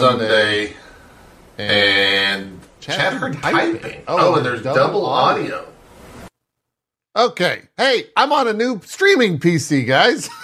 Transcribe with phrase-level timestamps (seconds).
[0.00, 0.72] Not Sunday.
[1.58, 4.02] And chatter typing.
[4.08, 5.66] Oh, and there's double audio.
[7.16, 7.62] Okay.
[7.76, 10.28] Hey, I'm on a new streaming PC, guys.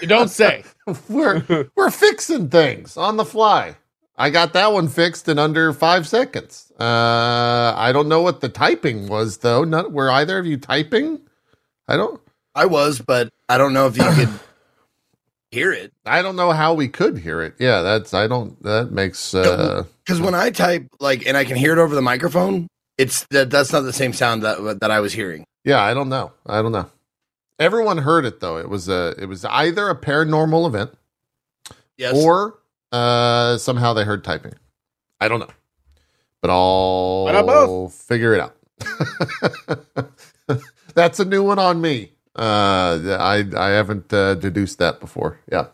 [0.00, 0.64] You don't say.
[1.08, 3.76] we're we're fixing things on the fly.
[4.18, 6.72] I got that one fixed in under five seconds.
[6.78, 9.62] Uh, I don't know what the typing was though.
[9.62, 11.20] Not were either of you typing?
[11.86, 12.20] I don't.
[12.56, 14.28] I was, but I don't know if you could
[15.50, 15.92] hear it.
[16.04, 17.54] I don't know how we could hear it.
[17.58, 18.12] Yeah, that's.
[18.14, 18.60] I don't.
[18.62, 19.34] That makes.
[19.34, 22.66] uh Because when I type like and I can hear it over the microphone,
[22.98, 25.44] it's that that's not the same sound that that I was hearing.
[25.64, 26.32] Yeah, I don't know.
[26.46, 26.90] I don't know.
[27.58, 28.58] Everyone heard it though.
[28.58, 29.14] It was a.
[29.18, 30.90] It was either a paranormal event
[31.96, 32.14] Yes.
[32.14, 32.58] or
[32.92, 34.52] uh somehow they heard typing.
[35.20, 35.48] I don't know,
[36.42, 37.94] but I'll Why not both?
[37.94, 38.54] figure it out.
[40.94, 42.12] That's a new one on me.
[42.36, 45.40] Uh, I I haven't uh, deduced that before.
[45.50, 45.68] Yeah.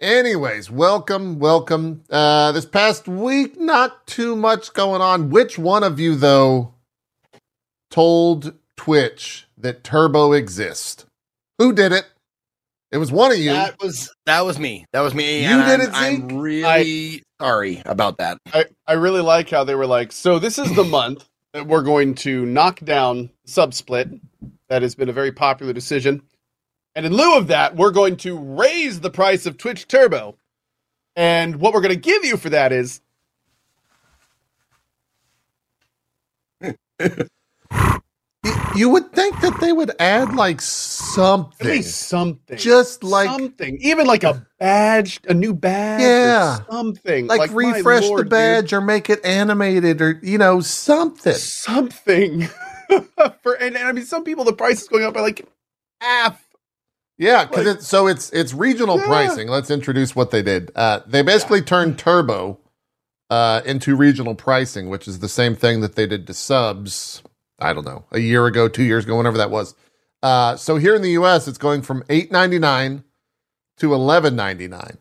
[0.00, 2.04] Anyways, welcome, welcome.
[2.08, 5.30] Uh, this past week, not too much going on.
[5.30, 6.74] Which one of you though
[7.90, 11.04] told Twitch that Turbo exists?
[11.58, 12.06] Who did it?
[12.92, 13.50] It was one of you.
[13.50, 14.86] that was that was me.
[14.92, 15.42] That was me.
[15.42, 16.40] You and did I'm, it, I'm Zeke?
[16.40, 18.38] really sorry about that.
[18.52, 21.82] I, I really like how they were like, so this is the month that we're
[21.82, 24.20] going to knock down Subsplit.
[24.68, 26.22] That has been a very popular decision.
[26.94, 30.36] And in lieu of that, we're going to raise the price of Twitch Turbo.
[31.16, 33.00] And what we're going to give you for that is
[38.76, 41.66] You would think that they would add like at something.
[41.66, 42.56] least something.
[42.56, 43.78] Just like something.
[43.80, 46.00] Even like a badge, a new badge.
[46.02, 46.58] Yeah.
[46.70, 47.26] something.
[47.26, 48.30] like, my refresh lord, the dude.
[48.30, 51.34] badge or make it animated or you know something.
[51.34, 52.48] Something.
[53.42, 55.46] for and, and I mean some people the price is going up by like
[56.00, 56.44] half.
[57.18, 59.06] Yeah, because Like- it's so it's it's regional Yeah.
[59.06, 59.48] pricing.
[59.48, 60.70] Let's introduce what they did.
[60.76, 62.58] Uh, they basically turned Turbo
[63.30, 67.22] uh, into regional pricing, which is the same thing that they did to subs.
[67.60, 69.74] I don't know, a year ago, two years ago, whenever that was.
[70.22, 73.02] Uh, so here in the U.S., it's going from eight ninety nine
[73.78, 74.98] to eleven ninety nine.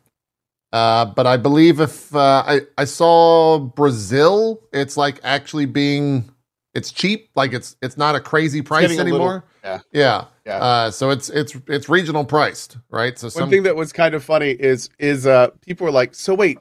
[0.74, 6.30] Uh, but I believe if uh, I I saw Brazil, it's like actually being
[6.78, 9.44] it's cheap, like it's it's not a crazy price getting a little- anymore.
[9.64, 9.80] yeah.
[9.92, 10.58] yeah, Yeah.
[10.60, 13.18] Uh, so it's it's it's regional priced, right?
[13.20, 16.34] So One thing that was kind of funny is is uh people were like, so
[16.36, 16.60] wait,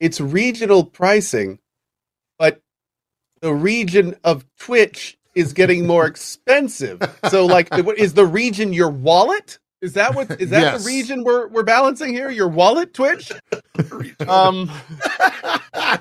[0.00, 1.58] it's regional pricing,
[2.38, 2.60] but
[3.40, 7.00] the region of Twitch is getting more expensive.
[7.30, 9.58] So like, is the region your wallet?
[9.80, 10.84] Is that what is that Yes.
[10.84, 12.30] the region we're we're balancing here?
[12.30, 13.32] Your wallet, Twitch?
[14.28, 14.70] Um,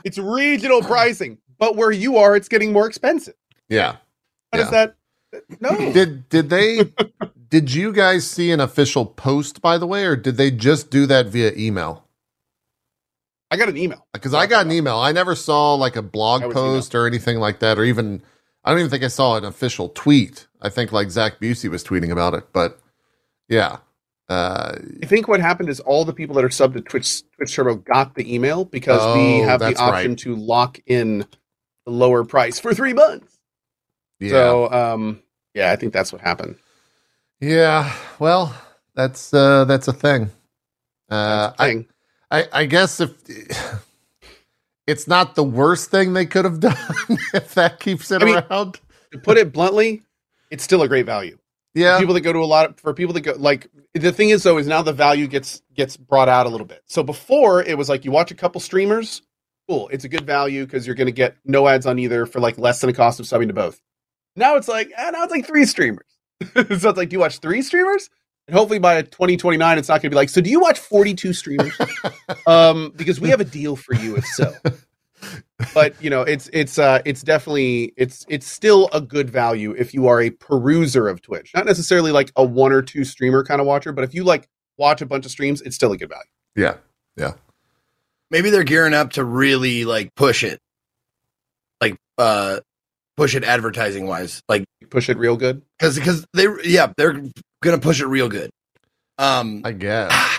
[0.03, 3.35] it's regional pricing, but where you are, it's getting more expensive.
[3.67, 3.97] yeah.
[4.51, 4.95] How does that?
[5.59, 5.69] No.
[5.93, 6.91] Did did they
[7.49, 11.05] did you guys see an official post by the way, or did they just do
[11.05, 12.05] that via email?
[13.51, 14.07] I got an email.
[14.13, 14.97] Because I got an email.
[14.97, 18.21] I never saw like a blog post or anything like that, or even
[18.63, 20.47] I don't even think I saw an official tweet.
[20.61, 22.79] I think like Zach Bussey was tweeting about it, but
[23.47, 23.77] yeah.
[24.27, 27.55] Uh, I think what happened is all the people that are subbed to Twitch Twitch
[27.55, 30.17] Turbo got the email because we Oh, have the option right.
[30.19, 31.25] to lock in
[31.85, 33.39] the lower price for three months.
[34.19, 34.29] yeah.
[34.31, 35.21] So um
[35.53, 36.55] yeah, I think that's what happened.
[37.39, 37.93] yeah.
[38.19, 38.55] Well,
[38.95, 40.29] that's uh that's a thing.
[41.09, 41.87] Uh That's the I, thing.
[42.31, 43.11] I, I guess if
[44.87, 46.77] it's not the worst thing they could have done,
[47.33, 48.79] if that keeps it I mean- around.
[49.11, 50.03] to put it bluntly,
[50.51, 51.37] it's still a great value.
[51.75, 54.29] Yeah, People that go to a lot of for people that go like the thing
[54.29, 56.81] is though is now the value gets gets brought out a little bit.
[56.87, 59.21] So before it was like you watch a couple streamers,
[59.69, 62.39] cool, it's a good value because you're going to get no ads on either for
[62.39, 63.79] like less than the cost of subbing to both.
[64.35, 66.05] Now it's like ah, now it's like three streamers.
[66.53, 68.09] so it's like do you watch three streamers?
[68.47, 71.33] And hopefully by 2029 it's not going to be like so do you watch 42
[71.33, 71.77] streamers?
[72.47, 74.53] um because we have a deal for you if so.
[75.73, 79.93] But you know, it's it's uh it's definitely it's it's still a good value if
[79.93, 81.51] you are a peruser of Twitch.
[81.53, 84.47] Not necessarily like a one or two streamer kind of watcher, but if you like
[84.77, 86.23] watch a bunch of streams, it's still a good value.
[86.55, 86.77] Yeah.
[87.17, 87.33] Yeah,
[88.31, 90.59] Maybe they're gearing up to really like push it,
[91.81, 92.59] like uh
[93.17, 95.61] push it advertising wise, like Push it real good.
[95.77, 97.21] because because they yeah they're
[97.61, 98.49] gonna push it real good.
[99.17, 99.61] Um.
[99.65, 100.11] I guess.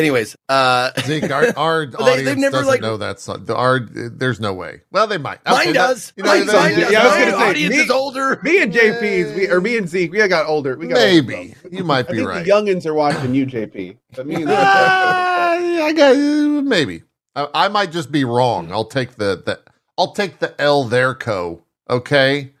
[0.00, 3.20] anyways, uh, Zeke, our, our they've audience never, doesn't like- know that.
[3.20, 4.80] So, the, our there's no way.
[4.90, 5.38] Well, they might.
[5.46, 6.12] mine Okay, that- does.
[6.16, 6.92] you know, mine, that- mine yeah, does.
[6.92, 8.40] yeah, I was gonna say, audience me- is older.
[8.42, 10.76] Me and JP's, we or me and Zeke, we got older.
[10.76, 12.44] We got maybe older, you might I be think right.
[12.44, 13.96] the youngins are watching you, JP.
[14.16, 15.52] But me and Zeke- Ah,
[15.84, 17.02] I got maybe.
[17.36, 18.72] I, I might just be wrong.
[18.72, 19.60] I'll take the the
[19.98, 21.62] I'll take the L there co.
[21.88, 22.52] Okay,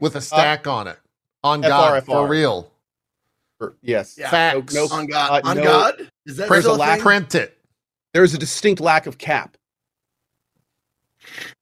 [0.00, 0.98] with a stack on it.
[1.44, 2.71] On God, for real.
[3.82, 4.16] Yes.
[4.18, 4.30] Yeah.
[4.30, 4.74] Facts.
[4.74, 6.10] No- on God, uh, on no- God.
[6.26, 7.00] Is that Print, thing?
[7.00, 7.58] print it.
[8.14, 9.56] there is a distinct lack of cap.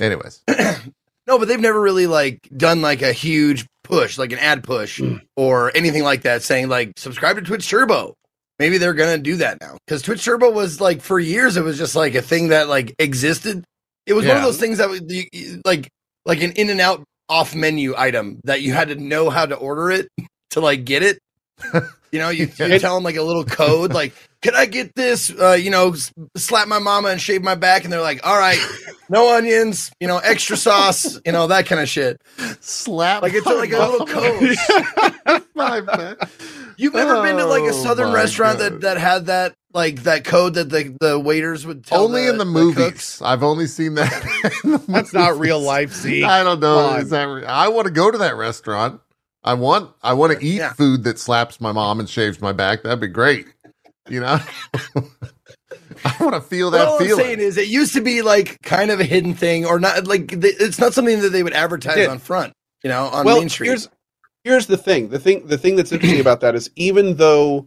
[0.00, 0.42] Anyways,
[1.26, 5.00] No, but they've never really like done like a huge push, like an ad push
[5.00, 5.20] Mm.
[5.36, 8.14] or anything like that, saying like subscribe to Twitch Turbo.
[8.58, 11.78] Maybe they're gonna do that now because Twitch Turbo was like for years it was
[11.78, 13.64] just like a thing that like existed.
[14.06, 15.88] It was one of those things that was you- you- like
[16.26, 19.54] like an in and out off menu item that you had to know how to
[19.56, 20.08] order it
[20.54, 21.18] to like get it.
[22.14, 25.32] You know, you, you tell them like a little code, like, "Can I get this?"
[25.36, 25.96] Uh, you know,
[26.36, 28.56] slap my mama and shave my back, and they're like, "All right,
[29.08, 32.22] no onions, you know, extra sauce, you know, that kind of shit."
[32.60, 34.08] slap Like it's my like a little mom.
[35.26, 35.42] code.
[35.56, 36.18] My bad.
[36.76, 38.74] You've never been to like a Oh, southern restaurant God.
[38.74, 42.38] that that had that like that code that the the waiters would tell only in
[42.38, 42.54] the cooks?
[42.78, 43.22] movies.
[43.24, 44.12] I've only seen that.
[44.64, 46.22] in the That's not real life, Z.
[46.22, 46.94] I don't know.
[46.94, 49.00] Is that re- I want to go to that restaurant.
[49.44, 50.72] I want I want to eat Yeah.
[50.72, 52.82] food that slaps my mom and shaves my back.
[52.82, 53.46] That'd be great.
[54.08, 54.38] You know,
[56.04, 57.24] I want to feel But that all I'm feeling.
[57.24, 60.30] saying is, it used to be like kind of a hidden thing, or not like
[60.32, 62.08] it's not something that they would advertise did.
[62.08, 62.52] on front,
[62.82, 63.68] you know, on well, Main Street.
[63.68, 63.88] here's
[64.44, 65.08] here's the thing.
[65.08, 67.66] The thing the thing that's interesting about that is even though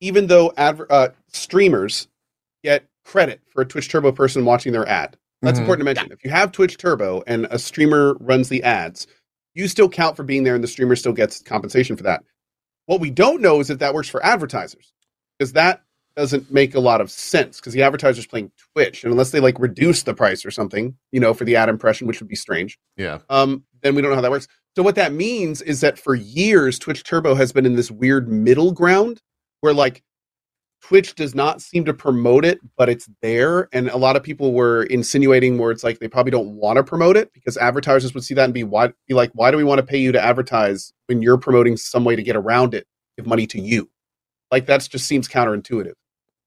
[0.00, 2.08] even though adver- uh, streamers
[2.64, 5.16] get credit for a Twitch Turbo person watching their ad.
[5.42, 5.62] That's Mhm.
[5.62, 6.12] important to mention.
[6.12, 9.06] If you have Twitch Turbo and a streamer runs the ads,
[9.54, 12.24] you still count for being there and the streamer still gets compensation for that.
[12.86, 14.92] What we don't know is if that works for advertisers
[15.38, 15.82] because that
[16.16, 19.58] doesn't make a lot of sense because the advertiser's playing Twitch and unless they like
[19.58, 22.78] reduce the price or something, you know, for the ad impression, which would be strange
[22.96, 24.48] yeah, um, then we don't know how that works.
[24.76, 28.28] So what that means is that for years, Twitch Turbo has been in this weird
[28.28, 29.20] middle ground
[29.60, 30.02] where like
[30.82, 33.68] Twitch does not seem to promote it, but it's there.
[33.72, 36.84] And a lot of people were insinuating where it's like they probably don't want to
[36.84, 39.64] promote it because advertisers would see that and be why be like, why do we
[39.64, 42.86] want to pay you to advertise when you're promoting some way to get around it,
[43.16, 43.88] give money to you?
[44.50, 45.94] Like that's just seems counterintuitive.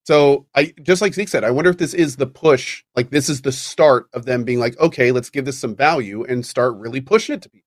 [0.06, 3.30] So I just like Zeke said, I wonder if this is the push, like this
[3.30, 6.76] is the start of them being like, okay, let's give this some value and start
[6.76, 7.66] really pushing it to people.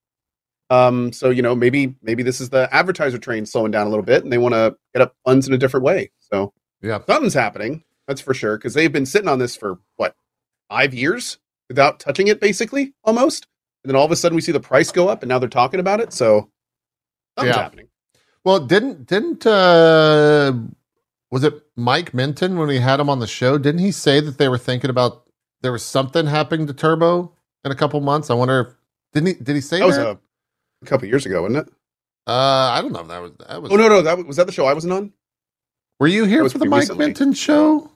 [0.69, 4.05] Um, so you know, maybe maybe this is the advertiser train slowing down a little
[4.05, 6.11] bit, and they want to get up funds in a different way.
[6.19, 6.99] So yeah.
[7.07, 10.15] something's happening, that's for sure, because they've been sitting on this for what
[10.69, 11.37] five years
[11.67, 13.47] without touching it, basically almost.
[13.83, 15.47] And then all of a sudden, we see the price go up, and now they're
[15.49, 16.11] talking about it.
[16.13, 16.49] So
[17.37, 17.61] something's Yeah.
[17.61, 17.87] happening.
[18.43, 20.53] Well, didn't didn't uh
[21.31, 23.57] was it Mike Minton when we had him on the show?
[23.57, 25.29] Didn't he say that they were thinking about
[25.61, 27.33] there was something happening to Turbo
[27.63, 28.29] in a couple months?
[28.29, 28.67] I wonder if
[29.13, 30.19] didn't he did he say That was a,
[30.81, 31.73] a couple years ago, wasn't it?
[32.27, 34.35] uh I don't know if that was that was Oh no, no, that was, was
[34.37, 35.13] that the show I wasn't on.
[35.99, 37.05] Were you here for the Mike recently.
[37.07, 37.89] Minton show?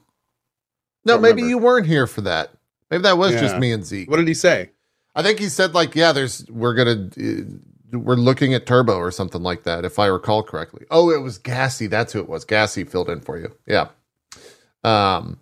[1.06, 1.48] No, maybe remember.
[1.48, 2.50] you weren't here for that.
[2.90, 4.10] Maybe that was just me and Zeke.
[4.10, 4.70] What did he say?
[5.14, 9.10] I think he said like, yeah, there's we're gonna uh, we're looking at Turbo or
[9.10, 10.84] something like that, if I recall correctly.
[10.90, 11.86] Oh, it was Gassy.
[11.86, 12.44] That's who it was.
[12.44, 13.54] Gassy filled in for you.
[13.66, 13.88] Yeah.
[14.82, 15.38] Um,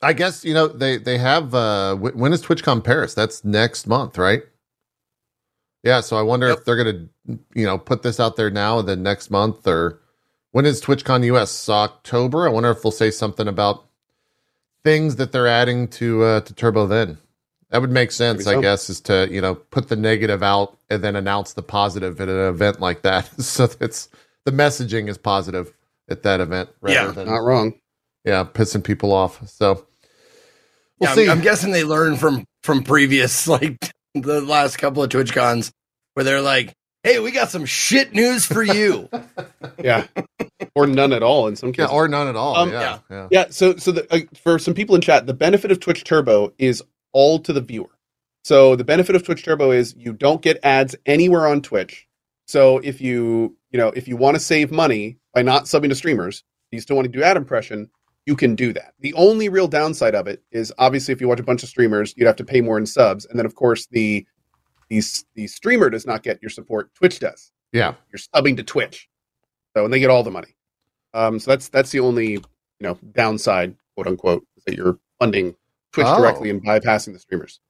[0.00, 1.54] I guess you know they they have.
[1.54, 3.14] uh wh- When is TwitchCon Paris?
[3.14, 4.42] That's next month, right?
[5.82, 6.00] Yeah.
[6.00, 6.58] So I wonder Yep.
[6.58, 7.06] if they're gonna
[7.54, 10.00] you know put this out there now and then next month or
[10.52, 11.68] when is TwitchCon US?
[11.68, 12.46] October.
[12.48, 13.84] I wonder if they'll say something about
[14.84, 17.18] things that they're adding to uh to Turbo then.
[17.70, 18.62] That would make sense, Maybe I so.
[18.62, 22.28] guess, is to you know put the negative out and then announce the positive at
[22.28, 24.08] an event like that, so that it's
[24.44, 25.72] the messaging is positive
[26.08, 27.10] at that event rather Yeah.
[27.12, 27.74] than Not wrong.
[28.24, 29.46] yeah pissing people off.
[29.48, 29.86] So
[30.98, 31.24] we'll yeah, see.
[31.24, 33.76] I'm, I'm guessing they learned from from previous like
[34.14, 35.70] the last couple of TwitchCons
[36.14, 39.08] where they're like, "Hey, we got some shit news for you."
[39.80, 40.06] Yeah,
[40.74, 41.92] or none at all in some yeah, cases.
[41.92, 42.56] or none at all.
[42.56, 45.70] Um, yeah, yeah, Yeah, so so the, uh, for some people in chat, the benefit
[45.70, 47.90] of Twitch Turbo is all to the viewer.
[48.42, 52.08] So the benefit of Twitch Turbo is you don't get ads anywhere on Twitch.
[52.46, 55.94] So if you you know if you want to save money by not subbing to
[55.94, 57.88] streamers, you still want to do ad impression,
[58.26, 58.94] you can do that.
[59.00, 62.14] The only real downside of it is obviously if you watch a bunch of streamers,
[62.16, 64.26] you'd have to pay more in subs, and then of course the
[64.88, 65.02] the
[65.34, 66.94] the streamer does not get your support.
[66.94, 67.94] Twitch does yeah.
[68.10, 69.08] you're subbing to Twitch.
[69.76, 70.54] So and they get all the money.
[71.14, 72.42] Um, so that's that's the only you
[72.80, 75.54] know downside, quote unquote, is that you're funding
[75.92, 76.18] Twitch Oh.
[76.18, 77.60] directly and bypassing the streamers.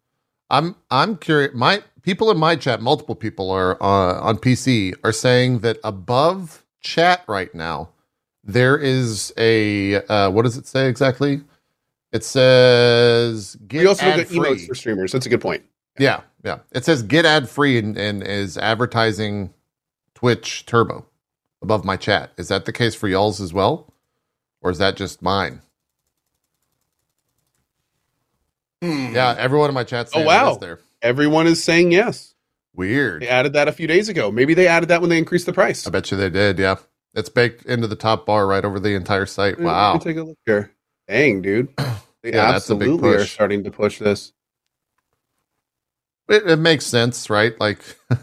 [0.51, 1.55] I'm I'm curious.
[1.55, 6.65] My people in my chat, multiple people are uh, on PC are saying that above
[6.81, 7.91] chat right now
[8.45, 11.43] there is a uh, what does it say exactly?
[12.13, 15.13] It says get you also get emotes for streamers.
[15.13, 15.63] That's a good point.
[15.99, 16.59] Yeah, yeah.
[16.73, 19.53] It says get ad free and, and is advertising
[20.15, 21.07] Twitch Turbo
[21.63, 22.33] above my chat.
[22.37, 23.93] Is that the case for y'all's as well,
[24.61, 25.61] or is that just mine?
[28.83, 29.15] Hmm.
[29.15, 30.11] Yeah, everyone in my chat.
[30.15, 30.55] Oh, wow.
[30.55, 30.79] there.
[31.03, 32.35] Everyone is saying yes.
[32.75, 33.23] Weird.
[33.23, 34.31] They added that a few days ago.
[34.31, 35.87] Maybe they added that when they increased the price.
[35.87, 36.59] I bet you they did.
[36.59, 36.77] Yeah.
[37.15, 39.59] It's baked into the top bar right over the entire site.
[39.59, 39.99] Wow.
[39.99, 40.71] Take a look here.
[41.09, 41.75] Dang, dude.
[42.21, 44.33] They Yeah, that's a big absolutely are starting to push this.
[46.29, 47.59] It, it makes sense, right?
[47.61, 47.81] Like,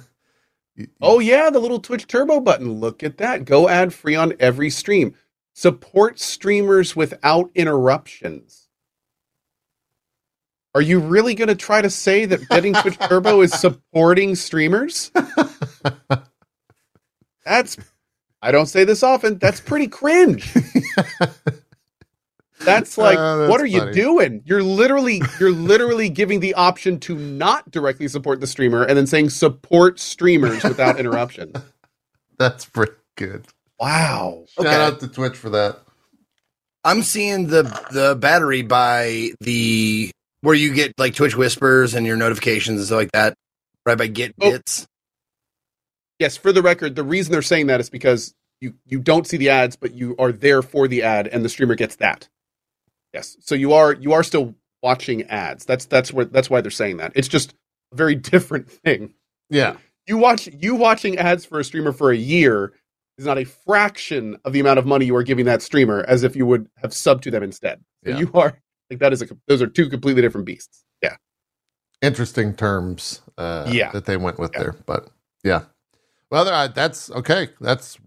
[1.02, 2.74] Oh yeah, the little Twitch Turbo button.
[2.80, 3.46] Look at that.
[3.46, 5.16] Go ad free on every stream.
[5.54, 8.68] Support streamers without interruptions.
[10.76, 15.12] Are you really going to try to say that getting Twitch Turbo is supporting streamers?
[17.46, 17.78] That's
[18.42, 19.38] I don't say this often.
[19.40, 20.54] That's pretty cringe.
[22.66, 24.42] That's like Uh, that's what are you doing?
[24.46, 29.08] You're literally you're literally giving the option to not directly support the streamer and then
[29.08, 31.54] saying support streamers without interruption.
[32.38, 33.48] that's pretty good.
[33.80, 34.46] Wow.
[34.50, 34.76] Shout Okay.
[34.76, 35.80] out to Twitch for that.
[36.84, 42.18] I'm seeing the the battery by the where you get like Twitch whispers and your
[42.18, 43.34] notifications and stuff like that.
[43.86, 44.52] Right by Get Oh.
[44.52, 44.86] Bits.
[46.20, 49.38] Yes, for the record, the reason they're saying that is because you you don't see
[49.38, 52.30] the ads, but you are there for the ad, and the streamer gets that.
[53.16, 54.54] Yes, so you are you are still
[54.84, 55.64] watching ads.
[55.66, 57.14] That's that's where that's why they're saying that.
[57.16, 57.54] It's just
[57.94, 59.14] a very different thing.
[59.50, 59.78] Yeah.
[60.06, 62.74] You watch you watching ads for a streamer for a year
[63.18, 66.24] is not a fraction of the amount of money you are giving that streamer as
[66.24, 67.80] if you would have subbed to them instead.
[68.04, 68.18] So Yeah.
[68.20, 70.84] you are like that is a those are two completely different beasts.
[71.02, 71.16] Yeah.
[72.02, 73.92] Interesting terms uh, Yeah.
[73.94, 74.64] that they went with Yeah.
[74.64, 74.76] there.
[74.86, 75.08] But
[75.44, 75.64] yeah.
[76.30, 77.48] Well, that's okay.
[77.62, 77.98] That's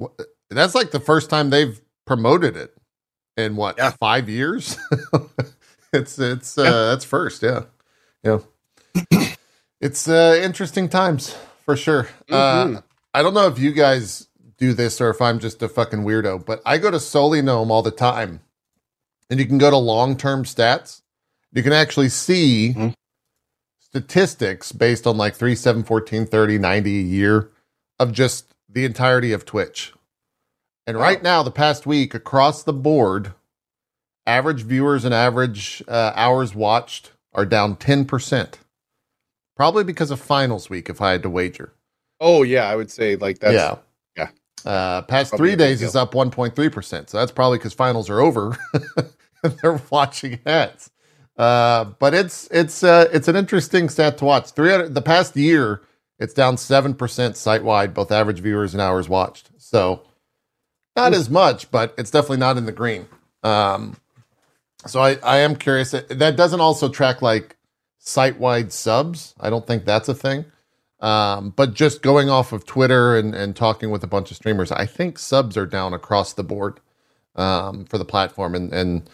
[0.50, 2.74] that's like the first time they've promoted it
[3.38, 3.90] in what Yeah.
[3.98, 4.76] five years.
[5.92, 7.42] it's it's uh, that's first.
[7.42, 7.62] Yeah,
[8.22, 8.40] yeah.
[9.80, 12.08] it's uh, interesting times for sure.
[12.30, 12.82] Uh, Mhm.
[13.14, 14.28] I don't know if you guys
[14.58, 17.82] do this or if I'm just a fucking weirdo, but I go to SullyGnome all
[17.82, 18.40] the time,
[19.30, 21.00] and you can go to long term stats.
[21.52, 22.94] You can actually see Mhm.
[23.80, 27.50] statistics based on like 3, 7, 14, 30, 90 a year
[27.98, 29.92] of just the entirety of Twitch.
[30.88, 33.34] And right now, the past week, across the board,
[34.26, 38.54] average viewers and average uh, hours watched are down 10%.
[39.54, 41.74] Probably because of finals week, if I had to wager.
[42.20, 43.76] Oh yeah, I would say like that's yeah.
[44.16, 44.30] yeah.
[44.64, 45.88] Uh, past Probably three days deal.
[45.88, 47.10] is up 1.3%.
[47.10, 48.56] So that's probably because finals are over
[49.44, 50.90] and they're watching ads.
[51.36, 54.52] Uh, but it's it's uh, it's an interesting stat to watch.
[54.52, 55.82] 300 the past year,
[56.18, 59.50] it's down 7% site wide, both average viewers and hours watched.
[59.58, 60.07] So
[60.98, 63.06] not as much, but it's definitely not in the green.
[63.42, 63.96] Um,
[64.86, 65.92] so I, I am curious.
[65.92, 67.56] That doesn't also track like
[67.98, 69.34] site wide subs.
[69.40, 70.44] I don't think that's a thing.
[71.00, 74.72] Um, but just going off of Twitter and, and talking with a bunch of streamers,
[74.72, 76.80] I think subs are down across the board
[77.36, 78.54] um, for the platform.
[78.56, 79.08] And, and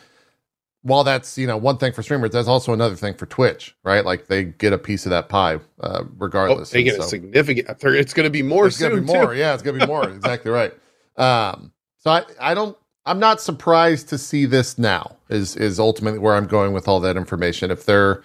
[0.83, 4.05] while that's you know one thing for streamers, that's also another thing for Twitch, right?
[4.05, 6.71] Like they get a piece of that pie, uh, Oh, regardless.
[6.71, 7.69] they get And a significant.
[7.83, 9.35] It's going to be more it's gonna soon be more.
[9.35, 10.09] Yeah, it's gonna be more.
[10.09, 10.73] exactly right.
[11.17, 11.71] Um,
[12.04, 12.76] so I, I don't.
[13.06, 15.16] I'm not surprised to see this now.
[15.28, 17.70] Is is ultimately where I'm going with all that information.
[17.70, 18.23] If they're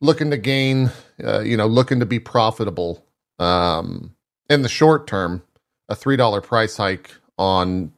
[0.00, 0.90] looking to gain,
[1.22, 3.04] uh, you know, looking to be profitable
[3.38, 4.14] um,
[4.48, 5.42] in the short term,
[5.88, 7.92] a three dollar price hike on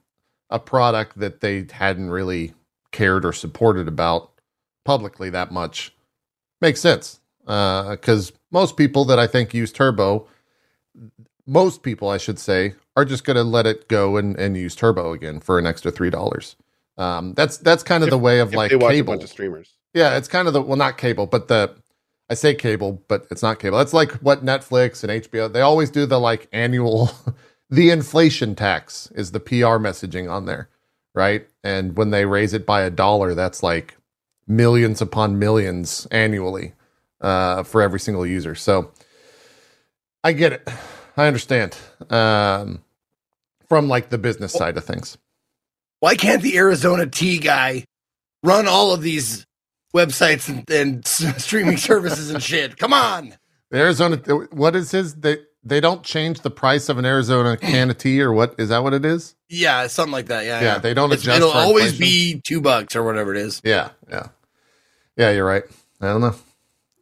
[0.51, 2.53] a product that they hadn't really
[2.91, 4.33] cared or supported about
[4.85, 5.95] publicly that much
[6.61, 7.21] makes sense.
[7.41, 10.29] Because most people that I think use Turbo
[11.47, 14.75] most people, I should say, are just going to let it go and, and use
[14.75, 16.57] Turbo again for an extra three dollars.
[16.99, 18.89] Um, that's that's kind of the way of If like cable.
[18.89, 19.75] a bunch of streamers.
[19.95, 21.75] Yeah, it's kind of the well, not cable, but the
[22.31, 23.79] I say cable, but it's not cable.
[23.79, 25.53] That's like what Netflix and HBO.
[25.53, 27.11] They always do the like annual,
[27.71, 30.69] the inflation tax is the PR messaging on there,
[31.15, 31.47] right?
[31.63, 33.97] And when they raise it by a dollar, that's like
[34.47, 36.73] millions upon millions annually
[37.21, 38.55] uh, for every single user.
[38.55, 38.93] So
[40.25, 40.69] I get it.
[41.17, 41.77] I understand
[42.11, 42.82] um,
[43.73, 45.17] from like the business side of things.
[46.01, 47.87] Why can't the Arizona Tea guy
[48.43, 49.47] run all of these
[49.95, 51.07] websites and, and
[51.41, 52.77] streaming services and shit?
[52.77, 53.33] Come on.
[53.71, 54.17] The Arizona,
[54.51, 55.15] what is his?
[55.15, 58.69] They they don't change the price of an Arizona can of tea, or what is
[58.69, 58.83] that?
[58.83, 59.35] What it is?
[59.49, 60.45] Yeah, something like that.
[60.45, 61.37] Yeah, Yeah, they don't It's- adjust.
[61.39, 63.63] It'll always be two bucks or whatever it is.
[63.65, 64.27] Yeah, yeah,
[65.17, 65.31] yeah.
[65.31, 65.63] You're right.
[65.99, 66.35] I don't know.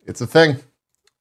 [0.07, 0.59] It's a thing,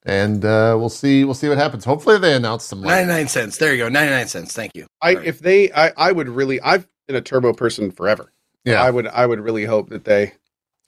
[0.04, 1.24] and uh, we'll see.
[1.24, 1.84] We'll see what happens.
[1.84, 2.80] Hopefully, they announce some.
[2.80, 3.58] Like, 99 cents.
[3.58, 3.88] There you go.
[3.88, 4.54] 99 cents.
[4.54, 4.86] Thank you.
[5.02, 5.26] I Right.
[5.26, 8.32] if they I, I would really I've been a turbo person forever.
[8.64, 10.32] yeah, I would I would really hope that they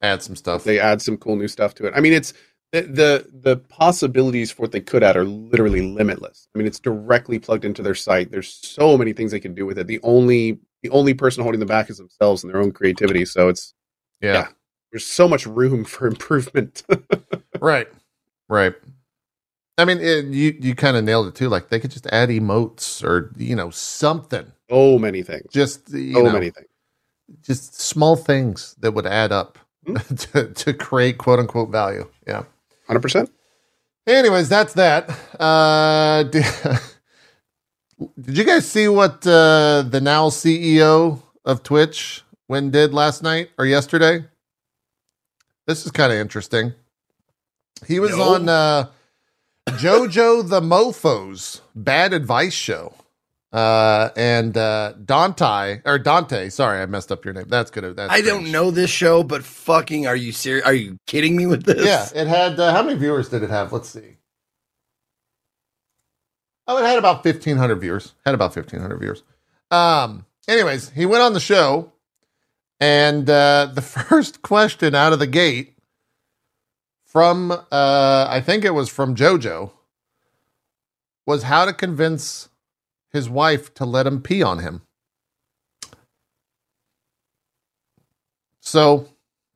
[0.00, 0.64] add some stuff.
[0.64, 1.92] they add some cool new stuff to it.
[1.96, 2.32] I mean, it's
[2.72, 6.48] the the, the possibilities for what they could add are literally limitless.
[6.54, 8.30] I mean, it's directly plugged into their site.
[8.30, 9.86] There's so many things they can do with it.
[9.86, 13.24] The only the only person holding them back is themselves and their own creativity.
[13.26, 13.74] So it's
[14.22, 14.48] yeah, yeah.
[14.90, 16.82] there's so much room for improvement.
[17.60, 17.88] right,
[18.48, 18.74] right.
[19.82, 21.48] I mean, it, you you kind of nailed it too.
[21.48, 24.46] Like they could just add emotes or you know something.
[24.70, 25.46] Oh, many things.
[25.52, 26.68] Just you Oh, know, many things.
[27.42, 29.96] just small things that would add up Hmm.
[30.16, 32.08] to, to create quote unquote value.
[32.26, 32.44] Yeah.
[32.86, 33.30] Hundred percent.
[34.06, 35.10] Anyways, that's that.
[35.40, 36.44] Uh, did,
[38.20, 43.50] did you guys see what uh, the now CEO of Twitch when did last night
[43.58, 44.24] or yesterday?
[45.66, 46.74] This is kind of interesting.
[47.86, 48.34] He was No.
[48.34, 48.86] on uh,
[49.68, 52.94] JoJo the Mofo's Bad Advice Show.
[53.52, 57.48] Uh, and uh, Dante or Dante, sorry, I messed up your name.
[57.48, 57.96] That's good.
[57.96, 60.64] That's I don't know this show, but fucking, are you serious?
[60.64, 61.84] Are you kidding me with this?
[61.84, 63.70] Yeah, it had uh, how many viewers did it have?
[63.70, 64.16] Let's see.
[66.66, 68.14] Oh, it had about fifteen hundred viewers.
[68.24, 69.22] Had about fifteen hundred viewers.
[69.70, 70.24] Um.
[70.48, 71.92] Anyways, he went on the show,
[72.80, 75.71] and uh, the first question out of the gate
[77.12, 79.70] from uh, I think it was from JoJo
[81.26, 82.48] was how to convince
[83.10, 84.80] his wife to let him pee on him.
[88.60, 89.08] So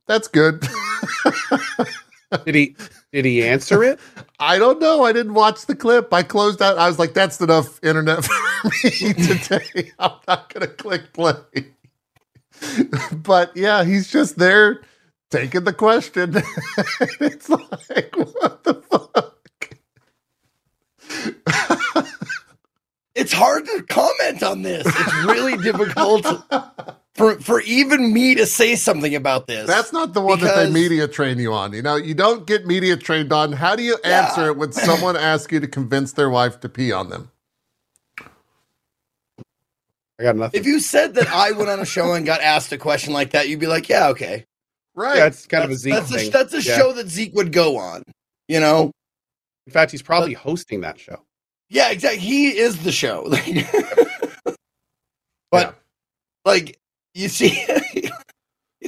[0.05, 0.67] that's good.
[2.45, 2.75] Did he?
[3.11, 3.99] Did he answer it?
[4.39, 5.03] I don't know.
[5.03, 6.13] I didn't watch the clip.
[6.13, 6.77] I closed out.
[6.77, 9.91] I was like, that's enough internet for me today.
[9.99, 11.71] I'm not going to click play.
[13.13, 14.81] but yeah, he's just there
[15.29, 16.35] taking the question.
[17.21, 19.33] it's like, what the fuck?
[23.15, 24.85] It's hard to comment on this.
[24.85, 26.23] It's really difficult
[27.15, 29.65] for for even me to say something about this.
[29.65, 31.73] That's not the one that they Because- media train you on.
[31.73, 33.53] You know, you don't get media trained on.
[33.53, 34.27] How do you Yeah.
[34.27, 37.31] answer it when someone asks you to convince their wife to pee on them?
[40.19, 40.59] I got nothing.
[40.59, 43.31] if you said that I went on a show and got asked a question like
[43.31, 44.45] that, you'd be like, "Yeah, okay."
[44.97, 45.17] Right.
[45.17, 46.27] That's kind of a Zeke that's thing.
[46.27, 46.75] a, that's a Yeah.
[46.77, 48.01] show that Zeke would go on.
[48.47, 48.91] You know?
[49.67, 51.21] In fact, he's probably hosting that show.
[51.69, 52.19] Yeah, exactly.
[52.19, 53.29] He is the show.
[55.51, 55.71] but Yeah.
[56.45, 56.79] like
[57.13, 58.11] you see the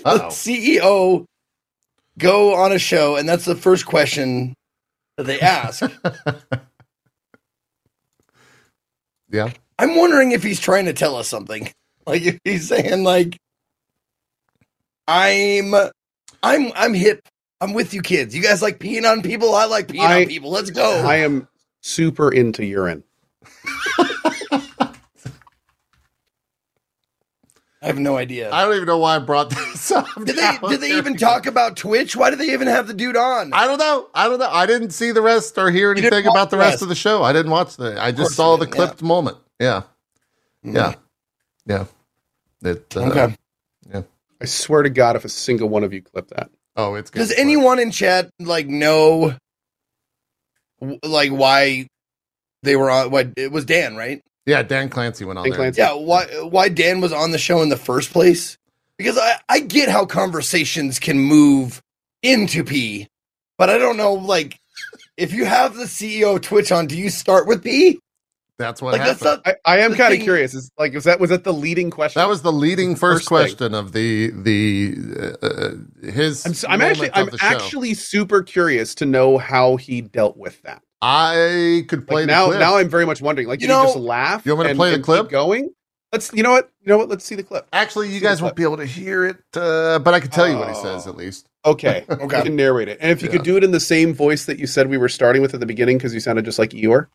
[0.03, 1.25] CEO
[2.17, 4.55] go on a show and that's the first question
[5.17, 5.83] that they ask.
[9.29, 9.51] yeah.
[9.77, 11.71] I'm wondering if he's trying to tell us something.
[12.07, 13.37] Like if he's saying like
[15.07, 15.75] I'm
[16.43, 17.27] I'm I'm hip.
[17.61, 18.35] I'm with you kids.
[18.35, 19.53] You guys like peeing on people?
[19.55, 20.49] I like peeing I- on people.
[20.51, 21.03] Let's go.
[21.05, 21.47] I am
[21.81, 23.03] super into urine.
[27.81, 28.51] I have no idea.
[28.51, 30.05] I don't even know why I brought this up.
[30.25, 32.13] did they did they even talk about Twitch?
[32.13, 33.53] Why did they even have the dude on?
[33.53, 34.09] I don't know.
[34.13, 34.49] I don't know.
[34.49, 36.81] I didn't see the rest or hear anything about the the rest rest.
[36.83, 37.23] of the show.
[37.23, 38.01] I didn't watch the.
[38.01, 38.85] I just saw the didn't, yeah.
[38.85, 39.37] clipped moment.
[39.61, 39.83] Yeah,
[40.65, 40.75] Mhm.
[40.75, 40.93] yeah,
[41.65, 42.69] yeah.
[42.69, 43.37] It, uh, Okay.
[44.41, 46.49] I swear to God, if a single one of you clip that,
[46.79, 47.19] Oh, it's good.
[47.19, 49.35] Does anyone in chat like know
[51.03, 51.87] like why
[52.63, 54.21] they were on what it was Dan, right?
[54.45, 55.57] Yeah, Dan Clancy went on Dan there.
[55.57, 55.81] Clancy.
[55.81, 58.57] Yeah, why why Dan was on the show in the first place?
[58.97, 61.81] Because I I get how conversations can move
[62.23, 63.07] into P,
[63.57, 64.57] but I don't know like
[65.17, 67.99] if you have the CEO of Twitch on, do you start with P?
[68.59, 70.53] That's what Like that's not I, I am kind of curious.
[70.53, 72.19] Is like, was that was that the leading question?
[72.19, 73.37] that was the leading first, First thing.
[73.55, 74.95] question of the the
[75.41, 76.45] uh, uh, his.
[76.45, 80.83] I'm, s- I'm actually I'm actually super curious to know how he dealt with that.
[81.01, 82.59] I could play Like the now clip.
[82.59, 83.47] now I'm very much wondering.
[83.47, 84.45] Like, You did he know- just laugh?
[84.45, 85.29] You want me to and- play the clip?
[85.29, 85.69] going.
[86.11, 86.33] Let's.
[86.33, 86.69] You know what?
[86.81, 87.07] You know what?
[87.07, 87.65] Let's see the clip.
[87.71, 90.31] Actually, you See the guys won't be able to hear it, uh, but I can
[90.31, 91.11] tell you what he says Oh.
[91.11, 91.47] at least.
[91.65, 92.03] Okay.
[92.09, 92.37] Okay.
[92.37, 93.33] You can narrate it, and if you Yeah.
[93.37, 95.61] could do it in the same voice that you said we were starting with at
[95.61, 97.07] the beginning, because you sounded just like Eeyore.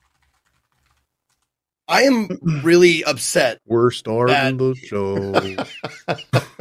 [1.86, 2.28] I am
[2.62, 5.32] really upset We're starting the show.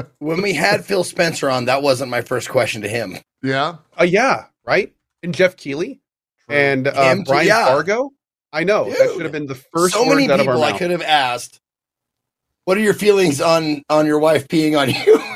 [0.19, 1.65] when we had Phil Spencer on.
[1.65, 3.17] That wasn't my first question to him.
[3.41, 4.93] Yeah, uh, yeah, right.
[5.21, 6.01] And Geoff Keighley
[6.49, 7.65] and uh, Him Brian yeah.
[7.65, 8.11] Fargo.
[8.51, 9.93] I know that should have been the first.
[9.93, 11.59] so many words out of our people I could have asked.
[12.65, 15.21] What are your feelings on on your wife peeing on you?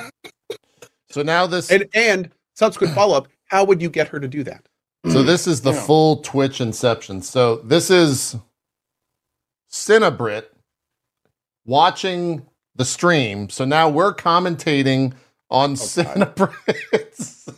[1.10, 1.71] So now this.
[1.71, 3.28] And and subsequent follow up.
[3.45, 4.67] How would you get her to do that?
[5.08, 5.82] So this is the Yeah.
[5.82, 7.21] full Twitch inception.
[7.21, 8.36] So this is
[9.78, 10.46] Cinebrit
[11.66, 13.50] watching the stream.
[13.50, 15.13] So now we're commentating
[15.50, 16.54] on Cinebrit.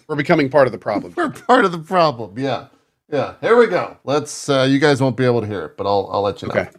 [0.07, 1.13] We're becoming part of the problem.
[1.15, 2.37] we're part of the problem.
[2.37, 2.67] Yeah.
[3.11, 3.35] Yeah.
[3.41, 3.97] Here we go.
[4.03, 6.47] Let's uh you guys won't be able to hear it, but I'll I'll let you
[6.47, 6.55] know.
[6.55, 6.69] Okay.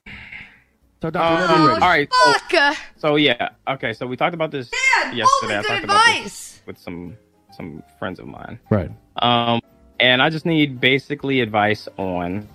[1.03, 1.35] So, Dr.
[1.35, 2.09] Whenever Oh, all right.
[2.13, 2.77] So, Fuck!
[2.97, 3.51] so yeah.
[3.69, 3.93] Okay.
[3.93, 5.29] So we talked about this Dad, yesterday.
[5.45, 6.63] only I good talked about this advice.
[6.67, 7.17] with some
[7.53, 8.59] some friends of mine.
[8.69, 8.91] Right.
[9.17, 9.61] Um,
[10.01, 12.49] and I just need basically advice on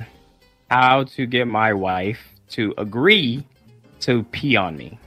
[0.69, 2.19] how to get my wife
[2.55, 3.43] to agree
[4.01, 4.97] to pee on me.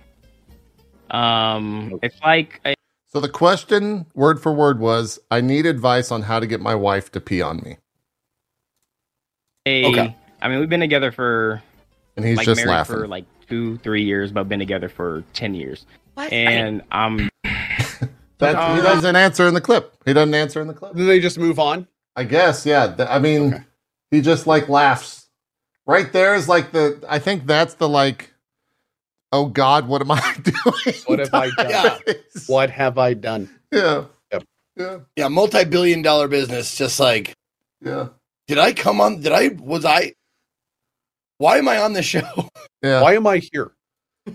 [1.10, 2.74] Um, it's like a,
[3.08, 6.74] So the question word for word was I need advice on how to get my
[6.74, 7.76] wife to pee on me.
[9.66, 10.16] a Okay.
[10.42, 11.62] I mean, we've been together for
[12.16, 12.96] And he's like just married laughing.
[12.96, 15.86] for like two, three years, but been together for ten years.
[16.16, 17.28] And I'm
[18.38, 19.94] That, he doesn't answer in the clip.
[20.04, 20.92] He doesn't answer in the clip.
[20.94, 21.88] Then they just move on.
[22.14, 22.94] I guess, yeah.
[23.08, 23.64] I mean, Okay.
[24.12, 25.17] he just like laughs.
[25.88, 27.02] Right there is like the.
[27.08, 28.34] I think that's the like.
[29.32, 30.96] Oh God, what am I doing?
[31.06, 31.70] What have I done?
[31.70, 31.98] Yeah.
[32.46, 33.50] What have I done?
[33.72, 34.04] Yeah.
[34.32, 34.44] Yep.
[34.76, 34.98] Yeah.
[35.16, 36.76] Yeah, multi-billion dollar business.
[36.76, 37.34] Just like,
[37.82, 38.08] Yeah.
[38.48, 39.20] did I come on?
[39.22, 39.48] Did I?
[39.60, 40.14] Was I?
[41.38, 42.22] Why am I on the show?
[42.82, 43.02] Yeah.
[43.02, 43.72] Why am I here?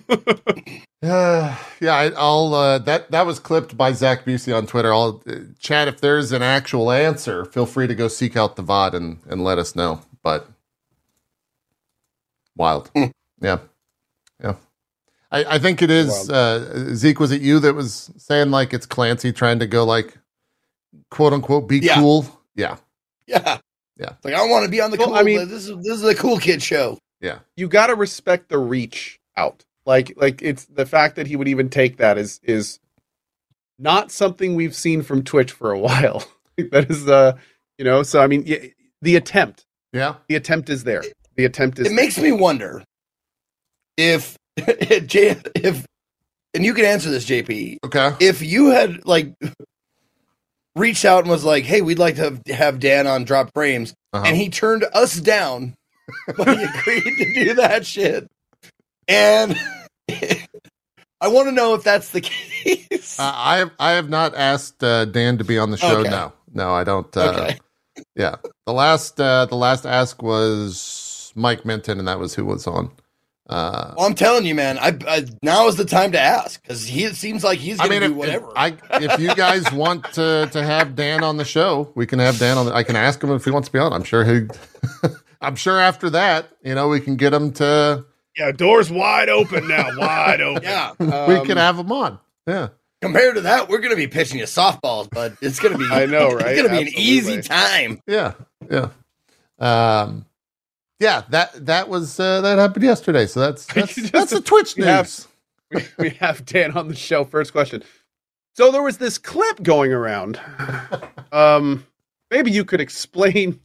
[0.10, 2.54] Uh, yeah, I, I'll.
[2.54, 4.94] Uh, that that was clipped by Zach Bussey on Twitter.
[4.94, 7.46] I'll uh, chat if there's an actual answer.
[7.46, 10.02] Feel free to go seek out the VOD and and let us know.
[10.24, 10.50] But
[12.56, 13.06] wild, Hmm.
[13.42, 13.60] yeah,
[14.42, 14.56] yeah.
[15.32, 16.30] I I think it is.
[16.30, 20.18] Uh, Zeke, was it you that was saying like it's Clancy trying to go like
[21.10, 21.96] quote unquote be Yeah.
[21.96, 22.26] cool?
[22.56, 22.78] Yeah,
[23.28, 23.58] Yeah,
[23.98, 24.14] Yeah.
[24.24, 25.16] Like I want to be on the Well, cool.
[25.16, 27.00] I mean- this is this is a cool kid show.
[27.22, 27.40] Yeah.
[27.56, 29.64] You got to respect the reach out.
[29.86, 32.80] Like like it's the fact that he would even take that is is
[33.80, 36.24] not something we've seen from Twitch for a while.
[36.58, 37.36] that is uh
[37.80, 39.66] you know, so I mean y- the attempt.
[39.92, 40.16] yeah.
[40.30, 41.04] The attempt is there.
[41.36, 42.84] The attempt is It makes me wonder
[43.98, 45.86] if J if
[46.54, 47.78] and you can answer this, JP.
[47.86, 48.12] Okay.
[48.20, 49.34] If you had like
[50.76, 53.94] reached out and was like, "Hey, we'd like to have, have Dan on Dropped Frames,"
[54.14, 54.24] Uh-huh.
[54.28, 55.74] and he turned us down,
[56.38, 58.28] but he agreed to do that shit,
[59.08, 59.58] and
[61.22, 63.20] I want to know if that's the case.
[63.20, 66.00] Uh, I have I have not asked uh, Dan to be on the show.
[66.02, 66.10] Okay.
[66.10, 67.16] No, no, I don't.
[67.18, 67.60] Uh, okay,
[68.16, 68.36] Yeah,
[68.68, 71.03] the last uh, the last ask was
[71.36, 72.92] Mike Minton, and that was who was on.
[73.50, 74.78] Uh, well, I'm telling you, man.
[74.80, 77.88] I, I now is the time to ask because he it seems like he's I
[77.90, 78.54] gonna mean, do if, if whatever.
[78.56, 82.40] I if you guys want to to have Dan on the show, we can have
[82.40, 82.68] Dan on.
[82.68, 83.92] The, I can ask him if he wants to be on.
[83.92, 84.48] I'm sure he.
[85.42, 88.06] I'm sure after that, you know, we can get him to.
[88.38, 90.64] Yeah, doors wide open now, wide open.
[90.64, 92.18] yeah, we Um, can have him on.
[92.48, 92.70] Yeah.
[93.02, 95.86] compared to that, we're gonna be pitching you softballs, but it's gonna be.
[95.92, 96.48] I know, right?
[96.58, 98.00] It's gonna be an easy time.
[98.08, 98.34] Yeah,
[98.72, 98.88] yeah,
[99.60, 100.26] um,
[101.04, 101.24] yeah.
[101.30, 103.26] That that was uh, that happened yesterday.
[103.28, 105.28] So that's that's, Just- that's the Twitch we have- news.
[105.72, 107.24] we, we have Dan on the show.
[107.26, 107.84] First question.
[108.56, 110.40] So there was this clip going around.
[111.32, 111.88] Um,
[112.30, 113.60] maybe you could explain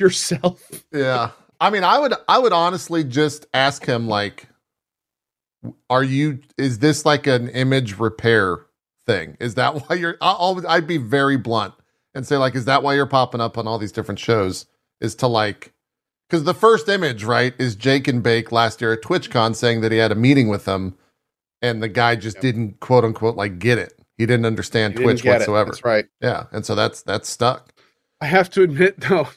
[0.00, 0.68] yourself.
[0.92, 1.30] Yeah.
[1.60, 4.48] I mean, I would I would honestly just ask him like
[5.88, 8.58] are you is this like an image repair
[9.06, 9.36] thing?
[9.38, 11.74] Is that why you're I'll- I'd be very blunt
[12.14, 14.66] and say like is that why you're popping up on all these different shows
[15.00, 15.71] is to like
[16.32, 20.12] cuz the first image, right, is Jakenbake last year at TwitchCon saying that he had
[20.12, 20.96] a meeting with them
[21.60, 22.42] and the guy just Yep.
[22.42, 23.92] didn't quote unquote like get it.
[24.18, 25.28] He didn't understand didn't Twitch it.
[25.28, 25.70] whatsoever.
[25.70, 26.06] That's right.
[26.20, 26.44] Yeah.
[26.52, 27.72] And so that's that's stuck.
[28.20, 29.28] I have to admit though,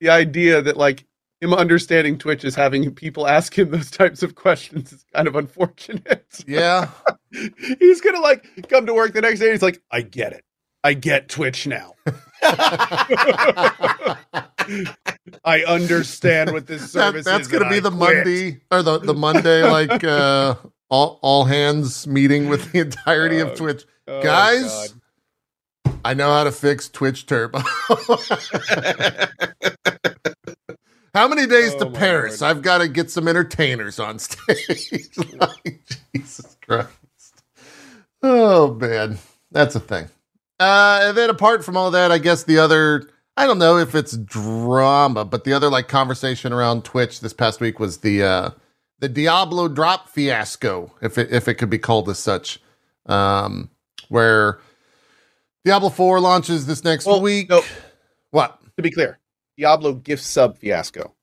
[0.00, 1.04] the idea that like
[1.40, 5.36] him understanding Twitch is having people ask him those types of questions is kind of
[5.36, 6.26] unfortunate.
[6.46, 6.88] Yeah.
[7.78, 9.46] he's gonna like come to work the next day.
[9.46, 10.44] And he's like, I get it.
[10.84, 11.94] I get Twitch now.
[15.44, 17.48] I understand what this That- service that's is.
[17.48, 20.54] gonna be I the quit." Monday or the the Monday like uh
[20.88, 23.84] all all hands meeting with the entirety Oh, of Twitch.
[24.08, 24.92] Oh, Guys,
[25.84, 26.00] God.
[26.04, 27.60] I know how to fix Twitch Turbo.
[31.14, 32.40] how many days Oh, to Paris?
[32.40, 32.56] Lord.
[32.56, 35.08] I've got to get some entertainers on stage.
[35.38, 35.80] like,
[36.14, 36.88] Jesus Christ.
[38.22, 39.18] Oh man,
[39.50, 40.08] that's a thing.
[40.60, 43.94] Uh, and then apart from all that, I guess the other I don't know if
[43.94, 48.50] it's drama, but the other like conversation around Twitch this past week was the uh
[48.98, 52.60] the Diablo drop fiasco, if it if it could be called as such.
[53.06, 53.70] Um
[54.08, 54.60] where
[55.64, 57.48] Diablo 4 launches this next Well, week.
[57.48, 57.62] no.
[58.32, 58.58] What?
[58.76, 59.18] To be clear,
[59.56, 61.14] Diablo gift sub fiasco.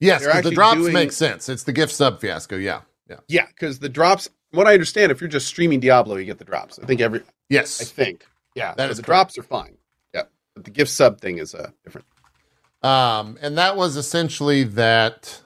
[0.00, 1.48] Yes, the drops doing- make sense.
[1.48, 2.82] It's the gift sub fiasco, yeah.
[3.08, 3.16] Yeah.
[3.28, 4.28] Yeah, because the drops.
[4.52, 6.78] What I understand, if you're just streaming Diablo, you get the drops.
[6.78, 7.22] I think every.
[7.50, 8.24] Yes, I think.
[8.54, 9.34] Yeah, That so is the correct.
[9.34, 9.76] drops are fine.
[10.54, 12.06] But the gift sub thing is uh, different.
[12.82, 15.42] Um, and that was essentially that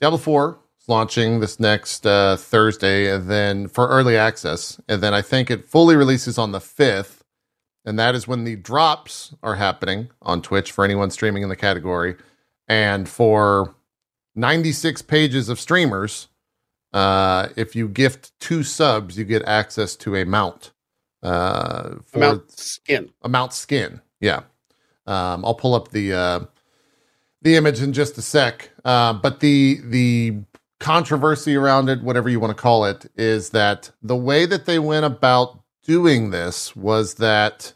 [0.00, 4.80] Diablo 4 is launching this next uh, Thursday, and then for early access.
[4.88, 7.20] And then I think it fully releases on the 5th.
[7.84, 11.56] And that is when the drops are happening on Twitch for anyone streaming in the
[11.56, 12.16] category.
[12.66, 13.74] And for
[14.34, 16.28] 96 pages of streamers,
[16.92, 20.72] uh, if you gift two subs, you get access to a mount.
[21.22, 23.10] Uh, for Amount skin.
[23.22, 24.00] Amount skin.
[24.20, 24.42] Yeah.
[25.06, 26.40] Um, I'll pull up the uh,
[27.42, 28.70] the image in just a sec.
[28.84, 30.36] Uh, but the the
[30.80, 34.78] controversy around it, whatever you want to call it, is that the way that they
[34.78, 37.72] went about doing this was that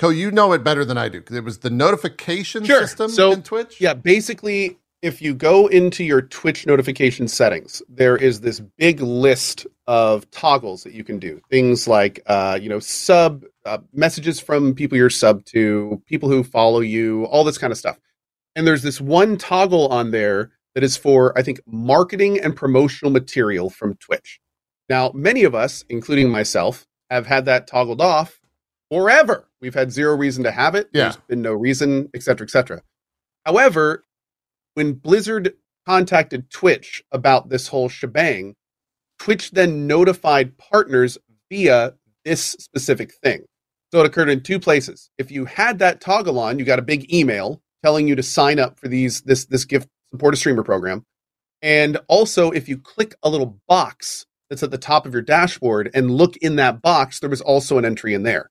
[0.00, 2.80] Co, you know it better than I do it was the notification Sure.
[2.86, 3.80] system So, in Twitch.
[3.82, 9.66] Yeah, basically, if you go into your Twitch notification settings, there is this big list
[9.90, 11.40] of toggles that you can do.
[11.50, 16.44] Things like, uh, you know, sub uh, messages from people you're sub to, people who
[16.44, 17.98] follow you, all this kind of stuff.
[18.54, 23.10] And there's this one toggle on there that is for, I think, marketing and promotional
[23.10, 24.38] material from Twitch.
[24.88, 28.40] Now, many of us, including myself, have had that toggled off
[28.92, 29.48] forever.
[29.60, 30.88] We've had zero reason to have it.
[30.92, 31.02] Yeah.
[31.02, 32.82] There's been no reason, et cetera, et cetera.
[33.44, 34.04] However,
[34.74, 38.54] when Blizzard contacted Twitch about this whole shebang,
[39.20, 41.18] Twitch then notified partners
[41.50, 43.44] via this specific thing.
[43.92, 45.10] So it occurred in two places.
[45.18, 48.58] If you had that toggle on, you got a big email telling you to sign
[48.58, 51.04] up for these this this gift support a streamer program.
[51.62, 55.90] And also if you click a little box that's at the top of your dashboard
[55.94, 58.50] and look in that box, there was also an entry in there.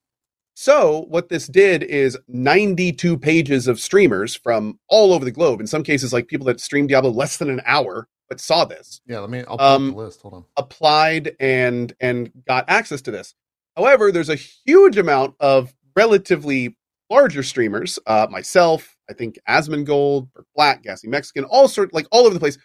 [0.56, 5.68] So, what this did is 92 pages of streamers from all over the globe, in
[5.68, 9.20] some cases, like people that streamed Diablo less than an hour but saw this, Yeah,
[9.20, 9.39] let me.
[9.48, 10.22] I'll pull Um, the list.
[10.22, 10.46] Hold on.
[10.58, 13.34] applied and and got access to this.
[13.76, 16.76] However, there's a huge amount of relatively
[17.10, 22.26] larger streamers, uh, myself, I think Asmongold, Burke Black, Gassy Mexican, all sort like all
[22.26, 22.58] over the place,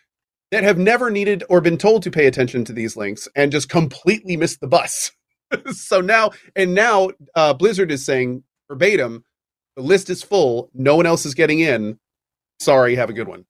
[0.50, 3.68] that have never needed or been told to pay attention to these links and just
[3.68, 5.12] completely missed the bus.
[5.72, 9.24] so now and now uh, Blizzard is saying verbatim,
[9.76, 11.98] the list is full, no one else is getting in.
[12.60, 13.46] Sorry, have a good one.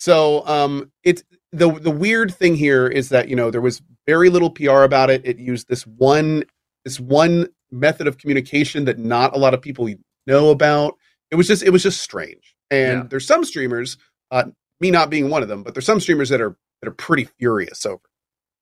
[0.00, 4.30] So um, it's the the weird thing here is that you know there was very
[4.30, 5.22] little PR about it.
[5.24, 6.44] It used this one
[6.84, 9.88] this one method of communication that not a lot of people
[10.26, 10.96] know about.
[11.30, 12.54] It was just it was just strange.
[12.70, 13.06] And Yeah.
[13.10, 13.96] there's some streamers,
[14.30, 14.44] uh,
[14.80, 17.24] me not being one of them, but there's some streamers that are that are pretty
[17.38, 18.00] furious over.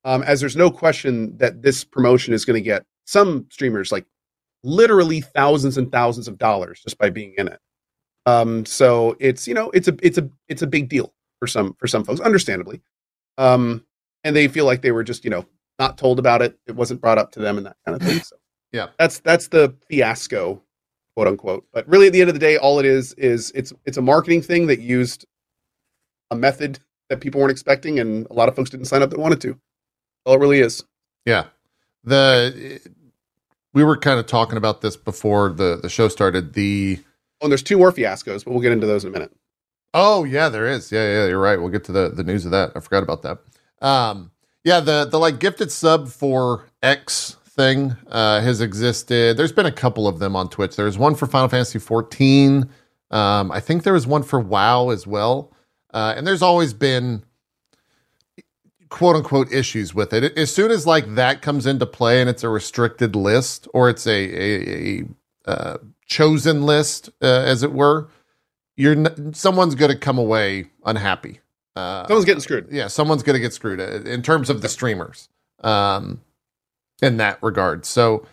[0.04, 4.06] Um, as there's no question that this promotion is going to get some streamers like
[4.62, 7.58] literally thousands and thousands of dollars just by being in it.
[8.26, 11.74] Um, so it's you know it's a it's a it's a big deal for some
[11.78, 12.80] for some folks, understandably.
[13.38, 13.84] Um,
[14.22, 15.44] and they feel like they were just you know
[15.78, 16.56] not told about it.
[16.68, 18.20] It wasn't brought up to them and that kind of thing.
[18.20, 18.36] So
[18.72, 18.88] Yeah.
[18.98, 20.62] that's that's the fiasco,
[21.16, 21.66] quote unquote.
[21.72, 24.02] But really, at the end of the day, all it is is it's it's a
[24.02, 25.24] marketing thing that used
[26.30, 29.18] a method that people weren't expecting, and a lot of folks didn't sign up that
[29.18, 29.58] wanted to.
[30.24, 30.84] All it really is.
[31.24, 31.46] Yeah.
[32.04, 32.80] The
[33.72, 36.52] we were kind of talking about this before the the show started.
[36.52, 36.98] The
[37.40, 39.32] Oh, and there's two more fiascos, but we'll get into those in a minute.
[39.94, 40.90] Oh yeah, there is.
[40.92, 41.58] Yeah, yeah, you're right.
[41.58, 42.72] We'll get to the the news of that.
[42.74, 43.38] I forgot about that.
[43.86, 44.30] Um,
[44.64, 49.36] yeah, the the like gifted sub for X thing uh, has existed.
[49.36, 50.76] There's been a couple of them on Twitch.
[50.76, 52.68] There's one for Final Fantasy 14.
[53.10, 55.52] Um, I think there was one for WoW as well.
[55.92, 57.24] Uh, and there's always been
[58.88, 60.36] quote unquote issues with it.
[60.36, 64.06] As soon as like that comes into play and it's a restricted list or it's
[64.06, 65.04] a a, a
[65.46, 68.08] uh, chosen list, uh, as it were,
[68.80, 71.40] you're n- someone's going to come away unhappy.
[71.76, 72.66] Uh, Someone's getting screwed.
[72.70, 75.28] yeah, someone's going to get screwed uh, in terms of the streamers.
[75.62, 76.20] Um,
[77.02, 78.26] in that regard, so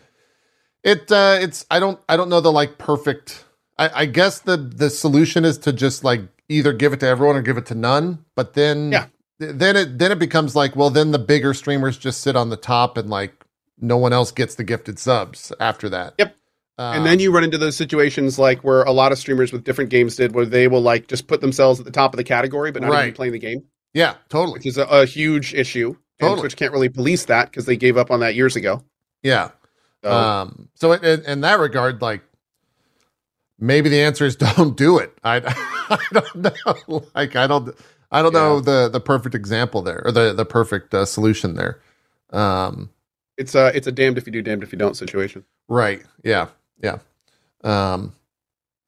[0.83, 3.45] it uh, it's I don't I don't know the like perfect.
[3.77, 7.35] I, I guess the the solution is to just like either give it to everyone
[7.35, 8.25] or give it to none.
[8.35, 9.07] But then Yeah.
[9.39, 12.57] then it then it becomes like well then the bigger streamers just sit on the
[12.57, 13.33] top and like
[13.79, 16.13] no one else gets the gifted subs after that.
[16.17, 16.35] Yep.
[16.79, 19.63] Uh, and then you run into those situations like where a lot of streamers with
[19.63, 22.23] different games did, where they will like just put themselves at the top of the
[22.23, 23.03] category, but not Right.
[23.05, 23.63] even playing the game,
[23.93, 24.53] yeah, totally.
[24.59, 25.95] which is a, a huge issue.
[26.19, 26.41] And Totally.
[26.41, 28.83] Twitch can't really police that because they gave up on that years ago.
[29.23, 29.49] Yeah.
[30.03, 32.21] So, Um, so in, in, that regard, like
[33.59, 35.15] maybe the answer is don't do it.
[35.23, 35.37] I,
[35.89, 36.35] I don't
[36.87, 37.05] know.
[37.15, 37.75] Like I don't,
[38.11, 41.81] I don't know the the perfect example there or the the perfect uh, solution there.
[42.31, 42.89] Um,
[43.37, 45.43] it's a it's a damned if you do, damned if you don't situation.
[45.67, 46.01] right.
[46.23, 46.47] Yeah.
[46.81, 46.99] Yeah.
[47.63, 48.13] Um,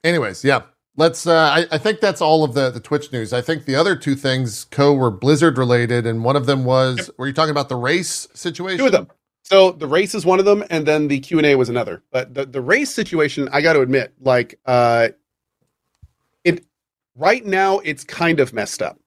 [0.04, 0.62] anyways, yeah.
[0.96, 1.26] Let's.
[1.26, 3.32] Uh, I, I think that's all of the the Twitch news.
[3.32, 7.10] I think the other two things co were Blizzard related, and one of them was.
[7.16, 8.78] Were you talking about the race situation?
[8.78, 9.08] Two of them.
[9.42, 12.02] So the race is one of them, and then the Q and A was another.
[12.12, 15.08] But the the race situation, I got to admit, like uh,
[16.44, 16.64] it
[17.16, 18.98] right now, it's kind of messed up,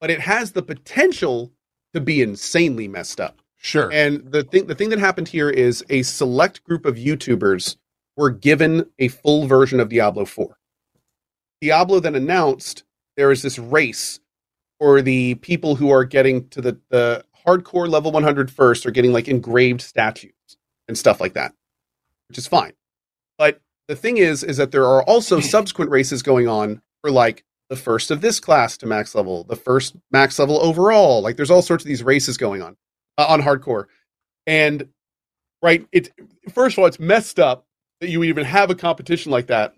[0.00, 1.52] but it has the potential
[1.92, 3.38] to be insanely messed up.
[3.56, 3.90] Sure.
[3.92, 7.76] And the thing the thing that happened here is a select group of YouTubers
[8.16, 10.56] were given a full version of Diablo 4.
[11.60, 12.84] Diablo then announced
[13.16, 14.20] there is this race
[14.78, 19.12] for the people who are getting to the, the hardcore level 100 first are getting
[19.12, 20.32] like engraved statues
[20.88, 21.52] and stuff like that,
[22.28, 22.72] which is fine.
[23.38, 27.44] But the thing is, is that there are also subsequent races going on for like
[27.70, 31.22] the first of this class to max level, the first max level overall.
[31.22, 32.76] Like there's all sorts of these races going on
[33.18, 33.86] uh, on hardcore,
[34.46, 34.88] and
[35.62, 36.10] right, it's
[36.52, 37.66] first of all, it's messed up
[38.04, 39.74] that you would even have a competition like that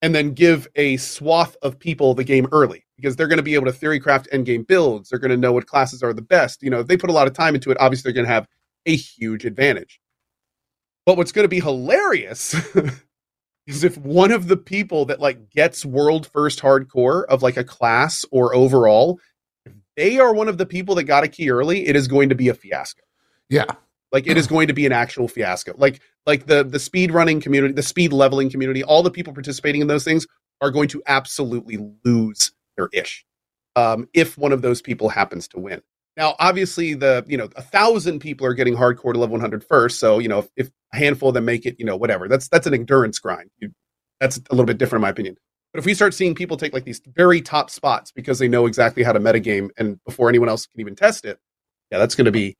[0.00, 3.54] and then give a swath of people the game early because they're going to be
[3.54, 5.08] able to theory craft end game builds.
[5.08, 6.62] They're going to know what classes are the best.
[6.62, 8.32] You know, if they put a lot of time into it, obviously they're going to
[8.32, 8.46] have
[8.86, 10.00] a huge advantage.
[11.04, 12.54] But what's going to be hilarious
[13.66, 17.64] is if one of the people that like gets world first hardcore of like a
[17.64, 19.18] class or overall,
[19.66, 22.28] if they are one of the people that got a key early, it is going
[22.28, 23.02] to be a fiasco.
[23.48, 23.66] Yeah.
[24.12, 25.74] Like it is going to be an actual fiasco.
[25.76, 29.80] Like like the the speed running community, the speed leveling community, all the people participating
[29.80, 30.26] in those things
[30.60, 33.24] are going to absolutely lose their ish
[33.76, 35.82] um, if one of those people happens to win.
[36.16, 39.98] Now, obviously, the you know a thousand people are getting hardcore to level 100 first,
[39.98, 42.28] so you know if, if a handful of them make it, you know whatever.
[42.28, 43.50] That's that's an endurance grind.
[43.58, 43.70] You,
[44.20, 45.36] that's a little bit different, in my opinion.
[45.72, 48.66] But if we start seeing people take like these very top spots because they know
[48.66, 51.40] exactly how to metagame and before anyone else can even test it,
[51.90, 52.56] yeah, that's going to be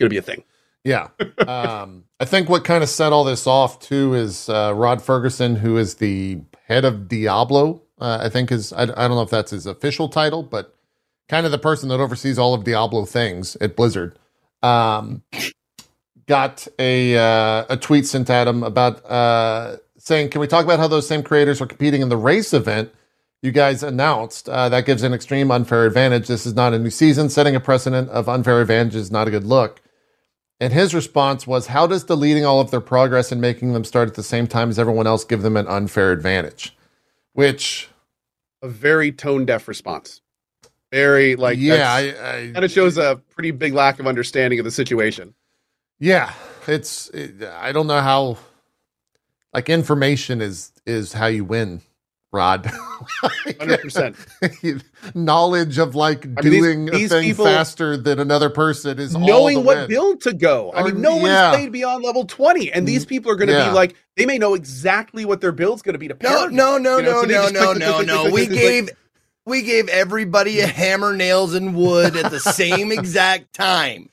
[0.00, 0.42] going to be a thing.
[0.88, 1.08] Yeah.
[1.46, 5.56] um, I think what kind of set all this off too is uh, Rod Ferguson,
[5.56, 7.82] who is the head of Diablo.
[8.00, 10.74] Uh, I think is I, I don't know if that's his official title, but
[11.28, 14.18] kind of the person that oversees all of Diablo things at Blizzard.
[14.62, 15.22] Um,
[16.26, 20.78] got a uh, a tweet sent at him about uh, saying, "Can we talk about
[20.78, 22.90] how those same creators are competing in the race event?"
[23.42, 26.28] You guys announced uh, that gives an extreme unfair advantage.
[26.28, 27.28] This is not a new season.
[27.28, 29.82] Setting a precedent of unfair advantage is not a good look.
[30.60, 34.08] And his response was, How does deleting all of their progress and making them start
[34.08, 36.76] at the same time as everyone else give them an unfair advantage?
[37.32, 37.88] Which,
[38.62, 40.20] A very tone deaf response.
[40.90, 44.64] Very like yeah, I, I, kind of shows a pretty big lack of understanding of
[44.64, 45.34] the situation.
[46.00, 46.32] yeah,
[46.66, 48.38] it's, it, I don't know how,
[49.52, 51.82] like, information is is how you win,
[52.30, 52.66] Rod.
[53.58, 54.16] Hundred percent.
[55.14, 58.98] Knowledge of like I mean, these- doing these a thing people- faster than another person
[58.98, 59.88] is all Knowing the what win.
[59.88, 60.70] build to go.
[60.72, 63.48] I Or- mean, no one's played beyond level twenty, and these mm, people are going
[63.48, 63.70] to Yeah.
[63.70, 66.52] be like, they may know exactly what their build's going to be to No, parry.
[66.54, 68.30] no, no, You know, no, so they no, no, click, click, no, no.
[68.30, 68.90] We click, click, gave
[69.46, 74.10] we gave everybody a hammer, nails, and wood at the same exact time.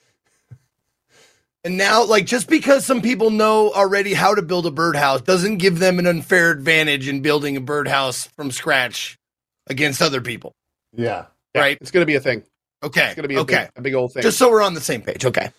[1.65, 5.57] And now, like, just because some people know already how to build a birdhouse doesn't
[5.57, 9.17] give them an unfair advantage in building a birdhouse from scratch
[9.65, 10.53] against other people.
[10.93, 11.25] Yeah.
[11.55, 11.77] Yeah, right?
[11.81, 12.43] It's going to be a thing.
[12.83, 13.07] Okay.
[13.07, 13.63] It's going to be a, okay.
[13.63, 14.21] big, a big old thing.
[14.21, 15.25] Just so we're on the same page.
[15.25, 15.49] Okay.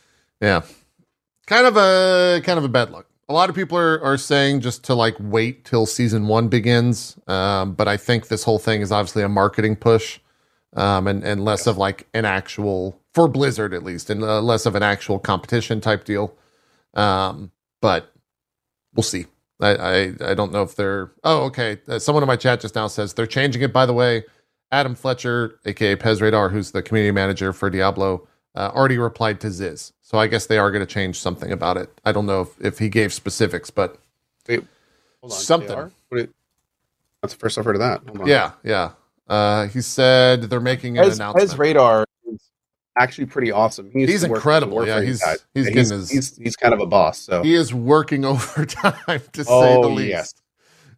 [0.41, 0.63] Yeah.
[1.49, 3.09] Kind of a kind of a bad look.
[3.29, 7.19] A lot of people are, are saying just to like wait till season one begins.
[7.27, 10.21] Um, but I think this whole thing is obviously a marketing push.
[10.75, 14.67] Um, and, and less of like an actual for Blizzard at least, and uh, less
[14.67, 16.35] of an actual competition type deal.
[16.93, 17.51] Um,
[17.81, 18.13] but
[18.95, 19.25] we'll see.
[19.59, 21.11] I, I I don't know if they're.
[21.25, 21.79] Oh, okay.
[21.89, 23.73] Uh, someone in my chat just now says they're changing it.
[23.73, 24.25] By the way,
[24.71, 29.51] Adam Fletcher, aka Pez Radar, who's the community manager for Diablo, uh, already replied to
[29.51, 29.95] Ziz.
[30.03, 31.89] So I guess they are going to change something about it.
[32.05, 33.99] I don't know if, if he gave specifics, but
[34.47, 34.67] Hold
[35.23, 35.69] on, something.
[35.69, 35.91] they?
[36.11, 36.31] What it-
[37.23, 38.03] that's the first I've heard of that.
[38.07, 38.27] Hold on.
[38.29, 38.91] yeah, yeah.
[39.27, 41.43] Uh, he said they're making an His, announcement.
[41.49, 42.07] his radar is
[42.99, 43.91] actually pretty awesome.
[43.93, 44.87] He He's to work with the incredible.
[44.87, 45.45] Yeah, he's- guys.
[45.55, 47.19] he's he's, his- he's he's kind of a boss.
[47.21, 50.09] So he is working overtime to say Oh, the least.
[50.11, 50.35] yes.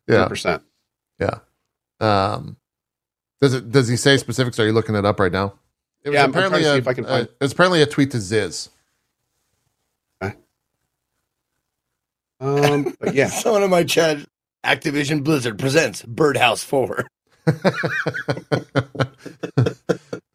[0.09, 0.63] Yeah, percent.
[1.21, 1.39] yeah.
[2.01, 2.57] Um,
[3.41, 3.71] does it?
[3.71, 4.59] Does he say specifics?
[4.59, 5.55] Are you looking it up right now?
[6.05, 7.83] It Yeah, I'm- I'm to a, see if I can uh, find- it was apparently
[7.83, 8.71] a tweet to Ziz.
[12.41, 14.19] Um, but yeah, Someone in my chat,
[14.65, 17.05] Activision Blizzard presents Birdhouse 4.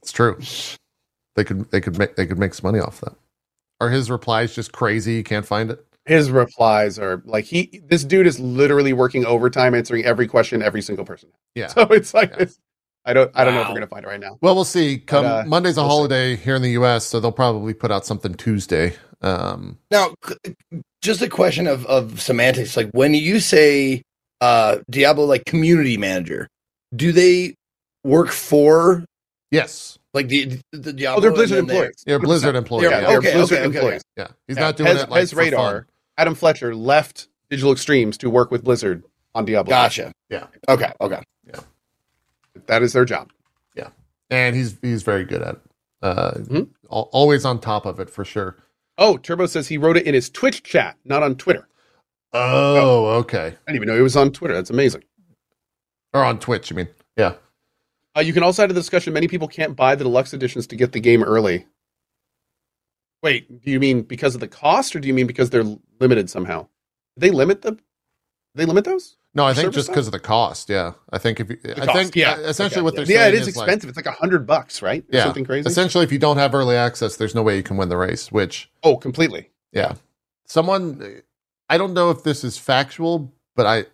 [0.01, 0.37] it's true.
[1.35, 3.13] They could they could make they could make some money off that.
[3.81, 5.13] Are his replies just crazy?
[5.15, 5.83] You can't find it.
[6.05, 7.81] his replies are like he.
[7.87, 11.29] This dude is literally working overtime, answering every question every single person.
[11.55, 11.67] Yeah.
[11.73, 12.43] So it's like Yeah.
[12.43, 12.59] it's,
[13.05, 14.37] I don't I don't know if we're gonna find it right now.
[14.41, 14.97] Well, we'll see.
[14.99, 15.93] Come But, uh, Monday's a we'll see.
[15.95, 18.93] holiday here in the U.S., so they'll probably put out something Tuesday.
[19.21, 20.13] Um, Now,
[21.01, 22.77] just a question of, of semantics.
[22.77, 24.03] Like when you say
[24.41, 26.47] uh, Diablo, like community manager,
[26.95, 27.55] do they
[28.05, 29.03] work for
[29.51, 31.17] yes, like the, the Diablo?
[31.17, 31.79] Oh, they're Blizzard employees.
[31.79, 32.03] they- employees.
[32.07, 32.57] you're Blizzard 100%.
[32.57, 32.83] employee.
[32.83, 33.77] Yeah, Yeah, Yeah, they're okay, Blizzard okay, okay.
[33.77, 34.01] employees.
[34.17, 34.27] yeah.
[34.47, 35.71] He's Yeah, not doing Pez- it like Pez for radar.
[35.73, 35.85] fun.
[36.17, 39.03] Adam Fletcher left Digital Extremes to work with Blizzard
[39.35, 39.69] on Diablo.
[39.71, 40.11] Gotcha.
[40.29, 40.47] Yeah.
[40.69, 40.91] Okay.
[41.01, 41.21] Okay.
[41.47, 41.59] Yeah.
[42.67, 43.31] That is their job.
[43.75, 43.89] Yeah,
[44.29, 45.61] and he's he's very good at it.
[46.03, 46.69] Uh, Mhm.
[46.89, 48.55] always on top of it for sure.
[48.99, 51.67] Oh, Turbo says he wrote it in his Twitch chat, not on Twitter.
[52.31, 53.47] Oh, okay.
[53.47, 54.53] I didn't even know he was on Twitter.
[54.53, 55.03] That's amazing.
[56.13, 56.89] Or on Twitch, you mean?
[57.17, 57.33] Yeah.
[58.15, 59.13] Uh, you can also add to the discussion.
[59.13, 61.65] Many people can't buy the deluxe editions to get the game early.
[63.21, 65.65] Wait, do you mean because of the cost, or do you mean because they're
[65.99, 66.67] limited somehow?
[67.15, 67.79] Did they limit the?
[68.55, 69.17] They limit those?
[69.35, 70.69] No, I think just because of the cost.
[70.69, 72.37] Yeah, I think if you, I cost, think yeah.
[72.37, 73.89] essentially Okay, what they're yeah, saying it is is like- expensive.
[73.89, 75.03] it's like a hundred bucks, right?
[75.09, 75.67] Yeah, something crazy.
[75.67, 78.31] Essentially, if you don't have early access, there's no way you can win the race.
[78.31, 79.49] Which oh, completely.
[79.71, 79.93] Yeah.
[80.45, 81.21] Someone,
[81.69, 83.85] I don't know if this is factual, but I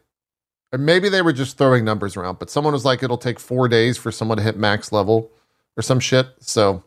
[0.71, 2.39] or maybe they were just throwing numbers around.
[2.39, 5.31] But someone was like, it'll take four days for someone to hit max level
[5.77, 6.27] or some shit.
[6.39, 6.83] So.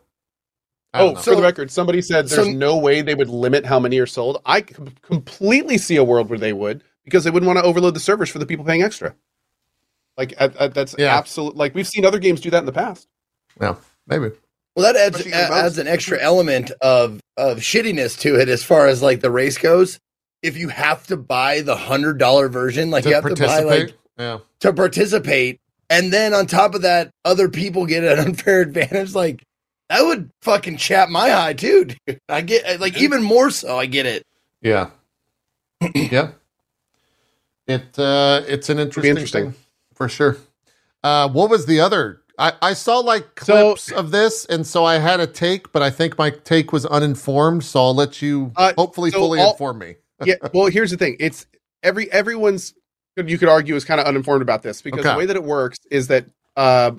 [0.95, 1.19] I Oh, know.
[1.21, 4.05] for the record, somebody said there's So- no way they would limit how many are
[4.05, 4.39] sold.
[4.45, 7.99] I completely see a world where they would because they wouldn't want to overload the
[7.99, 9.15] servers for the people paying extra.
[10.17, 11.15] Like at, at- that's Yeah.
[11.17, 11.55] absolute.
[11.55, 13.07] Like we've seen other games do that in the past.
[13.59, 13.75] yeah,
[14.07, 14.29] maybe.
[14.75, 18.85] Well, that adds Especially adds an extra element of of shittiness to it as far
[18.87, 19.99] as like the race goes.
[20.43, 23.95] If you have to buy the hundred dollar version, like you have to buy like
[24.19, 24.39] yeah.
[24.59, 29.15] to participate, and then on top of that, other people get an unfair advantage.
[29.15, 29.43] Like
[29.89, 31.85] that would fucking chap my eye too.
[31.85, 32.19] Dude.
[32.29, 33.77] I get like even more so.
[33.77, 34.23] I get it.
[34.61, 34.89] Yeah.
[35.95, 36.31] yeah.
[37.67, 39.51] It uh it's an interesting, interesting.
[39.51, 39.61] thing
[39.93, 40.37] for sure.
[41.03, 44.83] Uh what was the other I, I saw like So- clips of this and so
[44.83, 48.51] I had a take, but I think my take was uninformed, so I'll let you
[48.55, 49.95] Uh, hopefully so fully all- inform me.
[50.25, 50.35] Yeah.
[50.53, 51.15] Well, here's the thing.
[51.19, 51.45] It's
[51.81, 52.73] every everyone's.
[53.15, 55.11] You could argue is kind of uninformed about this because Okay.
[55.11, 56.91] the way that it works is that uh,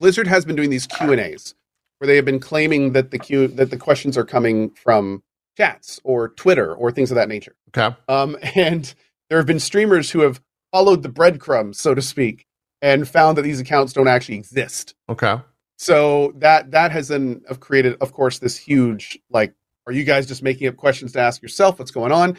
[0.00, 1.54] Blizzard has been doing these Q and A's
[1.98, 5.22] where they have been claiming that the Q that the questions are coming from
[5.56, 7.54] chats or Twitter or things of that nature.
[7.74, 7.96] Okay.
[8.08, 8.94] Um, and
[9.30, 10.40] there have been streamers who have
[10.72, 12.46] followed the breadcrumbs, so to speak,
[12.82, 14.94] and found that these accounts don't actually exist.
[15.08, 15.40] Okay.
[15.78, 19.54] So that that has then created, of course, this huge like,
[19.86, 21.78] are you guys just making up questions to ask yourself?
[21.78, 22.36] What's going on?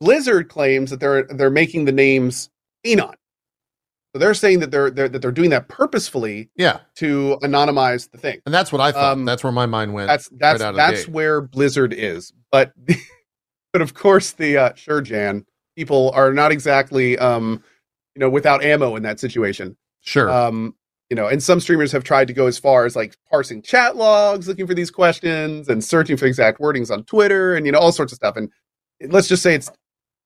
[0.00, 2.50] Blizzard claims that they're they're making the names
[2.84, 3.14] anon.
[4.14, 6.80] So they're saying that they're, they're that they're doing that purposefully Yeah.
[6.96, 8.40] to anonymize the thing.
[8.46, 9.12] And that's what I thought.
[9.12, 10.08] Um, that's where my mind went.
[10.08, 12.32] That's that's out of that's where Blizzard is.
[12.50, 12.72] But
[13.72, 15.44] but of course the uh, sure Jan
[15.76, 17.62] people are not exactly um
[18.14, 19.76] you know without ammo in that situation.
[20.00, 20.30] sure.
[20.30, 20.74] Um
[21.10, 23.96] you know, and some streamers have tried to go as far as like parsing chat
[23.96, 27.78] logs, looking for these questions, and searching for exact wordings on Twitter, and you know
[27.78, 28.36] all sorts of stuff.
[28.36, 28.50] And
[29.10, 29.70] let's just say it's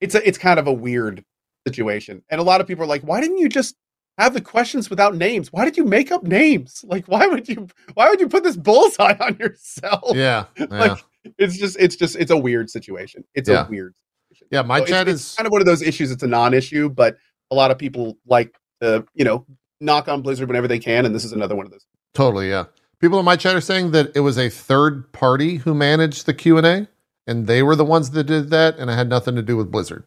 [0.02, 1.24] it's a, it's kind of a weird
[1.66, 2.22] situation.
[2.30, 3.76] And a lot of people are like, why didn't you just
[4.18, 5.52] have the questions without names?
[5.52, 6.84] Why did you make up names?
[6.86, 10.16] Like, why would you why would you put this bullseye on yourself?
[10.16, 10.44] yeah.
[10.58, 10.66] Yeah.
[10.70, 10.98] like
[11.38, 13.24] it's just it's just it's a weird situation.
[13.34, 13.66] It's Yeah.
[13.66, 13.94] a weird
[14.28, 14.48] situation.
[14.50, 16.10] yeah, my So chat it's is kind of one of those issues.
[16.10, 17.16] It's a non-issue, but
[17.50, 19.46] a lot of people like to you know
[19.80, 21.86] knock on Blizzard whenever they can, and this is another one of those.
[22.14, 22.64] Totally, yeah.
[23.00, 26.34] People in my chat are saying that it was a third party who managed the
[26.34, 26.88] Q and A,
[27.26, 29.70] and they were the ones that did that, and it had nothing to do with
[29.70, 30.04] Blizzard.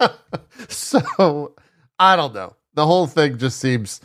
[0.68, 1.54] so
[1.98, 2.56] I don't know.
[2.74, 4.00] The whole thing just seems,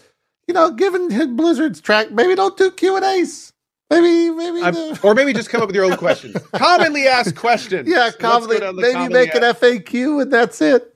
[0.47, 3.53] you know, given Blizzard's track, maybe don't do Q and A's.
[3.89, 6.37] Maybe, maybe, the, or maybe just come up with your own questions.
[6.53, 7.89] commonly asked questions.
[7.89, 10.93] yeah, commonly, maybe commonly make an FAQ and that's it.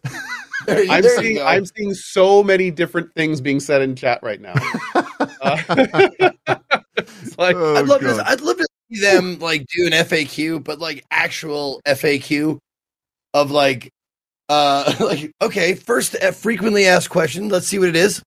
[0.68, 1.46] You- I'm seeing go.
[1.46, 4.54] I'm seeing so many different things being said in chat right now.
[4.96, 5.58] Uh,
[6.96, 8.18] it's like Oh, I'd love God.
[8.18, 8.30] to.
[8.30, 12.60] I'd love to see them like do an FAQ, but like actual FAQ
[13.34, 13.92] of like,
[14.50, 17.50] uh, like okay, first uh, frequently asked question.
[17.50, 18.22] Let's see what it is.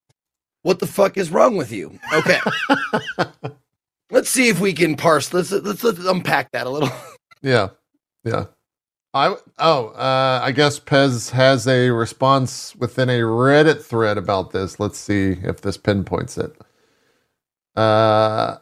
[0.62, 1.98] What the fuck is wrong with you?
[2.12, 2.40] Okay,
[4.10, 5.32] let's see if we can parse.
[5.32, 6.90] Let's let's, let's unpack that a little.
[7.42, 7.68] Yeah,
[8.24, 8.46] yeah.
[9.14, 14.80] I oh, uh, I guess Pez has a response within a Reddit thread about this.
[14.80, 16.52] Let's see if this pinpoints it.
[17.76, 18.56] Uh,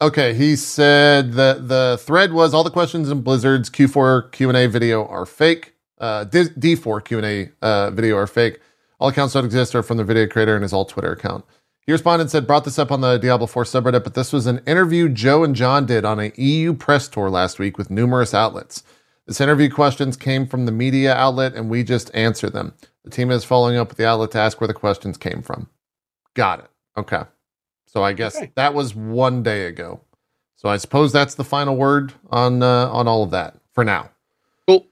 [0.00, 4.58] okay, he said that the thread was all the questions in Blizzard's Q4 Q and
[4.58, 5.74] A video are fake.
[5.98, 8.60] Uh, D- D4 Q and A uh, video are fake.
[8.98, 11.44] All accounts don't exist are from the video creator and his all Twitter account.
[11.86, 14.46] He responded and said, brought this up on the Diablo 4 subreddit, but this was
[14.46, 18.34] an interview Joe and John did on a EU press tour last week with numerous
[18.34, 18.82] outlets.
[19.26, 22.74] This interview questions came from the media outlet and we just answer them.
[23.04, 25.68] The team is following up with the outlet to ask where the questions came from.
[26.34, 26.70] Got it.
[26.96, 27.22] Okay.
[27.96, 28.52] So I guess Okay.
[28.56, 30.02] that was one day ago.
[30.56, 34.10] So I suppose that's the final word on uh, on all of that for now.
[34.68, 34.86] Cool.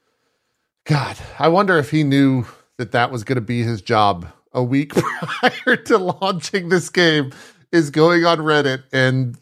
[0.86, 2.46] God, I wonder if he knew
[2.78, 7.30] that that was going to be his job a week prior to launching this game
[7.72, 9.36] is going on Reddit and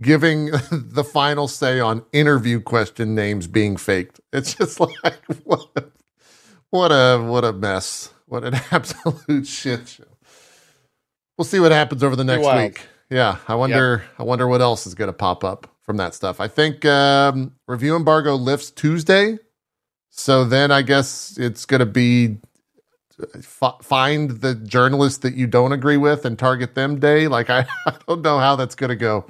[0.00, 4.20] giving the final say on interview question names being faked.
[4.32, 5.84] It's just like what a,
[6.70, 8.14] what a what a mess.
[8.26, 10.04] What an absolute shit show.
[11.36, 12.86] We'll see what happens over the next week.
[13.10, 16.40] Yeah, I wonder I wonder what else is going to pop up from that stuff.
[16.40, 19.38] I think um, review embargo lifts Tuesday.
[20.10, 22.38] So then I guess it's going to be
[23.34, 27.26] f- find the journalists that you don't agree with and target them day.
[27.28, 29.26] Like I, I don't know how that's going to go.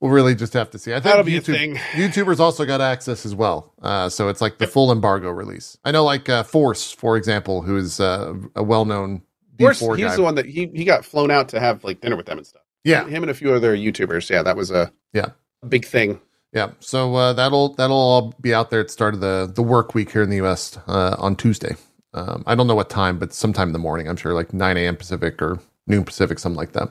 [0.00, 0.92] We'll really just have to see.
[0.92, 1.74] I think That'll be a YouTube, thing.
[1.92, 3.72] YouTubers also got access as well.
[3.80, 5.78] Uh, so it's like the full embargo release.
[5.84, 9.22] I know, like uh, Force, for example, who is uh, a well-known
[9.60, 10.16] Of D4 he's guy.
[10.16, 12.46] the one that he, he got flown out to have like dinner with them and
[12.46, 12.62] stuff.
[12.84, 14.28] Yeah, Him and a few other YouTubers.
[14.30, 15.28] Yeah, that was a Yeah.
[15.62, 16.20] a big thing.
[16.52, 16.70] yeah.
[16.80, 19.94] So uh, that'll that'll all be out there at the start of the the work
[19.94, 20.78] week here in the U.S.
[20.86, 21.76] Uh, on Tuesday.
[22.14, 24.06] Um, I don't know what time, but sometime in the morning.
[24.08, 24.96] I'm sure like 9 a.m.
[24.96, 26.90] Pacific or noon Pacific, something like that.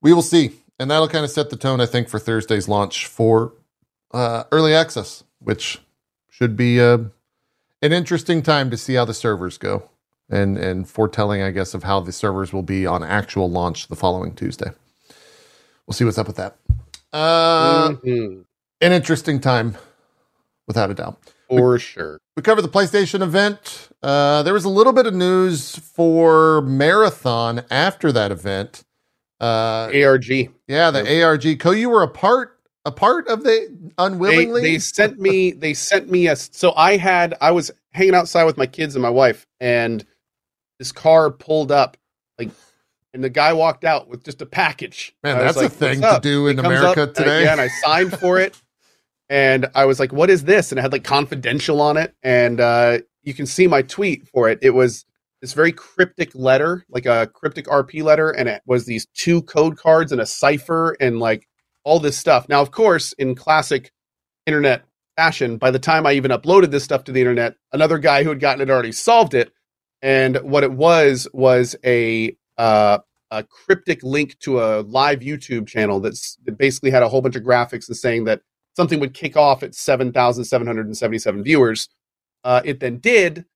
[0.00, 3.06] We will see, and that'll kind of set the tone, I think, for Thursday's launch
[3.06, 3.52] for
[4.12, 5.78] uh, early access, which
[6.30, 6.98] should be uh,
[7.82, 9.90] an interesting time to see how the servers go,
[10.30, 13.96] and and foretelling, I guess, of how the servers will be on actual launch the
[13.96, 14.70] following Tuesday.
[15.86, 16.56] We'll see what's up with that.
[17.12, 18.44] Uh, Mhm.
[18.80, 19.76] an interesting time,
[20.66, 21.18] without a doubt.
[21.48, 22.18] For sure.
[22.36, 23.88] We covered the PlayStation event.
[24.02, 28.84] Uh, there was a little bit of news for Marathon after that event.
[29.40, 30.50] Uh, ARG.
[30.68, 31.58] yeah, the ARG.
[31.58, 32.56] Cohh, you were a part
[32.86, 34.62] a part of the They, unwillingly.
[34.62, 38.56] they sent me they sent me a so I had I was hanging outside with
[38.56, 40.04] my kids and my wife and
[40.78, 41.96] this car pulled up
[42.38, 42.48] like
[43.12, 45.14] and the guy walked out with just a package.
[45.22, 47.44] Man, that's a thing to do in America up, today.
[47.44, 48.60] yeah, and I signed for it.
[49.28, 50.72] And I was like, what is this?
[50.72, 52.14] And it had like confidential on it.
[52.22, 54.58] And uh, you can see my tweet for it.
[54.60, 55.04] It was
[55.40, 58.30] this very cryptic letter, like a cryptic RP letter.
[58.30, 61.46] And it was these two code cards and a cipher and like
[61.84, 62.48] all this stuff.
[62.48, 63.92] Now, of course, in classic
[64.46, 64.84] internet
[65.16, 68.30] fashion, by the time I even uploaded this stuff to the internet, another guy who
[68.30, 69.52] had gotten it already solved it.
[70.02, 72.98] And what it was was a uh,
[73.30, 77.36] a cryptic link to a live YouTube channel that's that basically had a whole bunch
[77.36, 78.42] of graphics and saying that
[78.76, 81.88] something would kick off at 7,777 viewers.
[82.44, 83.46] Uh, it then did,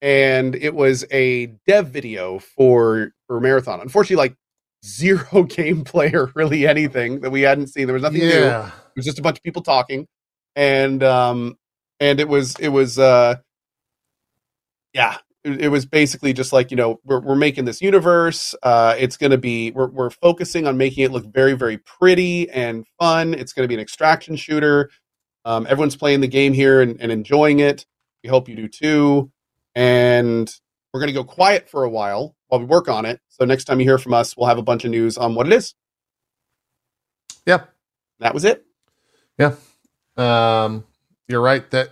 [0.00, 3.80] and it was a dev video for for Marathon.
[3.80, 4.36] Unfortunately, like
[4.82, 7.86] zero gameplay or really anything that we hadn't seen.
[7.86, 8.28] There was nothing new.
[8.68, 10.06] It was just a bunch of people talking,
[10.56, 11.58] and um,
[12.00, 13.36] and it was it was uh,
[14.94, 18.54] yeah, it, was basically just like you know we're we're making this universe.
[18.62, 22.50] Uh, it's going to be we're we're focusing on making it look very very pretty
[22.50, 23.34] and fun.
[23.34, 24.90] It's going to be an extraction shooter.
[25.44, 27.84] Um, everyone's playing the game here and, and enjoying it.
[28.22, 29.30] We hope you do too.
[29.74, 30.50] And
[30.92, 33.20] we're going to go quiet for a while while we work on it.
[33.28, 35.46] So next time you hear from us, we'll have a bunch of news on what
[35.46, 35.74] it is.
[37.46, 37.64] yeah.
[38.20, 38.64] That was it.
[39.38, 39.56] Yeah.
[40.16, 40.84] Um,
[41.28, 41.90] you're right that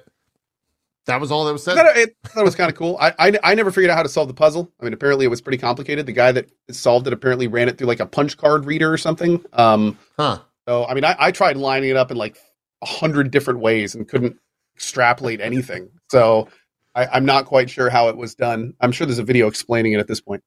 [1.06, 1.74] that was all that was said.
[1.76, 2.96] That, it, it was kind of cool.
[3.00, 4.70] I, I I never figured out how to solve the puzzle.
[4.80, 6.06] I mean, apparently it was pretty complicated.
[6.06, 8.98] The guy that solved it apparently ran it through like a punch card reader or
[8.98, 9.44] something.
[9.52, 10.38] Um, Huh?
[10.68, 12.36] so I mean, I, I tried lining it up in like
[12.82, 14.36] a hundred different ways and couldn't
[14.76, 15.90] extrapolate anything.
[16.10, 16.48] So
[16.94, 18.74] I, I'm not quite sure how it was done.
[18.80, 20.42] I'm sure there's a video explaining it at this point.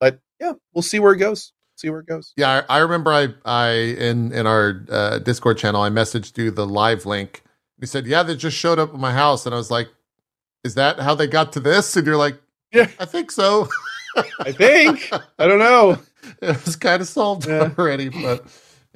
[0.00, 1.52] But yeah, we'll see where it goes.
[1.76, 2.32] See where it goes.
[2.36, 6.50] Yeah, I, I remember I I in in our uh, Discord channel I messaged you
[6.50, 7.41] the live link.
[7.82, 9.88] He said, "Yeah, they just showed up at my house," and I was like,
[10.62, 12.40] "Is that how they got to this?" And you're like,
[12.72, 12.88] Yeah.
[13.00, 13.68] I think so."
[14.40, 15.10] I think.
[15.38, 15.98] I don't know.
[16.40, 17.72] it was kind of solved Yeah.
[17.76, 18.46] already, but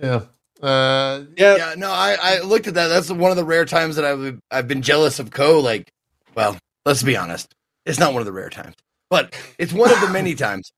[0.01, 0.21] yeah.
[0.63, 1.57] Uh, Yeah.
[1.57, 2.87] Yeah, no, I, I looked at that.
[2.87, 5.63] That's one of the rare times that I've I've been jealous of Cohh.
[5.65, 5.91] Like,
[6.37, 7.53] well, let's be honest,
[7.87, 8.77] it's not one of the rare times,
[9.11, 10.71] but it's one of the many times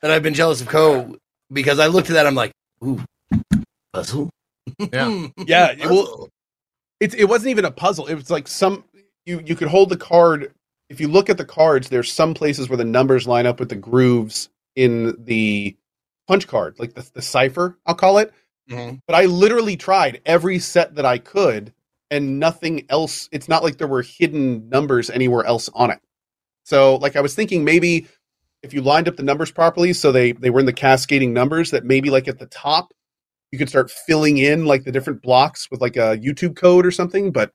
[0.00, 1.14] that I've been jealous of Cohh.
[1.52, 3.02] Because I looked at that, I'm like, ooh,
[3.92, 4.30] puzzle.
[4.78, 5.26] Yeah.
[5.46, 6.28] Yeah, it will- Puzzle.
[7.02, 8.06] It, it wasn't even a puzzle.
[8.06, 8.84] It was like some
[9.26, 10.52] you you could hold the card.
[10.88, 13.70] If you look at the cards, there's some places where the numbers line up with
[13.70, 15.76] the grooves in the
[16.28, 18.32] punch card, like the, the cipher, I'll call it.
[18.70, 19.00] Mhm.
[19.06, 21.72] But I literally tried every set that I could,
[22.10, 23.28] and nothing else.
[23.32, 25.98] It's not like there were hidden numbers anywhere else on it.
[26.64, 28.06] So, like, I was thinking maybe
[28.62, 31.72] if you lined up the numbers properly, so they they were in the cascading numbers,
[31.72, 32.94] that maybe like at the top
[33.52, 36.90] you could start filling in like the different blocks with like a YouTube code or
[36.90, 37.30] something.
[37.30, 37.52] But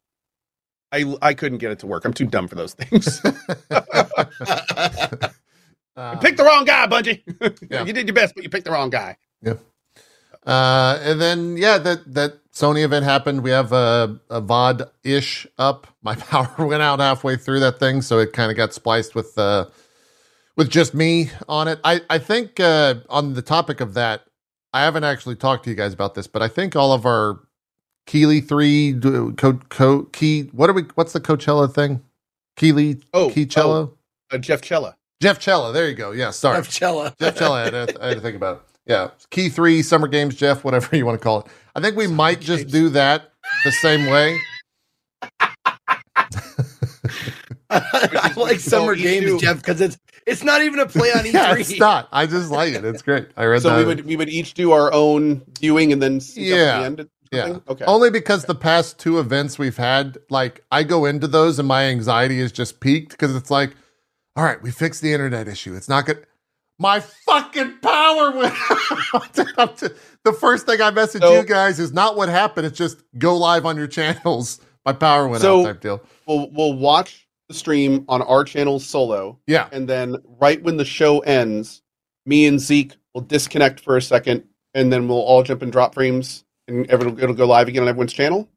[0.92, 2.06] I I couldn't get it to work.
[2.06, 3.22] I'm too dumb for those things.
[3.26, 3.32] you
[6.22, 7.24] picked the wrong guy, Bungie.
[7.70, 7.84] Yeah.
[7.84, 9.18] you did your best, but you picked the wrong guy.
[9.42, 9.56] Yeah.
[10.46, 13.42] Uh, and then yeah, that that Sony event happened.
[13.44, 15.88] We have a, a VOD ish up.
[16.04, 19.38] My power went out halfway through that thing, so it kind of got spliced with
[19.38, 19.66] uh
[20.56, 21.80] with just me on it.
[21.84, 24.27] I I think uh, on the topic of that,
[24.74, 27.40] I haven't actually talked to you guys about this, but I think all of our
[28.06, 28.98] Keighley three
[29.38, 30.44] co, co key.
[30.54, 30.84] What are we?
[30.96, 32.02] What's the Coachella thing?
[32.56, 33.92] Keighley Oh, Keychella.
[34.32, 34.96] Uh, Jeff Chella.
[35.22, 35.74] Jeff Chella.
[35.74, 36.12] There you go.
[36.12, 36.58] Yeah, sorry.
[36.58, 37.16] Jeff Chella.
[37.20, 37.62] Jeff Chella.
[37.62, 38.62] I had, to, I had to think about it.
[38.86, 41.48] Yeah, key three summer games, Jeff, whatever you want to call it.
[41.76, 43.32] I think we might just do that
[43.66, 44.40] the same way.
[47.70, 49.98] I like summer games, Jeff, because it's
[50.28, 51.34] it's not even a play on E3.
[51.34, 52.08] yeah, it's not.
[52.12, 52.86] I just like it.
[52.86, 53.30] It's great.
[53.36, 53.62] I read that.
[53.62, 53.78] So that.
[53.78, 56.80] we would we would each do our own viewing and then sync up at Yeah.
[56.80, 57.10] the end.
[57.32, 57.58] yeah.
[57.68, 57.86] Okay.
[57.86, 61.86] Only because the past two events we've had, like I go into those and my
[61.86, 63.76] anxiety is just peaked because it's like,
[64.36, 65.74] all right, we fixed the internet issue.
[65.76, 66.26] It's not good.
[66.80, 69.34] My fucking power went out.
[70.24, 72.68] the first thing I message So- you guys is not what happened.
[72.68, 74.62] It's just go live on your channels.
[74.86, 76.02] My power went So- out type deal.
[76.28, 79.68] We'll we'll watch the stream on our channel solo, Yeah.
[79.72, 81.82] and then right when the show ends,
[82.26, 84.44] me and Zeke will disconnect for a second,
[84.74, 87.90] and then we'll all jump in drop frames, and everyone it'll go live again on
[87.90, 88.50] everyone's channel.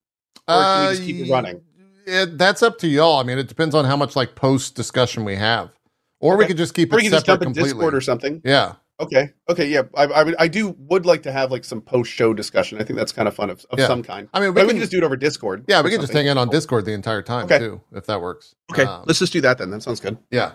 [0.49, 1.61] Or can we just keep it uh, running?
[2.07, 3.19] It, that's up to y'all.
[3.19, 5.71] I mean, it depends on how much like post discussion we have,
[6.19, 7.71] or we could just keep Or it you can just separate completely.
[7.73, 8.43] Discord or something.
[8.45, 9.83] yeah, Okay, okay, yeah.
[9.97, 12.81] I, I, would- I do would like to have like some post show discussion.
[12.81, 13.87] I think that's kind of fun of, of Yeah.
[13.87, 14.29] some kind.
[14.35, 15.65] I mean, we But we can can just do it over Discord.
[15.69, 17.59] yeah, we can just hang out on Discord the entire time Okay.
[17.59, 18.55] too, if that works.
[18.71, 19.71] Okay, Um, let's just do that then.
[19.71, 20.19] That sounds good.
[20.31, 20.53] yeah,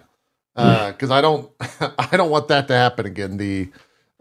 [0.55, 1.51] because I don't,
[1.99, 3.37] I don't want that to happen again.
[3.37, 3.71] The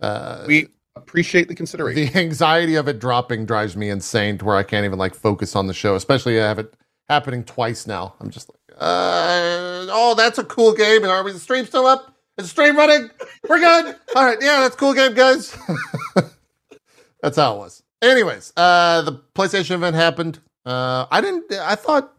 [0.01, 2.13] uh, We appreciate the consideration.
[2.13, 5.55] the anxiety of it dropping drives me insane to where I can't even like focus
[5.55, 6.73] on the show, especially I have it
[7.11, 8.15] happening twice now.
[8.21, 11.03] I'm just like, uh, oh, that's a cool game.
[11.03, 12.14] And are we the stream still up?
[12.37, 13.11] Is the stream running?
[13.49, 13.97] We're good.
[14.17, 15.57] All right, yeah, that's a cool game, guys.
[17.23, 17.83] that's how it was.
[18.03, 20.41] Anyways, uh, the PlayStation event happened.
[20.67, 21.53] Uh, I didn't.
[21.53, 22.13] I thought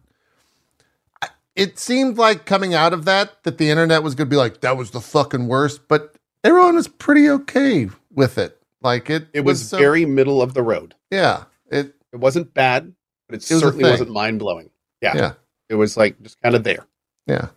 [1.55, 4.61] it seemed like coming out of that that the internet was going to be like
[4.61, 8.59] that was the fucking worst, but everyone was pretty okay with it.
[8.81, 10.95] Like it, it was uh, very middle of the road.
[11.11, 11.45] yeah.
[11.71, 12.93] It It wasn't bad,
[13.27, 13.91] but it, It certainly thing.
[13.91, 14.69] wasn't mind blowing.
[15.01, 15.15] Yeah.
[15.15, 15.33] Yeah.
[15.69, 16.85] It was like just kind of there.
[17.25, 17.47] yeah.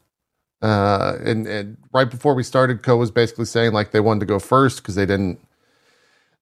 [0.63, 4.27] Uh, and and right before we started, Cohh was basically saying like they wanted to
[4.27, 5.39] go first because they didn't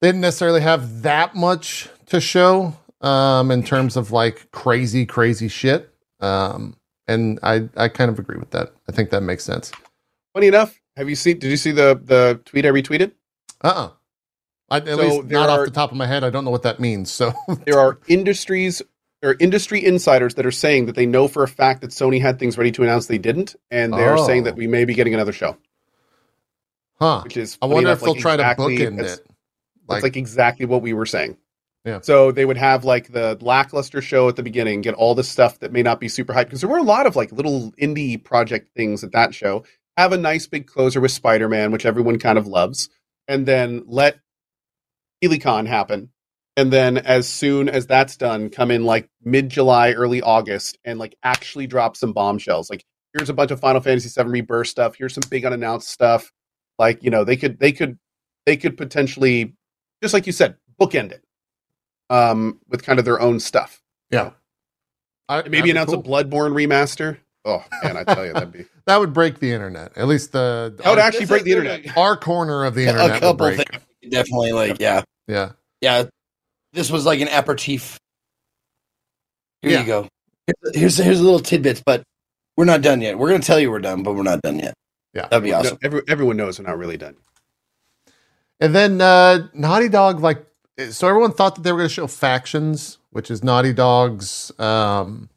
[0.01, 5.49] they didn't necessarily have that much to show um in terms of like crazy crazy
[5.49, 5.91] shit.
[6.21, 6.77] Um,
[7.09, 8.73] and I I kind of agree with that.
[8.89, 9.73] I think that makes sense.
[10.35, 11.39] Funny enough, have you seen?
[11.39, 13.13] Did you see the the tweet I retweeted?
[13.63, 13.91] Uh uh
[14.71, 16.25] I, at So least not off the top of my head.
[16.25, 17.11] I don't know what that means.
[17.13, 17.33] So
[17.67, 18.83] There are industries
[19.27, 22.21] there are industry insiders that are saying that they know for a fact that Sony
[22.21, 24.25] had things ready to announce they didn't, and they are Oh.
[24.25, 25.57] saying that we may be getting another show,
[27.01, 27.23] huh.
[27.25, 29.27] which is I wonder enough, if they'll like, try exactly- to bookend it.
[29.91, 31.39] It's like exactly what we were saying.
[31.85, 32.03] Yeah.
[32.03, 35.59] So they would have like the lackluster show at the beginning, get all the stuff
[35.59, 38.23] that may not be super hyped because there were a lot of like little indie
[38.23, 39.65] project things at that show.
[39.97, 42.91] Have a nice big closer with Spider Man, which everyone kind of loves,
[43.27, 44.21] and then let
[45.21, 46.11] HeliCon happen.
[46.57, 50.99] And then as soon as that's done, come in like mid July, early August, and
[50.99, 52.71] like actually drop some bombshells.
[52.71, 54.95] Like here's a bunch of Final Fantasy VII Rebirth stuff.
[54.97, 56.33] Here's some big unannounced stuff.
[56.79, 57.99] Like you know they could they could
[58.47, 59.55] they could potentially
[60.03, 61.25] just like you said bookend it
[62.11, 63.83] um with kind of their own stuff.
[64.11, 64.31] yeah.
[65.29, 65.99] I, maybe announce cool.
[65.99, 67.19] a Bloodborne remaster.
[67.45, 69.99] Oh man, I tell you that'd be That would break the internet.
[69.99, 71.97] At least the that would our, actually break the internet.
[71.99, 73.57] our corner of the A internet would couple break.
[73.57, 73.83] things.
[74.09, 75.03] Definitely, like, yeah.
[75.27, 75.53] Yeah.
[75.81, 76.05] Yeah.
[76.77, 77.99] This was like an aperitif.
[79.63, 79.81] Here Yeah.
[79.81, 80.09] you go.
[80.75, 82.03] Here's here's a little tidbits, but
[82.57, 83.19] we're not done yet.
[83.19, 84.75] We're gonna tell you we're done, but we're not done yet.
[85.15, 85.23] Yeah.
[85.29, 85.79] That'd be No, awesome.
[85.83, 87.17] every, everyone knows we're not really done.
[88.61, 90.47] And then uh Naughty Dog like
[90.91, 95.31] so everyone thought that they were going to show Factions, which is Naughty Dog's um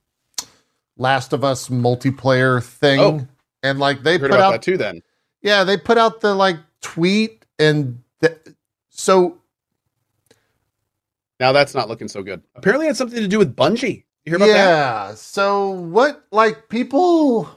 [0.97, 2.99] Last of Us multiplayer thing.
[2.99, 3.27] Oh.
[3.63, 4.75] And like they put about out that too.
[4.77, 5.01] Then
[5.41, 8.37] Yeah, they put out the like tweet and the,
[8.89, 9.38] so
[11.39, 12.41] now that's not looking so good.
[12.55, 14.03] Apparently, it had something to do with Bungie.
[14.25, 14.55] You hear about that?
[14.55, 15.15] yeah.
[15.15, 17.49] So what like people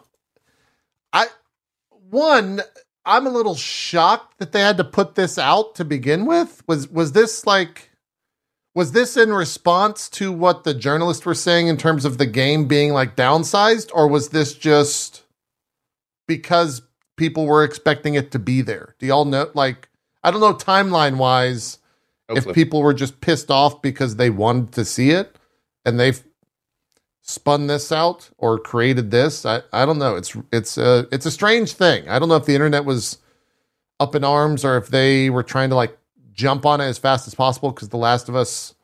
[1.13, 1.27] I
[2.11, 2.63] one
[3.05, 6.63] I'm a little shocked that they had to put this out to begin with.
[6.69, 7.91] Was was this like
[8.75, 12.69] was this in response to what the journalists were saying in terms of the game
[12.69, 15.25] being like downsized or was this just
[16.27, 16.81] because
[17.17, 18.95] people were expecting it to be there?
[18.99, 19.89] Do y'all know like
[20.23, 21.79] I don't know timeline wise
[22.35, 25.37] No if people were just pissed off because they wanted to see it
[25.85, 26.23] and they've
[27.23, 30.17] spun this out or created this i, I don't know.
[30.17, 32.09] It's it's a it's a strange thing.
[32.09, 33.19] I don't know if the internet was
[34.01, 35.97] up in arms or if they were trying to like
[36.33, 38.75] jump on it as fast as possible because the last of us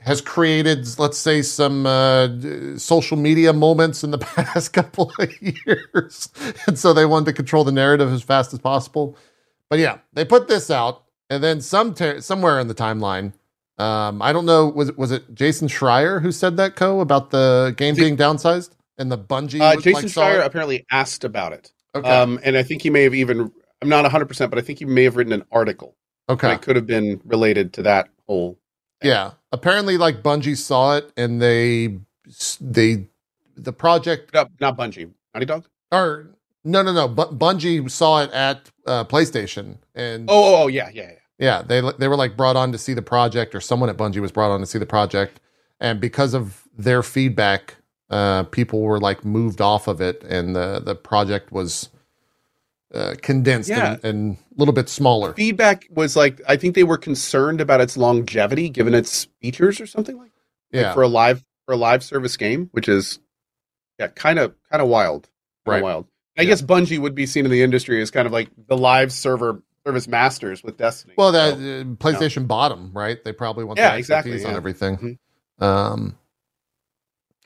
[0.00, 2.28] has created let's say some uh,
[2.76, 6.28] social media moments in the past couple of years.
[6.66, 9.16] And so they wanted to control the narrative as fast as possible.
[9.68, 11.01] But yeah they put this out
[11.32, 13.32] and then some ter- somewhere in the timeline
[13.78, 14.68] um, I don't know.
[14.68, 18.70] Was it was it Jason Schreier who said that co about the game being downsized
[18.98, 19.60] and the Bungie?
[19.60, 22.08] Uh, Jason like Schreier apparently asked about it, Okay.
[22.08, 23.50] um, and I think he may have even.
[23.80, 25.96] I'm not 100, percent but I think he may have written an article.
[26.28, 26.52] okay.
[26.52, 28.58] It could have been related to that whole.
[29.02, 29.32] Yeah.
[29.50, 31.98] Apparently, like Bungie saw it and they
[32.60, 33.08] they
[33.56, 35.66] the project No, not Bungie, Naughty Dog.
[35.90, 36.28] or
[36.62, 37.08] no no no.
[37.08, 41.18] Bu- Bungie saw it at uh, PlayStation and Oh, oh, oh, yeah, yeah, yeah.
[41.42, 44.20] Yeah, they they were like brought on to see the project, or someone at Bungie
[44.20, 45.40] was brought on to see the project,
[45.80, 47.74] and because of their feedback,
[48.10, 51.88] uh, people were like moved off of it, and the the project was
[52.94, 53.94] uh, condensed Yeah.
[53.94, 55.32] and, and a little bit smaller.
[55.34, 59.86] Feedback was like I think they were concerned about its longevity given its features or
[59.86, 60.30] something like.
[60.70, 60.78] That.
[60.78, 63.18] Yeah, like for a live for a live service game, which is
[63.98, 65.24] yeah, kind of kind of wild,
[65.66, 65.82] kind Right.
[65.82, 66.06] wild.
[66.38, 66.50] I Yeah.
[66.50, 69.60] guess Bungie would be seen in the industry as kind of like the live server
[69.86, 71.14] service masters with Destiny.
[71.16, 73.22] Well, that So, uh, PlayStation bottom, right?
[73.24, 74.56] They probably want Yeah, the exactly, expertise on yeah.
[74.56, 75.18] everything.
[75.60, 75.64] Mhm.
[75.64, 76.18] Um,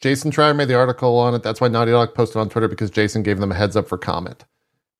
[0.00, 1.42] Jason Schreier made the article on it.
[1.42, 3.96] That's why Naughty Dog posted on Twitter because Jason gave them a heads up for
[3.96, 4.44] comment.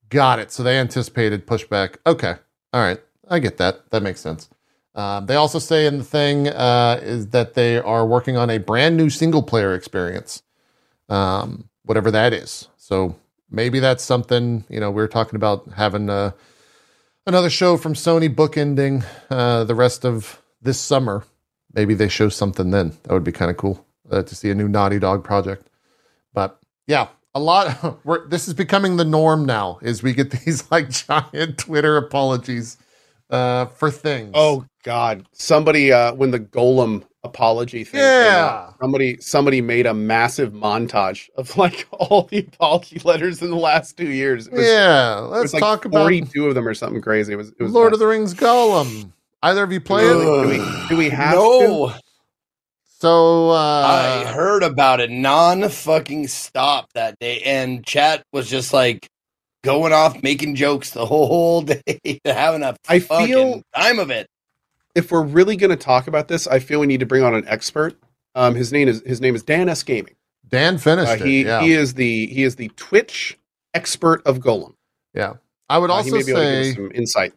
[0.09, 0.51] Got it.
[0.51, 1.97] So they anticipated pushback.
[2.07, 2.37] Okay.
[2.73, 3.01] All right.
[3.29, 3.91] I get that.
[3.91, 4.49] That makes sense.
[4.95, 8.57] Um, they also say in the thing uh, is that they are working on a
[8.59, 10.43] brand new single player experience,
[11.11, 12.69] um, whatever that is.
[12.79, 13.15] So
[13.51, 16.31] maybe that's something, you know, we are talking about having uh,
[17.27, 21.25] another show from Sony bookending uh, the rest of this summer.
[21.73, 22.97] Maybe they show something then.
[23.03, 25.69] That would be kind of cool uh, to see a new Naughty Dog project.
[26.33, 28.01] But yeah, a lot.
[28.05, 29.79] We're, this is becoming the norm now.
[29.83, 32.79] Is we get these like giant Twitter apologies
[33.31, 34.33] uh, for things.
[34.35, 35.27] Oh God!
[35.33, 38.01] Somebody uh, when the Gollum apology thing.
[38.01, 38.69] Yeah.
[38.69, 43.57] out, somebody somebody made a massive montage of like all the apology letters in the
[43.57, 44.47] last two years.
[44.47, 45.17] It was, yeah.
[45.17, 47.33] Let's was like talk about forty-two of them or something crazy.
[47.33, 47.51] It was.
[47.51, 49.13] It was Lord of the Rings Gollum.
[49.43, 50.13] Either of you play it?
[50.13, 51.93] Do we, do we have to?
[52.99, 58.73] So uh, I heard about it non fucking stop that day, and chat was just
[58.73, 59.09] like
[59.67, 64.29] going off making jokes the whole day, having a I fucking feel- time of it.
[64.95, 67.35] If we're really going to talk about this, I feel we need to bring on
[67.35, 67.95] an expert.
[68.35, 70.15] Um, his name is his name is DansGaming.
[70.49, 71.47] Dan finished Uh, he it.
[71.47, 71.61] Yeah.
[71.63, 73.39] he is the he is the Twitch
[73.75, 74.75] expert of Gollum.
[75.15, 75.35] yeah.
[75.69, 77.33] I would Uh, also he may be able to give say some insight.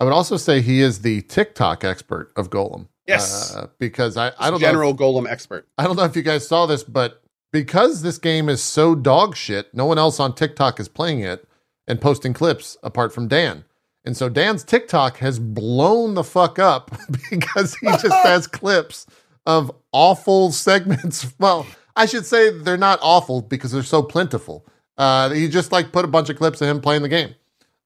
[0.00, 2.86] I would also say he is the TikTok expert of Gollum.
[3.08, 3.54] Yes.
[3.54, 5.66] Uh, because I, I don't know general Gollum expert.
[5.76, 7.22] I don't know if you guys saw this, but
[7.52, 11.44] because this game is so dog shit, no one else on TikTok is playing it
[11.86, 13.64] and posting clips apart from Dan.
[14.04, 16.90] And so Dan's TikTok has blown the fuck up
[17.30, 19.06] because he just has clips
[19.46, 21.32] of awful segments.
[21.38, 24.66] Well, I should say they're not awful because they're so plentiful.
[24.96, 27.34] Uh, he just like put a bunch of clips of him playing the game.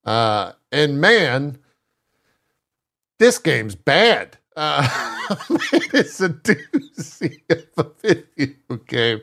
[0.05, 1.59] Uh, and man,
[3.19, 4.37] this game's bad.
[4.57, 4.87] Uh,
[5.93, 9.21] it's a doozy of a video game.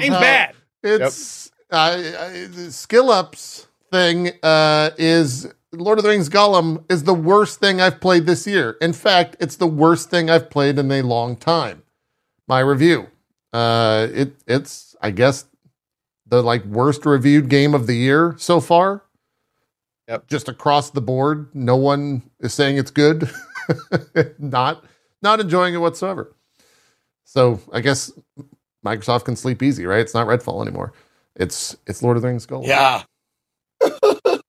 [0.00, 0.54] Game's bad.
[0.82, 1.96] It's I,
[2.50, 7.80] the Skill Up's thing uh, is Lord of the Rings Gollum is the worst thing
[7.80, 8.76] I've played this year.
[8.80, 11.82] In fact, it's the worst thing I've played in a long time.
[12.48, 13.08] My review.
[13.52, 15.46] Uh, it it's I guess
[16.26, 19.02] the like worst reviewed game of the year so far.
[20.08, 20.28] Yep.
[20.28, 23.30] Just across the board, no one is saying it's good.
[24.38, 24.84] not
[25.22, 26.34] not enjoying it whatsoever.
[27.24, 28.12] So I guess
[28.84, 30.00] Microsoft can sleep easy, right?
[30.00, 30.92] It's not Redfall anymore.
[31.34, 32.66] It's it's Lord of the Rings Gold.
[32.66, 33.02] Yeah,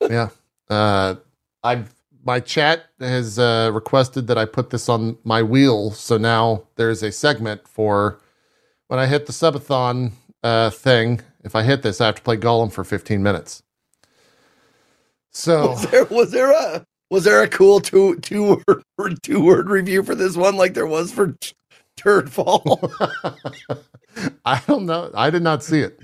[0.09, 0.29] yeah.
[0.69, 1.15] Uh,
[1.63, 1.93] I've
[2.23, 7.01] my chat has uh, requested that I put this on my wheel, so now there's
[7.01, 8.19] a segment for
[8.87, 10.11] when I hit the subathon
[10.43, 11.21] uh, thing.
[11.43, 13.63] If I hit this, I have to play Gollum for 15 minutes.
[15.31, 18.61] So was there was there a was there a cool two two
[18.97, 21.53] word two word review for this one like there was for T-
[21.97, 22.91] Turdfall?
[24.45, 25.11] I don't know.
[25.13, 25.99] I did not see it.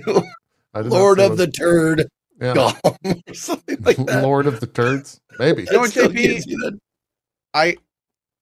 [0.73, 2.07] I did not Lord of the Turd,
[2.41, 2.53] yeah.
[2.53, 4.23] Gollum, or something like that.
[4.23, 5.63] Lord of the Turds, maybe.
[5.63, 6.13] You know what, JP?
[6.15, 6.79] gives you that-
[7.53, 7.77] I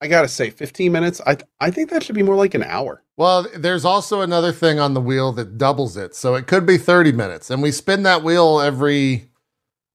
[0.01, 1.21] I gotta say, fifteen minutes.
[1.27, 3.03] I I think that should be more like an hour.
[3.17, 6.77] Well, there's also another thing on the wheel that doubles it, so it could be
[6.79, 9.27] 30 minutes, and we spin that wheel every.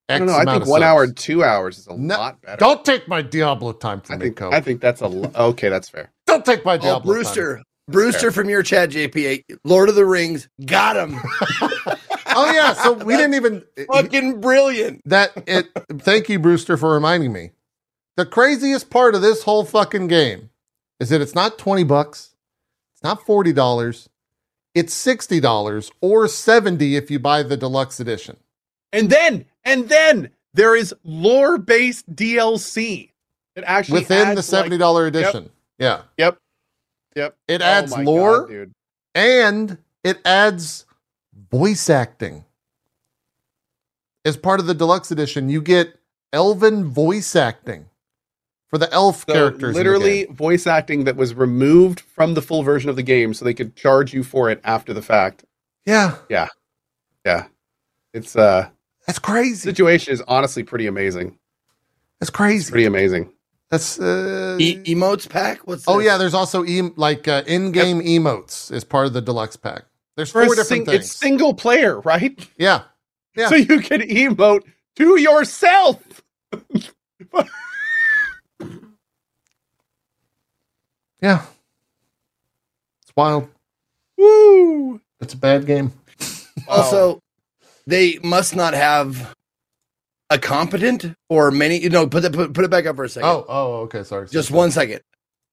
[0.09, 0.34] X I don't know.
[0.36, 0.88] I think of one subs.
[0.88, 2.59] hour and two hours is a No, lot better.
[2.59, 5.68] Don't take my Diablo time I from me, think I think that's a lo- okay.
[5.68, 6.12] That's fair.
[6.28, 7.22] Don't take my Oh, Diablo time.
[7.22, 11.18] Brewster, Brewster from your chat, JP, Lord of the Rings, got him.
[12.37, 15.03] Oh yeah, so we didn't even Fucking brilliant.
[15.09, 15.68] that it.
[16.01, 17.51] Thank you, Brewster, for reminding me.
[18.16, 20.51] The craziest part of this whole fucking game
[21.01, 22.34] is that it's not 20 bucks,
[22.95, 24.09] it's not $40,
[24.74, 28.37] it's $60 or 70 if you buy the deluxe edition.
[28.93, 33.11] And then and then there is lore based DLC
[33.55, 35.51] that actually within the like- seventy dollar edition.
[35.78, 36.39] Yeah, Yep.
[37.16, 37.37] Yep.
[37.49, 38.72] it Oh adds my lore God, dude.
[39.14, 40.86] and it adds
[41.51, 42.44] voice acting.
[44.24, 45.99] As part of the deluxe edition, you get
[46.32, 47.86] elven voice acting
[48.68, 49.62] for the elf So characters.
[49.68, 50.34] in the literally game.
[50.34, 53.76] voice acting that was removed from the full version of the game, so they could
[53.76, 55.44] charge you for it after the fact.
[55.84, 56.49] yeah, Yeah,
[57.24, 57.47] Yeah.
[58.12, 58.68] it's uh,
[59.07, 59.55] that's crazy.
[59.55, 61.38] The situation is honestly pretty amazing.
[62.18, 62.70] That's It's crazy.
[62.72, 63.32] pretty amazing.
[63.70, 65.66] That's uh, E- emotes pack?
[65.66, 66.07] What's oh this?
[66.07, 66.18] yeah.
[66.18, 69.84] There's also em- like uh, in-game emotes as part of the deluxe pack.
[70.17, 71.07] There's four different sing- things.
[71.07, 72.39] it's single player, right?
[72.59, 72.83] yeah,
[73.37, 73.49] Yeah.
[73.51, 74.62] So you can emote
[74.97, 76.03] to yourself.
[81.21, 81.43] yeah.
[83.03, 83.49] It's wild.
[84.17, 85.01] Woo!
[85.21, 85.93] It's a bad game.
[86.67, 87.21] Also,
[87.87, 89.35] they must not have
[90.31, 91.79] a competent or many.
[91.79, 93.29] You know, put it put, put it back up for a second.
[93.29, 94.03] Oh, oh, okay.
[94.03, 94.27] Sorry.
[94.29, 95.01] just one second.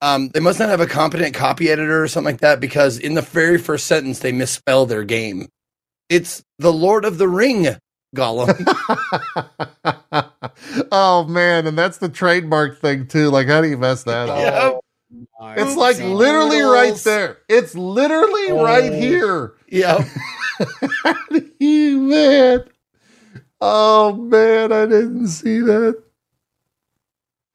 [0.04, 3.14] Um, they must not have a competent copy editor or something like that because in
[3.14, 5.48] the very first sentence they misspell their game.
[6.10, 7.68] It's the Lord of the Ring
[8.14, 8.54] Gollum.
[10.92, 13.30] oh man, and that's the trademark thing too.
[13.30, 14.40] Like, how do you mess that up?
[14.40, 14.72] Yeah.
[15.40, 17.38] My It's like Oopsie literally right there.
[17.48, 19.54] It's literally right here.
[19.70, 20.04] yeah.
[21.60, 22.66] you man.
[23.62, 26.04] Oh man, I didn't see that.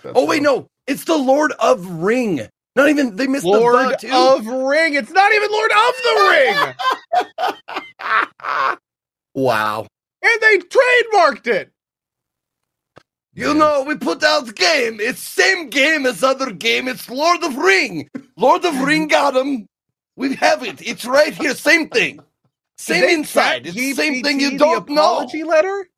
[0.02, 2.48] That's Oh wait, no, it's the Lord of Ring.
[2.74, 4.12] Not even they missed Lord the the too.
[4.12, 4.94] of Ring.
[4.94, 6.74] It's not even Lord of the
[7.36, 8.78] Ring.
[9.34, 9.86] wow.
[10.22, 11.70] and they trademarked it.
[13.34, 14.98] You know, we put out the game.
[15.00, 16.88] It's same game as other game.
[16.88, 18.08] It's Lord of Ring.
[18.36, 19.66] Lord of Ring got him.
[20.16, 20.82] We have it.
[20.82, 21.54] It's right here.
[21.54, 22.18] Same thing.
[22.78, 23.66] Same inside.
[23.66, 24.40] It's the same thing.
[24.40, 25.02] You don't know.
[25.02, 25.88] apology letter.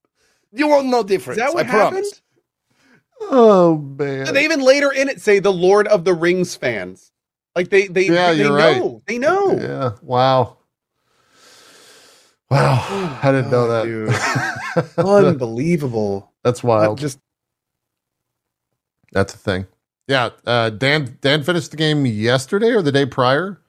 [0.52, 1.38] You won't know difference.
[1.38, 1.92] Is that what I happened?
[1.92, 2.22] promise.
[3.20, 4.28] Oh man.
[4.28, 7.12] And they even later in it say the Lord of the Rings fans.
[7.56, 8.92] Like they they Yeah, they you're know.
[8.92, 9.02] right.
[9.06, 9.60] They know.
[9.60, 9.92] Yeah.
[10.02, 10.58] Wow.
[12.50, 13.18] Wow.
[13.22, 14.94] I didn't know Oh, that.
[14.98, 16.32] Unbelievable.
[16.44, 16.98] That's I wild.
[16.98, 17.18] Just
[19.12, 19.66] That's a thing.
[20.08, 20.30] Yeah.
[20.46, 23.60] Uh, Dan Dan finished the game yesterday or the day prior.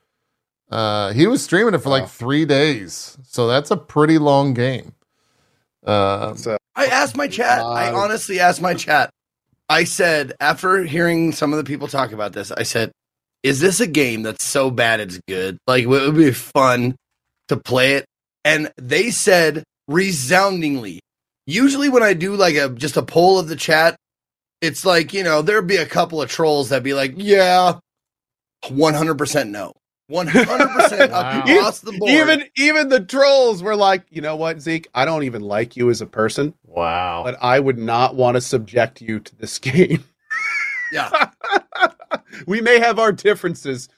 [0.72, 4.94] Uh, he was streaming it for like three days, so that's a pretty long game.
[5.86, 7.60] Uh, so I asked my chat.
[7.62, 9.12] I honestly asked my chat.
[9.72, 12.92] I said, after hearing some of the people talk about this, I said,
[13.42, 15.58] is this a game that's so bad it's good?
[15.66, 16.98] Like, it would be fun
[17.48, 18.06] to play it?
[18.44, 21.00] And they said resoundingly.
[21.48, 23.96] Usually, when I do like a just a poll of the chat,
[24.60, 27.80] it's like, you know, there'd be a couple of trolls that'd be like, yeah,
[28.66, 29.72] 100% no.
[30.12, 31.40] 100% Wow.
[31.46, 32.12] across the board.
[32.12, 34.88] even even the trolls were like, you know what, Zeke?
[34.94, 37.24] I don't even like you as a person, wow.
[37.24, 40.04] but I would not want to subject you to this game.
[40.92, 41.30] yeah.
[42.48, 43.90] we may have our differences,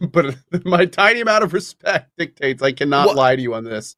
[0.00, 3.96] but my tiny amount of respect dictates I cannot What- lie to you on this.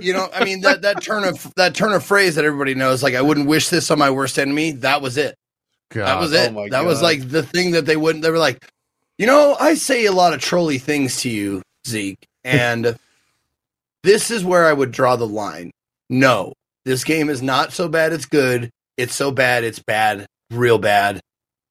[0.00, 3.00] you know i mean that that turn of that turn of phrase that everybody knows
[3.00, 5.36] like i wouldn't wish this on my worst enemy that was it
[5.92, 6.06] God.
[6.06, 8.38] that was oh it my that was like the thing that they wouldn't they were
[8.38, 8.66] like
[9.18, 12.96] you know i say a lot of trolly things to you zeke and
[14.02, 15.70] this is where i would draw the line
[16.10, 16.52] no
[16.84, 21.20] this game is not so bad it's good it's so bad it's bad real bad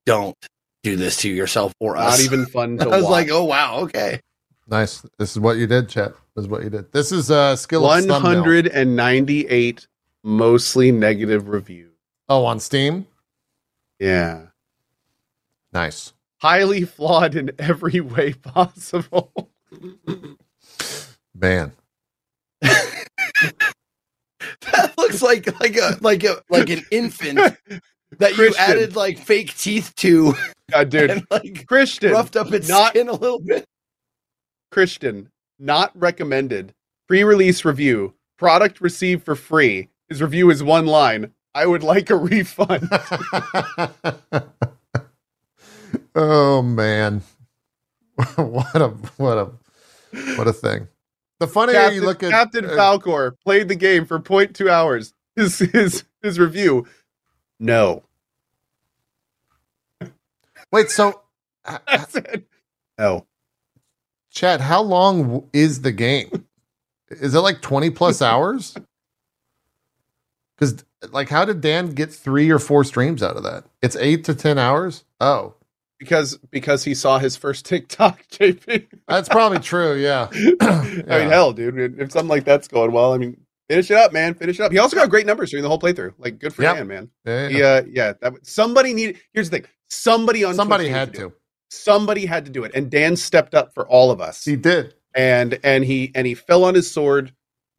[0.06, 0.36] don't
[0.82, 3.10] do this to yourself or us Not even fun to i was watch.
[3.10, 4.20] like oh wow okay
[4.66, 5.02] Nice.
[5.18, 6.14] This is what you did, chat.
[6.34, 6.90] This is what you did.
[6.90, 8.22] This is uh skill of thumbnail.
[8.22, 9.86] 198
[10.22, 11.92] mostly negative reviews.
[12.28, 13.06] Oh, on Steam.
[13.98, 14.46] Yeah.
[15.72, 16.13] Nice.
[16.44, 19.50] Highly flawed in every way possible.
[21.34, 21.72] Man.
[22.60, 22.92] that
[24.98, 27.38] looks like like a like a like an infant
[28.18, 30.34] that you added like fake teeth to
[30.70, 31.10] God, dude.
[31.12, 32.12] and like Christian.
[32.12, 33.64] roughed up its not skin a little bit.
[34.70, 35.30] Christian.
[35.58, 36.74] Not recommended.
[37.08, 38.12] Pre-release review.
[38.36, 39.88] Product received for free.
[40.10, 41.32] His review is one line.
[41.54, 42.90] I would like a refund.
[46.14, 47.22] oh man.
[48.36, 49.50] what a what a
[50.36, 50.88] what a thing.
[51.40, 55.14] The funnier Captain, you look at Captain uh, Falcor played the game for 0.2 hours.
[55.36, 56.86] His his his review.
[57.58, 58.04] No.
[60.70, 61.24] Wait, so
[61.86, 62.46] That's it.
[62.98, 63.26] No.
[64.30, 66.46] Chad, how long is the game?
[67.08, 68.76] Is it like 20 plus hours?
[70.56, 73.64] Because, like, how did Dan get three or four streams out of that?
[73.82, 75.04] It's eight to 10 hours?
[75.20, 75.54] Oh,
[76.04, 78.86] Because because he saw his first TikTok, JP.
[79.08, 79.94] that's probably true.
[80.00, 80.28] Yeah.
[80.30, 83.38] I mean, hell, dude, if something like that's going well, I mean,
[83.68, 84.34] finish it up, man.
[84.34, 84.72] Finish it up.
[84.72, 86.12] He also got great numbers during the whole playthrough.
[86.18, 86.76] Like, good for Yep.
[86.76, 87.10] Dan, man.
[87.24, 89.18] Yeah, He, uh, yeah, that somebody needed.
[89.32, 91.32] Here's the thing: somebody on Somebody Twitch had do to.
[91.70, 94.44] Somebody had to do it, and Dan stepped up for all of us.
[94.44, 94.94] He did.
[95.14, 97.32] and and he and he fell on his sword,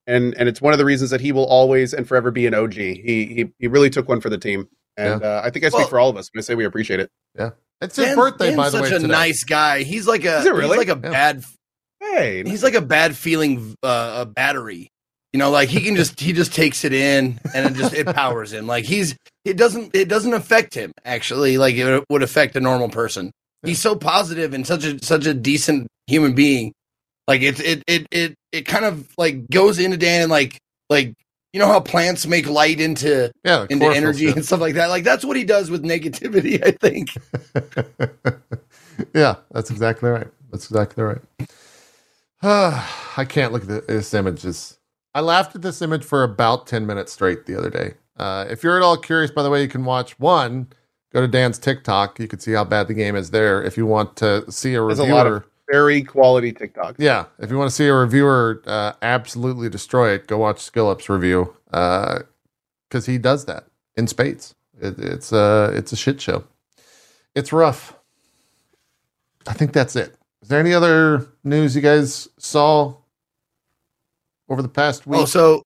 [0.07, 2.53] and and it's one of the reasons that he will always and forever be an
[2.55, 2.73] OG.
[2.73, 4.67] He he he really took one for the team,
[4.97, 6.65] and uh, I think I speak Well- for all of us when I say we
[6.65, 7.11] appreciate it.
[7.81, 8.81] It's his Dan's- birthday, Dan's by the way.
[8.83, 9.11] He's such a today.
[9.11, 9.83] nice guy.
[9.83, 10.77] He's like a Is it really?
[10.77, 11.11] he's like a Yeah.
[11.11, 11.43] bad
[12.01, 14.89] Hey, he's like a bad feeling uh, a battery.
[15.33, 18.05] You know, like he can just he just takes it in and it just it
[18.07, 18.67] powers him.
[18.67, 22.89] Like he's it doesn't it doesn't affect him actually like it would affect a normal
[22.89, 23.31] person.
[23.63, 26.71] He's so positive and such a such a decent human being.
[27.27, 30.57] Like it it it it it kind of like goes into Dan and like
[30.89, 31.13] like
[31.55, 34.35] you know how plants make light into Yeah, into energy shit.
[34.35, 34.87] and stuff like that.
[34.89, 37.11] Like that's what he does with negativity, I think.
[39.15, 40.27] yeah, that's exactly right.
[40.51, 41.21] That's exactly right.
[42.43, 44.39] I can't look at this image.
[44.39, 44.79] It's-
[45.13, 47.93] I laughed at this image for about 10 minutes straight the other day.
[48.17, 50.67] Uh, if you're at all curious, by the way, you can watch one.
[51.13, 52.19] Go to Dan's TikTok.
[52.19, 53.63] You can see how bad the game is there.
[53.63, 56.95] If you want to see a reviewer, very quality TikToks.
[56.99, 60.89] yeah, if you want to see a reviewer uh, absolutely destroy it, go watch Skill
[60.89, 64.55] Up's review because he does that in spades.
[64.79, 66.43] It, it's a it's a shit show.
[67.33, 67.95] It's rough.
[69.47, 70.15] I think that's it.
[70.41, 72.95] Is there any other news you guys saw
[74.49, 75.21] over the past week?
[75.21, 75.63] Oh, so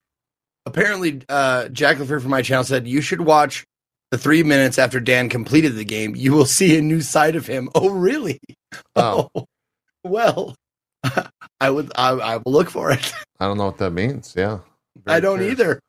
[0.66, 3.66] apparently, uh, Jack Leffer from my channel said you should watch
[4.12, 6.16] the three minutes after Dan completed the game.
[6.16, 7.70] You will see a new side of him.
[7.76, 8.40] Oh, really?
[8.96, 9.30] Oh.
[10.04, 10.56] Well,
[11.62, 11.92] I would.
[11.96, 13.14] I, I will look for it.
[13.40, 14.34] I don't know what that means.
[14.38, 14.60] Yeah,
[15.04, 15.60] Very I don't curious.
[15.60, 15.80] either.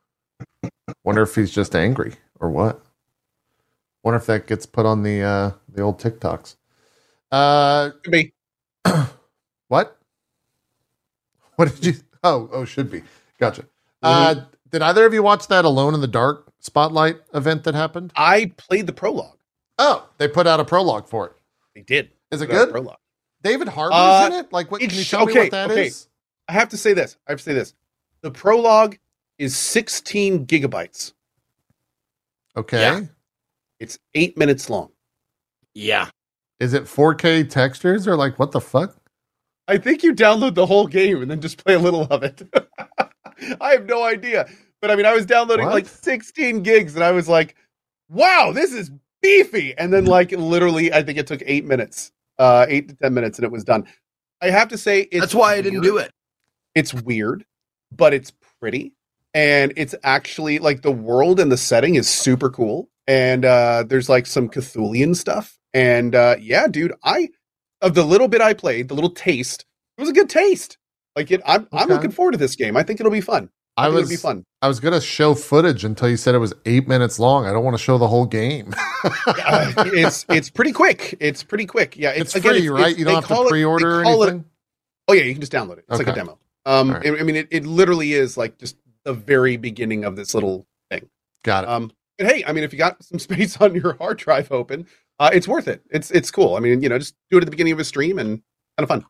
[1.05, 2.81] Wonder if he's just angry or what.
[4.03, 6.57] Wonder if that gets put on the uh, the old TikToks.
[7.31, 8.33] Uh, Could be.
[9.69, 9.97] What?
[11.57, 11.95] What did you?
[12.25, 13.03] Oh, oh, should be.
[13.39, 13.67] Gotcha.
[14.03, 14.35] Uh,
[14.71, 18.13] did either of you watch that Alone in the Dark spotlight event that happened?
[18.17, 19.37] I played the prologue.
[19.79, 21.33] Oh, they put out a prologue for it.
[21.75, 22.11] They did.
[22.31, 22.71] Is it a good?
[22.71, 22.97] Prologue.
[23.43, 24.53] David Harbour's Uh, in it.
[24.53, 24.81] Like, what?
[24.81, 25.77] Can you tell me what that is?
[25.77, 26.11] okay.
[26.49, 27.17] I have to say this.
[27.27, 27.75] I have to say this.
[28.23, 28.99] The prologue
[29.39, 31.13] is 16 gigabytes.
[32.57, 32.81] Okay.
[32.81, 33.01] Yeah.
[33.79, 34.91] It's eight minutes long.
[35.75, 36.09] Yeah.
[36.59, 38.97] Is it 4K textures or like what the fuck?
[39.69, 42.43] I think you download the whole game and then just play a little of it.
[43.61, 44.47] I have no idea.
[44.83, 45.75] But I mean, I was downloading What?
[45.75, 47.55] like 16 gigs and I was like,
[48.11, 48.91] wow, this is
[49.23, 49.75] beefy.
[49.79, 52.11] And then, like, literally, I think it took eight minutes,
[52.41, 53.87] uh, eight to 10 minutes, and it was done.
[54.43, 56.11] I have to say, it's That's why I didn't do it.
[56.75, 57.45] It's weird,
[57.93, 58.95] but it's pretty.
[59.35, 62.89] And it's actually like the world and the setting is super cool.
[63.07, 65.59] And uh, there's like some Cthulian stuff.
[65.75, 67.29] And uh, yeah, dude, I
[67.81, 69.65] of the little bit I played, the little taste,
[69.97, 70.79] it was a good taste.
[71.15, 72.77] Like it, I'm I'm looking forward to this game.
[72.77, 73.51] I think it'll be fun.
[73.81, 74.45] I, I was it'll be fun.
[74.63, 77.47] I was gonna show footage until you said it was eight minutes long.
[77.47, 78.75] I don't want to show the whole game.
[79.03, 81.17] Uh, it's it's pretty quick.
[81.21, 81.97] It's pretty quick.
[81.97, 82.97] Yeah, it's, again, free, right?
[82.99, 84.45] you don't have to pre-order they or call it- anything.
[85.09, 85.87] Oh yeah, you can just download it.
[85.89, 86.39] It's like a demo.
[86.67, 87.19] Um, right.
[87.19, 91.09] I, mean, it, it literally is like just the very beginning of this little thing.
[91.45, 91.71] Got it.
[91.71, 94.87] Um, and hey, I mean, if you got some space on your hard drive open,
[95.19, 95.83] uh, it's worth it.
[95.91, 96.57] It's it's cool.
[96.57, 98.43] I mean, you know, just do it at the beginning of a stream and
[98.79, 99.05] kind of fun.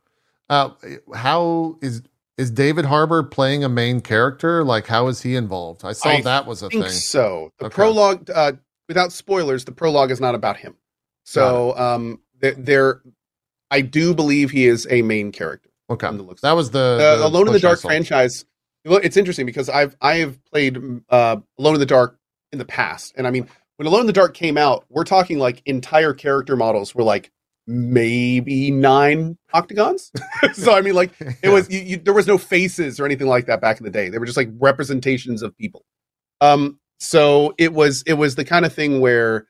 [0.49, 0.71] Uh,
[1.13, 2.01] how is
[2.37, 4.63] is David Harbour playing a main character?
[4.63, 5.83] Like, how is he involved?
[5.85, 6.93] I saw I that was a think thing.
[6.93, 7.51] so.
[7.59, 7.75] The Okay.
[7.75, 8.53] prologue, uh,
[8.87, 10.75] without spoilers, the prologue is not about him.
[11.23, 13.01] So, um, there, there,
[13.69, 15.69] I do believe he is a main character.
[15.89, 16.07] Okay,
[16.41, 18.45] that was the, the the Alone in the Dark franchise.
[18.85, 20.77] Well, it's interesting because I've I have played
[21.09, 22.17] uh, Alone in the Dark
[22.51, 25.37] in the past, and I mean, when Alone in the Dark came out, we're talking
[25.37, 27.31] like entire character models were like
[27.67, 30.11] maybe nine octagons.
[30.53, 33.45] so I mean, like it was you, you, there was no faces or anything like
[33.47, 34.09] that back in the day.
[34.09, 35.85] They were just like representations of people.
[36.39, 39.47] Um, so it was it was the kind of thing where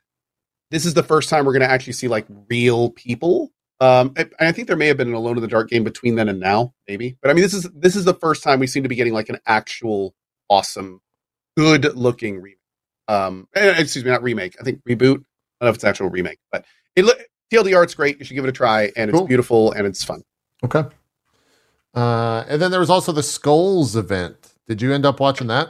[0.71, 3.51] this is the first time we're going to actually see like real people.
[3.79, 6.15] Um, and I think there may have been an Alone in the Dark game between
[6.15, 7.17] then and now, maybe.
[7.21, 9.13] But I mean, this is this is the first time we seem to be getting
[9.13, 10.13] like an actual
[10.49, 11.01] awesome,
[11.57, 12.57] good looking remake.
[13.07, 14.55] Um, eh, excuse me, not remake.
[14.59, 15.17] I think reboot.
[15.59, 17.05] I don't know if it's actual remake, but it
[17.51, 17.83] look TLDR.
[17.83, 18.19] It's great.
[18.19, 20.21] You should give it a try, and it's beautiful and it's fun.
[20.63, 20.83] Okay.
[21.93, 24.53] Uh, and then there was also the Skulls event.
[24.67, 25.69] Did you end up watching that?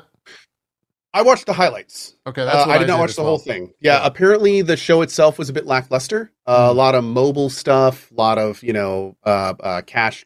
[1.14, 2.16] I watched the highlights.
[2.26, 3.32] Okay, that's Uh, I did not watch the well.
[3.32, 3.74] whole thing.
[3.82, 4.06] Yeah, Yeah.
[4.06, 6.32] apparently the show itself was a bit lackluster.
[6.48, 10.26] Uh, A lot of mobile stuff, a lot of you know uh, uh, cash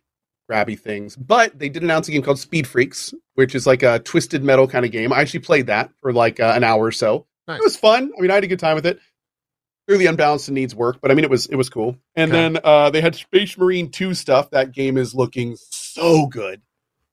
[0.52, 1.16] grabby things.
[1.16, 4.68] But they did announce a game called Speed Freaks, which is like a twisted metal
[4.68, 5.12] kind of game.
[5.12, 7.26] I actually played that for like uh, an hour or so.
[7.48, 7.60] Nice.
[7.60, 8.12] It was fun.
[8.16, 9.00] I mean, I had a good time with it.
[9.88, 11.96] Clearly unbalanced and needs work, but I mean, it was it was cool.
[12.16, 12.42] And Okay.
[12.42, 14.50] then uh, they had Space Marine Two stuff.
[14.50, 16.62] That game is looking so good.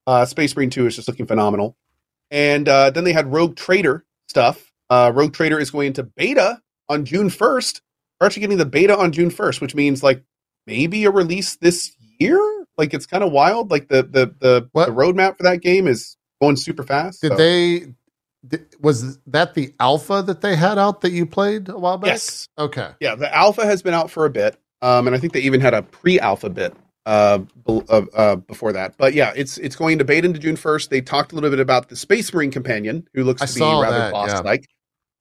[0.06, 1.76] Uh, Space Marine Two is just looking phenomenal.
[2.30, 4.72] And uh, then they had Rogue Trader stuff.
[4.88, 7.82] Uh, Rogue Trader is going into beta on June 1st.
[8.20, 10.22] We're actually getting the beta on June 1st, which means like
[10.66, 12.38] maybe a release this year.
[12.78, 13.70] Like it's kind of wild.
[13.70, 14.86] Like the the the, What?
[14.86, 17.20] the roadmap for that game is going super fast.
[17.20, 17.86] Did so- they?
[18.80, 22.08] Was that the alpha that they had out that you played a while back?
[22.08, 22.48] Yes.
[22.58, 22.90] Okay.
[23.00, 25.60] Yeah, the alpha has been out for a bit, um, and I think they even
[25.60, 26.74] had a pre-alpha bit
[27.06, 28.96] uh, uh, uh, before that.
[28.98, 30.90] But yeah, it's it's going to beta into June first.
[30.90, 33.60] They talked a little bit about the Space Marine companion, who looks I to be
[33.60, 34.68] rather that, boss-like,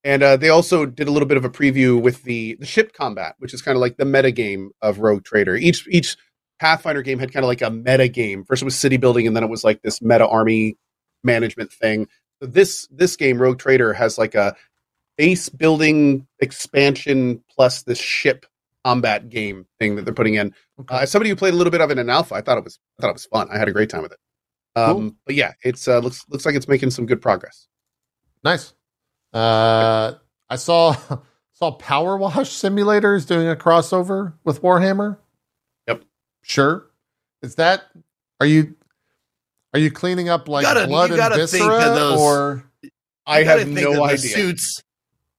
[0.03, 2.93] and uh, they also did a little bit of a preview with the the ship
[2.93, 5.55] combat, which is kind of like the meta game of Rogue Trader.
[5.55, 6.17] Each each
[6.59, 8.45] Pathfinder game had kind of like a meta game.
[8.45, 10.77] First it was city building, and then it was like this meta army
[11.23, 12.07] management thing.
[12.41, 14.55] So this this game, Rogue Trader, has like a
[15.17, 18.45] base building expansion plus this ship
[18.83, 20.53] combat game thing that they're putting in.
[20.79, 20.95] Okay.
[20.95, 22.63] Uh, as somebody who played a little bit of it in alpha, I thought it
[22.63, 23.47] was I thought it was fun.
[23.51, 24.19] I had a great time with it.
[24.75, 25.11] Um, Cool.
[25.25, 27.67] But yeah, it's uh, looks looks like it's making some good progress.
[28.43, 28.73] Nice.
[29.33, 30.13] Uh,
[30.49, 30.95] I saw
[31.53, 35.17] saw Power Wash Simulators doing a crossover with Warhammer.
[35.87, 36.05] Yep.
[36.41, 36.87] Sure.
[37.43, 37.83] Is that
[38.39, 38.75] are you
[39.73, 42.63] are you cleaning up like gotta- blood and viscera those- or
[43.25, 44.17] I have no idea.
[44.17, 44.81] Suits,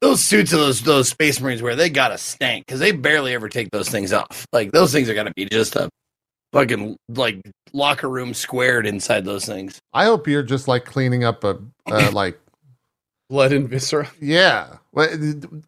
[0.00, 3.48] those suits of those those Space Marines wear, they gotta stank because they barely ever
[3.48, 4.46] take those things off.
[4.52, 5.88] Like those things are gonna be just a
[6.52, 7.40] fucking like
[7.72, 9.78] locker room squared inside those things.
[9.92, 11.58] I hope you're just like cleaning up a
[11.90, 12.38] uh, like
[13.32, 14.10] Blood and viscera.
[14.20, 14.76] yeah.
[14.90, 15.08] What,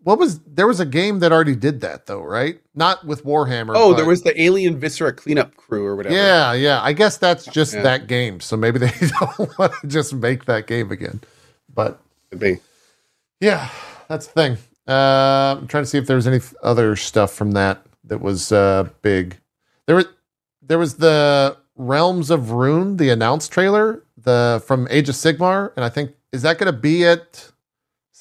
[0.03, 2.61] what was there was a game that already did that though, right?
[2.75, 3.73] Not with Warhammer.
[3.75, 6.15] Oh, but- there was the alien viscera cleanup crew or whatever.
[6.15, 6.83] Yeah, yeah.
[6.83, 7.81] I guess that's just Yeah.
[7.81, 8.41] that game.
[8.41, 11.23] So maybe they don't want to just make that game again.
[11.75, 12.59] But Could be.
[13.41, 13.71] yeah,
[14.09, 14.59] that's the thing.
[14.87, 18.53] Uh, I'm trying to see if there was any other stuff from that that was
[18.53, 19.39] uh, big.
[19.87, 20.05] There was
[20.61, 25.85] there was the Realms of Ruin, the announced trailer, the from Age of Sigmar, and
[25.87, 27.51] I think is that going to be at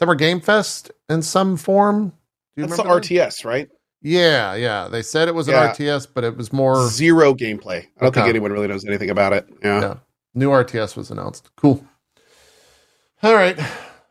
[0.03, 2.09] Summer Game Fest in some form?
[2.09, 3.09] Do you That's the remember that?
[3.09, 3.69] RTS, right?
[4.01, 4.89] Yeah, yeah.
[4.89, 7.85] They said it was an RTS, but it was more Zero gameplay.
[7.85, 9.47] I don't think anyone really knows anything about it.
[9.63, 9.79] Yeah.
[9.79, 9.93] Yeah.
[10.33, 11.49] new RTS was announced.
[11.55, 11.85] Cool.
[13.21, 13.57] All right.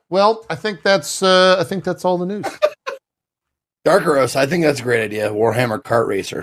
[0.09, 2.47] Well, I think that's uh I think that's all the news.
[3.87, 5.29] Darkeros, I think that's a great idea.
[5.29, 6.43] Warhammer Kart Racer.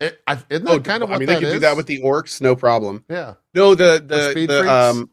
[0.00, 1.76] It, I, isn't that Oh, kind of I what mean, that they could do that
[1.78, 3.02] with the orcs, no problem.
[3.08, 3.34] yeah.
[3.54, 4.70] No, the Or the, Speed the Freaks?
[4.70, 5.10] um,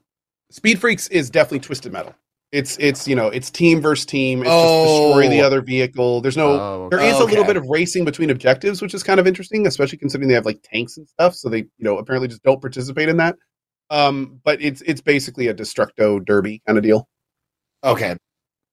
[0.50, 2.14] Speed Freaks is definitely Twisted Metal.
[2.52, 4.42] It's it's you know it's team versus team.
[4.42, 4.84] It's Oh.
[4.86, 6.20] just destroy the other vehicle.
[6.22, 6.50] There's no.
[6.52, 7.08] Oh, okay.
[7.10, 7.48] is a little Okay.
[7.48, 10.60] bit of racing between objectives, which is kind of interesting, especially considering they have like
[10.64, 11.34] tanks and stuff.
[11.36, 13.36] So they, you know, apparently just don't participate in that.
[13.90, 17.08] Um, but it's it's basically a destructo derby kind of deal.
[17.84, 18.16] Okay,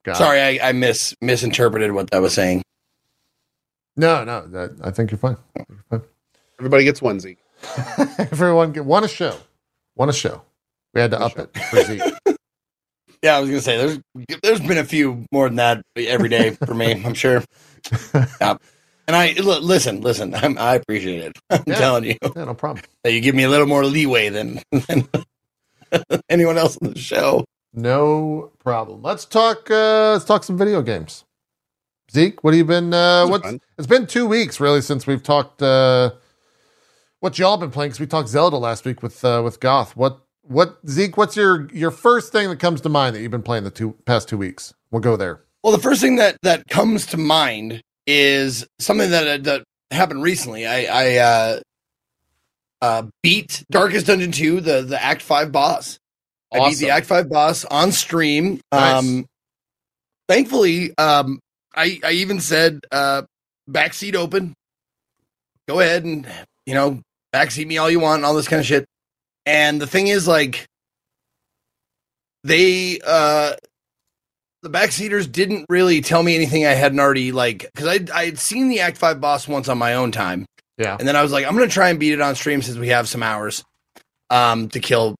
[0.04, 0.18] Got it.
[0.18, 2.62] sorry, I, I mis misinterpreted what that was saying.
[3.96, 4.46] No, no.
[4.48, 5.36] That, I think you're fine.
[5.56, 6.02] You're fine.
[6.58, 7.38] Everybody gets one Zeke.
[8.18, 9.36] Everyone get one a show.
[9.94, 10.42] One a show.
[10.94, 11.42] We had to One up show.
[11.42, 12.02] it for Zeke.
[13.22, 13.98] Yeah, I was gonna say there's
[14.42, 17.02] there's been a few more than that every day for me.
[17.04, 17.42] I'm sure.
[18.40, 18.56] Yeah.
[19.06, 20.34] And I listen, listen.
[20.34, 21.32] I'm, I appreciate it.
[21.50, 21.76] I'm Yeah.
[21.76, 22.84] telling you yeah, no problem.
[23.04, 25.08] that you give me a little more leeway than, than
[26.28, 27.44] anyone else on the show.
[27.72, 29.02] No problem.
[29.02, 31.24] Let's talk uh let's talk some video games.
[32.12, 33.60] Zeke, what have you been uh what's fun.
[33.78, 36.10] it's been two weeks really since we've talked uh
[37.20, 39.96] what y'all been playing because we talked Zelda last week with uh with Goth.
[39.96, 43.42] What what Zeke, what's your your first thing that comes to mind that you've been
[43.42, 44.74] playing the two past two weeks?
[44.90, 45.44] We'll go there.
[45.62, 50.66] Well, the first thing that that comes to mind is something that that happened recently.
[50.66, 51.60] I I uh,
[52.80, 55.98] uh, beat Darkest Dungeon two, the the Act five boss.
[56.52, 58.60] I beat the Act five boss on stream.
[58.72, 58.94] Nice.
[58.94, 59.26] Um,
[60.28, 61.40] thankfully, um,
[61.74, 63.22] I I even said uh,
[63.68, 64.54] backseat open.
[65.68, 66.26] Go ahead and
[66.64, 67.02] you know
[67.34, 68.86] backseat me all you want, and all this kind of shit.
[69.48, 70.66] And the thing is, like,
[72.44, 73.54] they uh
[74.62, 78.38] the backseaters didn't really tell me anything I hadn't already like because I I had
[78.38, 80.44] seen the Act Five boss once on my own time,
[80.76, 80.96] Yeah.
[80.98, 82.88] and then I was like, I'm gonna try and beat it on stream since we
[82.88, 83.64] have some hours
[84.28, 85.16] um to kill,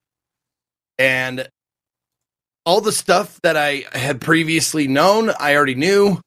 [0.99, 1.49] and
[2.67, 6.21] all the stuff that I had previously known, I already knew,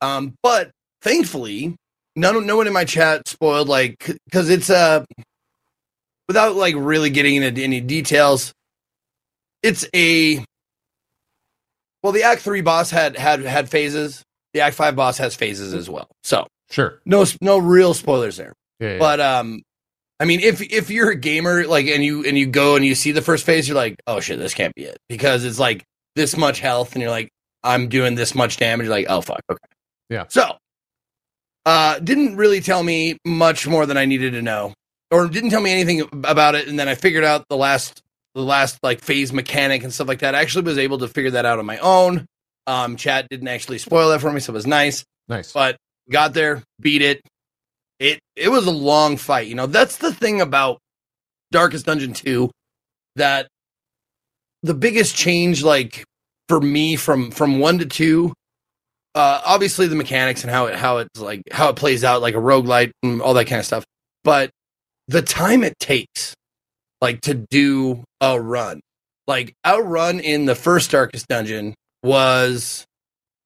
[0.00, 0.70] um, but
[1.02, 1.76] thankfully,
[2.16, 5.04] none no one in my chat spoiled like because it's uh
[6.28, 8.52] without like really getting into any details,
[9.62, 10.44] it's a
[12.02, 14.22] well, the Act Three boss had had had phases.
[14.52, 16.08] The Act Five boss has phases as well.
[16.22, 17.00] So Sure.
[17.04, 18.52] no no real spoilers there.
[18.80, 18.92] Yeah.
[18.94, 18.98] yeah.
[18.98, 19.62] But um,
[20.20, 22.94] I mean, if if you're a gamer like and you and you go and you
[22.94, 25.84] see the first phase, you're like, oh shit, this can't be it because it's like
[26.14, 27.28] this much health, and you're like,
[27.62, 28.84] I'm doing this much damage.
[28.86, 29.58] You're like, oh fuck, okay,
[30.10, 30.24] Yeah.
[30.28, 30.56] So,
[31.66, 34.74] uh, didn't really tell me much more than I needed to know,
[35.14, 38.02] or didn't tell me anything about it, and then I figured out the last
[38.34, 40.34] the last like phase mechanic and stuff like that.
[40.34, 42.26] I actually was able to figure that out on my own.
[42.66, 45.52] Um, chat didn't actually spoil that for me, so it was nice nice.
[45.52, 45.76] but
[46.10, 47.20] got there, beat it.
[47.98, 49.46] It it was a long fight.
[49.46, 50.78] You know, that's the thing about
[51.52, 52.50] Darkest Dungeon 2
[53.16, 53.46] that
[54.62, 56.04] the biggest change like
[56.48, 58.32] for me from from 1 to 2
[59.14, 62.34] uh obviously the mechanics and how it how it's like how it plays out like
[62.34, 63.84] a roguelite and all that kind of stuff.
[64.24, 64.50] But
[65.08, 66.34] the time it takes
[67.00, 68.80] like to do a run.
[69.26, 72.84] Like a outrun in the first Darkest Dungeon was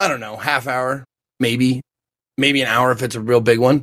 [0.01, 1.05] I don't know, half hour,
[1.41, 1.81] maybe,
[2.37, 3.83] maybe an hour if it's a real big one.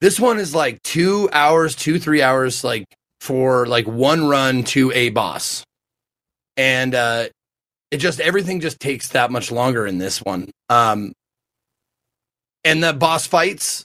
[0.00, 2.84] This one is like two hours, two, three hours, like
[3.20, 5.64] for like one run to a boss.
[6.56, 7.28] And uh
[7.90, 10.50] it just everything just takes that much longer in this one.
[10.68, 11.12] Um
[12.64, 13.84] and the boss fights,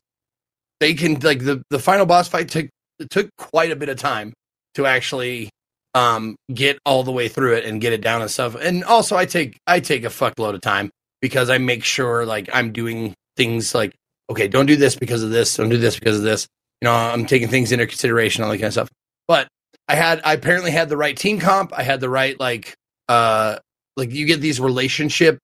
[0.80, 2.68] they can like the the final boss fight took
[3.00, 4.34] it took quite a bit of time
[4.76, 5.50] to actually
[5.94, 8.56] um get all the way through it and get it down and stuff.
[8.56, 10.90] And also I take I take a fuckload of time
[11.22, 13.94] because I make sure like I'm doing things like
[14.30, 16.48] okay, don't do this because of this, don't do this because of this.
[16.82, 18.90] You know, I'm taking things into consideration, all that kind of stuff.
[19.28, 19.48] But
[19.88, 21.72] I had I apparently had the right team comp.
[21.78, 22.76] I had the right like
[23.08, 23.60] uh
[23.96, 25.40] like you get these relationship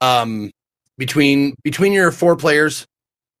[0.00, 0.50] um
[0.98, 2.86] between between your four players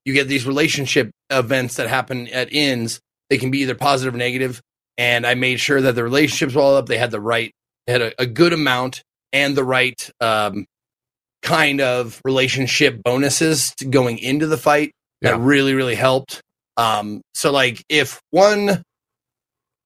[0.04, 3.00] you get these relationship events that happen at ends
[3.30, 4.60] they can be either positive or negative.
[4.98, 6.86] And i made sure that the relationships were all up.
[6.86, 7.52] They had the right
[7.86, 9.02] they had a, a good amount
[9.32, 10.66] and the right um
[11.42, 14.92] kind of relationship bonuses to going into the fight
[15.22, 15.32] Yeah.
[15.32, 16.42] that really really helped.
[16.76, 18.82] Um so like if one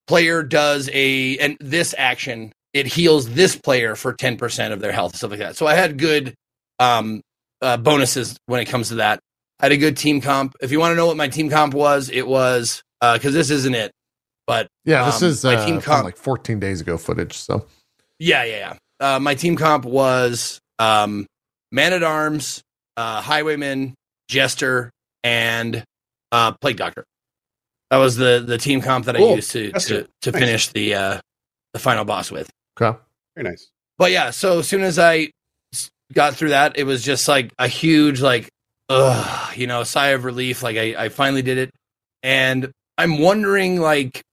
[0.07, 5.15] player does a and this action it heals this player for 10% of their health
[5.15, 5.55] stuff like that.
[5.55, 6.33] So i had good
[6.79, 7.21] um
[7.61, 9.19] uh, bonuses when it comes to that.
[9.61, 10.55] I had a good team comp.
[10.61, 13.49] If you want to know what my team comp was it was uh because this
[13.49, 13.91] isn't it
[14.47, 17.33] but Yeah, this Um, is my uh, team comp- like 14 days ago footage.
[17.33, 17.65] So
[18.19, 18.57] yeah yeah
[18.99, 21.25] yeah uh, my team comp was um
[21.71, 22.61] man at arms
[22.97, 23.93] uh highwayman
[24.29, 24.89] jester
[25.23, 25.83] and
[26.31, 27.03] uh plague doctor
[27.91, 29.35] that was the the team comp that i Cool.
[29.35, 30.03] used to Jester.
[30.03, 30.39] to, to Nice.
[30.41, 31.19] finish the uh
[31.73, 32.49] the final boss with
[32.79, 32.97] okay.
[33.35, 33.69] Very nice.
[33.97, 35.29] but yeah, so as soon as I
[36.13, 38.47] got through that, it was just like a huge, like,
[38.87, 40.63] ugh, you know, sigh of relief.
[40.63, 41.71] Like I, I finally did it,
[42.23, 44.23] and I'm wondering, like,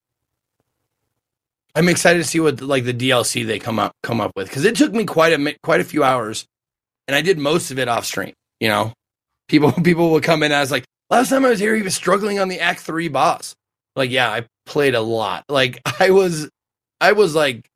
[1.74, 4.64] I'm excited to see what like the DLC they come up come up with because
[4.64, 6.46] it took me quite a quite a few hours,
[7.08, 8.34] and I did most of it off stream.
[8.60, 8.92] You know,
[9.48, 11.94] people people would come in I was like, last time I was here, he was
[11.94, 13.54] struggling on the Act Three boss.
[13.96, 15.44] Like, yeah, I played a lot.
[15.48, 16.48] Like, I was,
[17.00, 17.68] I was like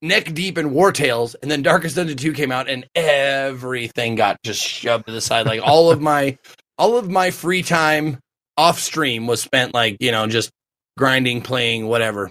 [0.00, 4.62] neck deep in Wartales, and then Darkest Dungeon 2 came out, and everything got just
[4.62, 5.46] shoved to the side.
[5.46, 6.38] Like all of my
[6.78, 8.18] all of my free time
[8.58, 10.50] off stream was spent like, you know, just
[10.98, 12.28] grinding, playing, whatever.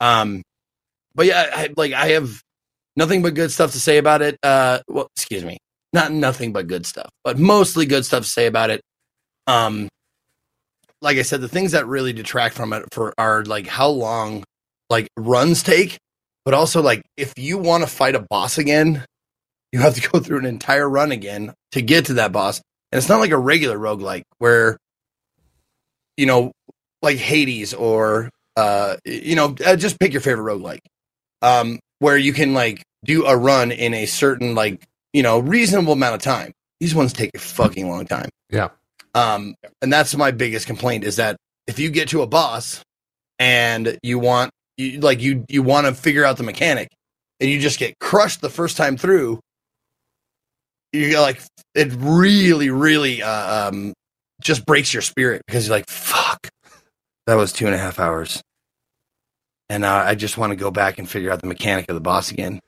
[0.00, 0.42] Um
[1.14, 2.42] but yeah, I, like I have
[2.96, 4.36] nothing but good stuff to say about it.
[4.42, 5.58] Uh well, excuse me.
[5.92, 8.80] Not nothing but good stuff, but mostly good stuff to say about it.
[9.46, 9.88] Um
[11.00, 14.42] like I said, the things that really detract from it for are like how long
[14.90, 15.98] like runs take
[16.44, 19.04] but also like if you want to fight a boss again
[19.72, 22.98] you have to go through an entire run again to get to that boss and
[22.98, 24.78] it's not like a regular roguelike where
[26.18, 26.52] you know
[27.00, 30.80] like hades or uh you know uh, just pick your favorite roguelike
[31.42, 34.82] um where you can like do a run in a certain like
[35.14, 38.68] you know reasonable amount of time these ones take a fucking long time Yeah.
[39.14, 41.36] um and that's my biggest complaint is that
[41.66, 42.82] if you get to a boss
[43.38, 46.88] and you want you like you you want to figure out the mechanic
[47.40, 49.38] and you just get crushed the first time through
[50.92, 51.40] you get like
[51.74, 53.92] it really really uh, um
[54.40, 56.48] just breaks your spirit because you're like fuck.
[57.26, 58.42] That was two and a half hours.
[59.68, 62.00] And uh, i just want to go back and figure out the mechanic of the
[62.00, 62.60] boss again.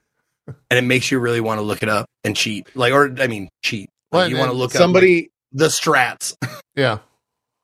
[0.46, 2.68] And it makes you really want to look it up and cheat.
[2.74, 3.88] Like or i mean cheat.
[4.12, 6.34] Well, Like, you want to look up Somebody, like, the strats.
[6.76, 6.98] Yeah.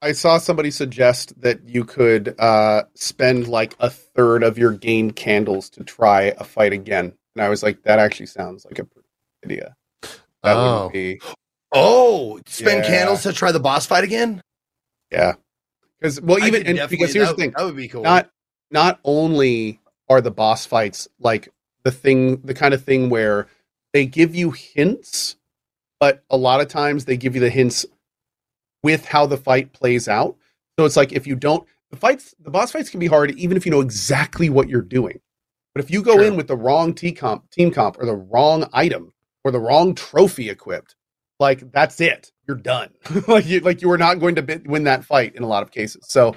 [0.03, 5.17] I saw somebody suggest that you could uh, spend like a third of your gained
[5.17, 8.85] candles to try a fight again, and I was like, that actually sounds like a
[8.85, 9.09] pretty
[9.43, 9.77] good idea.
[10.43, 10.85] That Oh.
[10.85, 11.21] would be
[11.73, 12.91] oh spend Yeah.
[12.91, 14.41] candles to try the boss fight again
[15.13, 15.35] yeah.
[16.01, 18.03] Because well, even could and definitely- because here's that, the thing: that would be cool
[18.03, 18.31] not
[18.71, 21.49] not only are the boss fights like
[21.85, 23.47] the thing, the kind of thing where
[23.93, 25.37] they give you hints,
[26.01, 27.87] but a lot of times they give you the hints
[28.83, 30.37] with how the fight plays out.
[30.79, 33.57] So it's like if you don't, the fights, the boss fights can be hard even
[33.57, 35.21] if you know exactly what you're doing.
[35.75, 36.25] But if you go Sure.
[36.25, 39.13] in with the wrong T comp, team comp, or the wrong item,
[39.45, 40.97] or the wrong trophy equipped,
[41.39, 42.31] like that's it.
[42.49, 42.91] You're done.
[43.29, 45.71] like you, like you are not going to win that fight in a lot of
[45.71, 46.07] cases.
[46.09, 46.35] So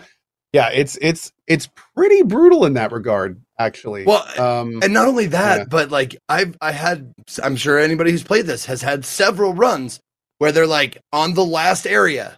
[0.54, 4.06] yeah, it's it's it's pretty brutal in that regard, actually.
[4.06, 5.66] Well, um, and not only that Yeah.
[5.70, 7.14] but like i've i had
[7.44, 10.00] i'm sure anybody who's played this has had several runs
[10.40, 12.38] where they're like on the last area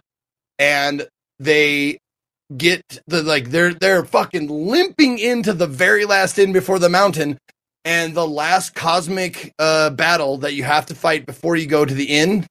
[0.58, 1.06] and
[1.38, 1.98] they
[2.54, 7.38] get the like they're they're fucking limping into the very last inn before the mountain
[7.84, 11.94] and the last cosmic uh battle that you have to fight before you go to
[11.94, 12.46] the inn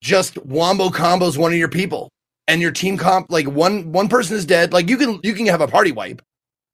[0.00, 2.08] just wombo combos one of your people.
[2.46, 4.72] And your team comp like one one person is dead.
[4.72, 6.22] Like you can you can have a party wipe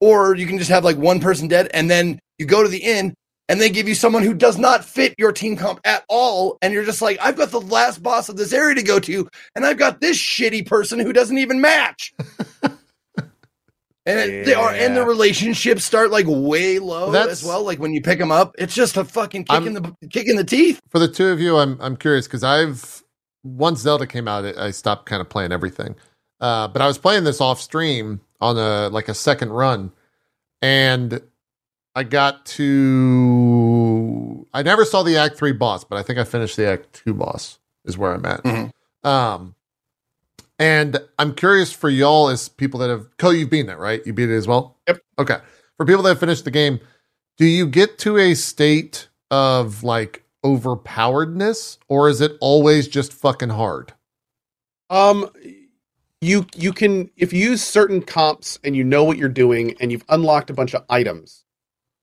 [0.00, 2.78] or you can just have like one person dead and then you go to the
[2.78, 3.12] inn
[3.48, 6.72] and they give you someone who does not fit your team comp at all and
[6.72, 9.64] you're just like i've got the last boss of this area to go to and
[9.64, 12.12] i've got this shitty person who doesn't even match
[14.06, 17.78] and it, they are and the relationships start like way low That's- as well like
[17.78, 20.36] when you pick them up it's just a fucking kick I'm- in the kick in
[20.36, 23.02] the teeth For the two of you, I'm I'm curious because I've
[23.42, 25.94] once Zelda came out, I I stopped kind of playing everything.
[26.40, 29.92] Uh, but I was playing this off stream on a like a second run,
[30.60, 31.20] and
[31.94, 34.46] I got to.
[34.52, 37.14] I never saw the Act Three boss, but I think I finished the Act Two
[37.14, 37.58] boss.
[37.84, 38.42] Is where I'm at.
[38.42, 38.70] Mhm.
[39.04, 39.54] Um,
[40.58, 43.16] and I'm curious for y'all as people that have.
[43.16, 44.04] Cohh, you've beaten it, right?
[44.06, 44.76] You beat it as well.
[44.88, 45.00] Yep.
[45.18, 45.38] Okay.
[45.76, 46.80] For people that have finished the game,
[47.36, 53.48] do you get to a state of like overpoweredness, or is it always just fucking
[53.50, 53.92] hard?
[54.90, 55.28] Um,
[56.20, 59.90] you you can if you use certain comps and you know what you're doing and
[59.90, 61.44] you've unlocked a bunch of items,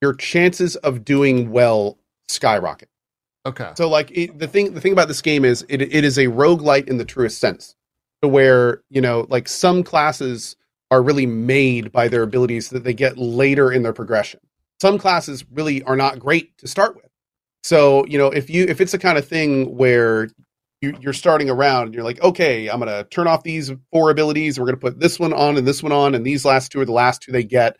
[0.01, 1.97] your chances of doing well
[2.27, 2.89] skyrocket.
[3.45, 3.71] Okay.
[3.75, 6.25] So like it, the thing the thing about this game is it it is a
[6.25, 7.75] roguelite in the truest sense.
[8.21, 10.55] To where, you know, like some classes
[10.91, 14.39] are really made by their abilities that they get later in their progression.
[14.81, 17.09] Some classes really are not great to start with.
[17.63, 20.29] So, you know, if you if it's the kind of thing where
[20.81, 24.59] you, you're starting around and you're like, okay, I'm gonna turn off these four abilities,
[24.59, 26.85] we're gonna put this one on and this one on, and these last two are
[26.85, 27.77] the last two they get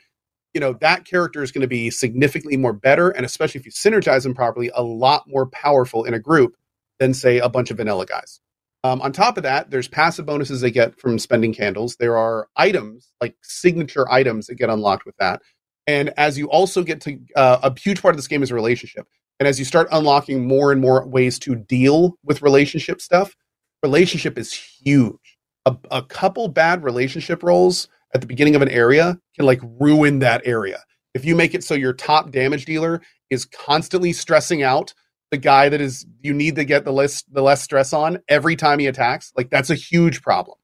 [0.53, 3.71] you know that character is going to be significantly more better and especially if you
[3.71, 6.55] synergize them properly a lot more powerful in a group
[6.99, 8.40] than say a bunch of vanilla guys
[8.83, 11.95] um, on top of that there's passive bonuses they get from spending candles.
[11.97, 15.41] There are items like signature items that get unlocked with that.
[15.87, 19.07] And as you also get to uh, a huge part of this game is relationship.
[19.39, 23.35] And as you start unlocking more and more ways to deal with relationship stuff
[23.83, 25.37] relationship is huge.
[25.65, 30.19] A, a couple bad relationship rolls at the beginning of an area can like ruin
[30.19, 30.83] that area.
[31.13, 34.93] If you make it so your top damage dealer is constantly stressing out
[35.31, 38.55] the guy that is you need to get the less the less stress on every
[38.55, 40.57] time he attacks, like that's a huge problem.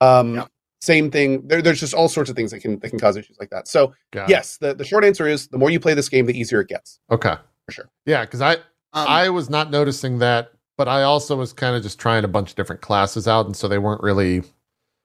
[0.00, 0.44] Um Yeah.
[0.80, 1.46] same thing.
[1.46, 3.68] There, there's just all sorts of things that can that can cause issues like that.
[3.68, 4.30] So Got it.
[4.30, 6.68] yes, the, the short answer is the more you play this game, the easier it
[6.68, 7.00] gets.
[7.10, 7.34] Okay.
[7.66, 7.90] For sure.
[8.06, 8.54] Yeah, because I
[8.94, 12.28] Um, I was not noticing that, but I also was kind of just trying a
[12.28, 14.42] bunch of different classes out, and so they weren't really.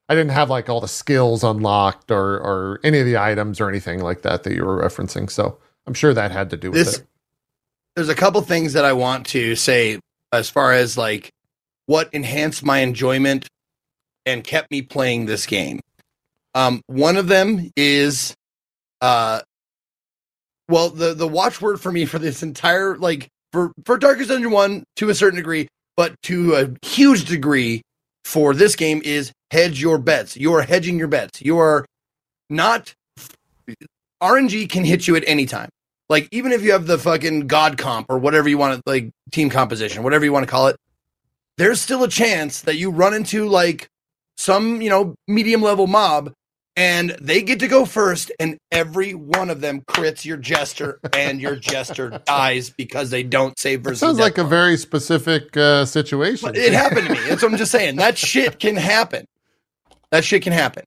[0.10, 3.68] I didn't have like all the skills unlocked or or any of the items or
[3.70, 5.30] anything like that that you were referencing.
[5.30, 7.08] So I'm sure that had to do with this it.
[7.98, 10.00] There's a couple things that I want to say
[10.32, 11.32] as far as like
[11.88, 13.48] what enhanced my enjoyment
[14.24, 15.80] and kept me playing this game.
[16.54, 18.36] Um, one of them is,
[19.02, 19.42] uh,
[20.70, 24.84] well, the the watchword for me for this entire like for for Darkest Dungeon one
[24.98, 27.82] to a certain degree, but to a huge degree
[28.26, 30.38] for this game is hedge your bets.
[30.38, 31.42] You are hedging your bets.
[31.42, 31.84] You are
[32.48, 32.94] not
[34.22, 35.70] RNG can hit you at any time.
[36.10, 39.12] Like even if you have the fucking god comp or whatever you want to like
[39.32, 40.78] team composition, whatever you want to call it,
[41.58, 43.90] there's still a chance that you run into like
[44.38, 46.32] some, you know, medium level mob
[46.78, 51.42] and they get to go first and every one of them crits your jester and
[51.42, 56.48] your jester dies because they don't save versus sounds like a very specific uh, situation.
[56.48, 57.20] But it happened to me.
[57.28, 57.96] That's what I'm just saying.
[57.96, 59.26] That shit can happen.
[60.12, 60.84] That shit can happen.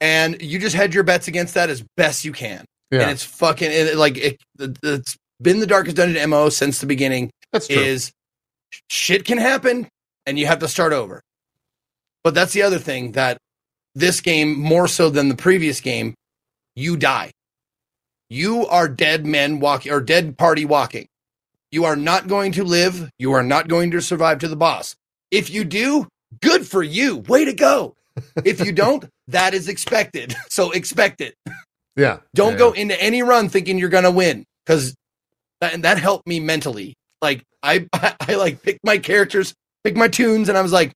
[0.00, 2.64] And you just hedge your bets against that as best you can.
[2.90, 7.30] And it's fucking it, like it, it's been the darkest dungeon mo since the beginning.
[7.52, 7.82] that's true.
[7.82, 8.12] Is
[8.88, 9.88] shit can happen
[10.26, 11.22] and you have to start over.
[12.22, 13.38] But that's the other thing that
[13.94, 16.14] this game more so than the previous game,
[16.74, 17.32] you die.
[18.30, 21.06] You are dead men walking or dead party walking.
[21.70, 23.10] You are not going to live.
[23.18, 24.94] You are not going to survive to the boss.
[25.30, 26.08] If you do,
[26.40, 27.18] good for you.
[27.18, 27.94] Way to go.
[28.44, 30.34] If you don't, that is expected.
[30.48, 31.34] So expect it.
[31.96, 34.94] Yeah, Don't yeah, go into any run thinking you're gonna win because
[35.60, 36.94] that, and that helped me mentally.
[37.22, 39.54] Like I, I, like picked my characters,
[39.84, 40.92] picked my tunes, and I was like,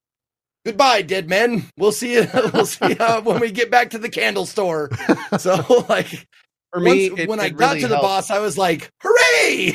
[0.67, 1.65] "Goodbye, dead men.
[1.79, 2.27] We'll see you.
[2.53, 4.91] We'll see uh, when we get back to the candle store."
[5.39, 6.27] so like
[6.73, 8.03] For me, once- it- when I it got really to the helped.
[8.05, 9.73] boss, I was like, "Hooray!"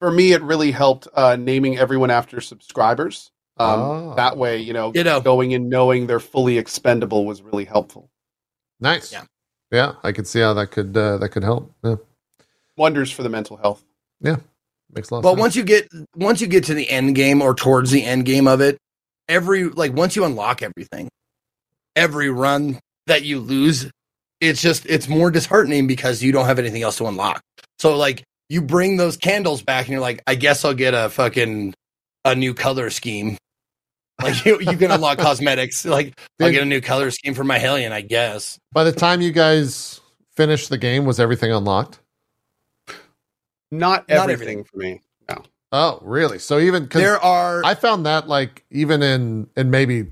[0.00, 3.30] for me, it really helped uh, naming everyone after subscribers.
[3.58, 4.14] Um, Oh.
[4.16, 5.20] That way, you know, You know.
[5.20, 8.08] going in knowing they're fully expendable was really helpful.
[8.80, 9.12] nice.
[9.12, 9.24] Yeah.
[9.70, 11.72] Yeah, I could see how that could uh, that could help.
[11.84, 11.96] Yeah,
[12.76, 13.84] Wonders for the mental health.
[14.20, 14.36] Yeah,
[14.92, 15.22] makes a lot.
[15.22, 15.40] But sense.
[15.40, 18.48] once you get once you get to the end game or towards the end game
[18.48, 18.78] of it,
[19.28, 21.08] every like once you unlock everything,
[21.96, 23.90] every run that you lose,
[24.40, 27.42] it's just it's more disheartening because you don't have anything else to unlock.
[27.78, 31.08] So like you bring those candles back and you're like, I guess I'll get a
[31.08, 31.74] fucking
[32.24, 33.36] a new color scheme.
[34.22, 35.84] Like you, you can unlock cosmetics.
[35.84, 38.58] Like I'll get a new color scheme for my Hellion, I guess.
[38.72, 40.00] by the time you guys
[40.36, 42.00] finished the game, was everything unlocked?
[43.70, 45.00] Not Not everything, for me.
[45.28, 45.42] No.
[45.72, 46.38] Oh, really?
[46.38, 50.06] So even because There are I found that like even in and maybe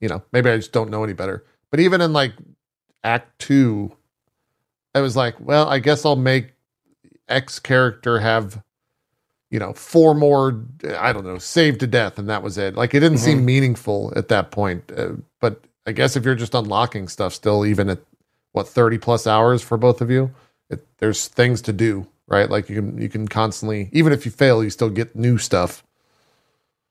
[0.00, 2.32] you know maybe I just don't know any better, but even in like
[3.02, 3.94] Act Two,
[4.94, 6.52] I was like, well, I guess I'll make
[7.28, 8.62] X character have
[9.54, 10.60] you know four more
[10.98, 12.76] I don't know, saved to death, and that was it.
[12.76, 14.84] Like it didn't seem meaningful at that point.
[14.96, 18.00] Uh, but I guess if you're just unlocking stuff still, even at
[18.52, 20.32] what thirty plus hours for both of you.
[20.70, 22.50] It, there's things to do, right?
[22.50, 25.84] Like you can you can constantly, even if you fail, you still get new stuff.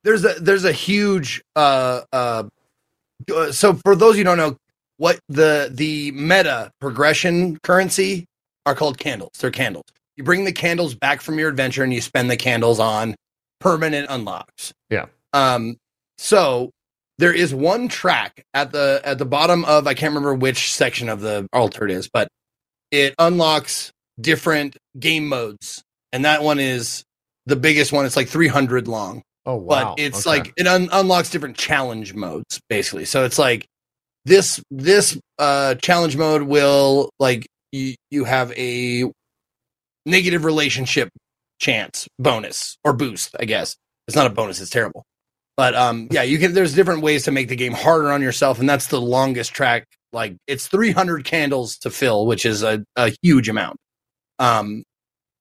[0.05, 2.43] there's a there's a huge uh uh
[3.35, 4.57] uh, so for those you don't know
[4.97, 8.25] what the the meta progression currency
[8.65, 9.85] are called candles they're candles
[10.17, 13.15] you bring the candles back from your adventure and you spend the candles on
[13.59, 15.05] permanent unlocks Yeah.
[15.33, 15.77] um
[16.17, 16.69] so
[17.17, 21.07] there is one track at the at the bottom of i can't remember which section
[21.09, 22.27] of the altar it is but
[22.91, 25.81] it unlocks different game modes
[26.11, 27.03] and that one is
[27.45, 29.95] the biggest one it's like 300 long Oh wow!
[29.95, 30.37] but it's Okay.
[30.39, 33.65] like it un- unlocks different challenge modes basically so it's like
[34.25, 39.11] this this uh challenge mode will like you you have a
[40.05, 41.09] negative relationship
[41.59, 43.75] chance bonus or boost i guess
[44.07, 45.05] it's not a bonus it's terrible
[45.55, 48.59] but um yeah you can there's different ways to make the game harder on yourself
[48.59, 53.13] and that's the longest track like it's 300 candles to fill which is a, a
[53.21, 53.77] huge amount
[54.39, 54.83] um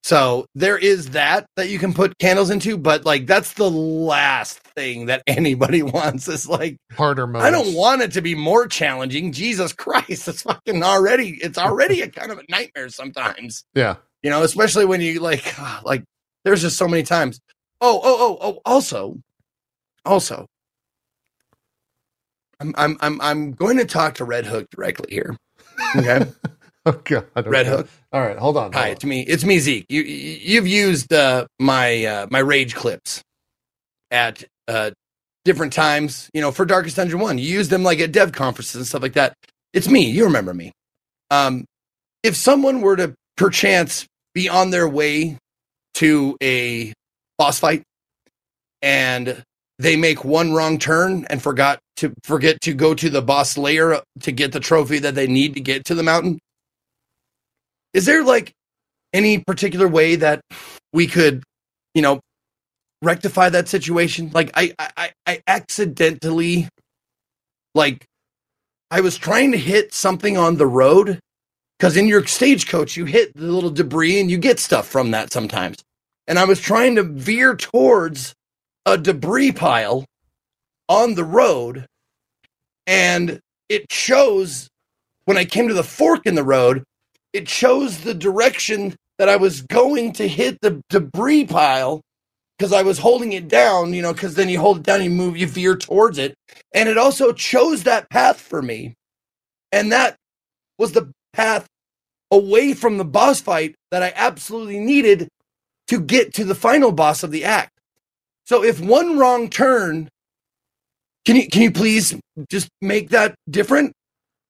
[0.03, 4.59] so there is that that you can put candles into, but like that's the last
[4.59, 6.27] thing that anybody wants.
[6.27, 7.41] Is like harder mode.
[7.41, 9.31] I don't want it to be more challenging.
[9.31, 11.39] Jesus Christ, it's fucking already.
[11.41, 13.63] It's already a kind of a nightmare sometimes.
[13.73, 13.95] Yeah.
[14.23, 15.55] You know, especially when you like
[15.85, 16.03] like
[16.45, 17.39] there's just so many times.
[17.81, 18.61] Oh oh oh oh.
[18.65, 19.19] Also,
[20.05, 20.47] also,
[22.59, 25.35] I'm I'm I'm I'm going to talk to Red Hook directly here.
[25.95, 26.25] Okay,
[26.85, 27.27] Oh god.
[27.45, 27.77] Red okay.
[27.77, 27.89] Hook.
[28.13, 28.73] All right, hold on.
[28.73, 29.21] Hi, hold it's me.
[29.21, 29.85] It's me, Zeke.
[29.89, 33.21] You you- you've used uh, my uh, my rage clips
[34.11, 34.91] at uh,
[35.45, 36.29] different times.
[36.33, 39.01] You know, for Darkest Dungeon One, you used them like at dev conferences and stuff
[39.01, 39.33] like that.
[39.73, 40.09] It's me.
[40.09, 40.71] You remember me.
[41.31, 41.65] Um,
[42.23, 45.37] if someone were to perchance be on their way
[45.95, 46.93] to a
[47.37, 47.83] boss fight
[48.81, 49.43] and
[49.79, 54.01] they make one wrong turn and forgot to forget to go to the boss layer
[54.21, 56.39] to get the trophy that they need to get to the mountain.
[57.93, 58.51] Is there like
[59.13, 60.41] any particular way that
[60.91, 61.43] we could
[61.93, 62.19] you know
[63.01, 64.31] rectify that situation?
[64.33, 66.67] Like i i i accidentally
[67.75, 68.05] like
[68.91, 71.19] i was trying to hit something on the road
[71.83, 75.33] because in your stagecoach you hit the little debris and you get stuff from that
[75.33, 75.83] sometimes
[76.27, 78.33] and i was trying to veer towards
[78.85, 80.05] a debris pile
[80.87, 81.85] on the road
[82.87, 84.69] and it shows
[85.25, 86.85] when i came to the fork in the road
[87.33, 92.01] it shows the direction that I was going to hit the debris pile
[92.57, 95.09] because I was holding it down, you know, because then you hold it down, you
[95.09, 96.35] move, you veer towards it.
[96.73, 98.93] And it also chose that path for me.
[99.71, 100.15] And that
[100.77, 101.67] was the path
[102.33, 105.29] away from the boss fight that I absolutely needed
[105.87, 107.71] to get to the final boss of the act.
[108.45, 110.09] So if one wrong turn,
[111.25, 112.15] can you can you please
[112.49, 113.93] just make that different?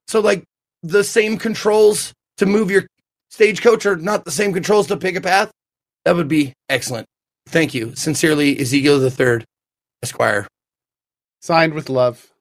[0.08, 0.44] So like
[0.82, 2.86] the same controls to move your
[3.30, 5.52] stagecoach are not the same controls to pick a path,
[6.06, 7.08] that would be excellent.
[7.48, 7.94] Thank you.
[7.96, 9.46] Sincerely, Ezekiel the Third,
[10.02, 10.48] Esquire.
[11.42, 12.32] Signed with love.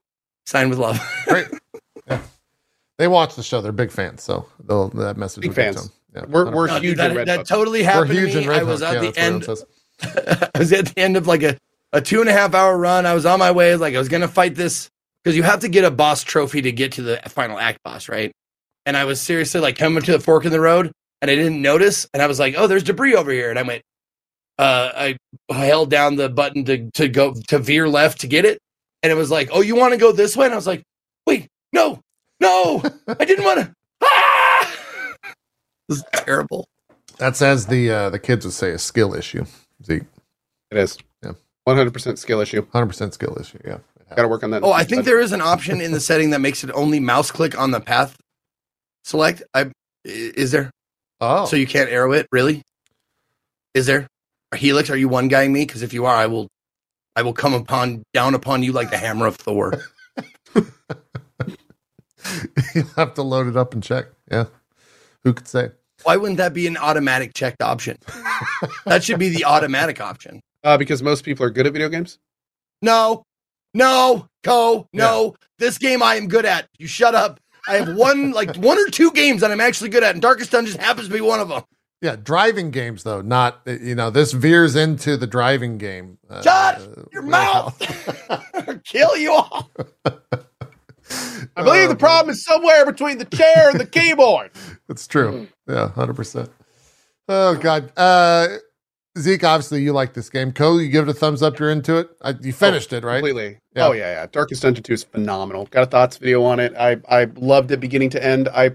[0.46, 1.00] Signed with love.
[1.26, 1.46] Great.
[2.08, 2.20] Yeah.
[2.98, 3.60] They watch the show.
[3.60, 5.42] They're big fans, so they'll, that message.
[5.42, 5.76] Big will get fans.
[5.76, 5.92] to them.
[6.14, 6.24] Yeah.
[6.28, 7.46] We're we're No, dude, huge that, in Red that Hook.
[7.48, 8.48] totally We're happened huge to in me.
[8.48, 8.82] Red I was Hook.
[8.82, 9.42] at Yeah, the end.
[9.48, 9.64] it.
[10.54, 11.56] I was at the end of like a,
[11.92, 13.06] a two and a half hour run.
[13.06, 13.76] I was on my way.
[13.76, 14.88] Like I was gonna fight this
[15.24, 18.08] because you have to get a boss trophy to get to the final act boss,
[18.08, 18.32] right?
[18.86, 20.92] And I was seriously like coming to the fork in the road,
[21.22, 23.62] and I didn't notice, and I was like, "Oh, there's debris over here," and I
[23.62, 23.82] went,
[24.58, 25.18] uh, I
[25.54, 28.58] held down the button to to go to veer left to get it,
[29.02, 30.82] and it was like, "Oh, you want to go this way?" And I was like,
[31.26, 32.00] "Wait, no,
[32.42, 32.82] no,
[33.20, 33.74] I didn't want to."
[34.04, 34.74] Ah!
[35.88, 36.66] This is terrible.
[37.18, 39.44] That's as the uh, the kids would say, a skill issue.
[39.84, 40.02] Zeke,
[40.70, 40.98] It is.
[41.24, 41.32] Yeah.
[41.64, 42.66] One hundred percent skill issue.
[42.72, 43.58] hundred percent skill issue.
[43.64, 43.78] Yeah.
[44.16, 44.62] Got to work on that.
[44.62, 47.30] Oh, I think there is an option in the setting that makes it only mouse
[47.30, 48.16] click on the path
[49.04, 49.42] select.
[49.54, 49.70] I i-
[50.04, 50.70] is there?
[51.20, 52.62] Oh, So you can't arrow it, really?
[53.74, 54.06] Is there?
[54.54, 55.64] Helix, are you one guying me?
[55.64, 56.48] Because if you are, I will
[57.16, 59.80] I will come upon down upon you like the hammer of Thor.
[62.74, 64.06] you'll have to load it up and check.
[64.30, 64.46] Yeah.
[65.24, 65.70] Who could say?
[66.04, 67.96] Why wouldn't that be an automatic checked option?
[68.86, 70.40] that should be the automatic option.
[70.64, 72.18] uh, because most people are good at video games.
[72.82, 73.22] No,
[73.74, 75.34] no, Cohh, no.
[75.58, 76.68] This game I am good at.
[76.78, 77.38] You shut up.
[77.68, 80.50] I have one, like one or two games that I'm actually good at, and Darkest
[80.50, 81.62] Dungeons happens to be one of them.
[82.00, 84.10] Yeah, driving games though, not uh, you know.
[84.10, 86.18] This veers into the driving game.
[86.28, 87.78] Uh, Shut uh, your wheelhouse.
[88.28, 88.82] mouth.
[88.84, 89.70] Kill you all.
[91.56, 94.50] I believe the problem is somewhere between the chair and the keyboard.
[94.88, 95.48] It's true.
[95.68, 96.50] Yeah, hundred percent.
[97.28, 98.48] Oh God, uh,
[99.18, 99.44] Zeke.
[99.44, 100.52] Obviously, you like this game.
[100.52, 101.58] Cohh, you give it a thumbs up.
[101.58, 102.10] You're into it.
[102.22, 103.18] I, you finished it, right?
[103.18, 103.58] Completely.
[103.74, 103.88] Yeah.
[103.88, 104.26] Oh yeah, yeah.
[104.30, 105.66] Darkest Dungeon Two is phenomenal.
[105.66, 106.74] Got a thoughts video on it.
[106.76, 108.48] I I loved it beginning to end.
[108.48, 108.70] I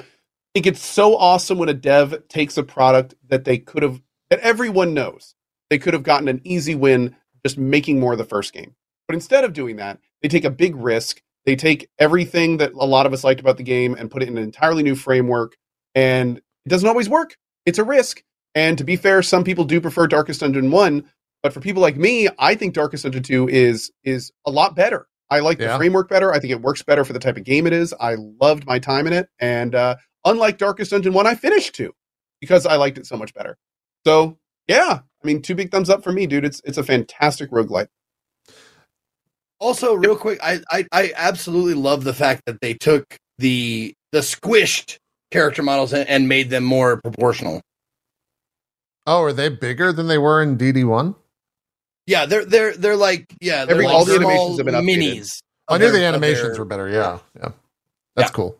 [0.53, 4.39] think it's so awesome when a dev takes a product that they could have that
[4.39, 5.35] everyone knows
[5.69, 7.15] they could have gotten an easy win
[7.45, 8.75] just making more of the first game.
[9.07, 11.21] But instead of doing that, they take a big risk.
[11.47, 14.27] They take everything that a lot of us liked about the game and put it
[14.27, 15.55] in an entirely new framework.
[15.95, 17.35] And it doesn't always work.
[17.65, 18.21] It's a risk.
[18.53, 21.03] And to be fair, some people do prefer Darkest Dungeon 1,
[21.41, 25.07] but for people like me, I think Darkest Dungeon 2 is is a lot better.
[25.29, 25.71] I like Yeah.
[25.73, 26.33] the framework better.
[26.33, 27.93] I think it works better for the type of game it is.
[27.99, 29.29] I loved my time in it.
[29.39, 29.95] And uh,
[30.25, 31.93] unlike Darkest Dungeon 1, I finished 2
[32.41, 33.57] because I liked it so much better.
[34.05, 34.37] So,
[34.67, 36.45] yeah, I mean, two big thumbs up for me, dude.
[36.45, 37.87] It's it's a fantastic roguelite.
[39.59, 43.03] Also, real quick, I, I I absolutely love the fact that they took
[43.39, 44.97] the the squished
[45.31, 47.61] character models and, and made them more proportional.
[49.05, 51.15] Oh, are they bigger than they were in DD1?
[52.05, 54.75] Yeah, they're they're they're like yeah, they're Every- like all the small animations have been
[54.75, 55.17] updated.
[55.21, 55.41] minis.
[55.67, 56.87] I knew their- the animations their- were better.
[56.89, 57.49] Yeah, yeah,
[58.15, 58.33] that's Yeah.
[58.35, 58.59] cool.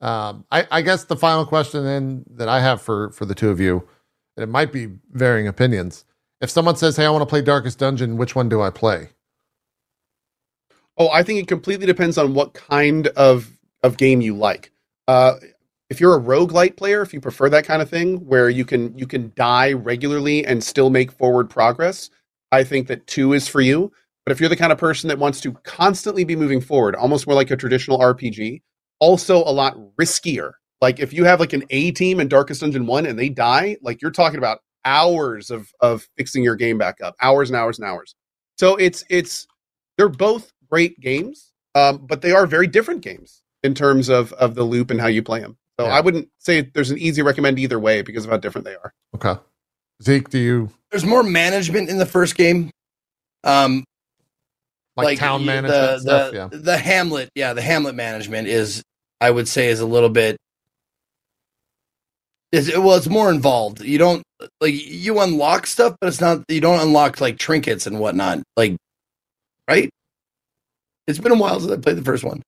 [0.00, 3.50] Um, I, I guess the final question then that I have for for the two
[3.50, 3.88] of you,
[4.36, 6.04] and it might be varying opinions.
[6.40, 9.10] If someone says, "Hey, I want to play Darkest Dungeon," which one do I play?
[10.98, 13.50] Oh, I think it completely depends on what kind of
[13.82, 14.72] of game you like.
[15.08, 15.34] Uh,
[15.90, 18.96] if you're a roguelite player, if you prefer that kind of thing where you can
[18.98, 22.10] you can die regularly and still make forward progress,
[22.52, 23.92] I think that 2 is for you.
[24.24, 27.26] But if you're the kind of person that wants to constantly be moving forward, almost
[27.26, 28.62] more like a traditional RPG,
[29.00, 30.52] also a lot riskier.
[30.80, 33.76] Like if you have like an A team in Darkest Dungeon 1 and they die,
[33.82, 37.78] like you're talking about hours of of fixing your game back up, hours and hours
[37.78, 38.14] and hours.
[38.58, 39.46] So it's it's
[39.96, 44.54] they're both great games, um, but they are very different games in terms of of
[44.54, 45.56] the loop and how you play them.
[45.78, 45.92] So Yeah.
[45.92, 48.92] I wouldn't say there's an easy recommend either way because of how different they are.
[49.14, 49.38] Okay,
[50.02, 52.70] Zeke, do you There's more management in the first game.
[53.44, 53.84] Um,
[54.96, 56.30] like, town y- management the, stuff?
[56.30, 58.82] the, yeah, the Hamlet, yeah, the Hamlet management is,
[59.20, 60.36] I would say, is a little bit.
[62.52, 63.80] Is well, it's more involved.
[63.82, 64.22] You don't
[64.60, 66.44] like you unlock stuff, but it's not.
[66.48, 68.42] You don't unlock like trinkets and whatnot.
[68.56, 68.76] Like,
[69.68, 69.88] right?
[71.06, 72.42] It's been a while since I played the first one.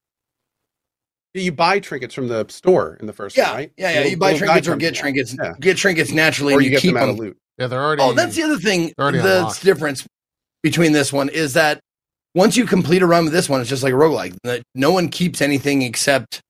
[1.34, 3.72] You buy trinkets from the store in the first Yeah, one, right?
[3.76, 3.96] yeah, yeah.
[3.96, 5.36] Little- You buy trinkets or get comes trinkets.
[5.42, 5.52] Yeah.
[5.58, 7.14] Get trinkets naturally, or and you, you, get keep them out them.
[7.16, 7.36] of loot.
[7.58, 7.66] yeah.
[7.66, 8.02] They're already.
[8.02, 8.92] Oh, that's the other thing.
[8.96, 9.62] The unlocked.
[9.64, 10.06] difference
[10.62, 11.80] between this one is that
[12.36, 14.36] once you complete a run with this one, it's just like a roguelike.
[14.44, 16.40] That no one keeps anything except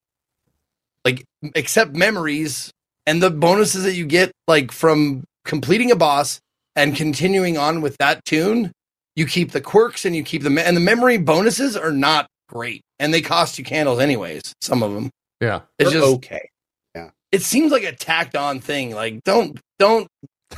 [1.06, 1.24] like
[1.54, 2.70] except memories
[3.06, 6.40] and the bonuses that you get like from completing a boss
[6.76, 8.70] and continuing on with that tune.
[9.16, 12.82] You keep the quirks and you keep the and the memory bonuses are not great
[12.98, 14.54] and they cost you candles anyways.
[14.60, 15.10] Some of them.
[15.40, 15.62] yeah.
[15.78, 16.48] It's They're just okay.
[16.94, 18.94] Yeah, it seems like a tacked on thing.
[18.94, 20.08] Like don't don't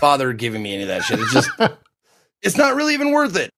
[0.00, 1.20] bother giving me any of that shit.
[1.20, 1.50] It's just
[2.42, 3.50] it's not really even worth it.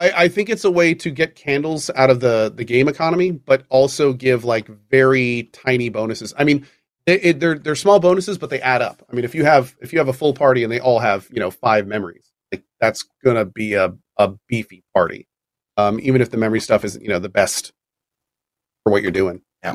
[0.00, 3.30] I, I think it's a way to get candles out of the the game economy,
[3.30, 6.34] but also give like very tiny bonuses.
[6.36, 6.66] I mean,
[7.06, 9.02] it, it, they're they're small bonuses, but they add up.
[9.10, 11.28] I mean, if you have if you have a full party and they all have
[11.30, 12.32] you know five memories,
[12.84, 15.26] like that's gonna be a a beefy party.
[15.76, 17.72] Um, even if the memory stuff isn't you know the best
[18.82, 19.42] for what you're doing.
[19.62, 19.74] Yeah.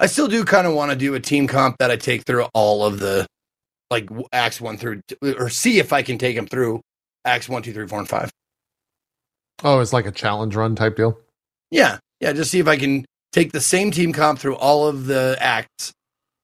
[0.00, 2.46] I still do kind of want to do a team comp that I take through
[2.54, 3.26] all of the
[3.90, 6.80] like acts one through or see if I can take them through
[7.24, 8.30] acts one, two, three, four, and five.
[9.64, 11.18] Oh, it's like a challenge run type deal.
[11.70, 15.06] Yeah, yeah, just see if I can take the same team comp through all of
[15.06, 15.92] the acts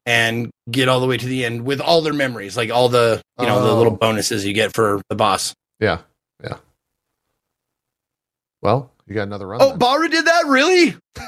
[0.08, 3.20] and get all the way to the end with all their memories, like all the
[3.38, 3.76] you know the Oh.
[3.76, 5.52] little bonuses you get for the boss.
[5.80, 5.98] Yeah,
[6.42, 6.56] yeah.
[8.62, 9.60] Well, you got another run.
[9.62, 9.78] Oh, then.
[9.78, 10.96] Bara did that really?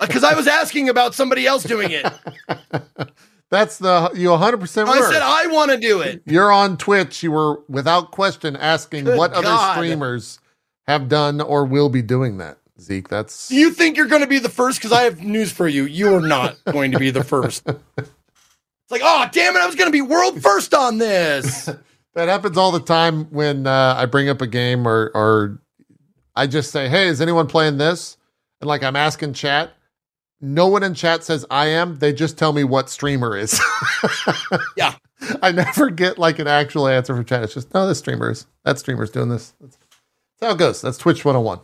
[0.00, 2.06] Because I was asking about somebody else doing it.
[3.50, 6.22] That's the you 100 percent I said I want to do it.
[6.24, 7.22] You're on Twitch.
[7.22, 10.38] You were without question asking Good what other streamers
[10.86, 12.56] have done or will be doing that.
[12.80, 14.78] Zeke, that's You think you're going to be the first?
[14.78, 15.84] Because I have news for you.
[15.84, 17.66] You are not going to be the first.
[17.66, 19.60] It's like, oh, damn it.
[19.60, 21.66] I was going to be world first on this.
[22.14, 25.60] that happens all the time when uh, I bring up a game or or
[26.34, 28.16] I just say, "Hey, is anyone playing this?"
[28.60, 29.70] And like I'm asking chat,
[30.40, 31.98] no one in chat says I am.
[31.98, 33.60] They just tell me what streamer is.
[34.76, 34.94] Yeah.
[35.42, 37.42] I never get like an actual answer from chat.
[37.42, 39.52] It's just no, this streamer is that streamer's doing this.
[39.60, 40.80] That's, that's how it goes.
[40.80, 41.60] That's Twitch 101.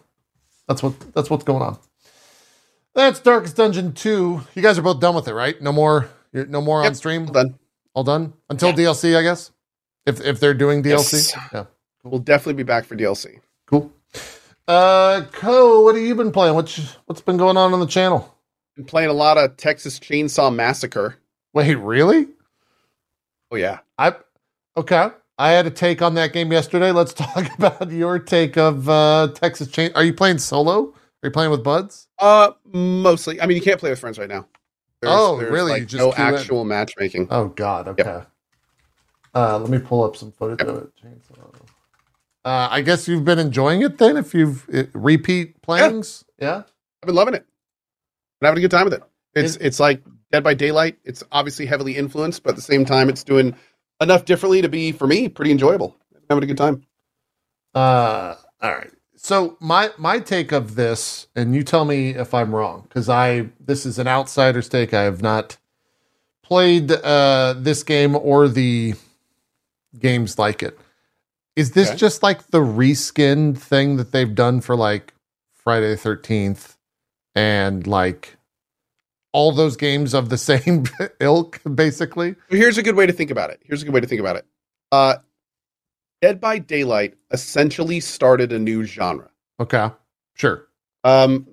[0.69, 1.79] That's what that's what's going on.
[2.95, 4.41] That's Darkest Dungeon 2.
[4.55, 5.61] You guys are both done with it, right?
[5.61, 7.25] No more you're- no more on stream.
[7.27, 7.59] Well done.
[7.95, 9.51] All done until DLC, I guess.
[10.07, 11.37] If if they're doing DLC, Yes.
[11.53, 11.65] yeah,
[12.05, 13.41] We'll definitely be back for DLC.
[13.67, 13.93] cool.
[14.69, 16.55] Uh, Cohh, what have you been playing?
[16.55, 18.37] What's what's been going on on the channel?
[18.77, 21.17] Been playing a lot of Texas Chainsaw Massacre.
[21.55, 22.29] Wait, really?
[23.51, 23.79] Oh yeah.
[23.97, 24.15] I
[24.77, 25.11] okay.
[25.39, 26.93] I had a take on that game yesterday.
[26.93, 29.91] Let's talk about your take of uh Texas Chain.
[29.95, 30.95] Are you playing solo?
[31.23, 32.09] Are you playing with buds?
[32.19, 33.41] Uh, mostly.
[33.41, 34.47] I mean, you can't play with friends right now.
[35.03, 35.81] Oh, really?
[35.81, 36.35] You just no queue in?
[36.35, 37.29] actual matchmaking.
[37.31, 37.89] Oh God.
[37.89, 38.23] Okay.
[39.35, 40.91] Uh, let me pull up some footage of it.
[41.03, 41.55] Chainsaw.
[42.45, 44.17] Uh, I guess you've been enjoying it then.
[44.17, 46.63] If you've it, repeat playings, yeah.
[47.03, 47.45] I've been loving it.
[48.41, 49.03] Been having a good time with it.
[49.35, 50.03] It's Is- it's like
[50.33, 50.99] Dead by Daylight.
[51.05, 53.55] It's obviously heavily influenced, but at the same time, it's doing
[54.01, 55.97] enough differently to be for me pretty enjoyable.
[56.29, 56.83] Having a good time.
[57.75, 58.91] Uh, all right.
[59.17, 63.49] So my my take of this, and you tell me if I'm wrong, because I
[63.61, 64.95] this is an outsider's take.
[64.95, 65.57] I have not
[66.43, 68.95] played uh, this game or the
[69.99, 70.79] games like it.
[71.57, 71.97] Is this Okay.
[71.97, 75.15] just like the reskin thing that they've done for like
[75.55, 76.77] Friday the Thirteenth
[77.35, 78.36] and like
[79.37, 80.87] all those games of the same
[81.21, 82.35] ilk, basically?
[82.49, 83.61] Here's a good way to think about it.
[83.63, 84.47] Here's a good way to think about it.
[84.91, 85.17] Uh,
[86.23, 89.29] Dead by Daylight essentially started a new genre.
[89.61, 89.91] Okay,
[90.35, 90.67] sure.
[91.05, 91.47] Um,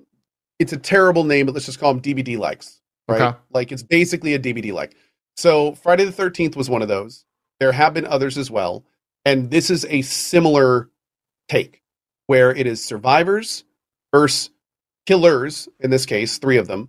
[0.58, 3.20] it's a terrible name, but let's just call them DBD likes, right?
[3.20, 3.38] Okay.
[3.50, 4.96] Like it's basically a DBD like.
[5.36, 7.26] So Friday the Thirteenth was one of those.
[7.60, 8.86] There have been others as well,
[9.26, 10.88] and this is a similar
[11.50, 11.82] take
[12.26, 13.64] where it is survivors
[14.14, 14.48] versus
[15.04, 15.68] killers.
[15.80, 16.88] In this case, three of them,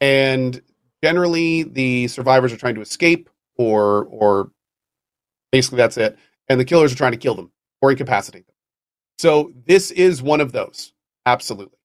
[0.00, 0.60] and
[1.02, 4.50] generally the survivors are trying to escape, or or
[5.52, 6.18] basically that's it,
[6.48, 7.50] and the killers are trying to kill them
[7.80, 8.56] or incapacitate them.
[9.18, 10.92] So this is one of those,
[11.26, 11.78] absolutely.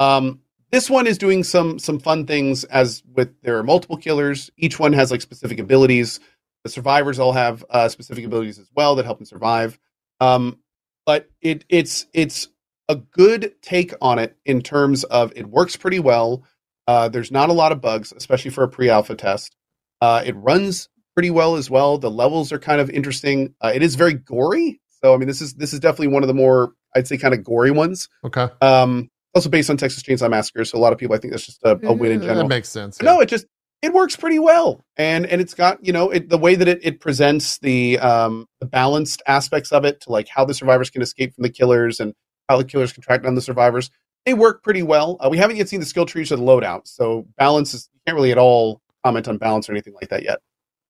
[0.00, 0.40] Um,
[0.70, 4.50] this one is doing some some fun things as with there are multiple killers.
[4.56, 6.20] Each one has like specific abilities.
[6.64, 9.78] The survivors all have uh, specific abilities as well that help them survive.
[10.20, 10.58] Um,
[11.06, 12.48] but it it's it's
[12.88, 16.44] a good take on it in terms of it works pretty well.
[16.88, 19.54] Uh, there's not a lot of bugs, especially for a pre-alpha test.
[20.00, 21.98] Uh, it runs pretty well as well.
[21.98, 23.54] The levels are kind of interesting.
[23.60, 26.28] Uh, it is very gory, so I mean this is this is definitely one of
[26.28, 28.08] the more I'd say kind of gory ones.
[28.24, 31.32] Okay, Um, also based on Texas Chainsaw Massacre, so a lot of people I think
[31.34, 32.44] that's just a, a win in general.
[32.44, 32.96] That makes sense.
[32.96, 33.44] But No, it just
[33.82, 36.80] it works pretty well, and and it's got you know it, the way that it,
[36.82, 41.02] it presents the um the balanced aspects of it to like how the survivors can
[41.02, 42.14] escape from the killers and
[42.48, 43.90] how the killers can track down the survivors.
[44.28, 45.16] They work pretty well.
[45.20, 48.00] Uh, we haven't yet seen the skill trees or the loadout, so balance is you
[48.06, 50.40] can't really at all comment on balance or anything like that yet.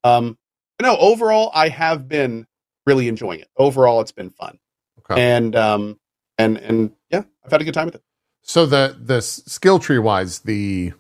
[0.03, 0.37] Um,
[0.77, 2.49] but no, overall, I have been
[2.85, 3.47] really enjoying it.
[3.57, 4.59] Overall, it's been fun,
[5.09, 5.23] Okay.
[5.37, 6.01] and um
[6.37, 8.03] and and yeah, I've had a good time with it.
[8.43, 10.95] So the the skill tree wise, the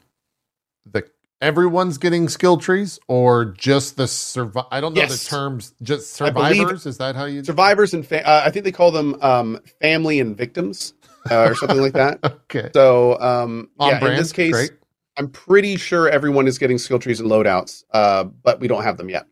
[0.86, 1.10] the
[1.40, 4.66] everyone's getting skill trees or just the survive.
[4.70, 5.24] I don't know Yes.
[5.24, 5.74] the terms.
[5.82, 6.86] Just survivors.
[6.86, 10.20] Is that how you survivors and fa- uh, I think they call them um, family
[10.20, 10.94] and victims
[11.30, 12.18] uh, or something like that.
[12.50, 12.70] Okay.
[12.72, 14.14] So um, On yeah, brand.
[14.14, 14.70] in this case, Great.
[15.18, 18.96] I'm pretty sure everyone is getting skill trees and loadouts, uh, but we don't have
[18.96, 19.26] them yet.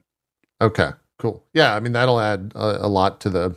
[0.60, 0.90] Okay.
[1.18, 1.42] Cool.
[1.54, 1.74] Yeah.
[1.74, 3.56] I mean that'll add a, a lot to the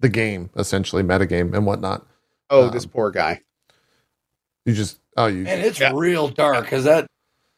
[0.00, 2.06] the game, essentially metagame and whatnot.
[2.50, 3.42] Oh, Um, this poor guy.
[4.64, 5.92] You just oh you And it's Yeah.
[5.94, 6.72] real dark.
[6.72, 7.06] Is that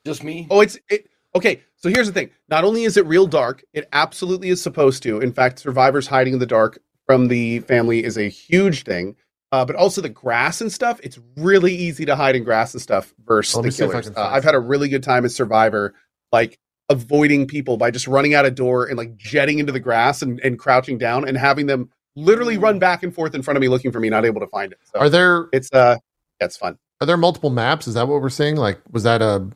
[0.04, 0.48] just me?
[0.50, 1.60] Oh, it's it, okay.
[1.76, 5.20] So here's the thing: not only is it real dark, it absolutely is supposed to.
[5.20, 9.14] In fact, survivors hiding in the dark from the family is a huge thing.
[9.52, 10.98] Uh, but also the grass and stuff.
[11.02, 14.10] It's really easy to hide in grass and stuff versus Let the killers.
[14.10, 15.94] Uh, I've had a really good time as Survivor,
[16.32, 16.58] like
[16.88, 20.40] avoiding people by just running out a door and like jetting into the grass and,
[20.40, 23.68] and crouching down and having them literally run back and forth in front of me
[23.68, 24.78] looking for me, not able to find it.
[24.92, 25.96] So are there it's uh,
[26.40, 26.78] it's fun.
[27.00, 27.86] are there multiple maps?
[27.86, 28.56] Is that what we're seeing?
[28.56, 29.48] Like was that a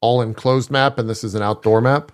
[0.00, 2.12] all enclosed map and this is an outdoor map?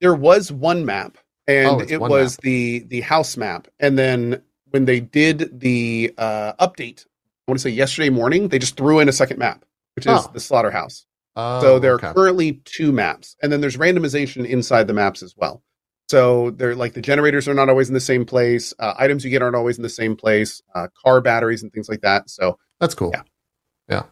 [0.00, 1.16] there was one map
[1.46, 2.42] and Oh, it was map.
[2.42, 4.42] the the house map and then
[4.74, 8.98] when they did the uh update i want to say yesterday morning they just threw
[8.98, 9.64] in a second map
[9.94, 10.30] which is Oh.
[10.34, 11.06] the slaughterhouse
[11.36, 12.08] Oh, so there okay.
[12.08, 15.62] are currently two maps and then there's randomization inside the maps as well
[16.10, 19.30] so they're like the generators are not always in the same place uh, items you
[19.30, 22.58] get aren't always in the same place uh, car batteries and things like that so
[22.80, 23.10] That's cool.
[23.14, 23.22] Yeah.
[23.88, 24.02] Yeah.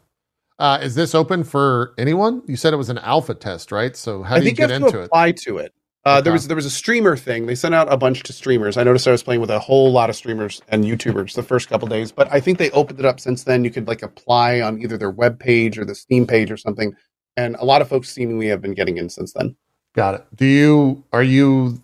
[0.59, 2.43] Uh, is this open for anyone?
[2.47, 3.97] You said it was an alpha test, right?
[3.97, 5.07] So how I do you get have into to it?
[5.07, 5.73] apply to it.
[6.05, 7.47] Uh, There was there was a streamer thing.
[7.47, 8.77] They sent out a bunch to streamers.
[8.77, 11.69] I noticed I was playing with a whole lot of streamers and YouTubers the first
[11.69, 13.65] couple days, but I think they opened it up since then.
[13.65, 16.93] You could like apply on either their web page or the Steam page or something,
[17.37, 19.55] and a lot of folks seemingly have been getting in since then.
[19.95, 20.27] Got it.
[20.35, 21.81] Do you are you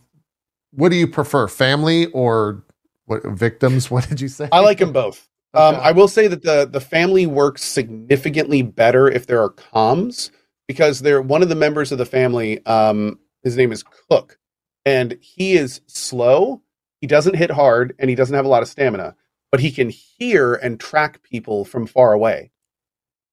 [0.72, 1.46] what do you prefer?
[1.46, 2.64] Family or
[3.06, 3.88] what victims?
[3.90, 4.48] What did you say?
[4.50, 5.28] I like them both.
[5.54, 10.30] Um, I will say that the the family works significantly better if there are comms
[10.66, 12.64] because they're one of the members of the family.
[12.66, 14.38] Um, his name is Cook,
[14.84, 16.62] and he is slow.
[17.00, 19.16] He doesn't hit hard, and he doesn't have a lot of stamina,
[19.50, 22.50] but he can hear and track people from far away.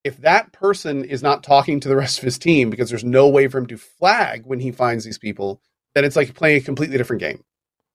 [0.03, 3.27] If that person is not talking to the rest of his team because there's no
[3.27, 5.61] way for him to flag when he finds these people,
[5.93, 7.43] then it's like playing a completely different game.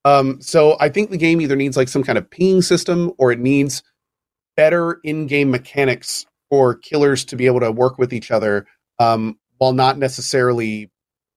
[0.04, 3.32] Um, so I think the game either needs like some kind of pinging system or
[3.32, 3.82] it needs
[4.56, 8.66] better in-game mechanics for killers to be able to work with each other
[8.98, 10.90] um, while not necessarily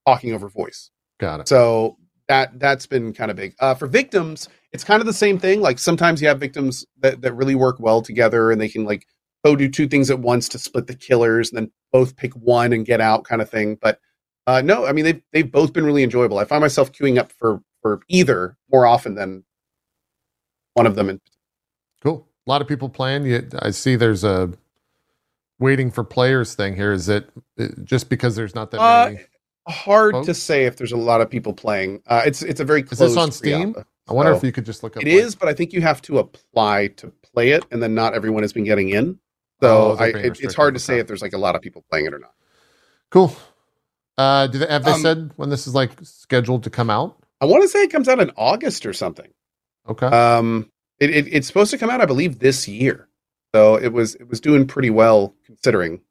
[0.05, 0.89] talking over voice.
[1.19, 1.47] Got it.
[1.47, 1.97] So
[2.27, 3.53] that that's been kind of big.
[3.59, 5.61] Uh, for victims, it's kind of the same thing.
[5.61, 9.05] Like sometimes you have victims that, that really work well together and they can like
[9.43, 12.73] go do two things at once to split the killers and then both pick one
[12.73, 13.77] and get out kind of thing.
[13.81, 13.99] But
[14.47, 16.39] uh, no, I mean they've they've both been really enjoyable.
[16.39, 19.43] I find myself queuing up for for either more often than
[20.73, 21.09] one of them.
[21.09, 21.21] In,
[22.01, 22.27] Cool.
[22.45, 23.25] A lot of people playing.
[23.25, 24.51] You, I see there's a
[25.59, 26.91] waiting for players thing here.
[26.91, 29.25] Is it uh, just because there's not that Uh, many?
[29.67, 32.01] Hard to say if there's a lot of people playing.
[32.07, 33.73] Uh, it's it's a very Is closed this on Steam?
[33.73, 35.03] pre-alpha, I wonder if you could just look up.
[35.03, 37.93] It like- is, but I think you have to apply to play it, and then
[37.95, 39.19] not everyone has been getting in.
[39.61, 41.61] Oh, So they're I, it, it's hard to say if there's like a lot of
[41.61, 42.33] people playing it or not.
[43.11, 43.35] Cool.
[44.17, 47.17] Uh, do they, have they Um, said when this is like scheduled to come out?
[47.41, 49.31] I want to say it comes out in August or something.
[49.87, 50.05] Okay.
[50.05, 50.69] Um,
[50.99, 53.07] it, it, it's supposed to come out, I believe, this year.
[53.55, 56.01] So it was it was doing pretty well considering,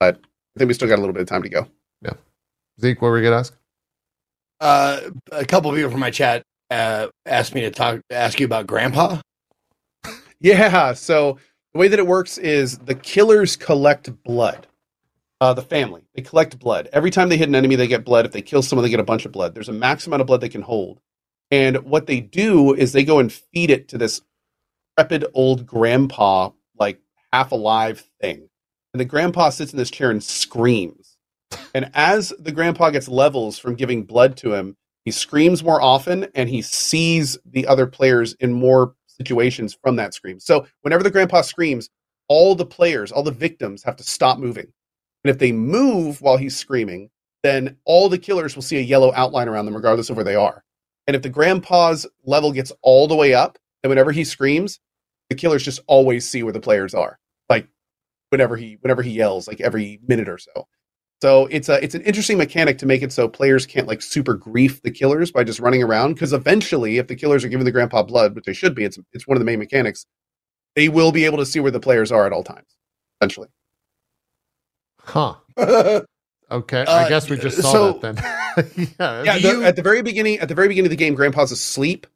[0.00, 0.16] but
[0.56, 1.66] I think we still got a little bit of time to go.
[2.80, 3.56] Zeke, what were you gonna ask?
[4.60, 5.00] Uh,
[5.32, 8.66] a couple of people from my chat uh, asked me to talk, ask you about
[8.66, 9.20] Grandpa.
[10.38, 10.92] Yeah.
[10.92, 11.38] So
[11.72, 14.66] the way that it works is the killers collect blood.
[15.40, 17.74] Uh, the family they collect blood every time they hit an enemy.
[17.74, 18.26] They get blood.
[18.26, 19.54] If they kill someone, they get a bunch of blood.
[19.54, 21.00] There's a max amount of blood they can hold,
[21.50, 24.20] and what they do is they go and feed it to this
[24.96, 27.00] decrepit old grandpa, like
[27.32, 28.48] half alive thing.
[28.94, 31.15] And the grandpa sits in this chair and screams.
[31.74, 36.26] And as the grandpa gets levels from giving blood to him, he screams more often
[36.34, 40.40] and he sees the other players in more situations from that scream.
[40.40, 41.88] So whenever the grandpa screams,
[42.28, 44.66] all the players, all the victims have to stop moving.
[45.24, 47.10] And if they move while he's screaming,
[47.42, 50.34] then all the killers will see a yellow outline around them, regardless of where they
[50.34, 50.64] are.
[51.06, 54.80] And if the grandpa's level gets all the way up, then whenever he screams,
[55.30, 57.18] the killers just always see where the players are.
[57.48, 57.68] Like
[58.30, 60.66] whenever he whenever he yells, like every minute or so.
[61.22, 64.34] So it's a it's an interesting mechanic to make it so players can't like super
[64.34, 66.14] grief the killers by just running around.
[66.14, 68.98] Because eventually, if the killers are giving the grandpa blood, which they should be, it's
[69.12, 70.04] it's one of the main mechanics.
[70.74, 72.68] They will be able to see where the players are at all times.
[73.20, 73.48] Eventually,
[75.00, 75.34] Huh.
[76.48, 76.84] Okay.
[76.86, 78.66] I Uh, guess we just saw so- that then.
[79.00, 79.22] yeah.
[79.24, 79.38] yeah.
[79.38, 82.06] The- you- at the very beginning, at the very beginning of the game, grandpa's asleep,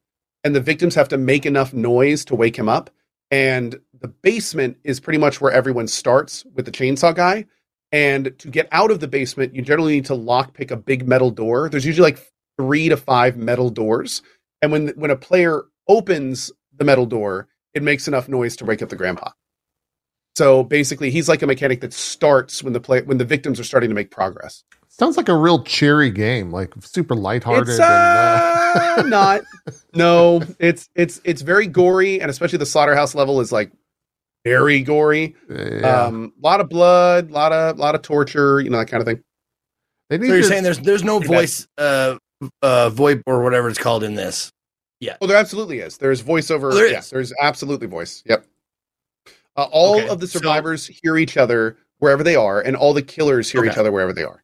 [0.45, 2.91] and the victims have to make enough noise to wake him up.
[3.33, 7.47] And the basement is pretty much where everyone starts with the chainsaw guy.
[7.93, 11.31] And to get out of the basement, you generally need to lockpick a big metal
[11.31, 11.69] door.
[11.69, 14.23] There's usually like three to five metal doors.
[14.63, 18.83] And when when a player opens the metal door, it makes enough noise to wake
[18.83, 19.31] up the grandpa.
[20.37, 23.65] So basically, he's like a mechanic that starts when the play when the victims are
[23.65, 24.63] starting to make progress.
[24.89, 27.69] Sounds like a real cheery game, like super lighthearted.
[27.69, 29.43] It's and, uh, uh, not.
[29.95, 33.73] No, it's it's it's very gory, and especially the slaughterhouse level is like
[34.45, 35.35] very gory.
[35.49, 36.05] yeah.
[36.07, 39.01] Um, a lot of blood, a lot of lot of torture, you know that kind
[39.01, 39.23] of thing.
[40.09, 42.17] they need So you're to- saying there's there's no voice, uh,
[42.63, 44.51] uh, VoIP or whatever it's called in this.
[45.01, 45.17] Yeah.
[45.21, 45.97] Oh, there absolutely is.
[45.99, 46.73] There's voiceover.
[46.73, 47.11] Oh, there yes, is.
[47.11, 48.23] there's absolutely voice.
[48.27, 48.45] Yep.
[49.57, 52.93] Uh, all Okay, of the so- survivors hear each other wherever they are, and all
[52.93, 53.71] the killers hear Okay.
[53.71, 54.43] each other wherever they are.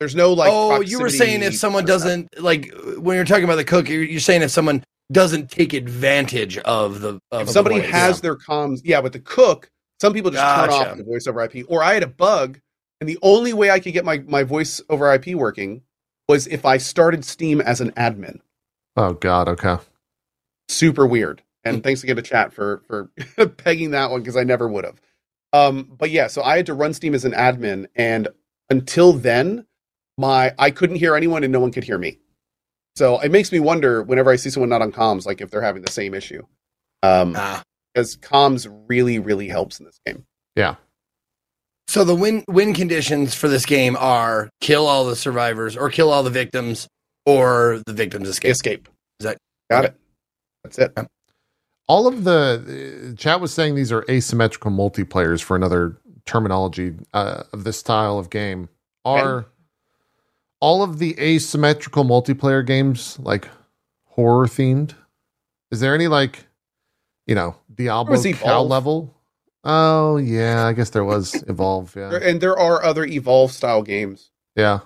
[0.00, 0.50] There's no like.
[0.50, 2.08] oh, you were saying if someone kind of stuff.
[2.30, 4.82] doesn't like when you're talking about the cook, you're, you're saying if someone
[5.12, 7.90] doesn't take advantage of the of if the somebody voice.
[7.90, 9.70] has their comms, yeah, with the cook,
[10.00, 11.64] some people just turn off the voice over IP.
[11.68, 12.60] Or I had a bug,
[13.00, 15.82] and the only way I could get my my voice over IP working
[16.28, 18.40] was if I started Steam as an admin.
[18.96, 19.48] oh God.
[19.48, 19.76] Okay.
[20.68, 21.42] Super weird.
[21.64, 21.74] Hmm.
[21.74, 23.10] And thanks again to chat for for
[23.46, 25.00] pegging that one because I never would have.
[25.52, 28.28] Um, but yeah, so I had to run Steam as an admin, and
[28.70, 29.66] until then,
[30.16, 32.18] my I couldn't hear anyone, and no one could hear me.
[33.00, 35.62] So it makes me wonder whenever I see someone not on comms, like if they're
[35.62, 36.42] having the same issue.
[37.02, 37.62] Um, Ah.
[37.94, 40.74] because comms really really helps in this game Yeah.
[41.88, 46.10] So the win win conditions for this game are kill all the survivors or kill
[46.12, 46.88] all the victims
[47.24, 48.50] or the victims escape.
[48.50, 49.38] escape Is that-
[49.70, 49.94] got it
[50.62, 50.92] that's it
[51.88, 55.96] All of the uh, chat was saying these are asymmetrical multiplayers for another
[56.26, 58.68] terminology uh, of this style of game.
[59.06, 59.46] Are
[60.60, 63.48] all of the asymmetrical multiplayer games like
[64.04, 64.94] horror themed?
[65.70, 66.46] Is there any like,
[67.26, 69.14] you know, Diablo cow level?
[69.64, 71.94] Oh yeah, I guess there was Evolve.
[71.96, 74.80] Yeah, and there are other evolve style games yeah.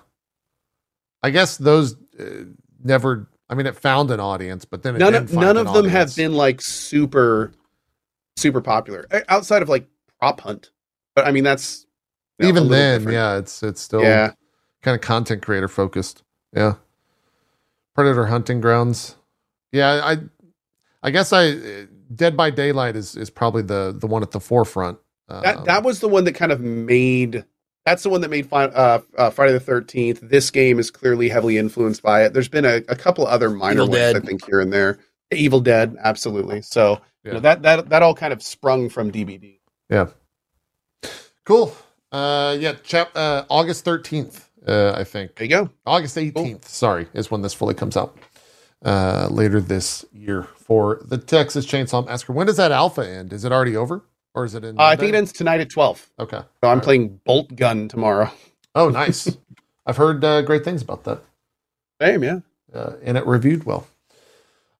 [1.23, 2.45] I guess those uh,
[2.83, 3.27] never.
[3.49, 5.91] I mean, it found an audience, but then it none of none of them audience.
[5.93, 7.51] have been like super
[8.37, 9.87] super popular Uh, outside of like
[10.19, 10.69] prop hunt
[11.15, 11.85] but i mean that's
[12.37, 13.13] you know, Even then, different.
[13.15, 14.33] yeah, it's it's still yeah
[14.85, 16.23] kind of content creator focused.
[16.53, 16.75] Yeah.
[17.95, 19.15] Predator hunting grounds.
[19.71, 20.17] Yeah, I
[21.01, 24.99] I guess I Dead by Daylight is is probably the the one at the forefront.
[25.27, 27.43] that Um, that was the one that kind of made
[27.85, 30.19] that's the one that made uh, uh, Friday the Thirteenth.
[30.21, 32.33] This game is clearly heavily influenced by it.
[32.33, 34.15] There's been a, a couple other minor Evil ones, Dead.
[34.15, 34.99] I think, here and there.
[35.31, 36.61] Evil Dead, absolutely.
[36.61, 39.59] So you know, that that that all kind of sprung from DBD.
[39.89, 40.07] Yeah.
[41.43, 41.75] Cool.
[42.11, 43.11] Uh, yeah, chap.
[43.15, 44.49] Uh, August thirteenth.
[44.67, 45.69] Uh, I think There you go.
[45.85, 46.67] August eighteenth.
[46.67, 48.17] Sorry, is when this fully comes out.
[48.83, 52.33] Uh, later this year for the Texas Chainsaw Massacre.
[52.33, 53.33] When does that alpha end?
[53.33, 54.03] Is it already over,
[54.35, 54.79] or is it in?
[54.79, 56.07] Uh, I think it ends tonight at twelve.
[56.19, 56.37] Okay.
[56.37, 56.83] So I'm Alright.
[56.83, 58.31] playing Boltgun tomorrow.
[58.75, 59.35] Oh, nice.
[59.87, 61.21] I've heard uh, great things about that.
[62.01, 62.39] Same, yeah.
[62.73, 63.87] uh, and it reviewed well.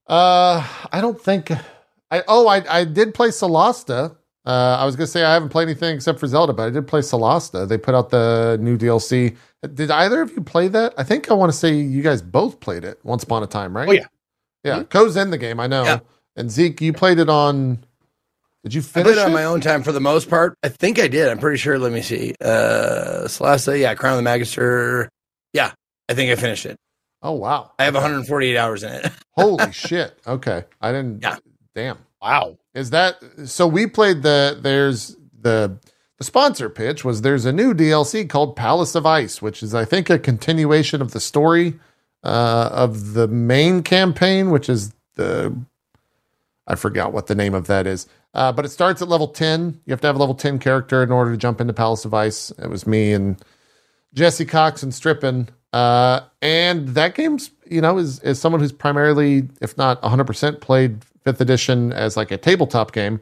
[0.08, 1.50] Uh, I don't think
[2.12, 2.24] I.
[2.28, 4.16] Oh, I I did play Solasta.
[4.46, 6.88] Uh, I was gonna say I haven't played anything except for Zelda, but I did
[6.88, 7.68] play Solasta.
[7.68, 9.36] They put out the new DLC.
[9.74, 10.94] Did either of you play that?
[10.98, 13.76] I think I want to say you guys both played it once upon a time,
[13.76, 13.90] right?
[13.90, 14.06] Oh, yeah.
[14.64, 14.84] yeah.
[14.84, 15.84] Cohh's in the game, I know.
[15.84, 16.00] Yeah.
[16.36, 17.84] And Zeke, you played it on.
[18.64, 19.34] Did you I finish played it on it?
[19.34, 20.56] my own time for the most part.
[20.62, 21.28] I think I did.
[21.30, 21.80] I'm pretty sure.
[21.80, 22.36] Let me see.
[22.40, 25.10] Uh, Solasta, yeah, Crown of the Magister.
[25.54, 25.72] Yeah,
[26.10, 26.78] I think I finished it.
[27.24, 27.72] Oh wow!
[27.80, 29.12] I have 148 hours in it.
[29.32, 30.20] Holy shit!
[30.28, 31.24] Okay, I didn't.
[31.24, 31.38] Yeah.
[31.74, 31.98] Damn.
[32.22, 32.58] Wow.
[32.76, 33.66] Is that so?
[33.68, 35.80] We played the there's the
[36.18, 39.86] the sponsor pitch was there's a new DLC called Palace of Ice, which is I
[39.86, 41.80] think a continuation of the story
[42.24, 45.58] uh, of the main campaign, which is the
[46.68, 49.80] I forgot what the name of that is, uh, but it starts at level ten.
[49.86, 52.14] You have to have a level ten character in order to jump into Palace of
[52.14, 52.52] Ice.
[52.62, 53.42] It was me and
[54.14, 55.48] Jesse Cox and Strippin.
[55.72, 61.04] Uh, and that game's, you know, is, is someone who's primarily, if not 100% played
[61.26, 63.20] fifth edition as like a tabletop game.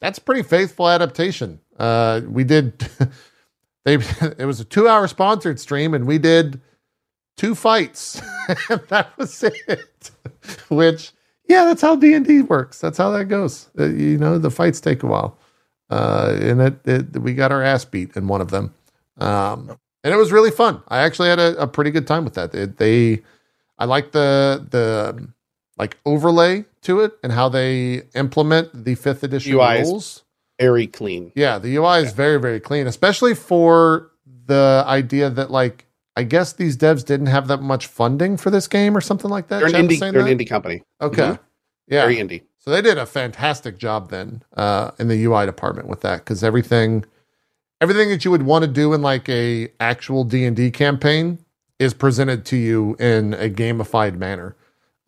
[0.00, 1.60] That's pretty faithful adaptation.
[1.78, 2.88] Uh, we did,
[3.84, 3.94] they,
[4.38, 6.60] it was a two hour sponsored stream and we did
[7.36, 8.20] two fights.
[8.70, 10.10] and that was it.
[10.68, 11.12] Which,
[11.48, 12.80] yeah, that's how D&D works.
[12.80, 13.68] That's how that goes.
[13.78, 15.38] Uh, you know, the fights take a while.
[15.90, 18.74] Uh, and it, it, we got our ass beat in one of them.
[19.18, 20.82] Um, and it was really fun.
[20.88, 22.52] I actually had a, a pretty good time with that.
[22.52, 23.22] They, they
[23.78, 25.28] I like the the
[25.78, 30.24] like overlay to it and how they implement the fifth edition UI is- rules.
[30.60, 31.30] Very clean.
[31.36, 34.10] Yeah, the UI is very very clean, especially for
[34.46, 35.86] the idea that like
[36.16, 39.46] I guess these devs didn't have that much funding for this game or something like
[39.48, 39.60] that.
[39.60, 40.00] They're an indie.
[40.00, 40.82] They're an indie company.
[41.00, 41.38] Okay, Mhm.
[41.86, 42.42] yeah, Very indie.
[42.58, 46.42] so they did a fantastic job then uh, in the UI department with that because
[46.42, 47.04] everything,
[47.80, 51.38] everything that you would want to do in like a actual D and D campaign
[51.78, 54.56] is presented to you in a gamified manner,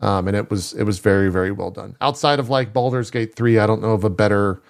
[0.00, 1.96] um, and it was it was very very well done.
[2.00, 4.62] Outside of like Baldur's Gate three, I don't know of a better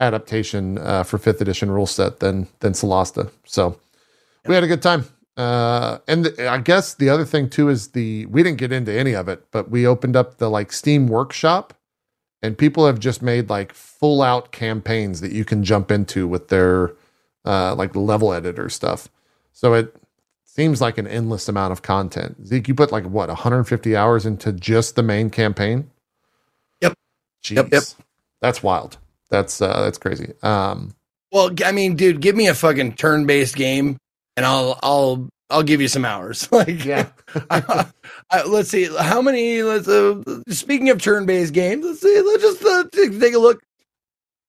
[0.00, 3.30] adaptation uh, for fifth edition rule set than than Solasta.
[3.44, 3.78] So
[4.46, 5.04] we had a good time.
[5.36, 8.92] Uh, and the, I guess the other thing too is the we didn't get into
[8.92, 11.72] any of it, but we opened up the like Steam Workshop,
[12.42, 16.48] and people have just made like full out campaigns that you can jump into with
[16.48, 16.94] their
[17.46, 19.08] uh, like level editor stuff.
[19.52, 19.96] So it
[20.54, 22.46] seems like an endless amount of content.
[22.46, 25.90] Zeke, you put like what 150 hours into just the main campaign?
[26.82, 26.94] Yep.
[27.42, 27.56] Jeez.
[27.56, 27.82] Yep, yep.
[28.40, 28.98] That's wild.
[29.30, 30.34] That's uh, that's crazy.
[30.42, 30.94] Um,
[31.32, 33.96] Well, I mean, dude, give me a fucking turn-based game,
[34.36, 36.48] and I'll I'll I'll give you some hours.
[36.52, 37.08] Like, Yeah.
[37.50, 37.86] I-
[38.30, 39.62] I- let's see, how many?
[39.62, 42.20] Let's uh, speaking of turn-based games, let's see.
[42.20, 43.62] Let's just uh, take, take a look.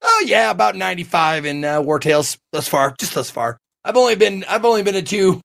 [0.02, 3.58] Oh yeah, about ninety-five in uh, Wartales thus far, just thus far.
[3.86, 5.40] I've only been I've only been to two,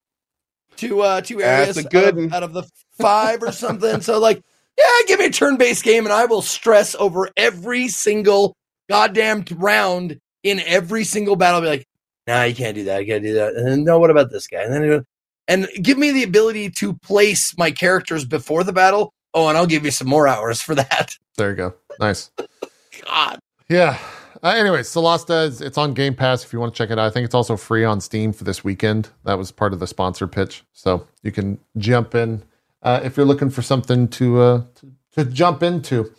[0.78, 2.62] two uh two areas out, of, out of the
[2.98, 4.00] five or something.
[4.00, 4.42] so like,
[4.78, 8.56] yeah, give me a turn-based game, and I will stress over every single
[8.88, 11.56] goddamn round in every single battle.
[11.56, 11.86] I'll be like,
[12.26, 13.00] nah, you can't do that.
[13.00, 13.55] I can't do that.
[13.55, 14.62] And then, no, what about this guy?
[14.62, 15.05] And then,
[15.48, 19.12] and give me the ability to place my characters before the battle.
[19.34, 21.16] Oh, and I'll give you some more hours for that.
[21.36, 21.74] there you go.
[21.98, 22.30] Nice.
[23.05, 23.38] God.
[23.68, 23.98] Yeah.
[24.43, 27.06] Uh, anyway, Solasta is it's on Game Pass if you want to check it out.
[27.06, 29.09] I think it's also free on Steam for this weekend.
[29.24, 32.44] That was part of the sponsor pitch, so you can jump in
[32.82, 36.12] uh, if you're looking for something to, uh, to to jump into.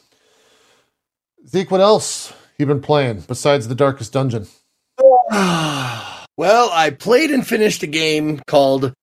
[1.47, 4.47] Zeke, what else you been playing besides the Darkest Dungeon?
[4.99, 8.93] well, I played and finished a game called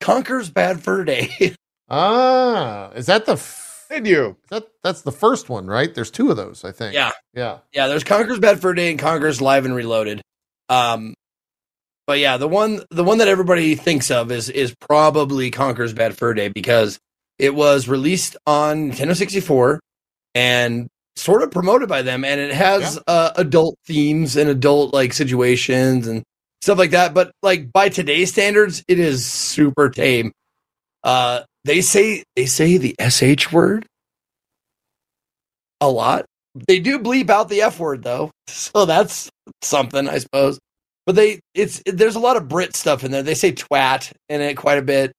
[0.00, 1.54] Conker's Bad Fur Day.
[1.90, 4.36] Ah, is that the f- Did you?
[4.50, 5.94] that that's the first one, right?
[5.94, 6.94] There's two of those, I think.
[6.94, 7.12] yeah.
[7.34, 7.58] yeah.
[7.72, 10.22] Yeah, there's Conker's Bad Fur Day and Conker's Live and Reloaded.
[10.68, 11.14] Um,
[12.06, 16.16] but yeah, the one the one that everybody thinks of is is probably Conker's Bad
[16.16, 16.98] Fur Day because
[17.38, 19.80] it was released on Nintendo 64
[20.34, 25.12] and sort of promoted by them, and it has uh, adult themes and adult like
[25.12, 26.22] situations and
[26.62, 27.12] stuff like that.
[27.14, 30.32] But like by today's standards, it is super tame.
[31.04, 33.86] Uh, they say they say the sh word
[35.80, 36.24] a lot.
[36.66, 39.30] They do bleep out the F word though, so that's
[39.62, 40.58] something, I suppose.
[41.06, 43.22] but they it's there's a lot of Brit stuff in there.
[43.22, 45.12] They say twat in it quite a bit,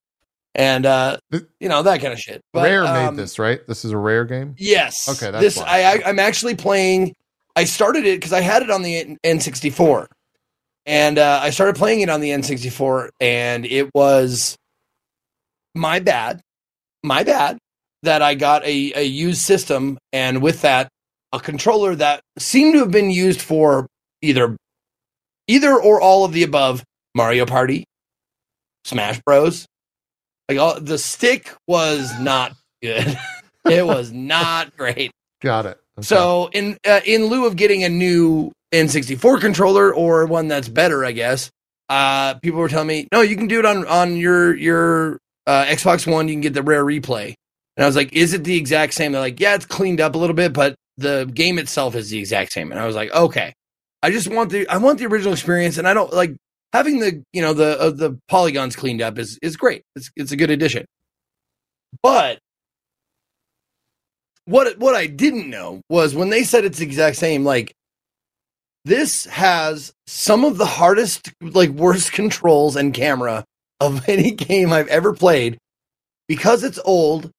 [0.55, 2.41] and uh, you know that kind of shit.
[2.53, 3.65] But, Rare um, made this, right?
[3.67, 4.55] This is a rare game.
[4.57, 5.07] Yes.
[5.07, 5.65] Okay, that's this why.
[5.65, 7.13] I, I I'm actually playing.
[7.55, 10.07] I started it because I had it on the N64,
[10.85, 14.58] and uh, I started playing it on the N64, and it was
[15.75, 16.41] my bad,
[17.03, 17.57] my bad
[18.03, 20.89] that I got a, a used system, and with that,
[21.31, 23.87] a controller that seemed to have been used for
[24.21, 24.57] either
[25.47, 26.83] either or all of the above
[27.15, 27.85] Mario Party,
[28.85, 29.65] Smash Bros.
[30.47, 33.17] Like all, the stick was not good.
[33.69, 35.11] it was not great.
[35.41, 35.79] Got it.
[35.99, 36.05] Okay.
[36.05, 41.05] So in uh, in lieu of getting a new N64 controller or one that's better,
[41.05, 41.51] I guess,
[41.89, 45.19] uh, people were telling me, no, you can do it on on your your
[45.49, 46.27] uh, Xbox One.
[46.27, 47.33] You can get the rare replay,
[47.75, 49.11] and I was like, is it the exact same?
[49.11, 52.19] They're like, yeah, it's cleaned up a little bit, but the game itself is the
[52.19, 52.71] exact same.
[52.71, 53.53] And I was like, okay,
[54.03, 56.35] I just want the I want the original experience, and I don't like
[56.71, 59.81] having the you know the uh, the polygons cleaned up is is great.
[59.95, 60.85] It's it's a good addition,
[62.03, 62.37] but
[64.45, 67.73] what what I didn't know was when they said it's the exact same, like
[68.85, 73.45] this has some of the hardest, like worst controls and camera
[73.79, 75.57] of any game I've ever played
[76.27, 77.31] because it's old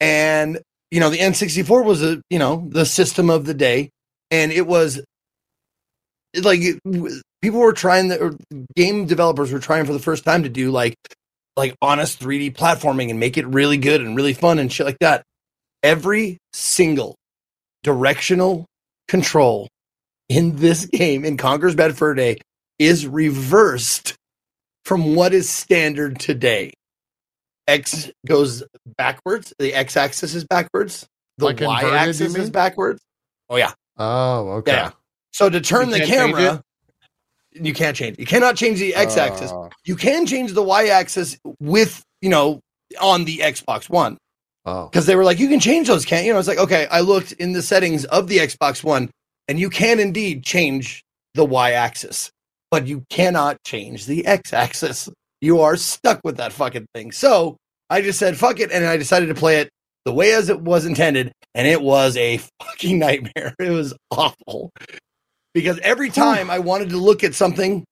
[0.00, 0.60] and
[0.90, 3.90] you know the N64 was a you know the system of the day.
[4.30, 5.00] And it was
[6.34, 6.60] like
[7.42, 8.36] people were trying the
[8.74, 10.96] game developers were trying for the first time to do like
[11.56, 14.98] like honest 3D platforming and make it really good and really fun and shit like
[15.00, 15.22] that.
[15.82, 17.16] Every single
[17.82, 18.66] directional
[19.08, 19.68] control
[20.28, 22.38] in this game in Conker's Bad Fur Day
[22.78, 24.14] is reversed
[24.86, 26.72] from what is standard today.
[27.66, 28.62] X goes
[28.96, 31.04] backwards, the x axis is backwards,
[31.38, 33.02] the Like Y axis is backwards.
[33.50, 33.72] Oh, yeah.
[33.96, 34.72] oh, okay.
[34.72, 34.90] Yeah.
[35.32, 36.62] So to turn You the camera,
[37.52, 38.18] you can't change.
[38.20, 39.50] You cannot change the x axis.
[39.50, 42.60] Uh, You can change the y axis with, you know,
[43.00, 44.16] on the Xbox One
[44.64, 46.30] Oh, because they were like, you can change those, can't you?
[46.30, 46.86] And I was like, okay.
[46.90, 49.10] I looked in the settings of the Xbox One,
[49.48, 51.02] and you can indeed change
[51.34, 52.30] the y axis,
[52.76, 55.08] but you cannot change the x axis.
[55.40, 57.10] You are stuck with that fucking thing.
[57.10, 57.56] So
[57.88, 58.70] I just said, fuck it.
[58.70, 59.70] And I decided to play it
[60.04, 61.32] the way as it was intended.
[61.54, 63.54] And it was a fucking nightmare.
[63.58, 64.68] It was awful
[65.54, 67.82] because every time I wanted to look at something,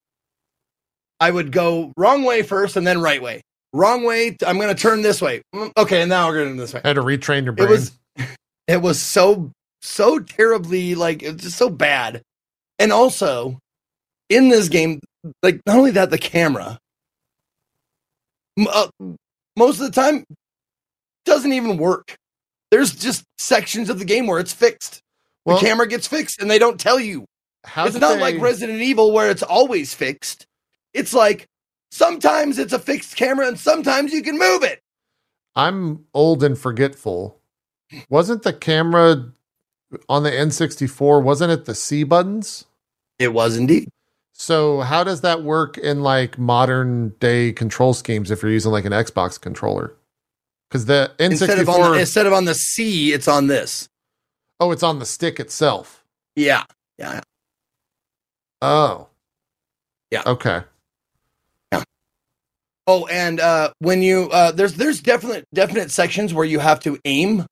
[1.19, 3.41] I would go wrong way first and then right way.
[3.73, 4.37] Wrong way.
[4.47, 5.41] I'm going to turn this way.
[5.55, 6.03] Mm, Okay.
[6.03, 7.69] And now we're going to this way I had to retrain your brain.
[7.69, 7.93] it was
[8.69, 9.51] it was so
[9.81, 12.21] so terribly like it's just so bad
[12.79, 13.59] and also
[14.35, 15.01] in this game
[15.43, 16.79] like not only that the camera
[18.59, 18.89] uh,
[19.57, 20.25] most of the time
[21.25, 22.17] doesn't even work
[22.71, 25.01] there's just sections of the game where it's fixed
[25.45, 27.25] Well, the camera gets fixed and they don't tell you
[27.77, 30.47] it's not they- like resident evil where it's always fixed
[30.93, 31.47] it's like
[31.91, 34.81] sometimes it's a fixed camera and sometimes you can move it
[35.57, 37.39] I'm old and forgetful.
[38.09, 39.31] Wasn't the camera
[40.09, 41.23] on the N64?
[41.23, 42.65] Wasn't it the C buttons?
[43.21, 43.89] it was indeed
[44.37, 48.85] So how does that work in like modern day control schemes if you're using like
[48.85, 49.95] an Xbox controller?
[50.69, 53.89] Because the instead of on the, instead of on the c it's on this
[54.61, 56.05] oh, it's on the stick itself.
[56.37, 56.65] Yeah.
[56.99, 57.21] Yeah.
[58.61, 59.09] Oh,
[60.11, 60.23] Yeah.
[60.27, 60.63] Okay.
[61.73, 61.83] Yeah.
[62.89, 66.99] Oh, and uh when you uh there's there's definite definite sections where you have to
[67.05, 67.47] aim.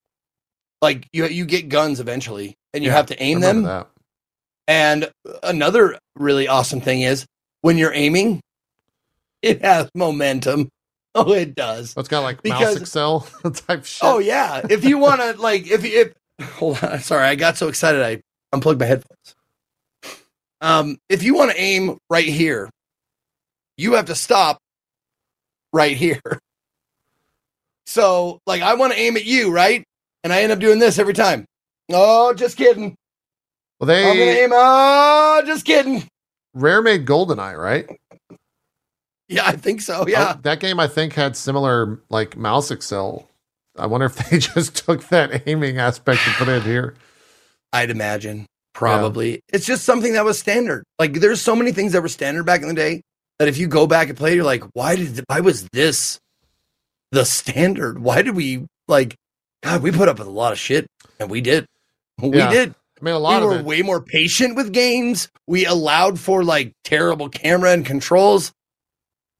[0.81, 3.63] Like you you get guns eventually and you Yeah, have to aim them.
[3.63, 3.87] that.
[4.67, 5.11] And
[5.41, 7.25] another really awesome thing is
[7.61, 8.41] when you're aiming,
[9.41, 10.69] it has momentum.
[11.15, 11.93] Oh, it does.
[11.95, 13.29] It's got like mouse accel
[13.67, 13.99] type shit.
[14.01, 14.65] Oh yeah.
[14.67, 18.01] If you want to like if you if hold on, sorry, I got so excited
[18.01, 18.19] I
[18.51, 19.35] unplugged my headphones.
[20.59, 22.67] Um if you want to aim right here,
[23.77, 24.57] you have to stop
[25.71, 26.19] right here.
[27.85, 29.83] So, like I want to aim at you, right?
[30.23, 31.45] And I end up doing this every time.
[31.91, 32.95] Oh, just kidding.
[33.87, 34.49] Well, I'm going to they aim.
[34.53, 36.07] Oh, just kidding.
[36.53, 37.89] Rare made GoldenEye, right?
[39.27, 40.05] Yeah, I think so.
[40.07, 40.33] Yeah.
[40.35, 43.25] Oh, that game I think had similar like mouse accel.
[43.77, 46.95] I wonder if they just took that aiming aspect and put it here.
[47.71, 48.45] I'd imagine.
[48.73, 49.41] Probably.
[49.49, 50.83] It's just something that was standard.
[50.99, 53.01] Like there's so many things that were standard back in the day
[53.39, 56.19] that if you go back and play, you're like, why did why was this
[57.11, 57.99] the standard?
[57.99, 59.15] Why did we like
[59.63, 60.85] God, we put up with a lot of shit.
[61.19, 61.65] And we did.
[62.21, 62.51] We Yeah.
[62.51, 62.75] did.
[63.03, 63.65] I mean, a lot we of were it.
[63.65, 65.27] way more patient with games.
[65.45, 68.53] We allowed for like terrible camera and controls.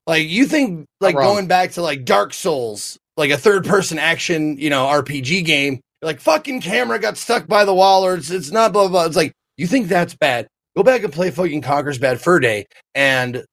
[0.06, 4.58] Like you think like going back to like Dark Souls, like a third person action,
[4.58, 8.52] you know, RPG game, like fucking camera got stuck by the wall or it's it's
[8.52, 8.90] not blah blah.
[8.92, 9.06] blah.
[9.06, 10.48] It's like you think that's bad.
[10.76, 13.46] Go back and play fucking Conker's Bad Fur Day, and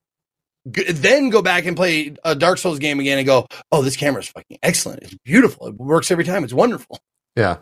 [0.69, 3.95] g- then go back and play a Dark Souls game again, and go, oh, this
[3.95, 5.03] camera's fucking excellent.
[5.03, 5.67] It's beautiful.
[5.67, 6.43] It works every time.
[6.43, 6.99] It's wonderful
[7.37, 7.57] Yeah.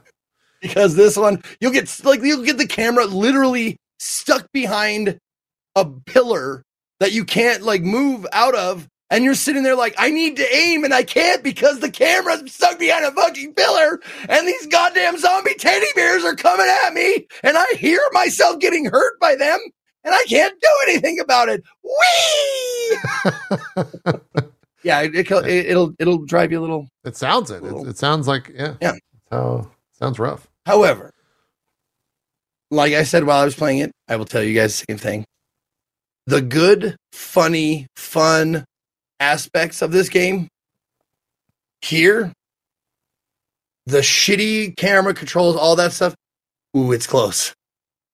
[0.61, 5.19] Because this one you'll get like you'll get the camera literally stuck behind
[5.75, 6.63] a pillar
[6.99, 10.55] that you can't like move out of and you're sitting there like I need to
[10.55, 15.17] aim and I can't because the camera's stuck behind a fucking pillar and these goddamn
[15.17, 19.59] zombie teddy bears are coming at me and I hear myself getting hurt by them
[20.03, 21.63] and I can't do anything about it.
[21.83, 22.97] Whee!
[24.83, 25.31] yeah, it, it,
[25.67, 27.63] it'll it'll drive you a little It sounds it.
[27.63, 28.75] It, it sounds like yeah.
[28.81, 28.93] Yeah.
[29.29, 29.69] So
[29.99, 30.47] sounds rough.
[30.65, 31.11] However,
[32.71, 34.97] like I said while I was playing it, I will tell you guys the same
[34.97, 35.25] thing.
[36.27, 38.65] The good, funny, fun
[39.19, 40.47] aspects of this game
[41.81, 42.31] here,
[43.85, 46.15] the shitty camera controls, all that stuff.
[46.77, 47.53] Ooh, it's close.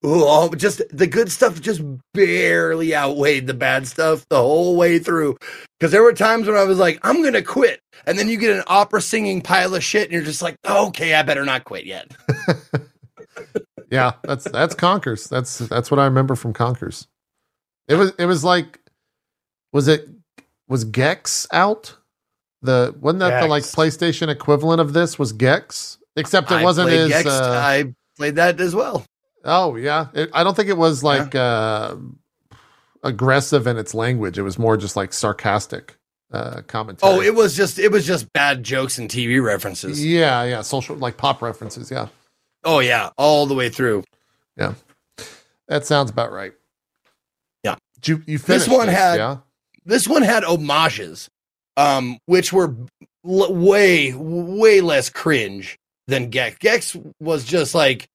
[0.06, 1.82] Ooh, just the good stuff just
[2.14, 5.38] barely outweighed the bad stuff the whole way through.
[5.80, 8.56] Because there were times when I was like, I'm gonna quit, and then you get
[8.56, 11.86] an opera singing pile of shit, and you're just like, okay, I better not quit
[11.86, 12.12] yet.
[13.92, 15.28] Yeah, that's that's Conkers.
[15.30, 17.08] That's that's what I remember from Conkers.
[17.88, 18.80] It was it was like
[19.72, 20.10] was it
[20.68, 21.96] was Gex out?
[22.62, 26.00] The wasn't that the like PlayStation equivalent of this was Gex?
[26.16, 27.28] Except it I wasn't as Gex.
[27.28, 29.06] uh, I played that as well.
[29.46, 31.96] Oh yeah, it, I don't think it was like uh,
[33.04, 34.38] aggressive in its language.
[34.38, 35.98] It was more just like sarcastic
[36.32, 37.12] uh, commentary.
[37.12, 40.04] Oh, it was just it was just bad jokes and TV references.
[40.04, 41.92] yeah, yeah, social like pop references.
[41.92, 42.08] Yeah,
[42.64, 44.04] Oh yeah, all the way through.
[44.58, 44.74] Yeah,
[45.68, 46.54] that sounds about right.
[47.64, 47.76] Yeah.
[48.04, 49.38] You you finished one had- yeah
[49.86, 51.30] This one had homages,
[51.78, 52.76] um, which were
[53.28, 55.78] l- way way less cringe
[56.08, 56.58] than Gex.
[56.60, 58.08] Gex was just like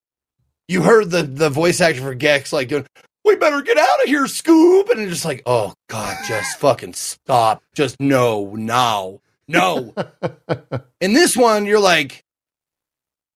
[0.71, 2.87] you heard the the voice actor for Gex like doing.
[3.25, 4.89] We better get out of here, Scoob!
[4.91, 7.63] And it's just like, oh god, just fucking stop!
[7.75, 9.93] Just no, now, no.
[11.03, 12.23] In this one, you're like,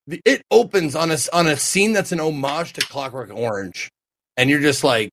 [0.07, 3.91] the- it opens on a on a scene that's an homage to Clockwork Orange,
[4.37, 5.11] and you're just like,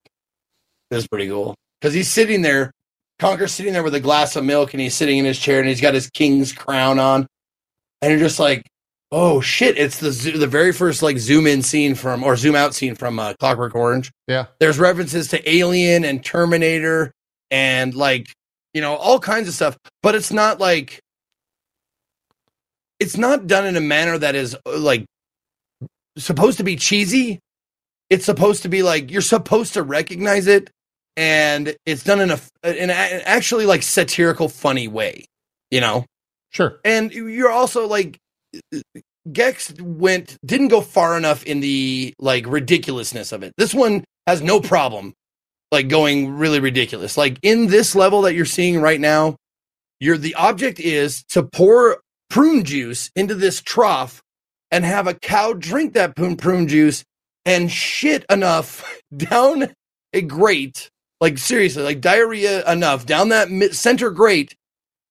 [0.89, 2.71] this is pretty cool because he's sitting there,
[3.19, 5.67] Conker's sitting there with a glass of milk, and he's sitting in his chair, and
[5.67, 7.27] he's got his king's crown on,
[8.01, 8.65] and you're just like,
[9.11, 9.77] oh shit!
[9.77, 12.95] It's the zo- the very first like zoom in scene from or zoom out scene
[12.95, 14.11] from uh, Clockwork Orange.
[14.27, 17.11] yeah There's references to Alien and Terminator
[17.49, 18.27] and like
[18.73, 20.99] you know all kinds of stuff, but it's not like
[22.99, 25.05] it's not done in a manner that is uh, like
[26.17, 27.39] supposed to be cheesy.
[28.09, 30.69] It's supposed to be like you're supposed to recognize it,
[31.17, 35.25] and it's done in a in a, an actually like satirical, funny way,
[35.69, 36.05] you know.
[36.51, 38.17] sure And you're also like
[39.31, 43.53] Gex went didn't go far enough in the like ridiculousness of it.
[43.57, 45.13] This one has no problem
[45.71, 47.17] like going really ridiculous.
[47.17, 49.37] Like in this level that you're seeing right now,
[49.99, 54.21] you're the object is to pour prune juice into this trough
[54.69, 57.03] and have a cow drink that prune prune juice
[57.45, 59.73] and shit enough down
[60.13, 60.89] a grate,
[61.21, 64.55] like seriously, like diarrhea enough down that center grate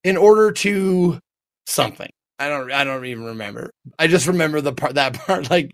[0.04, 1.18] in order to
[1.66, 2.10] something.
[2.40, 3.72] I don't I don't even remember.
[3.98, 5.72] I just remember the part that part like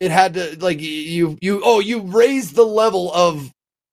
[0.00, 3.52] it had to like you you oh you raised the level of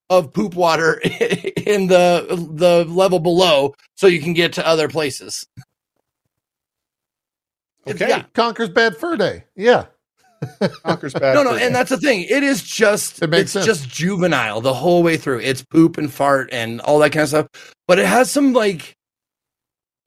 [0.10, 5.46] of poop water in the the level below so you can get to other places.
[7.88, 8.24] Okay yeah.
[8.34, 9.86] Conker's Bad Fur Day yeah
[10.86, 11.36] Conker's bad.
[11.36, 12.24] No, no, for and that's the thing.
[12.30, 13.66] It is just It makes it's sense.
[13.66, 15.40] just juvenile the whole way through.
[15.42, 17.48] It's poop and fart and all that kind of stuff.
[17.88, 18.96] But it has some like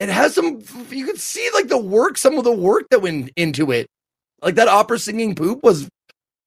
[0.00, 0.60] it has some
[0.90, 3.86] you could see like the work, some of the work that went into it.
[4.42, 5.88] Like that opera singing poop was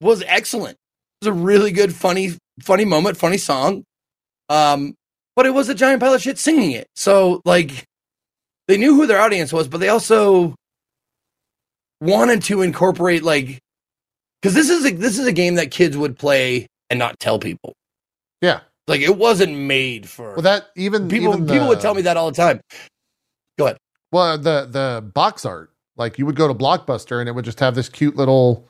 [0.01, 0.77] was excellent.
[1.21, 3.84] It was a really good, funny, funny moment, funny song.
[4.47, 4.95] Um,
[5.35, 6.88] but it was a giant pile of shit singing it.
[6.95, 7.85] So like
[8.67, 10.55] they knew who their audience was, but they also
[12.01, 13.59] wanted to incorporate like
[14.41, 17.39] because this is a, this is a game that kids would play and not tell
[17.39, 17.73] people.
[18.41, 21.34] yeah Like it wasn't made for well that even people.
[21.34, 22.61] even people would tell me that all the time.
[24.11, 27.60] Well, the the box art, like you would go to Blockbuster and it would just
[27.60, 28.68] have this cute little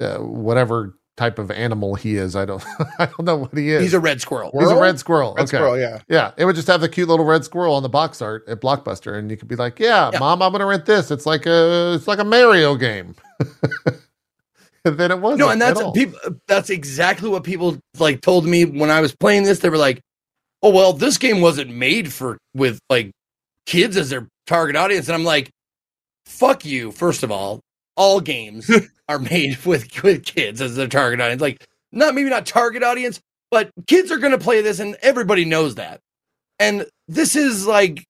[0.00, 2.36] uh, whatever type of animal he is.
[2.36, 2.64] I don't
[2.98, 3.82] I don't know what he is.
[3.82, 4.50] He's a red squirrel.
[4.58, 5.34] He's a red squirrel.
[5.34, 5.56] Red okay.
[5.56, 6.00] squirrel, yeah.
[6.08, 8.60] Yeah, it would just have the cute little red squirrel on the box art at
[8.60, 10.20] Blockbuster, and you could be like, "Yeah, Yeah.
[10.20, 11.10] mom, I'm gonna rent this.
[11.10, 13.14] It's like a it's like a Mario game."
[14.84, 15.40] and then it wasn't.
[15.40, 16.18] No, and that's people.
[16.46, 19.58] That's exactly what people like told me when I was playing this.
[19.58, 20.00] They were like,
[20.62, 23.10] "Oh well, this game wasn't made for with like
[23.66, 25.50] kids as their target audience," and I'm like,
[26.26, 27.60] "Fuck you!" First of all,
[27.96, 28.70] all games
[29.08, 31.42] are made with with kids as their target audience.
[31.42, 33.20] Like, not maybe not target audience,
[33.50, 36.00] but kids are going to play this and everybody knows that.
[36.58, 38.04] And this is like,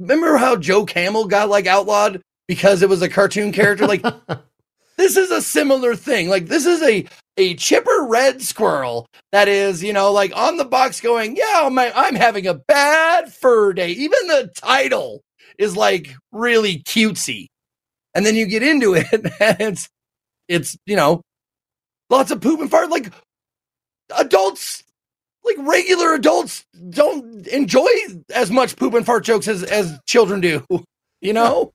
[0.00, 3.86] remember how Joe Camel got like outlawed because it was a cartoon character?
[3.86, 4.02] Like,
[4.96, 6.28] this is a similar thing.
[6.28, 7.06] Like, this is a,
[7.36, 11.92] a chipper red squirrel that is, you know, like on the box going, yeah, my,
[11.94, 13.90] I'm having a bad fur day.
[13.90, 15.22] Even the title
[15.62, 17.46] is like really cutesy.
[18.14, 19.88] And then you get into it and it's,
[20.48, 21.22] it's, you know,
[22.10, 22.90] lots of poop and fart.
[22.90, 23.12] Like
[24.16, 24.82] adults,
[25.44, 27.88] like regular adults don't enjoy
[28.34, 30.64] as much poop and fart jokes as, as children do,
[31.20, 31.72] you know?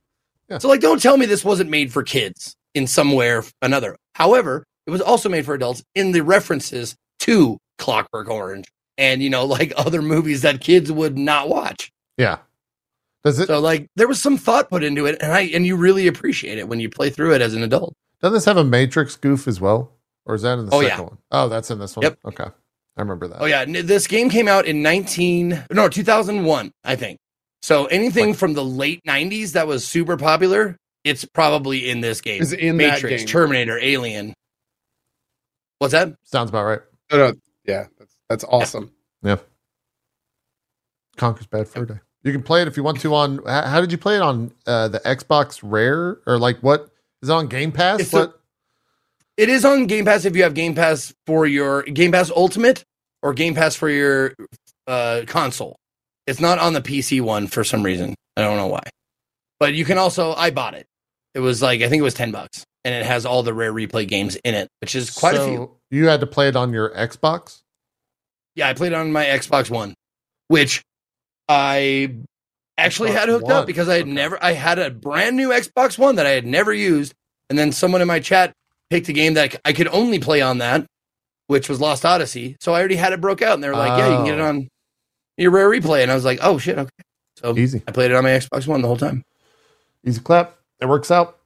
[0.49, 0.59] Yeah.
[0.59, 3.97] So like, don't tell me this wasn't made for kids in some way or another.
[4.15, 8.65] However, it was also made for adults in the references to Clockwork Orange
[8.97, 11.91] and, you know, like other movies that kids would not watch.
[12.17, 12.37] Yeah.
[13.27, 13.47] Does it?
[13.47, 16.57] So like there was some thought put into it and I and you really appreciate
[16.57, 17.93] it when you play through it as an adult.
[18.21, 19.91] Doesn't this have a Matrix goof as well,
[20.25, 21.01] or is that in the Oh, second yeah.
[21.03, 21.17] one?
[21.31, 22.03] Oh, that's in this one.
[22.03, 22.19] Yep.
[22.25, 23.41] Okay, I remember that.
[23.41, 27.19] Oh yeah, this game came out in 19 no, 2001, I think.
[27.61, 32.41] So anything from the late 90s that was super popular, it's probably in this game.
[32.41, 33.27] Is in that Matrix, game.
[33.27, 34.33] Terminator, Alien.
[35.79, 36.15] What's that?
[36.23, 36.79] Sounds about right.
[37.11, 37.33] No, no,
[37.65, 38.91] yeah, that's that's awesome.
[41.17, 41.99] Conkers Bad Fur Day.
[42.27, 43.39] You can play it if you want to on.
[43.45, 46.89] How, did you play it on uh, the Xbox Rare or like what
[47.21, 47.99] is it on Game Pass?
[48.01, 48.33] It's a-
[49.37, 52.83] It is on Game Pass if you have Game Pass for your Game Pass Ultimate
[53.23, 54.33] or Game Pass for your
[54.87, 55.77] uh, console.
[56.27, 58.15] It's not on the PC one for some reason.
[58.35, 58.83] I don't know why.
[59.59, 60.85] But you can also I bought it.
[61.33, 63.73] It was like I think it was 10 bucks and it has all the rare
[63.73, 65.71] replay games in it, which is quite a few.
[65.89, 67.61] You had to play it on your Xbox.
[68.55, 69.93] Yeah, I played it on my Xbox One,
[70.47, 70.83] which
[71.49, 72.15] I
[72.77, 74.11] actually Xbox had hooked One, up because I had okay.
[74.11, 77.13] never I had a brand new Xbox One that I had never used,
[77.49, 78.53] and then someone in my chat
[78.89, 80.85] picked a game that I could only play on that,
[81.47, 82.57] which was Lost Odyssey.
[82.59, 84.39] So I already had it broke out, and they were like, "Yeah, you can get
[84.39, 84.47] it Oh.
[84.47, 84.67] on
[85.37, 86.89] your rare replay," and I was like, "Oh shit, okay."
[87.37, 89.23] So Easy, I played it on my Xbox One the whole time.
[90.05, 90.55] easy clap.
[90.79, 91.37] It works out.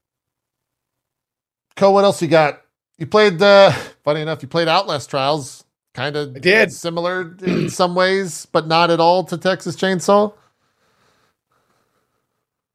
[1.78, 2.62] Cohh, what else you got?
[2.98, 3.42] You played.
[3.42, 3.72] uh
[4.04, 5.61] Funny enough, you played Outlast Trials.
[5.94, 6.72] Kind of did.
[6.72, 10.34] similar in some ways, but not at all to Texas Chainsaw.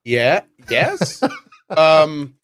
[0.05, 0.43] Yeah.
[0.68, 1.22] Yes.
[1.70, 2.34] um.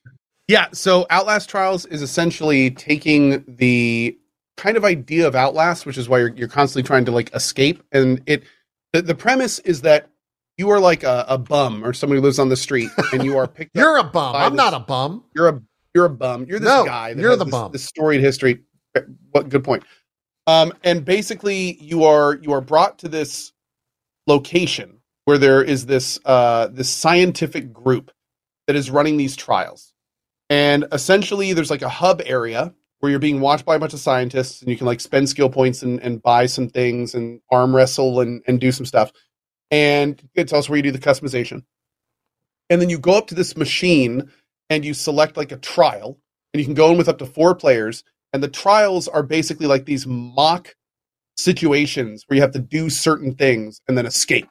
[0.49, 0.67] Yeah.
[0.73, 4.19] So Outlast Trials is essentially taking the
[4.57, 7.83] kind of idea of Outlast, which is why you're you're constantly trying to like escape,
[7.93, 8.43] and it
[8.93, 10.09] the, the premise is that
[10.59, 13.37] you are like a, a bum or somebody who lives on the street, and you
[13.37, 13.81] are picked up.
[13.81, 14.35] You're a bum.
[14.37, 15.25] I'm this- not a bum.
[15.35, 15.63] You're a
[15.95, 16.47] you're a bum.
[16.49, 17.11] You're this No, guy.
[17.11, 17.73] You're the this, bum.
[17.73, 18.61] This storied history.
[19.31, 19.85] What good point.
[20.47, 23.53] Um, and basically, you are you are brought to this
[24.27, 28.11] location where there is this uh, this scientific group
[28.67, 29.93] that is running these trials,
[30.51, 34.01] and essentially, there's like a hub area where you're being watched by a bunch of
[34.01, 37.75] scientists, and you can like spend skill points and, and buy some things and arm
[37.75, 39.13] wrestle and and do some stuff.
[39.71, 41.65] And it's also where you do the customization.
[42.69, 44.31] And then you go up to this machine
[44.71, 46.19] and you select like a trial
[46.53, 49.67] and you can go in with up to four players and the trials are basically
[49.67, 50.75] like these mock
[51.37, 54.49] situations where you have to do certain things and then escape.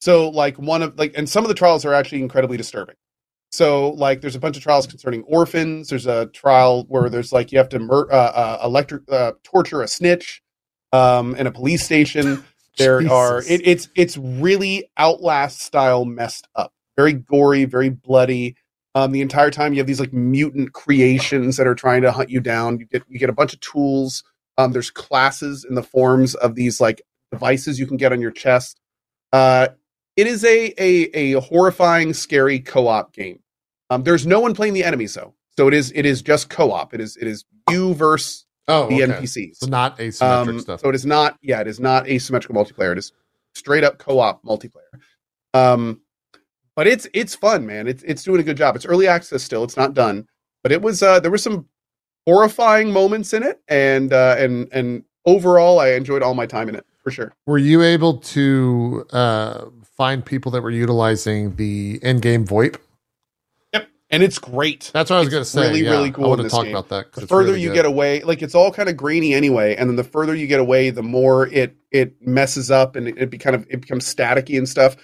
[0.00, 2.96] So like one of like and some of the trials are actually incredibly disturbing.
[3.52, 5.88] So like there's a bunch of trials concerning orphans.
[5.88, 9.82] There's a trial where there's like you have to mur- uh, uh, electric uh, torture
[9.82, 10.42] a snitch
[10.92, 12.44] um, in a police station.
[12.78, 16.72] There are it, it's it's really outlast style messed up.
[16.96, 18.56] Very gory very bloody
[18.94, 22.30] um, the entire time you have these like mutant creations that are trying to hunt
[22.30, 24.22] you down you get you get a bunch of tools
[24.58, 28.32] um, there's classes in the forms of these like devices you can get on your
[28.32, 28.80] chest
[29.32, 29.68] uh,
[30.16, 33.40] it is a, a a horrifying scary co-op game
[33.90, 36.92] um, there's no one playing the enemies though so it is it is just co-op
[36.94, 39.12] it is it is you versus Oh, the okay.
[39.12, 40.80] npcs So not asymmetric um, stuff.
[40.80, 42.92] So it is not, yeah, it is not asymmetrical multiplayer.
[42.92, 43.12] It is
[43.56, 45.00] straight up co-op multiplayer.
[45.54, 46.02] Um,
[46.80, 47.86] but it's it's fun, man.
[47.86, 48.74] It's it's doing a good job.
[48.74, 49.64] It's early access still.
[49.64, 50.26] It's not done,
[50.62, 51.66] but it was uh, there were some
[52.26, 56.74] horrifying moments in it, and uh, and and overall, I enjoyed all my time in
[56.74, 57.34] it for sure.
[57.44, 62.78] Were you able to uh, find people that were utilizing the in-game VoIP?
[63.74, 64.90] Yep, and it's great.
[64.94, 65.60] That's what I was going to say.
[65.66, 65.90] really, yeah.
[65.90, 66.74] really cool I want to talk game.
[66.74, 67.12] about that.
[67.12, 67.74] the further really you good.
[67.74, 70.60] get away like it's all kind of grainy anyway and then the further you get
[70.60, 74.06] away the more it it messes up and it, it be kind of it becomes
[74.06, 74.96] staticky and stuff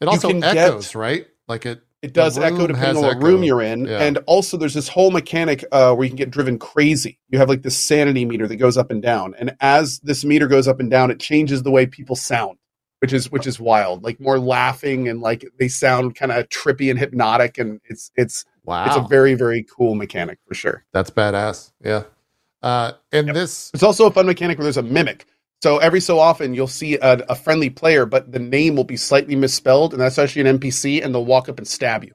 [0.00, 1.26] it also can get- echoes, right?
[1.48, 1.82] Like it.
[2.02, 3.26] It does echo depending on what echo.
[3.26, 3.84] room you're in.
[3.84, 3.98] Yeah.
[4.02, 7.18] And also there's this whole mechanic uh, where you can get driven crazy.
[7.28, 9.34] You have like this sanity meter that goes up and down.
[9.38, 12.56] And as this meter goes up and down, it changes the way people sound,
[13.00, 14.02] which is which is wild.
[14.02, 18.46] Like more laughing and like they sound kind of trippy and hypnotic and it's it's
[18.64, 20.84] Wow, it's a very, very cool mechanic for sure.
[20.94, 21.72] that's badass.
[21.84, 22.04] Yeah.
[22.62, 25.26] Uh, and this, It's also a fun mechanic where there's a mimic.
[25.62, 28.96] So every so often you'll see a, a friendly player, but the name will be
[28.96, 32.12] slightly misspelled, and that's actually an NPC, and they'll walk up and stab you.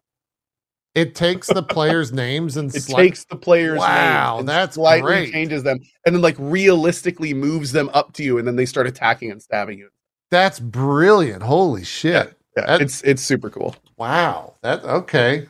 [0.95, 4.75] it takes the players' names and It sli- takes the player's Wow, name and that's
[4.75, 5.31] slightly great.
[5.31, 8.87] changes them, and then like realistically moves them up to you, and then they start
[8.87, 9.89] attacking and stabbing you.
[10.31, 11.43] that's brilliant.
[11.43, 12.35] Holy shit.
[12.57, 13.75] Yeah, That- it's it's super cool.
[13.97, 14.55] Wow.
[14.63, 15.47] That okay.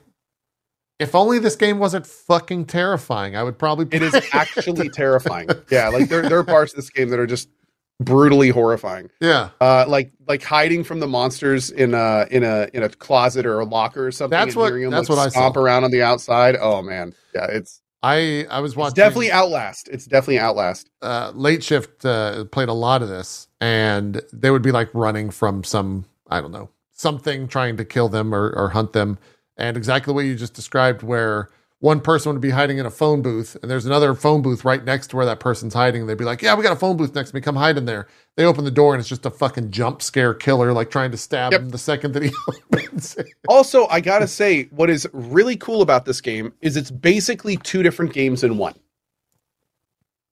[0.99, 5.47] If only this game wasn't fucking terrifying, I would probably It is actually terrifying.
[5.69, 7.47] Yeah, like there there are parts of this game that are just
[7.99, 9.09] brutally horrifying.
[9.21, 9.49] Yeah.
[9.61, 13.59] Uh, like like hiding from the monsters in a in a in a closet or
[13.59, 14.31] a locker or something.
[14.37, 15.39] That's and what- them, that's like, what I saw.
[15.39, 16.55] stomp around on the outside.
[16.59, 19.87] Oh man, yeah, it's, I I was it's watching definitely Outlast.
[19.89, 20.89] It's definitely Outlast.
[21.01, 25.29] uh, late shift uh, played a lot of this, and they would be like running
[25.29, 29.17] from some I don't know something trying to kill them or, or hunt them,
[29.57, 31.49] and exactly what you just described, where
[31.85, 34.83] one person would be hiding in a phone booth, and there's another phone booth right
[34.83, 36.01] next to where that person's hiding.
[36.01, 37.41] And they'd be like, "Yeah, we got a phone booth next to me.
[37.41, 40.33] Come hide in there." They open the door, and it's just a fucking jump scare
[40.33, 41.61] killer, like trying to stab Yep.
[41.61, 42.31] him the second that he
[42.73, 43.15] opens.
[43.17, 43.27] it.
[43.47, 47.83] Also, I gotta say, what is really cool about this game is it's basically two
[47.83, 48.73] different games in one.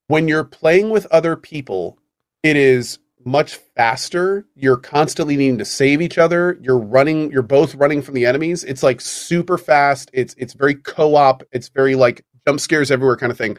[0.08, 2.00] When you're playing with other people,
[2.42, 4.46] it is much faster.
[4.56, 6.58] You're constantly needing to save each other.
[6.62, 8.64] You're running, you're both running from the enemies.
[8.64, 10.10] It's like super fast.
[10.14, 11.44] It's it's very co-op.
[11.52, 13.58] It's very like jump scares everywhere kind of thing.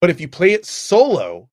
[0.00, 1.48] But if you play it solo,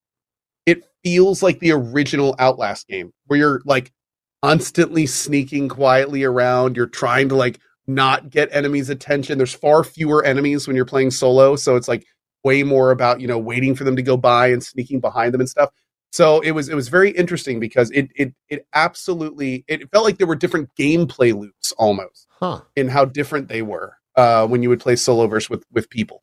[0.65, 3.91] it feels like the original Outlast game where you're like
[4.43, 6.75] constantly sneaking quietly around.
[6.75, 9.37] You're trying to like not get enemies' attention.
[9.37, 12.05] There's far fewer enemies when you're playing solo, so it's like
[12.43, 15.41] way more about you know waiting for them to go by and sneaking behind them
[15.41, 15.69] and stuff.
[16.13, 20.19] So it was it was very interesting because it it it absolutely it felt like
[20.19, 22.61] there were different gameplay loops almost Huh?
[22.75, 26.21] in how different they were uh, when you would play solo versus with with people.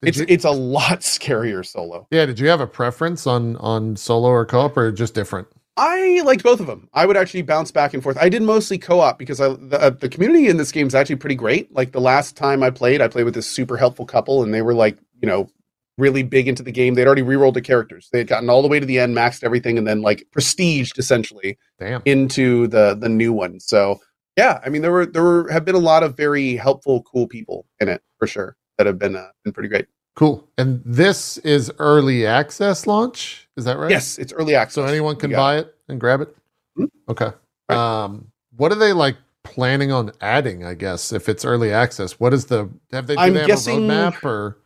[0.00, 2.06] Did It's you- it's a lot scarier solo.
[2.10, 2.24] yeah.
[2.24, 5.48] Did you have a preference on on solo or co-op, or just different?
[5.76, 6.88] I liked both of them.
[6.94, 8.16] I would actually bounce back and forth.
[8.18, 11.16] I did mostly co-op because I, the, uh, the community in this game is actually
[11.16, 11.70] pretty great.
[11.74, 14.62] Like the last time I played, I played with this super helpful couple, and they
[14.62, 15.50] were like, you know,
[15.98, 16.94] really big into the game.
[16.94, 18.08] They'd already re-rolled the characters.
[18.12, 20.98] They had gotten all the way to the end, maxed everything, and then like prestiged
[20.98, 22.02] essentially Damn.
[22.04, 23.60] into the the new one.
[23.60, 24.00] So
[24.36, 27.26] yeah, I mean there were there were, have been a lot of very helpful, cool
[27.26, 29.86] people in it for sure that have been uh, been pretty great.
[30.14, 30.48] Cool.
[30.56, 33.48] And this is early access launch.
[33.56, 33.90] Is that right?
[33.90, 34.74] Yes, it's early access.
[34.74, 36.34] So anyone can buy it and grab it.
[36.78, 36.90] Mhm.
[37.08, 37.30] Okay.
[37.68, 37.76] Right.
[38.04, 40.64] Um, what are they like planning on adding?
[40.64, 43.14] I guess if it's early access, what is the have they?
[43.14, 44.58] Do I'm they have guessing- a roadmap or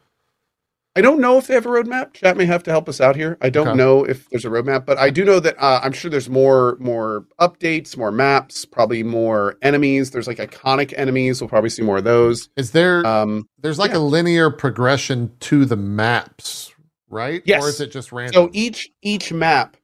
[0.97, 2.15] I don't know if they have a roadmap.
[2.15, 3.39] Chat may have to help us out here.
[3.41, 3.77] I don't Okay.
[3.77, 6.77] know if there's a roadmap, but I do know that uh, I'm sure there's more
[6.81, 10.11] more updates, more maps, probably more enemies.
[10.11, 11.41] There's like iconic enemies.
[11.41, 12.49] We'll probably see more of those.
[12.57, 13.07] is there?
[13.07, 13.99] Um, there's like yeah.
[13.99, 16.73] a linear progression to the maps,
[17.09, 17.41] right?
[17.45, 17.63] Yes.
[17.63, 18.35] Or is it just random?
[18.35, 19.77] so each each map,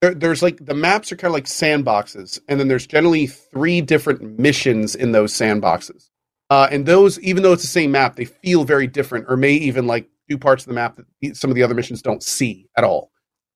[0.00, 3.80] there, there's like the maps are kind of like sandboxes, and then there's generally three
[3.80, 6.08] different missions in those sandboxes.
[6.50, 9.52] Uh, and those, even though it's the same map, they feel very different, or may
[9.52, 12.66] even like do parts of the map that some of the other missions don't see
[12.76, 13.10] at all.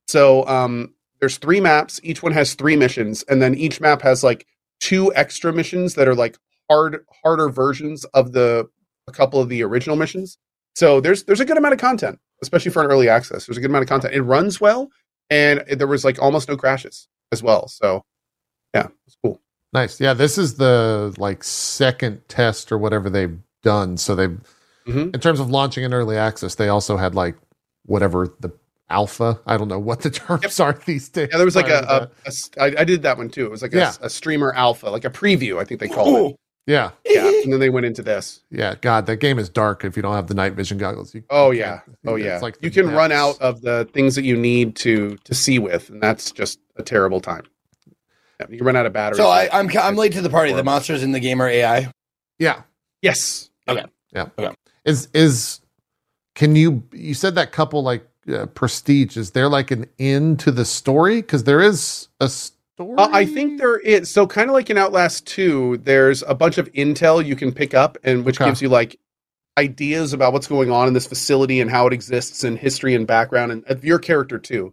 [0.09, 2.01] So um, there's three maps.
[2.03, 4.47] Each one has three missions, and then each map has like
[4.81, 6.39] two extra missions that are like
[6.71, 8.69] hard, harder versions of the
[9.09, 10.39] a couple of the original missions.
[10.75, 13.47] So there's there's a good amount of content, especially for an early access.
[13.47, 14.15] There's a good amount of content.
[14.15, 14.91] It runs well,
[15.31, 17.69] and there was like almost no crashes as well.
[17.69, 18.05] So
[18.75, 19.42] yeah, it's cool.
[19.73, 20.01] Nice.
[20.01, 23.97] Yeah, this is the like second test or whatever they've done.
[23.97, 24.39] So they've
[24.87, 25.15] Mhm.
[25.15, 27.37] in terms of launching an early access, they also had like
[27.87, 28.51] whatever the
[28.91, 29.41] alpha.
[29.47, 31.29] I don't know what the terms are these days.
[31.31, 33.47] Yeah, there was like a, a, a I, I did that one too.
[33.47, 33.93] It was like a, Yeah.
[34.01, 36.37] a streamer alpha, like a preview, I think they called it.
[36.67, 36.91] yeah.
[37.07, 38.41] Yeah, and then they went into this.
[38.51, 41.15] Yeah, God, that game is dark if you don't have the night vision goggles.
[41.15, 42.39] You, Oh you yeah, oh it's yeah.
[42.41, 45.89] like you can run out of the things that you need to to see with,
[45.91, 47.43] and that's just a terrible time.
[48.51, 49.17] Yeah, you run out of battery.
[49.19, 50.53] So I, I'm I'm late to the party.
[50.53, 51.91] The monsters in the game are AI.
[52.39, 52.63] Yeah,
[53.03, 53.85] yes, Okay.
[54.15, 54.29] Yeah.
[54.39, 54.55] Okay.
[54.85, 55.61] is is
[56.35, 56.83] can you?
[56.93, 59.17] You said that couple like uh, prestige.
[59.17, 61.21] Is there like an end to the story?
[61.23, 62.97] Because there is a story.
[62.99, 64.11] Uh, I think there is.
[64.11, 67.75] So kind of like in Outlast 2, there's a bunch of intel you can pick
[67.75, 68.49] up, and which Okay.
[68.51, 68.99] gives you like
[69.59, 73.07] ideas about what's going on in this facility and how it exists, and history and
[73.07, 74.73] background, and of your character too.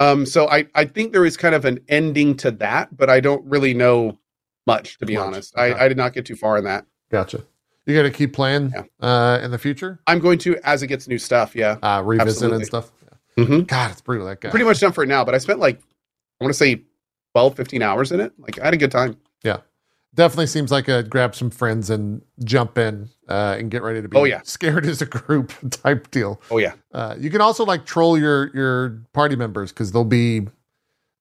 [0.00, 3.20] Um, so I I think there is kind of an ending to that, but I
[3.20, 4.18] don't really know
[4.66, 5.54] much to be Much, honest.
[5.58, 5.72] okay.
[5.72, 6.84] I, I did not get too far in that.
[7.10, 7.44] Gotcha.
[7.86, 8.82] You got to keep playing Yeah.
[9.00, 9.98] uh, in the future.
[10.06, 11.56] I'm going to as it gets new stuff.
[11.56, 12.56] Yeah, Uh, revisit Absolutely.
[12.58, 12.90] and stuff.
[13.36, 14.26] hmm God, it's brutal.
[14.26, 14.50] That guy.
[14.50, 15.24] pretty much done for it now.
[15.24, 15.80] But I spent like
[16.40, 16.82] I want to say
[17.34, 18.32] 12, 15 hours in it.
[18.38, 19.16] Like I had a good time.
[20.14, 24.08] Definitely seems like a grab some friends and jump in uh, and get ready to
[24.08, 24.40] be Oh, yeah.
[24.44, 26.40] scared as a group type deal.
[26.50, 26.72] Oh yeah.
[26.92, 30.46] Uh, you can also like troll your your party members because they'll be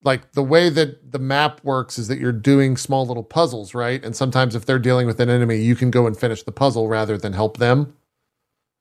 [0.03, 4.03] like the way that the map works is that you're doing small little puzzles, right?
[4.05, 6.87] And sometimes if they're dealing with an enemy, you can go and finish the puzzle
[6.87, 7.93] rather than help them.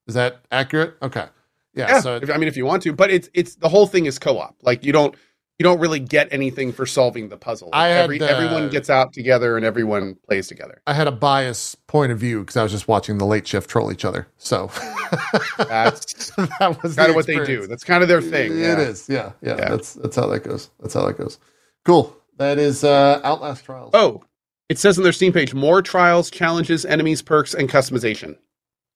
[0.07, 0.95] Is that accurate?
[1.01, 1.25] Okay.
[1.73, 1.89] Yeah.
[1.89, 4.05] Yeah, so if- I mean, if you want to, but it's it's the whole thing
[4.05, 4.55] is co-op.
[4.63, 5.13] Like you don't
[5.59, 7.69] you don't really get anything for solving the puzzle.
[7.73, 10.81] I had, Every, uh, everyone gets out together and everyone plays together.
[10.85, 13.69] I had a bias point of view because I was just watching the late shift
[13.69, 14.27] troll each other.
[14.37, 14.67] So
[15.57, 17.65] That's that was kind of what they do.
[17.67, 18.51] That's kind of their thing.
[18.51, 18.79] It yeah.
[18.79, 19.09] is.
[19.09, 19.57] Yeah, yeah.
[19.57, 19.69] Yeah.
[19.69, 20.69] That's that's how that goes.
[20.79, 21.39] That's how that goes.
[21.85, 22.15] Cool.
[22.37, 23.91] That is uh Outlast Trials.
[23.93, 24.23] Oh,
[24.69, 28.37] it says on their Steam page more trials, challenges, enemies, perks, and customization.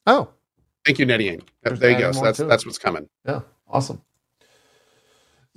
[0.06, 0.30] Oh,
[0.86, 1.44] Thank you, Nettying.
[1.64, 2.12] There you go.
[2.12, 3.08] So that's that's what's coming.
[3.26, 3.42] yeah.
[3.68, 4.02] Awesome.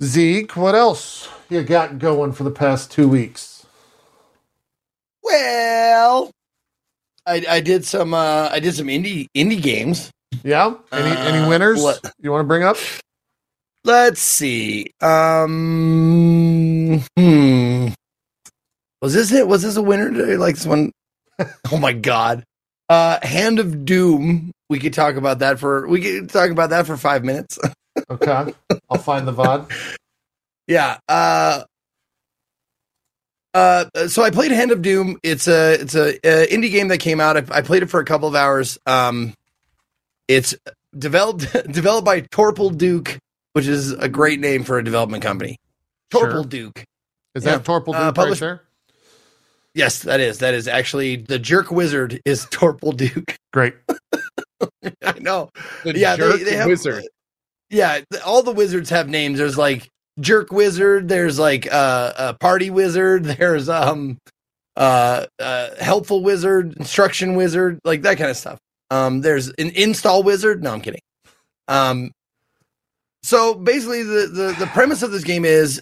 [0.03, 3.65] Zeke, what else you got going for the past two weeks?
[5.23, 6.31] Well,
[7.25, 10.11] I, I did some uh, I did some indie indie games.
[10.43, 10.73] Yeah.
[10.91, 12.75] Any any Uh, winners what- you want to bring up?
[13.85, 14.91] Let's see.
[14.99, 17.87] Um, hmm.
[19.01, 19.47] Was this it?
[19.47, 20.35] Was this a winner today?
[20.37, 20.91] Like this one?
[21.71, 22.43] oh my god.
[22.89, 24.51] Uh, Hand of Doom.
[24.69, 27.59] We could talk about that for we could talk about that for five minutes.
[28.09, 28.53] Okay.
[28.89, 29.71] I'll find the VOD.
[30.67, 30.97] yeah.
[31.07, 31.63] Uh.
[33.53, 35.17] Uh, so I played Hand of Doom.
[35.23, 37.37] It's a it's a, uh indie game that came out.
[37.37, 38.77] I, I played it for a couple of hours.
[38.85, 39.33] Um,
[40.27, 40.53] it's
[40.97, 43.17] developed developed by Torpal Duke,
[43.53, 45.57] which is a great name for a development company.
[46.11, 46.43] Torpal Sure.
[46.43, 46.83] Duke.
[47.33, 47.57] Is Yeah.
[47.57, 48.61] that Torpal Duke Uh, right there?
[49.73, 50.39] Yes, that is.
[50.39, 53.37] That is actually the jerk wizard is Torpal Duke.
[53.53, 53.75] Great.
[55.01, 55.49] I know.
[55.85, 57.03] The Yeah, they- jerk they have- wizard.
[57.69, 59.39] Yeah, all the wizards have names.
[59.39, 59.89] There's like
[60.19, 61.09] jerk wizard.
[61.09, 63.23] There's like uh, a party wizard.
[63.25, 64.17] There's um
[64.75, 68.59] uh, uh helpful wizard, instruction wizard, like that kind of stuff.
[68.91, 70.63] Um, there's an install wizard.
[70.63, 71.01] No, I'm kidding.
[71.67, 72.11] Um,
[73.23, 75.81] so basically, the the the premise of this game is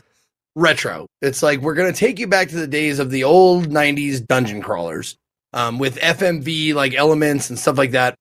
[0.56, 1.08] retro.
[1.22, 4.62] It's like we're gonna take you back to the days of the old '90s dungeon
[4.62, 5.18] crawlers,
[5.52, 8.16] um, with FMV like elements and stuff like that.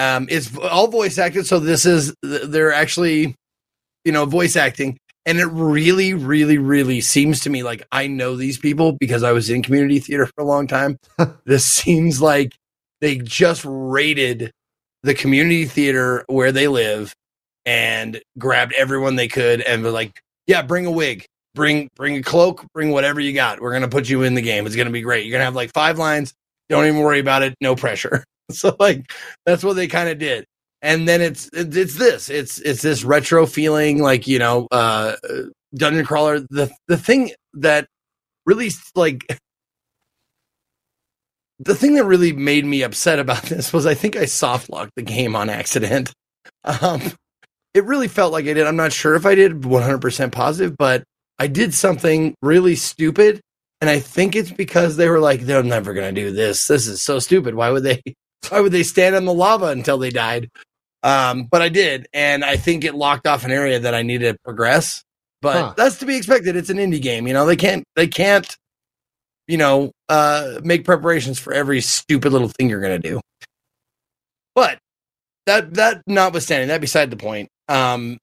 [0.00, 3.34] Um, it's all voice acted, so this is they're actually,
[4.06, 4.96] you know, voice acting,
[5.26, 9.32] and it really, really, really seems to me like I know these people because I
[9.32, 10.96] was in community theater for a long time.
[11.44, 12.54] this seems like
[13.02, 14.50] they just raided
[15.02, 17.12] the community theater where they live
[17.66, 22.22] and grabbed everyone they could and were like, "Yeah, bring a wig, bring bring a
[22.22, 23.60] cloak, bring whatever you got.
[23.60, 24.64] We're gonna put you in the game.
[24.66, 25.26] It's gonna be great.
[25.26, 26.32] You're gonna have like five lines.
[26.70, 27.54] Don't even worry about it.
[27.60, 28.24] No pressure."
[28.56, 29.12] so like
[29.46, 30.44] that's what they kind of did.
[30.82, 35.16] And then it's it's this it's it's this retro feeling like you know uh
[35.74, 36.40] dungeon crawler.
[36.40, 37.86] The the thing that
[38.46, 39.26] really like
[41.58, 44.92] the thing that really made me upset about this was i think i soft locked
[44.96, 46.12] the game on accident.
[46.64, 47.00] Um
[47.74, 48.66] it really felt like i did.
[48.66, 51.04] I'm not sure if i did 100% positive but
[51.38, 53.40] i did something really stupid
[53.80, 56.66] and i think it's because they were like they're never going to do this.
[56.66, 57.54] This is so stupid.
[57.54, 58.02] Why would they
[58.48, 60.50] why would they stand on the lava until they died?
[61.02, 64.32] Um, but I did, and I think it locked off an area that I needed
[64.32, 65.02] to progress.
[65.42, 65.74] But Huh.
[65.76, 66.56] that's to be expected.
[66.56, 67.46] It's an indie game, you know.
[67.46, 68.54] They can't they can't,
[69.48, 73.20] you know, uh, make preparations for every stupid little thing you're gonna do.
[74.54, 74.78] But
[75.46, 77.48] that that notwithstanding, that beside the point.
[77.68, 78.18] Um,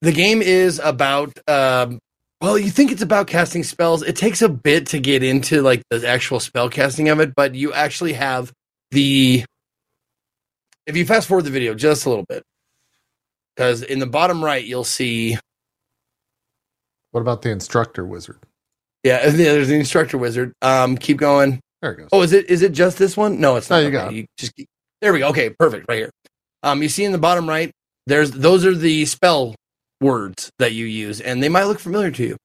[0.00, 1.98] the game is about um,
[2.40, 4.02] well, you think it's about casting spells.
[4.02, 7.54] It takes a bit to get into like the actual spell casting of it, but
[7.54, 8.52] you actually have
[8.90, 9.44] the
[10.86, 12.42] if you fast forward the video just a little bit,
[13.54, 15.36] because in the bottom right you'll see
[17.12, 18.38] What about the instructor wizard?
[19.04, 20.52] yeah, there's the instructor wizard.
[20.62, 21.60] Um, keep going.
[21.82, 22.08] There it goes.
[22.12, 23.40] Oh, is it is it just this one?
[23.40, 23.84] No, it's No, not.
[23.86, 24.66] you got Okay, You just keep,
[25.00, 25.28] there we go.
[25.28, 25.86] Okay, perfect.
[25.88, 26.10] Right here.
[26.62, 27.70] Um, you see in the bottom right,
[28.06, 29.54] there's those are the spell
[30.00, 32.36] words that you use, and they might look familiar to you.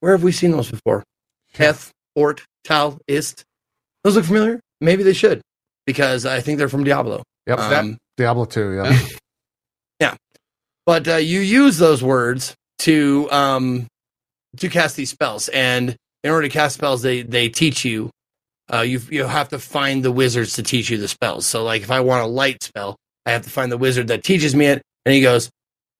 [0.00, 1.02] Where have we seen those before?
[1.52, 3.44] Heth, Ort, Tal, Ist.
[4.04, 4.60] Those look familiar.
[4.80, 5.40] Maybe they should,
[5.88, 7.22] because I think they're from Diablo.
[7.46, 7.58] Yep.
[7.58, 8.98] Um, Diablo 2, yeah.
[10.00, 10.14] Yeah.
[10.84, 13.86] But uh, you use those words to um
[14.58, 18.10] to cast these spells and in order to cast spells they they teach you
[18.72, 21.82] uh you you have to find the wizards to teach you the spells so like
[21.82, 22.94] if i want a light spell
[23.26, 25.50] i have to find the wizard that teaches me it and he goes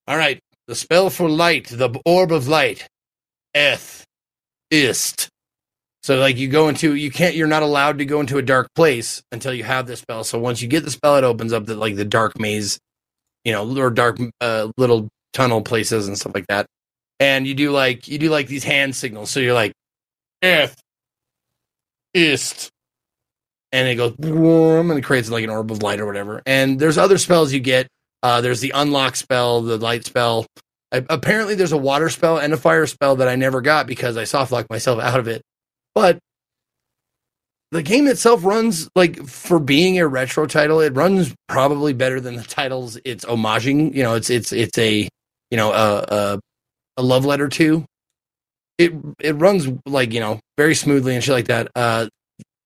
[0.06, 0.38] all right
[0.68, 2.86] the spell for light the orb of light
[3.54, 4.04] eth
[4.70, 5.28] ist
[6.02, 8.68] so like you go into you can't you're not allowed to go into a dark
[8.74, 11.66] place until you have this spell so once you get the spell it opens up
[11.66, 12.78] the like the dark maze
[13.44, 16.66] you know, or dark uh, little tunnel places and stuff like that.
[17.18, 19.30] And you do like you do like these hand signals.
[19.30, 19.72] So you're like,
[20.42, 20.76] F,
[22.14, 22.70] ist,
[23.72, 26.42] and it goes boom, and it creates like an orb of light or whatever.
[26.44, 27.88] And there's other spells you get.
[28.22, 30.46] Uh, there's the unlock spell, the light spell.
[30.92, 34.16] I, apparently, there's a water spell and a fire spell that I never got because
[34.18, 35.40] I soft locked myself out of it.
[36.00, 36.18] But
[37.72, 42.36] the game itself runs like for being a retro title, it runs probably better than
[42.36, 43.94] the titles it's homaging.
[43.94, 45.08] You know, it's it's it's a
[45.50, 46.40] you know a a,
[46.98, 47.84] a love letter to.
[48.78, 51.68] It it runs like you know very smoothly and shit like that.
[51.74, 52.06] Uh,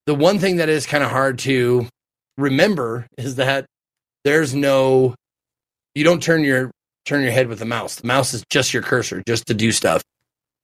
[0.07, 1.89] the one thing that is kind of hard to
[2.37, 3.65] remember is that
[4.25, 5.15] there's no
[5.95, 6.71] you don't turn your
[7.07, 7.97] turn your head with the mouse.
[7.97, 10.03] The mouse is just your cursor, just to do stuff.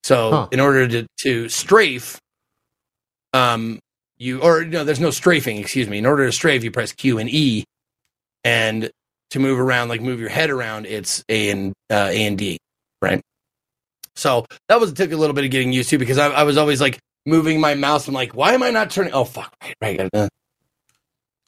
[0.05, 0.49] So Huh.
[0.53, 2.19] in order to to strafe,
[3.33, 3.79] um,
[4.17, 5.59] you or no, there's no strafing.
[5.59, 5.99] Excuse me.
[5.99, 7.65] In order to strafe, you press Q and E,
[8.45, 8.91] and
[9.31, 12.59] to move around, like move your head around, it's A and uh, A and D,
[13.03, 13.21] right?
[14.17, 16.57] So that was took a little bit of getting used to because I, I was
[16.57, 18.09] always like moving my mouse.
[18.09, 19.13] I'm like, why am I not turning?
[19.13, 20.11] Oh fuck, right, right.
[20.13, 20.29] uh.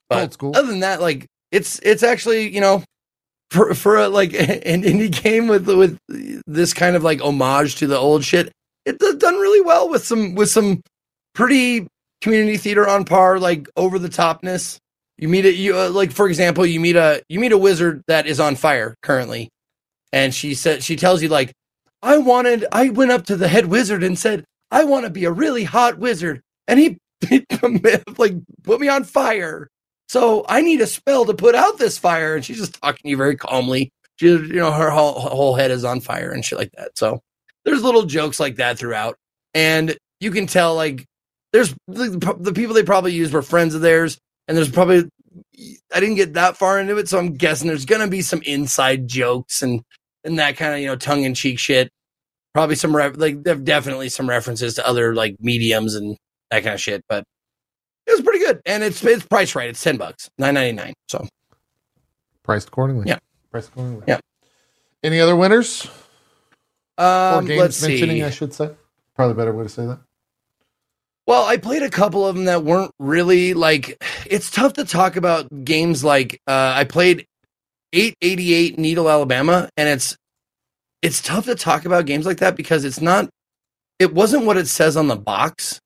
[0.09, 0.57] But school.
[0.57, 2.85] other than that, like it's it's actually you know
[3.51, 5.99] for for a, like an indie game with with
[6.47, 8.53] this kind of like homage to the old shit,
[8.87, 10.83] it's done really well with some with some
[11.35, 11.87] pretty
[12.21, 14.79] community theater on par, like over the topness.
[15.19, 18.03] You meet a you uh, like for example, you meet a you meet a wizard
[18.09, 19.51] that is on fire currently,
[20.13, 21.53] and she said she tells you like,
[22.03, 25.25] I wanted I went up to the head wizard and said I want to be
[25.25, 26.99] a really hot wizard, and he,
[27.29, 27.45] he
[28.17, 29.69] like put me on fire.
[30.09, 33.09] So I need a spell to put out this fire, and she's just talking to
[33.11, 33.93] you very calmly.
[34.17, 36.99] She, you know, her whole, whole head is on fire and shit like that.
[36.99, 37.21] So
[37.65, 39.17] there's little jokes like that throughout,
[39.55, 41.07] and you can tell like
[41.53, 44.19] there's the, the people they probably used were friends of theirs,
[44.49, 45.09] and there's probably
[45.93, 49.09] I didn't get that far into it, so I'm guessing there's gonna be some inside
[49.09, 49.83] jokes and
[50.25, 51.91] and that kind of you know tongue in cheek shit.
[52.53, 56.17] Probably some ref- like definitely some references to other like mediums and
[56.51, 57.25] that kind of shit, but
[58.07, 59.69] it was pretty good, and it's it's priced right.
[59.69, 60.95] It's ten bucks, nine ninety nine.
[61.09, 61.27] So
[62.43, 63.05] Priced accordingly.
[63.07, 63.19] Yeah.
[63.53, 64.05] Priced accordingly.
[64.09, 64.19] Yeah.
[65.03, 65.89] Any other winners?
[66.99, 68.25] or um, games let's mentioning, see.
[68.25, 68.71] I should say.
[69.15, 70.01] Probably a better way to say that.
[71.31, 74.05] Well, I played a couple of them that weren't really like.
[74.27, 77.25] It's tough to talk about games like uh, I played
[77.93, 80.17] 888 Needle, Alabama, and it's
[81.03, 83.31] it's tough to talk about games like that because it's not.
[84.01, 85.79] It wasn't what it says on the box,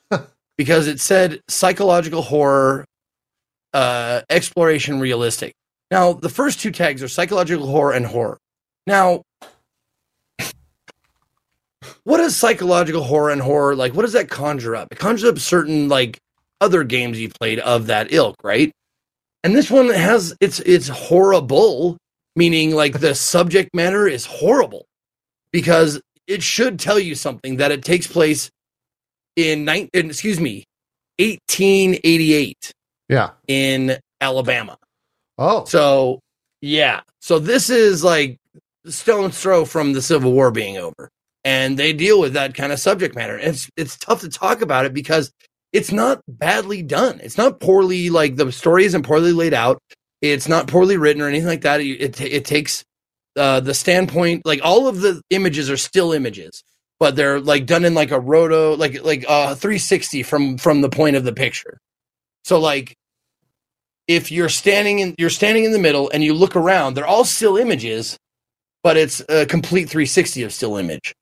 [0.58, 2.84] because it said psychological horror,
[3.72, 5.54] uh, exploration, realistic.
[5.90, 8.36] Now the first two tags are psychological horror and horror.
[8.86, 9.22] Now
[12.04, 14.88] what is psychological horror and horror like what does that conjure up?
[14.90, 16.18] It conjures up certain like
[16.60, 18.72] other games you played of that ilk right?
[19.44, 21.96] And this one has it's it's horrible
[22.36, 24.86] meaning like the subject matter is horrible
[25.52, 28.50] because it should tell you something that it takes place
[29.36, 30.64] in nine in, excuse me
[31.18, 32.72] 1888
[33.08, 33.30] Yeah.
[33.48, 34.76] in alabama.
[35.38, 35.64] Oh.
[35.64, 36.20] so
[36.60, 38.38] yeah, so this is like
[38.86, 41.08] stone's throw from the Civil War being over,
[41.44, 43.38] and they deal with that kind of subject matter.
[43.38, 45.32] It's it's tough to talk about it because
[45.72, 47.20] it's not badly done.
[47.22, 49.78] It's not poorly like the story isn't poorly laid out.
[50.20, 51.80] It's not poorly written or anything like that.
[51.80, 52.84] It it, it takes
[53.36, 56.62] uh, the standpoint like all of the images are still images,
[57.00, 60.90] but they're like done in like a roto like like uh 360 from from the
[60.90, 61.78] point of the picture.
[62.44, 62.94] So like
[64.08, 67.24] if you're standing in you're standing in the middle and you look around, they're all
[67.24, 68.16] still images,
[68.82, 71.14] but it's a complete 360 of still image.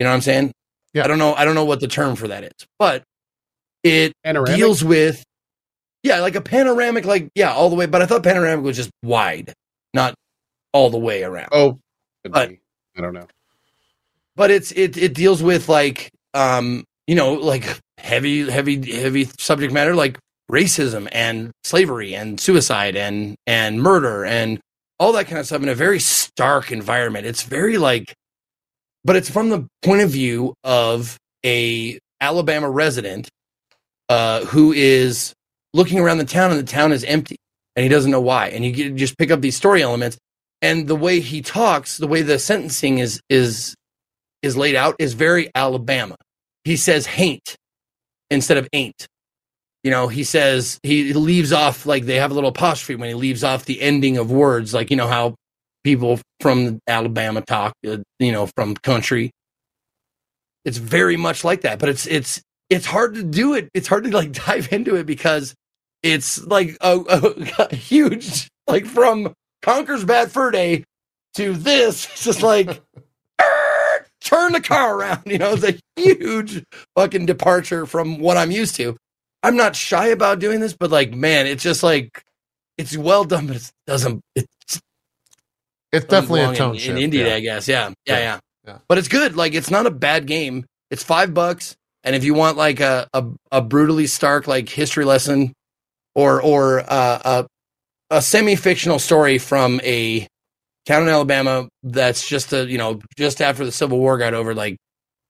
[0.00, 0.52] You know what I'm saying?
[0.94, 1.04] Yeah.
[1.04, 1.34] I don't know.
[1.34, 3.04] I don't know what the term for that is, but
[3.84, 4.56] it Panoramic?
[4.56, 5.22] deals with
[6.02, 7.86] yeah, like a panoramic, like yeah, all the way.
[7.86, 9.52] But I thought panoramic was just wide,
[9.94, 10.14] not
[10.72, 11.50] all the way around.
[11.52, 11.78] Oh,
[12.24, 12.60] But- be.
[12.96, 13.26] I don't know.
[14.36, 19.72] but it's it it deals with like um you know like heavy heavy heavy subject
[19.72, 20.18] matter like
[20.50, 24.58] racism and slavery and suicide and and murder and
[24.98, 28.12] all that kind of stuff in a very stark environment it's very like
[29.04, 33.28] but it's from the point of view of a alabama resident
[34.08, 35.32] uh who is
[35.72, 37.36] looking around the town and the town is empty
[37.76, 40.18] and he doesn't know why and you get, just pick up these story elements
[40.62, 43.74] and the way he talks the way the sentencing is is
[44.42, 46.16] is laid out is very Alabama.
[46.64, 47.56] He says hain't
[48.30, 49.06] instead of ain't.
[49.82, 53.14] You know, he says he leaves off like they have a little apostrophe when he
[53.14, 55.34] leaves off the ending of words, like you know how
[55.84, 59.30] people from Alabama talk, uh, you know, from country.
[60.64, 63.68] It's very much like that, but it's it's it's hard to do it.
[63.74, 65.54] It's hard to like dive into it because
[66.02, 70.84] it's like a, a, a huge like from Conker's Bad Fur Day
[71.34, 72.06] to this.
[72.06, 72.82] It's just like
[74.20, 75.22] turn the car around.
[75.26, 76.64] You know, it's a huge
[76.96, 78.96] fucking departure from what I'm used to.
[79.42, 82.22] I'm not shy about doing this, but like, man, it's just like
[82.76, 84.22] it's well done, but it doesn't.
[84.34, 84.46] It's
[85.92, 86.98] It's definitely a tone in, shift.
[86.98, 87.34] in indie, yeah.
[87.34, 87.68] I guess.
[87.68, 88.40] Yeah, yeah, Yeah.
[88.66, 88.78] yeah.
[88.88, 89.36] But it's good.
[89.36, 90.64] Like, it's not a bad game.
[90.90, 95.04] It's five bucks, and if you want like a a, a brutally stark like history
[95.04, 95.52] lesson,
[96.14, 97.46] or or uh, a
[98.10, 100.26] a semi fictional story from a
[100.86, 104.54] town in Alabama that's just a you know just after the Civil War got over,
[104.54, 104.78] like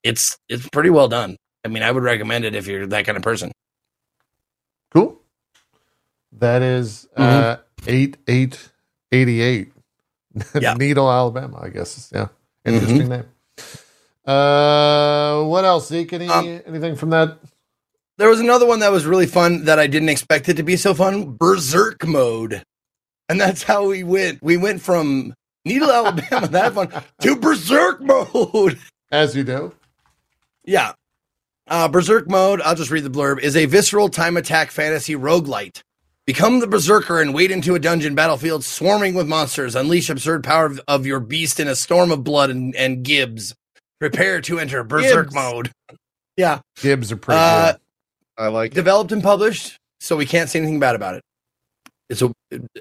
[0.03, 1.37] it's it's pretty well done.
[1.65, 3.53] I mean, I would recommend it if you're that kind of person.
[4.93, 5.21] Cool.
[6.33, 7.57] That is uh,
[7.87, 8.71] eight eight
[9.13, 9.73] eighty eight.
[10.59, 10.75] Yeah.
[10.75, 11.59] Needle, Alabama.
[11.63, 12.11] I guess.
[12.15, 12.29] Yeah,
[12.65, 13.25] interesting name.
[14.25, 15.89] Uh, what else?
[15.89, 16.13] Zeke?
[16.13, 17.39] Any Um, anything from that?
[18.19, 20.77] There was another one that was really fun that I didn't expect it to be
[20.77, 21.37] so fun.
[21.37, 22.63] Berserk mode,
[23.29, 24.43] and that's how we went.
[24.43, 25.35] We went from
[25.65, 26.93] Needle, Alabama, that fun,
[27.23, 28.79] to Berserk mode.
[29.11, 29.73] As you do.
[30.65, 30.93] Yeah.
[31.67, 35.83] Uh, Berserk mode, I'll just read the blurb, is a visceral time attack fantasy roguelite.
[36.31, 39.75] Become the Berserker and wade into a dungeon battlefield swarming with monsters.
[39.75, 43.53] Unleash absurd power of, of your beast in a storm of blood and, and gibs.
[43.99, 45.35] Prepare to enter Berserk Gibs.
[45.35, 45.73] mode.
[46.37, 46.61] Yeah.
[46.81, 47.81] Gibs are pretty Uh, good.
[48.39, 48.75] I like it.
[48.77, 51.23] Developed and published, so we can't say anything bad about it.
[52.09, 52.31] It's a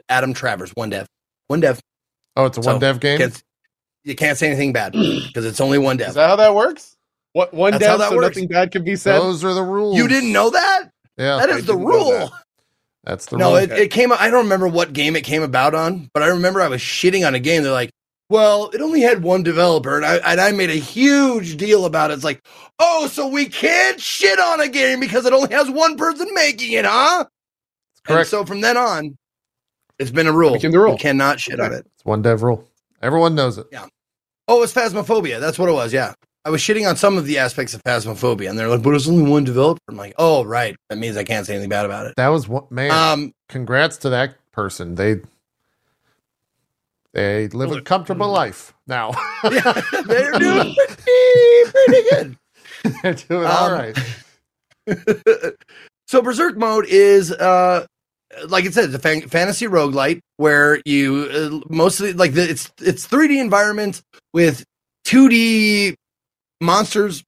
[0.09, 1.07] Adam Travers, one dev.
[1.47, 1.79] One dev.
[2.35, 3.17] Oh, it's a so, one dev game.
[3.17, 3.43] Can't,
[4.03, 6.09] you can't say anything bad because it's only one dev.
[6.09, 6.21] Is dev.
[6.21, 6.95] that how that works?
[7.33, 8.27] What one That's how dev that so works.
[8.37, 9.17] nothing bad can be said?
[9.19, 9.97] Those are the rules.
[9.97, 10.83] You didn't know that?
[11.17, 12.31] Yeah, That is I the rule.
[13.03, 13.09] That.
[13.11, 13.57] that's the No, rule.
[13.57, 14.11] it, it came.
[14.11, 17.25] I don't remember what game it came about on, but I remember I was shitting
[17.25, 17.63] on a game.
[17.63, 17.91] They're like,
[18.29, 22.11] "Well, it only had one developer," and I and I made a huge deal about
[22.11, 22.15] it.
[22.15, 22.43] It's like,
[22.79, 26.73] "Oh, so we can't shit on a game because it only has one person making
[26.73, 27.25] it, huh?"
[28.07, 28.29] And Correct.
[28.29, 29.17] so from then on,
[29.99, 30.53] it's been a rule.
[30.53, 30.93] Became the rule.
[30.93, 31.85] You cannot shit on it.
[31.95, 32.67] it's one dev rule.
[33.01, 33.67] Everyone knows it.
[33.71, 33.85] Yeah.
[34.47, 35.39] Oh, it's Phasmophobia.
[35.39, 35.93] That's what it was.
[35.93, 36.13] Yeah.
[36.49, 39.07] I was shitting on some of the aspects of Phasmophobia, and they're like, but it's
[39.07, 39.79] only one developer.
[39.87, 40.75] I'm like, oh, right.
[40.89, 42.15] That means I can't say anything bad about it.
[42.17, 42.89] That was what man.
[42.89, 44.95] Um, congrats to that person.
[44.95, 45.17] They
[47.13, 49.11] they live a comfortable life now.
[49.43, 52.37] yeah, they're doing pretty, pretty good.
[53.03, 53.97] They're doing all Um, right.
[56.07, 57.85] so Berserk mode is, uh,
[58.47, 62.71] like it said, it's a fan- fantasy roguelite where you uh, mostly like the, it's
[62.81, 64.01] it's 3D environment
[64.33, 64.63] with
[65.05, 65.93] 2D
[66.61, 67.23] monsters.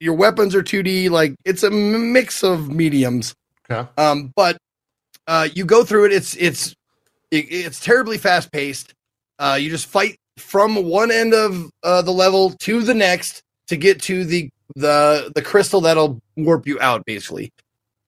[0.00, 1.10] Your weapons are 2D.
[1.10, 3.34] Like it's a m- mix of mediums.
[3.70, 3.88] Okay.
[3.96, 4.58] Um, but
[5.26, 6.12] uh, you go through it.
[6.12, 6.74] It's it's
[7.30, 8.92] it, it's terribly fast paced.
[9.38, 13.76] Uh, you just fight from one end of uh, the level to the next to
[13.76, 17.52] get to the the the crystal that'll warp you out, basically.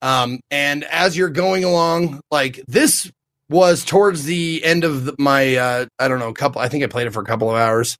[0.02, 3.10] Um, and as you're going along, like this
[3.48, 6.60] was towards the end of the, my uh, I don't know, a couple.
[6.60, 7.96] I think I played it for a couple of hours.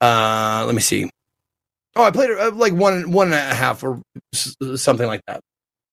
[0.00, 1.10] Uh, let me see.
[1.94, 4.00] Oh, I played it uh, like one one and a half or
[4.32, 5.40] something like that.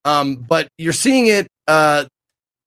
[0.05, 1.47] Um, but you're seeing it.
[1.67, 2.05] Uh,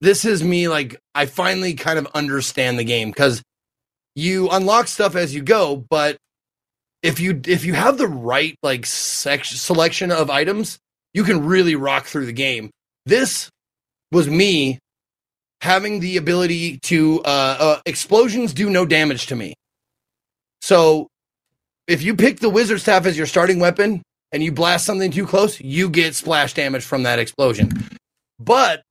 [0.00, 3.42] this is me like I finally kind of understand the game because
[4.14, 6.18] you unlock stuff as you go, but
[7.02, 10.78] if you if you have the right like sec- selection of items,
[11.14, 12.70] you can really rock through the game.
[13.06, 13.48] This
[14.10, 14.78] was me
[15.62, 19.54] having the ability to uh, uh explosions do no damage to me.
[20.60, 21.08] So
[21.92, 25.26] if you pick the wizard staff as your starting weapon and you blast something too
[25.26, 27.70] close, you get splash damage from that explosion.
[28.40, 28.82] But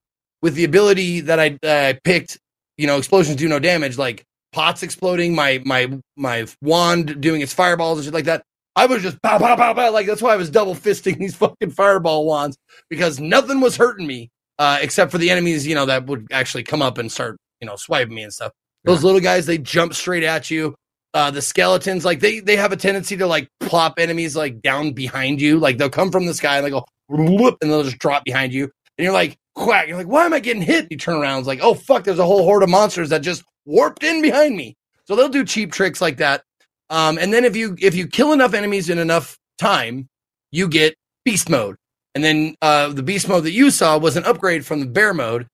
[0.44, 2.38] with the ability that I, I picked,
[2.78, 7.54] you know, explosions do no damage, like pots exploding, my my my wand doing its
[7.54, 8.44] fireballs and shit like that.
[8.76, 11.36] I was just pow pow pow pow like that's why I was double fisting these
[11.36, 12.56] fucking fireball wands
[12.88, 16.62] because nothing was hurting me uh, except for the enemies, you know, that would actually
[16.62, 18.52] come up and start, you know, swiping me and stuff.
[18.84, 20.76] Those little guys, they jump straight at you.
[21.14, 24.94] Uh, the skeletons, like they they have a tendency to like plop enemies like down
[24.94, 25.60] behind you.
[25.60, 28.54] Like they'll come from the sky and they go whoop, and they'll just drop behind
[28.54, 28.64] you.
[28.98, 29.88] And you're like, quack.
[29.88, 30.88] You're like, why am I getting hit?
[30.90, 33.44] You turn around, it's like, oh fuck, there's a whole horde of monsters that just
[33.66, 34.76] warped in behind me.
[35.06, 36.44] So they'll do cheap tricks like that.
[36.90, 40.08] Um, and then if you if you kill enough enemies in enough time,
[40.52, 41.76] you get beast mode.
[42.14, 45.14] And then uh, the beast mode that you saw was an upgrade from the bear
[45.14, 45.48] mode.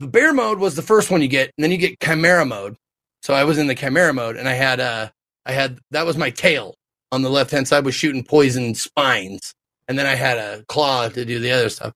[0.00, 2.76] The bear mode was the first one you get, and then you get chimera mode.
[3.24, 5.08] So I was in the chimera mode, and I had uh,
[5.46, 6.74] I had that was my tail
[7.10, 9.54] on the left hand side was shooting poison spines,
[9.88, 11.94] and then I had a claw to do the other stuff.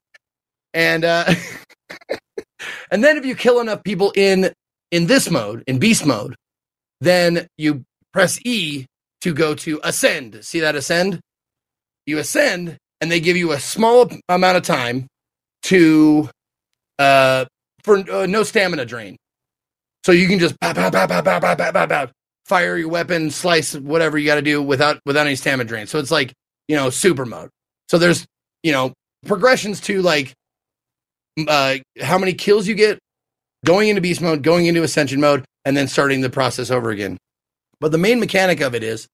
[0.72, 1.34] And uh,
[2.90, 4.54] and then if you kill enough people in
[4.90, 6.34] in this mode, in beast mode,
[7.02, 7.84] then you
[8.14, 8.86] press E
[9.20, 10.42] to go to ascend.
[10.46, 11.20] See that ascend?
[12.06, 15.06] You ascend, and they give you a small amount of time
[15.64, 16.30] to
[16.98, 17.44] uh
[17.84, 19.18] for uh, no stamina drain.
[20.04, 20.54] So you can just
[22.46, 25.86] fire your weapon, slice whatever you got to do without without any stamina drain.
[25.86, 26.32] So it's like
[26.66, 27.50] you know super mode.
[27.88, 28.26] So there's
[28.62, 28.92] you know
[29.26, 30.32] progressions to like
[31.46, 32.98] uh, how many kills you get
[33.64, 37.18] going into beast mode, going into ascension mode, and then starting the process over again.
[37.80, 39.06] But the main mechanic of it is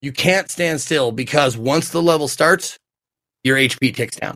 [0.00, 2.78] you can't stand still because once the level starts,
[3.44, 4.34] your HP ticks down.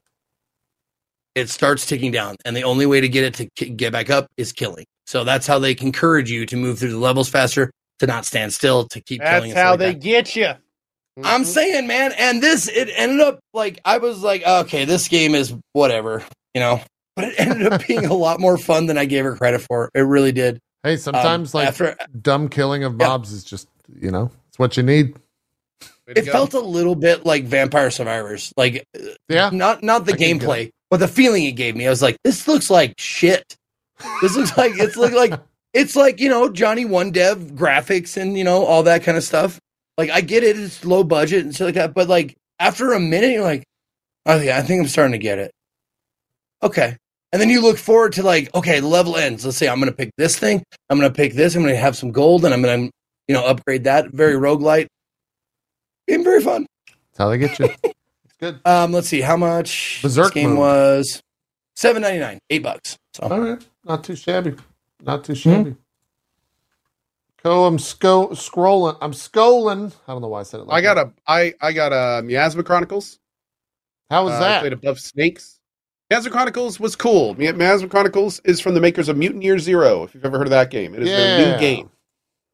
[1.35, 4.27] It starts ticking down, and the only way to get it to get back up
[4.37, 4.85] is killing.
[5.11, 8.53] So that's how they encourage you to move through the levels faster, to not stand
[8.53, 9.51] still, to keep That's killing.
[9.51, 10.01] and stuff how like they that.
[10.01, 10.51] get you.
[11.25, 15.35] I'm saying, man, and this it ended up like I was like, okay, this game
[15.35, 16.23] is whatever,
[16.55, 16.81] you know.
[17.17, 19.91] But it ended up being a lot more fun than I gave her credit for.
[19.95, 20.61] It really did.
[20.85, 23.09] Hey, Um, sometimes like after dumb killing of Yeah.
[23.09, 23.67] mobs is just
[24.01, 25.17] you know it's what you need.
[26.07, 26.31] It go.
[26.31, 30.71] felt a little bit like Vampire Survivors, like uh, Yeah, not not the I gameplay,
[30.89, 31.89] but the feeling it gave me.
[31.89, 33.57] I was like, this looks like shit.
[34.23, 35.33] This looks like it's look like
[35.73, 39.25] it's like you know Johnny One Dev graphics and you know all that kind of
[39.25, 39.59] stuff.
[39.99, 43.01] Like I get it, it's low budget and shit like that, but like after a
[43.01, 43.65] minute, you're like,
[44.27, 45.51] okay, I think I'm starting to get it.
[46.63, 46.97] Okay.
[47.33, 49.45] And then you look forward to like, okay, the level ends.
[49.45, 50.63] Let's say I'm going to pick this thing.
[50.89, 51.55] I'm going to pick this.
[51.55, 52.93] I'm going to have some gold and I'm going to,
[53.29, 54.11] you know, upgrade that.
[54.11, 54.87] Very roguelite.
[56.09, 56.67] Game very fun.
[56.87, 57.67] that's how they get you.
[57.85, 58.61] it's good.
[58.65, 61.23] Um, let's see how much Berserk this game was.
[61.77, 62.97] Seven ninety nine, eight bucks.
[63.15, 64.57] So All right, not too shabby.
[65.03, 65.25] Not Hmm?
[65.25, 65.77] too shabby.
[67.45, 68.99] Cohh, I'm sco- scrolling.
[69.01, 69.95] I'm scrolling.
[70.09, 70.67] I don't know why I said it.
[70.67, 70.99] Like I got that.
[70.99, 73.19] a I I got a Miasma Chronicles.
[74.11, 74.61] How was Uh, I that?
[74.61, 75.61] played Above Snakes.
[76.11, 77.35] Miasma Chronicles was cool.
[77.35, 80.05] Miasma Chronicles is from the makers of Mutant Year Zero.
[80.05, 81.91] If you've ever heard of that game, it is their new game,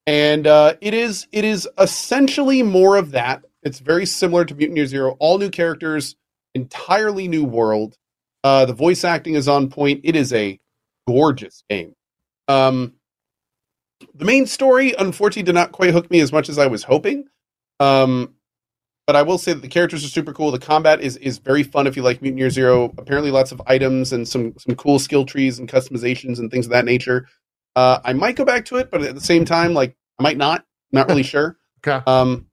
[0.06, 3.44] and uh, it is it is essentially more of that.
[3.62, 5.16] It's very similar to Mutant Year Zero.
[5.20, 6.16] All new characters,
[6.54, 7.96] entirely new world.
[8.44, 10.02] Uh, the voice acting is on point.
[10.04, 10.60] It is a
[11.06, 11.94] gorgeous game.
[12.48, 12.94] Um,
[14.14, 17.26] the main story, unfortunately, did not quite hook me as much as I was hoping.
[17.80, 18.34] Um,
[19.06, 20.50] but I will say that the characters are super cool.
[20.50, 22.92] The combat is is very fun if you like Mutant Year Zero.
[22.98, 26.72] Apparently, lots of items and some some cool skill trees and customizations and things of
[26.72, 27.28] that nature.
[27.76, 30.36] Uh, I might go back to it, but at the same time, like I might
[30.36, 30.64] not.
[30.92, 31.56] Not really sure.
[31.86, 32.02] Okay.
[32.06, 32.46] Um,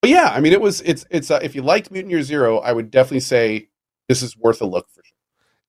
[0.00, 2.58] but yeah, I mean, it was it's it's uh, if you liked Mutant Year Zero,
[2.58, 3.68] I would definitely say
[4.08, 5.09] this is worth a look for sure.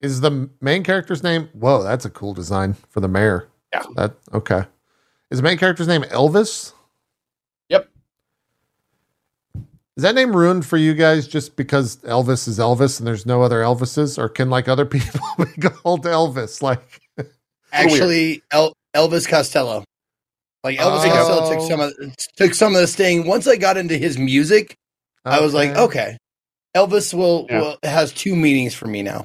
[0.02, 1.50] Is the main character's name?
[1.54, 3.48] Whoa, that's a cool design for the mayor.
[3.74, 3.84] Yeah.
[3.96, 4.64] That okay.
[5.30, 6.74] Is the main character's name Elvis?
[7.70, 7.88] Yep.
[9.98, 13.42] Is that name ruined for you guys just because Elvis is Elvis and there's no
[13.44, 16.62] other Elvises, or can like other people be called Elvis?
[16.62, 16.82] Like,
[17.72, 19.84] actually, El- Elvis Costello,
[20.64, 21.12] like Elvis Oh.
[21.12, 23.28] Costello took some of took some of the sting.
[23.28, 24.74] Once I got into his music,
[25.26, 26.18] I was like, okay,
[26.76, 27.60] Elvis will, Yeah.
[27.62, 29.24] will has two meanings for me now.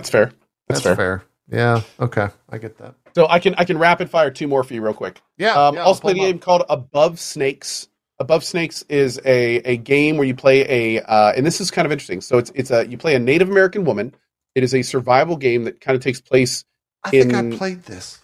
[0.00, 0.26] That's fair.
[0.68, 0.96] that's, That's, fair.
[0.96, 1.22] fair.
[1.52, 2.94] Yeah, okay, I get that.
[3.14, 5.20] So I can I can rapid fire two more for you real quick.
[5.36, 6.42] Yeah, Um, yeah, also pull played a game up.
[6.42, 7.88] called Above Snakes.
[8.20, 11.86] Above Snakes is a, a game where you play a uh, and this is kind
[11.86, 12.20] of interesting.
[12.20, 14.14] So it's it's a you play a Native American woman.
[14.54, 16.64] It is a survival game that kind of takes place.
[17.02, 18.20] I think I played this.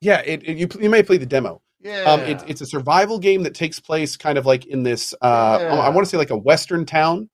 [0.00, 1.62] Yeah, it, it- you you may play the demo.
[1.80, 5.14] Yeah, Um, it, it's a survival game that takes place kind of like in this.
[5.20, 5.74] Uh, Yeah.
[5.74, 7.30] I want to say like a western town,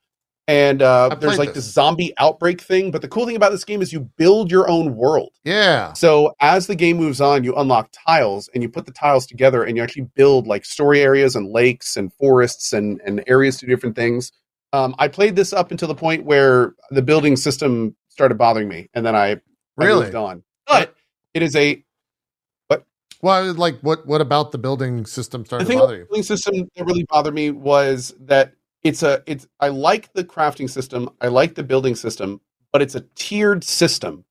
[0.52, 1.64] and uh, there's like this.
[1.64, 2.90] this zombie outbreak thing.
[2.90, 5.32] But the cool thing about this game is you build your own world.
[5.44, 5.92] yeah.
[5.94, 9.64] So as the game moves on, you unlock tiles and you put the tiles together
[9.64, 13.66] and you actually build like story areas and lakes and forests and, and areas to
[13.66, 14.30] do different things.
[14.74, 18.88] Um, I played this up until the point where the building system started bothering me,
[18.94, 19.40] and then I, I
[19.76, 20.04] Really?
[20.04, 20.42] moved on.
[20.66, 20.94] But
[21.34, 21.82] it is a
[23.22, 24.04] Well, like, what?
[24.04, 27.04] What about the building system started to thing about bother the building system that really
[27.04, 28.52] bothered me was that
[28.84, 32.40] it's a it's I like the crafting system, I like the building system,
[32.72, 34.24] but it's a tiered system.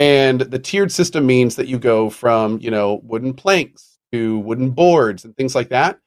[0.00, 4.70] And the tiered system means that you go from, you know, wooden planks to wooden
[4.70, 6.00] boards and things like that.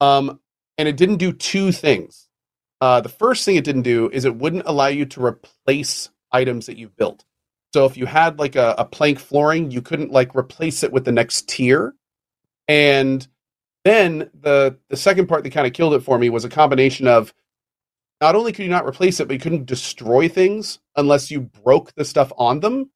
[0.00, 0.40] Um,
[0.78, 2.28] and it didn't do two things.
[2.80, 6.66] Uh, the first thing it didn't do is it wouldn't allow you to replace items
[6.66, 7.24] that you've built.
[7.74, 11.04] So if you had like a, a plank flooring, you couldn't like replace it with
[11.04, 11.94] the next tier.
[12.68, 13.26] And
[13.84, 17.06] then the the second part that kind of killed it for me was a combination
[17.06, 17.32] of
[18.20, 21.92] not only could you not replace it, but you couldn't destroy things unless you broke
[21.94, 22.90] the stuff on them.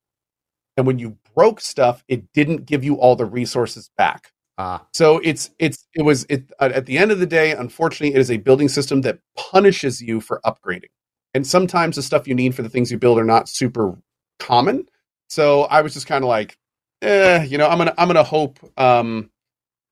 [0.76, 4.32] And when you broke stuff, it didn't give you all the resources back.
[4.58, 8.14] Ah, So it's it's it was it uh, at the end of the day, unfortunately,
[8.14, 10.90] it is a building system that punishes you for upgrading.
[11.34, 13.96] And sometimes the stuff you need for the things you build are not super
[14.38, 14.86] common.
[15.28, 16.56] So I was just kind of like,
[17.02, 19.30] eh, you know, I'm gonna I'm gonna hope um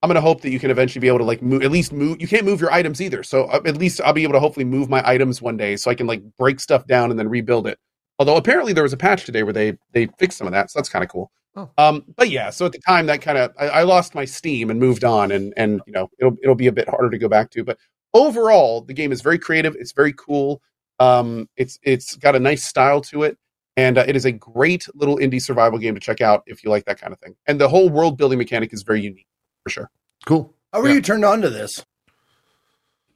[0.01, 2.21] I'm gonna hope that you can eventually be able to like move at least move.
[2.21, 4.65] You can't move your items either, so uh, at least I'll be able to hopefully
[4.65, 7.65] move my items one day, so I can like break stuff down and then rebuild
[7.67, 7.79] it.
[8.19, 10.79] Although apparently there was a patch today where they they fixed some of that, so
[10.79, 11.31] that's kind of cool.
[11.55, 11.69] Oh.
[11.79, 14.69] Um, but yeah, so at the time that kind of I, I lost my steam
[14.69, 17.27] and moved on, and and you know it'll it'll be a bit harder to go
[17.27, 17.63] back to.
[17.63, 17.79] But
[18.13, 19.75] overall, the game is very creative.
[19.75, 20.61] It's very cool.
[20.99, 23.37] Um, it's it's got a nice style to it,
[23.77, 26.69] And uh, it is a great little indie survival game to check out if you
[26.69, 27.35] like that kind of thing.
[27.47, 29.27] And the whole world building mechanic is very unique
[29.67, 29.89] for sure.
[30.25, 30.53] Cool.
[30.71, 30.95] How were Yeah.
[30.95, 31.83] you turned on to this?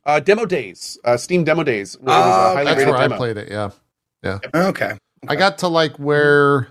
[0.05, 1.95] Uh, demo days, uh, Steam demo days.
[1.95, 3.49] It was a Ah, highly That's where I played it.
[3.49, 3.69] Yeah.
[4.23, 4.39] Yeah.
[4.53, 4.97] Okay.
[5.29, 6.67] I got to like where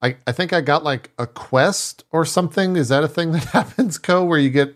[0.00, 2.76] I I think I got like a quest or something.
[2.76, 4.26] Is that a thing that happens, Cohh?
[4.26, 4.74] Where you get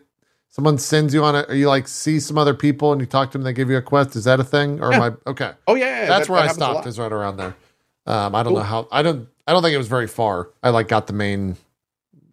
[0.51, 3.31] someone sends you on it, or you like see some other people and you talk
[3.31, 4.17] to them, they give you a quest.
[4.17, 4.81] Is that a thing?
[4.81, 5.53] Or am I okay?
[5.69, 6.73] Oh yeah, yeah, That's that- where that I happens a lot.
[6.73, 6.87] stopped.
[6.89, 7.55] Is right around there.
[8.07, 8.59] Um, I don't Cool.
[8.61, 8.89] know how.
[8.91, 9.29] I don't.
[9.47, 10.49] I don't think it was very far.
[10.65, 11.57] I like got the main.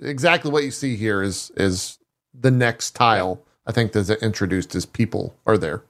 [0.01, 1.99] Exactly what you see here is is
[2.33, 3.41] the next tile.
[3.65, 5.83] I think that's introduced as people are there.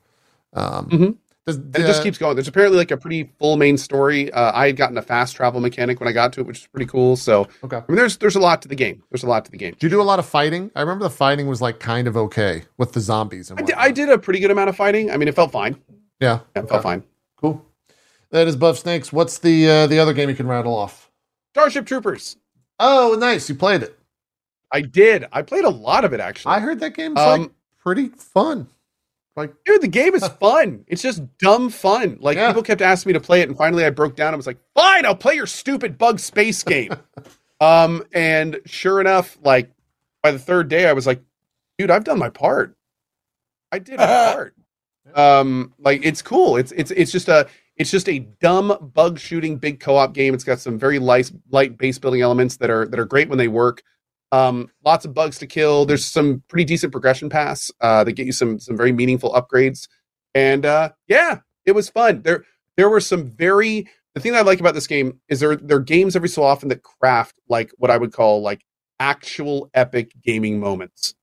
[0.53, 1.16] Um, Mhm.
[1.45, 2.36] does, And it just keeps going.
[2.36, 4.32] There's apparently like a pretty full main story.
[4.34, 6.68] Uh, I had gotten a fast travel mechanic when I got to it, which is
[6.68, 7.16] pretty cool.
[7.16, 7.77] So okay.
[7.77, 9.03] I mean, there's there's a lot to the game.
[9.11, 9.74] There's a lot to the game.
[9.74, 10.72] Did you do a lot of fighting?
[10.76, 13.76] I remember the fighting was like kind of okay with the zombies and I did.
[13.76, 15.11] I did a pretty good amount of fighting.
[15.11, 15.77] I mean, it felt fine.
[16.19, 17.03] Yeah, Yeah, it felt fine.
[17.40, 17.64] cool.
[18.32, 19.14] That is Above Snakes.
[19.14, 21.10] What's the uh, the other game you can rattle off?
[21.53, 22.36] Starship Troopers.
[22.80, 23.49] Oh, nice.
[23.49, 23.97] You played it.
[24.72, 25.25] I did.
[25.31, 26.53] I played a lot of it actually.
[26.53, 28.67] I heard that game's Um, like pretty fun.
[29.35, 30.83] Like, dude, the game is fun.
[30.88, 32.17] It's just dumb fun.
[32.19, 32.47] Like Yeah.
[32.47, 34.30] people kept asking me to play it, and finally I broke down.
[34.30, 36.91] and was like, "Fine, I'll play your stupid bug space game."
[37.61, 39.72] um, and sure enough, like
[40.23, 41.22] by the third day, I was like,
[41.77, 42.75] "Dude, I've done my part.
[43.72, 44.56] I did my part."
[45.15, 46.57] Um, like it's cool.
[46.57, 47.47] It's it's it's just a
[47.77, 50.33] it's just a dumb bug shooting big co-op game.
[50.33, 53.38] It's got some very light light base building elements that are that are great when
[53.38, 53.83] they work.
[54.31, 55.85] Um, lots of bugs to kill.
[55.85, 59.88] There's some pretty decent progression paths uh, that get you some some very meaningful upgrades.
[60.33, 62.23] And uh, yeah, it was fun.
[62.23, 65.77] There there were some very the thing I like about this game is there there
[65.77, 68.65] are games every so often that craft like what I would call like
[68.99, 71.14] actual epic gaming moments.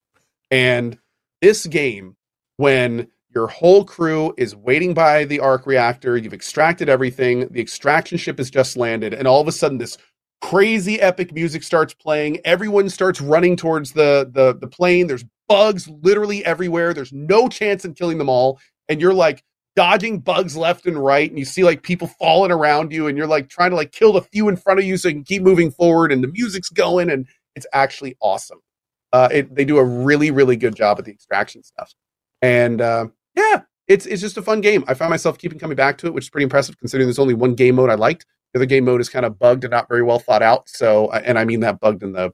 [0.50, 0.98] And
[1.42, 2.16] this game,
[2.56, 8.16] when your whole crew is waiting by the arc reactor, you've extracted everything, the extraction
[8.16, 9.98] ship has just landed, and all of a sudden this
[10.40, 12.38] crazy epic music starts playing.
[12.44, 15.06] Everyone starts running towards the the the plane.
[15.06, 16.94] There's bugs literally everywhere.
[16.94, 19.42] There's no chance in killing them all, and you're like
[19.74, 23.26] dodging bugs left and right, and you see like people falling around you, and you're
[23.26, 25.42] like trying to like kill the few in front of you so you can keep
[25.42, 28.60] moving forward, and the music's going, and it's actually awesome.
[29.12, 31.94] Uh, it, they do a really really good job at the extraction stuff,
[32.42, 33.06] and uh,
[33.36, 34.84] yeah, it's it's just a fun game.
[34.86, 37.34] I found myself keeping coming back to it, which is pretty impressive considering there's only
[37.34, 38.26] one game mode I liked.
[38.52, 40.68] The other game mode is kind of bugged and not very well thought out.
[40.68, 42.32] So, uh, and I mean that bugged in the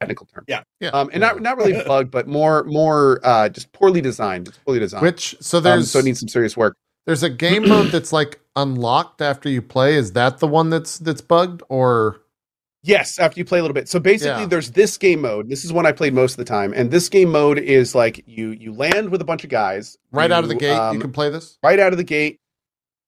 [0.00, 0.44] technical term.
[0.46, 0.62] Yeah.
[0.90, 4.46] Um, and not not really bugged, but more more uh, just poorly designed.
[4.46, 5.02] Just poorly designed.
[5.02, 6.76] Which so um, there's so it needs some serious work.
[7.06, 9.94] there's a game mode that's like unlocked after you play.
[9.96, 12.20] Is that the one that's that's bugged or
[12.86, 13.88] Yes, after you play a little bit.
[13.88, 14.46] So basically, Yeah.
[14.46, 15.48] there's this game mode.
[15.48, 18.22] This is one I played most of the time, and this game mode is like
[18.26, 20.94] you you land with a bunch of guys right out of the You, gate um,
[20.94, 21.56] you can play this?
[21.62, 22.40] right out of the gate.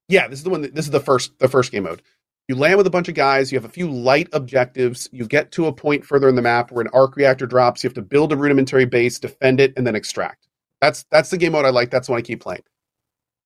[0.08, 0.62] Yeah, this is the one.
[0.62, 2.00] That, this is the first the first game mode.
[2.48, 3.52] You land with a bunch of guys.
[3.52, 5.10] You have a few light objectives.
[5.12, 7.84] You get to a point further in the map where an arc reactor drops.
[7.84, 10.48] You have to build a rudimentary base, defend it, and then extract.
[10.80, 11.90] That's that's the game mode I like.
[11.90, 12.62] That's the one I keep playing.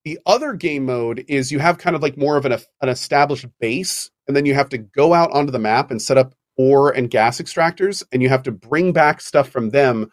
[0.05, 3.47] The other game mode is you have kind of like more of an an established
[3.59, 6.92] base, and then you have to go out onto the map and set up ore
[6.92, 10.09] and gas extractors, and you have to bring back stuff from them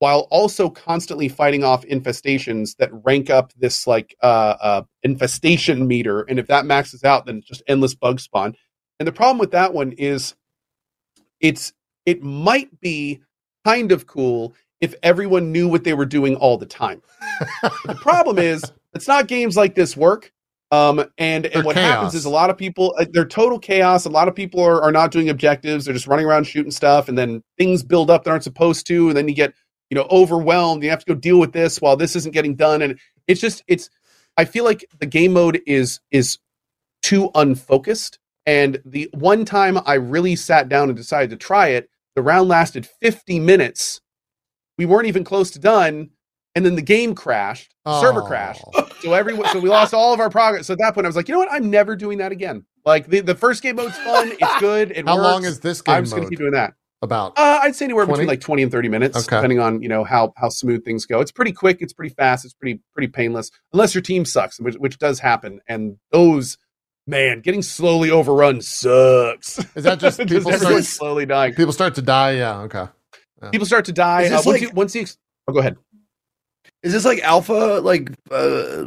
[0.00, 6.22] while also constantly fighting off infestations that rank up this like uh, uh, infestation meter.
[6.22, 8.56] And if that maxes out, then it's just endless bug spawn.
[8.98, 10.34] And the problem with that one is
[11.38, 11.72] it's
[12.06, 13.20] it might be
[13.64, 17.02] kind of cool if everyone knew what they were doing all the time.
[17.84, 20.32] The problem is it's not games like this work.
[20.72, 21.90] Um, and, and what chaos.
[21.90, 24.04] happens is a lot of people, uh, they're total chaos.
[24.04, 25.84] A lot of people are, are not doing objectives.
[25.84, 27.08] They're just running around shooting stuff.
[27.08, 29.08] And then things build up that aren't supposed to.
[29.08, 29.52] And then you get,
[29.90, 30.84] you know, overwhelmed.
[30.84, 32.82] You have to go deal with this while this isn't getting done.
[32.82, 33.90] And it's just, it's,
[34.36, 36.38] I feel like the game mode is, is
[37.02, 38.18] too unfocused.
[38.46, 42.48] And the one time I really sat down and decided to try it, the round
[42.48, 44.00] lasted 50 minutes.
[44.78, 46.10] We weren't even close to done.
[46.54, 48.26] And then the game crashed, the server Oh.
[48.26, 48.64] crashed.
[49.02, 50.66] So everyone, so we lost all of our progress.
[50.66, 51.52] So at that point, I was like, you know what?
[51.52, 52.64] I'm never doing that again.
[52.84, 54.32] Like the, the first game mode's fun.
[54.38, 54.90] It's good.
[54.90, 55.24] It How works.
[55.24, 55.98] long is this game mode?
[55.98, 56.74] I'm just going to keep doing that.
[57.02, 58.16] About Uh, I'd say anywhere 20?
[58.18, 59.36] between like 20 and 30 minutes, Okay.
[59.36, 61.20] depending on, you know, how, how smooth things go.
[61.20, 61.78] It's pretty quick.
[61.80, 62.44] It's pretty fast.
[62.44, 65.60] It's pretty, pretty painless unless your team sucks, which, which does happen.
[65.66, 66.58] And those,
[67.06, 69.58] man, getting slowly overrun sucks.
[69.76, 71.54] is that just just people everyone start slowly dying.
[71.54, 72.32] people start to die?
[72.32, 72.86] Yeah, okay.
[73.50, 74.26] People start to die.
[74.26, 75.06] Uh, once, like- you, once you,
[75.48, 75.78] oh, go ahead.
[76.82, 77.80] Is this like alpha?
[77.82, 78.86] Like uh,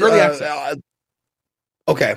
[0.00, 0.42] Early uh, access.
[0.42, 0.76] uh,
[1.90, 2.14] okay,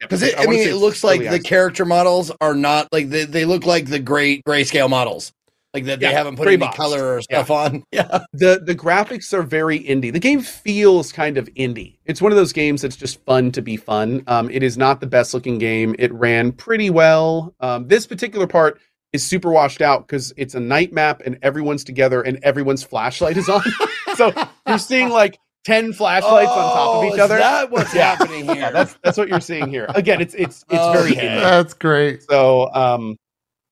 [0.00, 1.48] because I I, mean, it looks like early the access.
[1.48, 5.32] character models are not like they, they look like the great grayscale models.
[5.74, 6.78] Like that they haven't put any pre-boxed.
[6.78, 7.84] color or stuff on.
[7.92, 8.20] Yeah.
[8.32, 10.10] the the graphics are very indie.
[10.10, 11.98] The game feels kind of indie.
[12.06, 14.22] It's one of those games that's just fun to be fun.
[14.26, 15.94] Um, it is not the best looking game.
[15.98, 17.54] It ran pretty well.
[17.60, 18.80] Um, this particular part
[19.12, 23.36] is super washed out because it's a night map and everyone's together and everyone's flashlight
[23.36, 23.62] is on.
[24.16, 24.32] so
[24.66, 27.38] you're seeing like ten flashlights on top of Oh, each is other.
[27.38, 28.14] that what's Yeah.
[28.16, 28.54] happening here?
[28.56, 29.86] Yeah, that's that's what you're seeing here.
[29.94, 31.26] Again, it's it's it's very Okay.
[31.40, 32.22] That's great.
[32.22, 33.16] So um,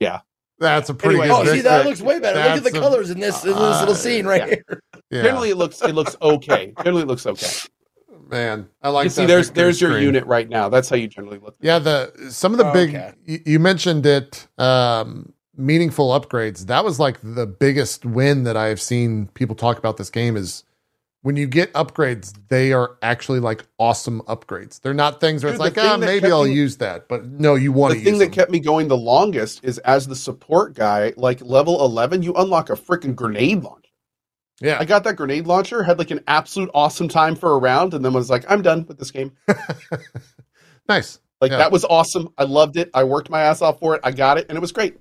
[0.00, 0.20] yeah.
[0.60, 1.48] That's a pretty Anyway, good.
[1.48, 2.38] Oh, see, that looks way better.
[2.38, 4.46] Look at the That's a- colors in this, in this uh, little scene right yeah.
[4.68, 4.80] here.
[5.10, 6.72] Yeah, generally it looks it looks okay.
[6.78, 7.48] Generally it looks okay.
[8.34, 9.04] Man, I like.
[9.04, 10.68] you see, that there's victory there's your unit right now.
[10.68, 11.56] That's how you generally look.
[11.60, 13.12] Yeah, the some of the Oh, big okay.
[13.24, 16.66] you, you mentioned it um meaningful upgrades.
[16.66, 20.64] That was like the biggest win that I've seen people talk about this game is
[21.22, 24.80] when you get upgrades, they are actually like awesome upgrades.
[24.82, 27.08] They're not things where Dude, it's like, ah, that maybe I'll me- use that.
[27.08, 28.34] But no, you want the to thing use that them.
[28.34, 32.68] kept me going the longest is as the support guy, like level 11, you unlock
[32.68, 33.83] a freaking grenade launcher.
[34.60, 34.78] Yeah.
[34.80, 38.04] I got that grenade launcher, had like an absolute awesome time for a round, and
[38.04, 39.32] then was like, I'm done with this game.
[40.88, 41.18] nice.
[41.40, 41.58] Like Yeah.
[41.58, 42.28] that was awesome.
[42.38, 42.90] I loved it.
[42.94, 44.00] I worked my ass off for it.
[44.04, 44.96] I got it, and it was great.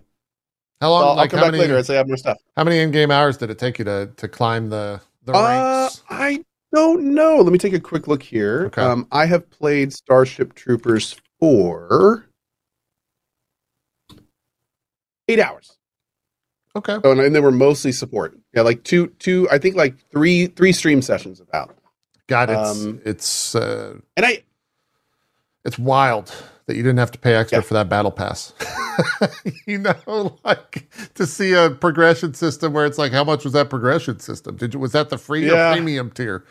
[0.82, 1.04] How So long?
[1.10, 1.64] I'll like come how back many?
[1.64, 2.38] later as I have more stuff.
[2.58, 6.04] How many in-game hours did it take you to to climb the the Uh, ranks?
[6.10, 7.38] I don't know.
[7.38, 8.66] Let me take a quick look here.
[8.66, 8.82] Okay.
[8.82, 12.26] Um, I have played Starship Troopers for
[15.30, 15.78] eight hours.
[16.76, 16.98] Okay.
[17.04, 18.38] Oh, and, they were mostly support.
[18.54, 19.48] Yeah, like two, two.
[19.52, 21.76] I think like three, three stream sessions about.
[22.28, 24.44] God, it's Um, it's uh, And I,
[25.66, 26.34] it's wild
[26.66, 27.64] that you didn't have to pay extra Yeah.
[27.64, 28.54] for that battle pass.
[29.68, 33.70] you know, like to see a progression system where it's like, how much was that
[33.70, 34.56] progression system?
[34.56, 35.70] Did you was that the free Yeah.
[35.72, 36.44] or premium tier?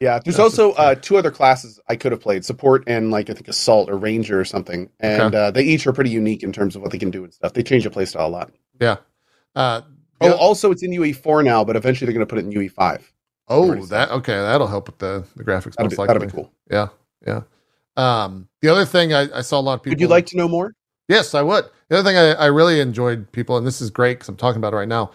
[0.00, 0.18] yeah.
[0.18, 3.32] There's That's also uh, two other classes I could have played: support and like I
[3.34, 4.90] think assault or ranger or something.
[5.00, 5.36] And Okay.
[5.36, 7.52] uh, they each are pretty unique in terms of what they can do and stuff.
[7.54, 8.50] They change the playstyle a lot.
[8.80, 8.96] Yeah.
[9.54, 9.82] Uh,
[10.20, 12.50] Oh, also it's in UE four now, but eventually they're going to put it in
[12.50, 13.12] UE five.
[13.46, 14.34] oh, that okay.
[14.34, 16.52] That'll help with the the graphics That'd be, that'd be cool.
[16.68, 16.88] Yeah,
[17.24, 17.42] yeah.
[17.96, 19.92] Um, the other thing I, I saw a lot of people.
[19.92, 20.74] Would you like to know more?
[21.08, 21.66] Yes, I would.
[21.88, 24.58] The other thing I, I really enjoyed, people, and this is great because I'm talking
[24.58, 25.12] about it right now.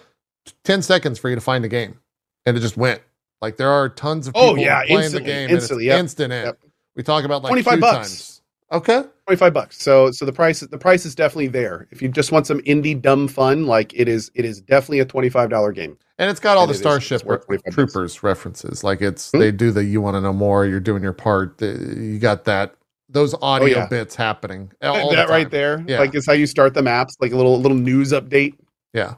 [0.64, 2.00] Ten seconds for you to find a game,
[2.45, 3.02] and it just went.
[3.42, 6.32] Like there are tons of people Oh, yeah, playing instantly, the game, instantly, yep, instant
[6.34, 6.45] in.
[6.45, 6.60] yep.
[6.95, 7.98] We talk about like 25 bucks.
[8.08, 8.42] times.
[8.72, 9.82] Okay, Twenty five bucks.
[9.82, 11.88] So so the price the price is definitely there.
[11.92, 15.06] If you just want some indie dumb fun, like it is it is definitely a
[15.06, 15.98] twenty five dollar game.
[16.18, 17.76] and it's got all And the Starship it's worth 25 bucks.
[17.76, 18.84] Troopers references.
[18.84, 19.40] Like it's Hmm?
[19.40, 20.66] they do the you want to know more.
[20.66, 21.61] You're doing your part.
[21.61, 22.76] you got that
[23.08, 23.88] those audio Oh, yeah.
[23.88, 24.72] bits happening.
[24.82, 26.00] all that the right there, Yeah.
[26.00, 28.56] like it's how you start the maps, like a little little news update.
[28.93, 29.16] Yeah,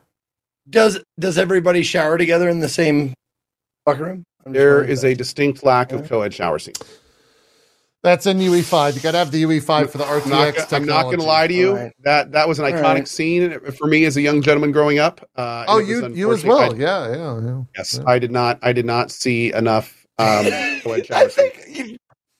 [0.69, 3.13] Does does everybody shower together in the same
[3.87, 4.23] locker room?
[4.45, 6.09] I'm There wondering is a distinct lack of Alright.
[6.11, 6.77] co-ed shower scenes.
[8.05, 8.95] That's in UE five.
[8.95, 11.03] You got to have the UE five for the RTX I'm not, gonna- I'm not
[11.03, 11.69] going to lie to you.
[11.71, 11.91] Alright.
[12.03, 13.07] That that was an iconic Alright.
[13.07, 15.27] scene for me as a young gentleman growing up.
[15.35, 16.73] Uh, Oh, you you as well.
[16.73, 17.61] I- yeah, yeah, yeah.
[17.77, 18.03] yes, Yeah.
[18.09, 18.59] I did not.
[18.61, 21.97] I did not see enough um, I think you,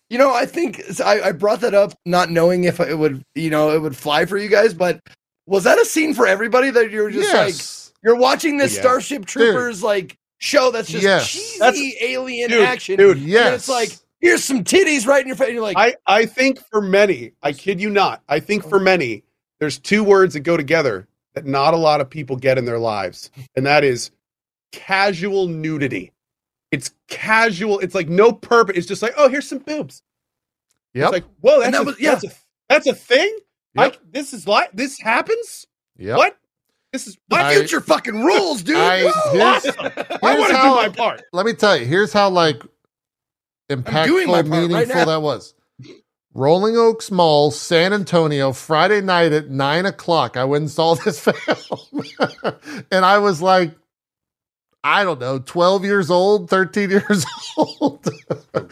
[0.10, 0.34] you know.
[0.34, 3.82] I think I, I brought that up, not knowing if it would, you know, it
[3.82, 4.74] would fly for you guys.
[4.74, 5.02] But
[5.46, 7.56] was that a scene for everybody that you're just like
[8.04, 8.82] you're watching this Yeah.
[8.82, 11.30] Starship Troopers like show that's just Yes.
[11.30, 13.54] cheesy That's- alien Dude, action, dude, and yes.
[13.56, 13.90] it's like
[14.26, 15.48] here's some titties right in your face.
[15.50, 18.80] And you're like, I, I think for many, I kid you not, I think for
[18.80, 19.24] many,
[19.60, 22.80] there's two words that go together that not a lot of people get in their
[22.80, 24.10] lives, and that is
[24.72, 26.12] casual nudity.
[26.72, 27.80] It's casual.
[27.80, 28.78] It's like no purpose.
[28.78, 30.02] It's just like, oh, here's some boobs.
[30.94, 31.04] Yep.
[31.04, 32.12] It's like, whoa, that's And that a, was- yeah.
[32.16, 32.32] that's a
[32.70, 33.38] that's a thing.
[33.76, 33.94] Yep.
[33.94, 35.68] I, this is like this happens.
[35.98, 36.18] Yeah.
[36.18, 36.38] What?
[36.92, 38.78] This is my I- future fucking rules, dude.
[38.78, 39.12] I- Woo!
[39.34, 39.76] here's- awesome.
[40.24, 41.22] I want to do my part.
[41.32, 41.86] Let me tell you.
[41.86, 42.75] Here's how like doing my
[43.70, 45.06] impactful, part right meaningful now.
[45.06, 45.54] that was.
[46.34, 50.36] Rolling Oaks Mall, San Antonio, Friday night at nine o'clock.
[50.36, 52.04] I went and saw this film,
[52.92, 53.72] and I was like,
[54.84, 57.26] I don't know, twelve years old, thirteen years
[57.58, 58.08] old,
[58.54, 58.68] Oh,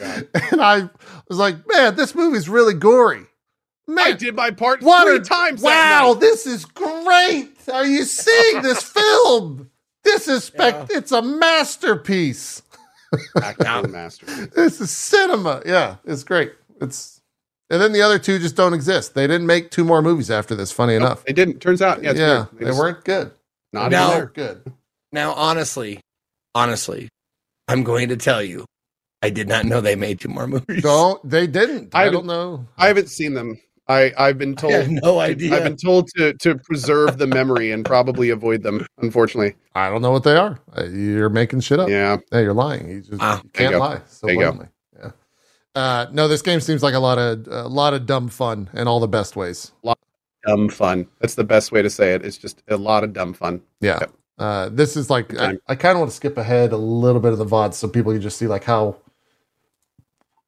[0.51, 0.89] and I
[1.29, 3.23] was like, man, this movie's really gory.
[3.97, 5.61] I did my part What three a- times.
[5.61, 7.49] Wow, this is great.
[7.71, 9.69] Are you seeing this film?
[10.03, 12.61] This is spec- it's a masterpiece.
[13.41, 14.47] Actual masterpiece.
[14.55, 15.61] This is cinema.
[15.65, 16.53] Yeah, it's great.
[16.81, 17.21] It's
[17.69, 19.15] and then the other two just don't exist.
[19.15, 21.23] They didn't make two more movies after this, funny enough.
[21.25, 21.59] They didn't.
[21.59, 22.47] Turns out, yeah, it's yeah, weird.
[22.59, 23.31] they just- weren't good.
[23.71, 24.19] not Now- even They there.
[24.25, 24.33] weren't
[24.65, 24.73] good.
[25.11, 25.99] Now, honestly,
[26.53, 27.09] honestly,
[27.67, 28.65] I'm going to tell you,
[29.21, 30.83] I did not know they made two more movies.
[30.83, 31.95] Don't they didn't.
[31.95, 32.67] I, I don't know.
[32.77, 33.59] I haven't seen them.
[34.01, 34.73] I I've been told.
[34.73, 35.55] had no idea.
[35.55, 38.85] I've been told to to preserve the memory and probably avoid them.
[38.99, 40.59] Unfortunately, I don't know what they are.
[40.77, 41.89] Uh, You're making shit up.
[41.89, 42.17] yeah.
[42.31, 42.89] Yeah, you're lying.
[42.89, 43.79] You just Ah, you can't go.
[43.79, 44.51] lie so There you go.
[44.51, 44.69] blatantly.
[44.97, 45.11] Yeah.
[45.75, 48.87] Uh, no, this game seems like a lot of a lot of dumb fun in
[48.87, 49.71] all the best ways.
[49.83, 49.97] A lot
[50.45, 51.07] of dumb fun.
[51.19, 52.25] That's the best way to say it.
[52.25, 53.61] It's just a lot of dumb fun.
[53.81, 53.97] Yeah.
[54.01, 54.11] Yep.
[54.39, 57.31] Uh, this is like I, I kind of want to skip ahead a little bit
[57.33, 58.97] of the VOD so people can just see like how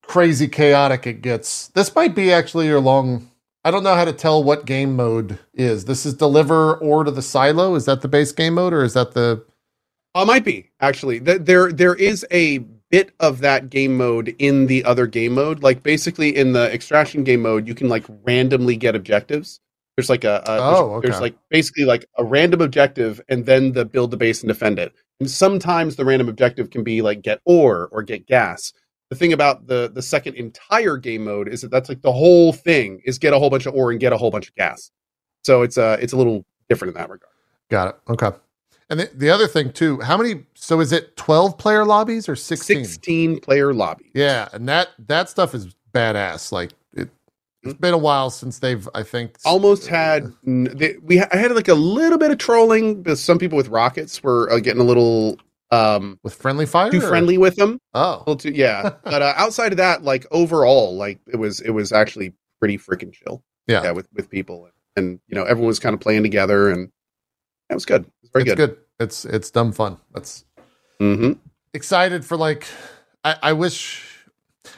[0.01, 1.67] crazy chaotic it gets.
[1.69, 3.29] This might be actually your long.
[3.65, 5.85] I don't know how to tell what game mode is.
[5.85, 7.73] This is deliver or to the silo.
[7.75, 9.43] Is that the base game mode or is that the?
[10.13, 11.19] Oh, it might be actually.
[11.19, 12.59] Th- There, there is a
[12.91, 15.63] bit of that game mode in the other game mode.
[15.63, 19.59] Like basically in the extraction game mode, you can like randomly get objectives.
[19.97, 21.21] There's like a, a there's- Oh, there's okay.
[21.21, 24.93] like basically like a random objective, and then the build the base and defend it.
[25.19, 28.73] And sometimes the random objective can be like get ore or get gas.
[29.09, 32.53] The thing about the the second entire game mode is that that's like the whole
[32.53, 34.91] thing is get a whole bunch of ore and get a whole bunch of gas.
[35.43, 37.31] So it's uh it's a little different in that regard.
[37.69, 37.95] Got it.
[38.09, 38.35] Okay.
[38.89, 40.43] And the, the other thing too, how many?
[40.53, 42.85] So is it twelve player lobbies or sixteen?
[42.85, 44.11] 16 player lobby.
[44.13, 46.51] Yeah, and that that stuff is badass.
[46.51, 47.09] Like it,
[47.63, 48.87] it's been a while since they've.
[48.93, 53.21] I think almost had they, we I had like a little bit of trolling because
[53.21, 55.39] some people with rockets were uh, getting a little
[55.75, 56.91] um with friendly fire.
[56.91, 60.95] too or- friendly with them Oh, too yeah but uh, outside of that like overall
[60.95, 63.91] like it was it was actually pretty freaking chill Yeah.
[63.91, 66.91] with with people and you know everyone was kind of playing together and
[67.69, 68.77] it was good it was very it's good, good.
[68.99, 69.97] It's it's dumb fun.
[70.13, 70.45] That's
[70.99, 71.33] hmm
[71.73, 72.65] excited for like.
[73.25, 74.07] I, I wish,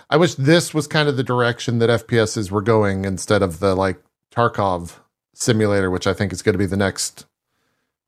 [0.10, 3.76] I wish this was kind of the direction that FPSs were going instead of the
[3.76, 4.02] like
[4.34, 4.94] Tarkov
[5.36, 7.27] simulator, which I think is going to be the next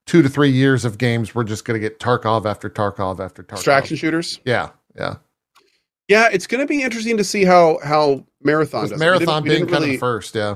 [0.09, 1.35] two to three years of games.
[1.35, 3.57] We're just going to get Tarkov after Tarkov after Tarkov.
[3.57, 5.17] extraction shooters Yeah, yeah.
[6.07, 8.99] yeah it's going to be interesting to see how how marathon does.
[8.99, 10.55] Marathon we being didn't, kind of really, first, yeah.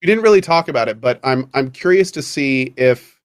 [0.00, 3.20] we didn't really talk about it, but I'm I'm curious to see if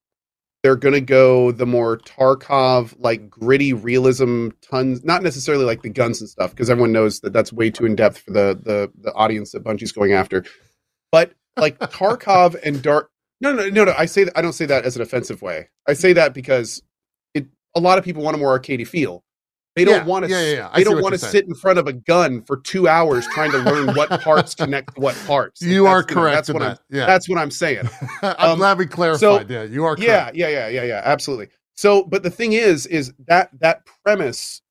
[0.64, 5.90] they're going to go the more Tarkov like gritty realism tons not necessarily like the
[5.90, 8.92] guns and stuff because everyone knows that that's way too in depth for the the
[9.00, 10.44] the audience that Bungie's going after.
[11.12, 13.12] But like Tarkov and Dark
[13.42, 13.94] No, no, no, no.
[13.98, 15.70] I say that, I don't say that as an offensive way.
[15.88, 16.82] I say that because
[17.34, 19.24] it a lot of people want a more arcadey feel.
[19.76, 20.70] They don't Yeah, want to yeah, yeah, yeah.
[20.76, 23.60] They don't want to sit in front of a gun for 2 hours trying to
[23.60, 25.62] learn what parts connect to what parts.
[25.62, 26.78] You are that's, know, correct that's what I'm.
[26.90, 27.06] Yeah.
[27.06, 27.88] that's what I'm saying.
[28.22, 29.50] I'm um, glad we clarified.
[29.50, 30.36] yeah, you are correct.
[30.36, 31.48] Yeah, yeah, yeah, yeah, yeah, absolutely.
[31.76, 34.62] So, but the thing is, is that that premise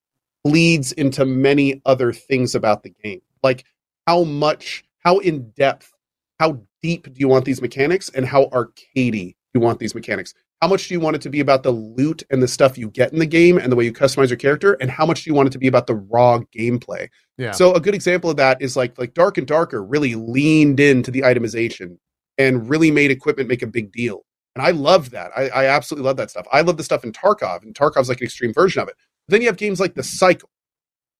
[0.45, 3.65] bleeds into many other things about the game, like
[4.07, 5.91] how much, how in depth,
[6.39, 10.35] how deep do you want these mechanics, and how arcadey do you want these mechanics.
[10.61, 12.91] How much do you want it to be about the loot and the stuff you
[12.91, 15.31] get in the game and the way you customize your character, and how much do
[15.31, 17.09] you want it to be about the raw gameplay?
[17.37, 17.53] Yeah.
[17.53, 21.11] So a good example of that is like like Dark and Darker really leaned into
[21.11, 21.99] the itemization
[22.39, 24.25] and really made equipment make a big deal.
[24.55, 25.31] And I love that.
[25.37, 26.47] I, I absolutely love that stuff.
[26.53, 28.97] I love the stuff in Tarkov, and Tarkov's like an extreme version of it.
[29.29, 30.51] then you have games like The Cycle.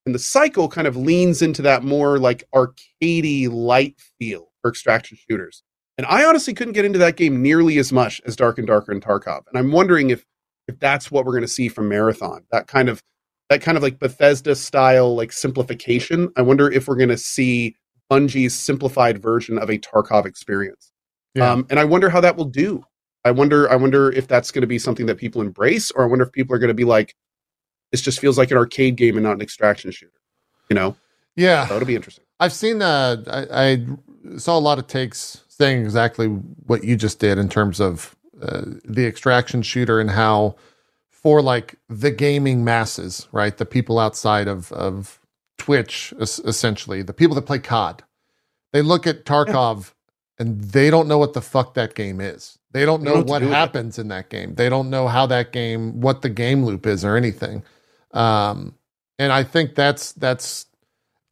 [0.05, 5.17] And The Cycle kind of leans into that more like arcadey light feel for extraction
[5.29, 5.63] shooters.
[5.97, 8.91] And I honestly couldn't get into that game nearly as much as Dark and Darker
[8.91, 9.41] and Tarkov.
[9.49, 10.25] And I'm wondering if
[10.67, 12.43] if that's what we're going to see from Marathon.
[12.51, 13.03] That kind of
[13.49, 16.31] that kind of like Bethesda style like simplification.
[16.37, 17.75] I wonder if we're going to see
[18.09, 20.91] Bungie's simplified version of a Tarkov experience.
[21.35, 21.51] Yeah.
[21.51, 22.83] Um, and I wonder how that will do.
[23.25, 26.07] I wonder I wonder if that's going to be something that people embrace or I
[26.07, 27.15] wonder if people are going to be like
[27.91, 30.13] this just feels like an arcade game and not an extraction shooter.
[30.69, 30.95] You know?
[31.35, 31.67] yeah.
[31.67, 32.25] So it'll be interesting.
[32.39, 33.85] I've seen uh I, I
[34.37, 38.61] saw a lot of takes saying exactly what you just did in terms of uh,
[38.85, 40.55] the extraction shooter and how
[41.09, 43.57] for like the gaming masses, right?
[43.57, 45.19] The people outside of of
[45.57, 48.03] Twitch es- essentially, the people that play COD.
[48.71, 49.93] They look at Tarkov
[50.37, 52.57] and they don't know what the fuck that game is.
[52.71, 53.73] They don't They know don't what what do with it.
[53.73, 54.55] happens in that game.
[54.55, 57.63] They don't know how that game what the game loop is or anything.
[58.11, 58.75] Um
[59.17, 60.67] and I think that's that's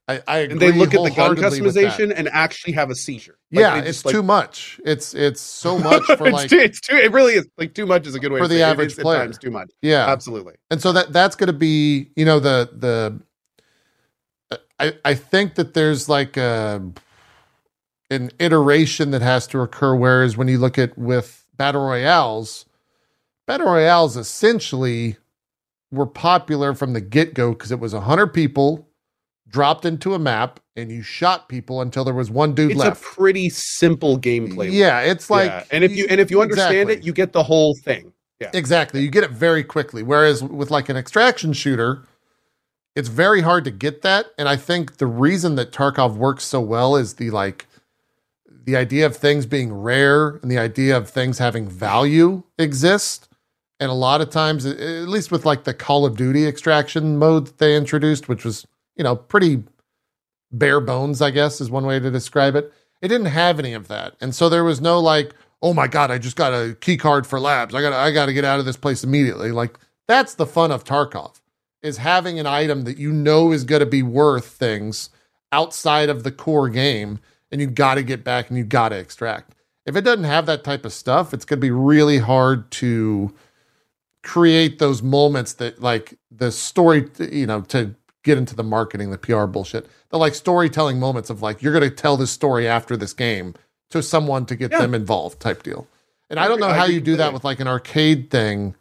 [0.09, 1.99] I, I And they look at the gun wholeheartedly with that.
[1.99, 3.37] customization and actually have a seizure.
[3.51, 4.79] Like, yeah, they it's like- too much.
[4.85, 6.95] It's it's so much for it's, like too, it's too.
[6.95, 7.47] It really is.
[7.57, 8.71] Like too much is a good way For to the say it.
[8.71, 9.19] Average is player.
[9.19, 9.69] times too much.
[9.81, 10.07] yeah.
[10.07, 10.53] Absolutely.
[10.71, 13.21] and so that that's going to be you know the the
[14.79, 16.81] I I think that there's like a
[18.09, 19.93] an iteration that has to occur.
[19.95, 22.65] Whereas when you look at with battle royales,
[23.45, 25.17] battle royales essentially
[25.91, 28.86] were popular from the get go because it was a hundred people
[29.49, 32.97] dropped into a map and you shot people until there was one dude It's left.
[32.97, 34.71] It's a pretty simple gameplay.
[34.71, 35.63] yeah, it's like Yeah.
[35.71, 36.93] and if you and if you understand Exactly.
[36.95, 38.11] it, you get the whole thing.
[38.39, 38.51] Yeah.
[38.53, 39.01] Exactly.
[39.01, 40.03] You get it very quickly.
[40.03, 42.03] Whereas with like an extraction shooter,
[42.95, 44.27] it's very hard to get that.
[44.37, 47.65] And I think the reason that Tarkov works so well is the like
[48.65, 53.29] the idea of things being rare and the idea of things having value exist.
[53.79, 57.17] And a lot of times, at at least with like the Call of Duty extraction
[57.17, 58.65] mode that they introduced, which was,
[58.97, 59.63] you know, pretty
[60.51, 62.73] bare bones, I guess is one way to describe it.
[63.01, 64.15] It didn't have any of that.
[64.19, 67.27] And so there was no like, oh my god, I just got a key card
[67.27, 67.75] for labs.
[67.75, 69.51] I got I got to get out of this place immediately.
[69.51, 69.77] Like
[70.07, 71.39] that's the fun of Tarkov
[71.81, 75.09] is having an item that you know is to be worth things
[75.51, 77.19] outside of the core game
[77.51, 79.53] and you got to get back and you got to extract.
[79.85, 83.33] If it doesn't have that type of stuff, it's to be really hard to
[84.23, 87.95] create those moments that like the story, you know, to
[88.27, 91.89] get into the marketing, the PR bullshit, the like storytelling moments of like, you're going
[91.89, 93.55] to tell this story after this game
[93.89, 94.81] to someone to get Yeah.
[94.81, 95.87] them involved type deal.
[96.29, 98.75] And I, don't know how you do that with like an arcade thing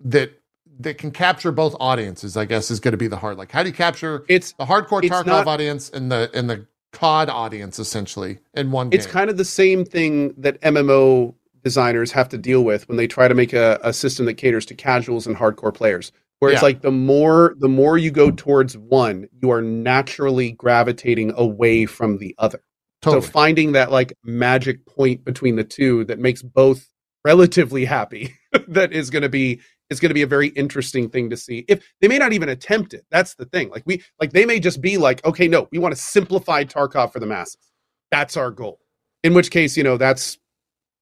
[0.00, 0.32] that
[0.80, 3.36] that can capture both audiences, I guess is going to be the hard.
[3.38, 6.48] Like, how do you capture It's the hardcore It's Tarkov not- audience and the and
[6.50, 9.12] the COD audience essentially in one it's game?
[9.12, 11.34] kind of the same thing that MMO
[11.64, 14.66] designers have to deal with when they try to make a, a system that caters
[14.66, 16.10] to casuals and hardcore players.
[16.42, 21.32] Where it's like the more the more you go towards one, you are naturally gravitating
[21.36, 22.60] away from the other.
[23.00, 23.22] totally.
[23.22, 26.88] So finding that like magic point between the two that makes both
[27.24, 28.34] relatively happy,
[28.66, 31.64] that is going to be is going to be a very interesting thing to see.
[31.68, 33.70] If they may not even attempt it, that's the thing.
[33.70, 37.12] Like we like they may just be like, okay, no, we want to simplify Tarkov
[37.12, 37.70] for the masses.
[38.10, 38.80] That's our goal.
[39.22, 40.38] In which case, you know, that's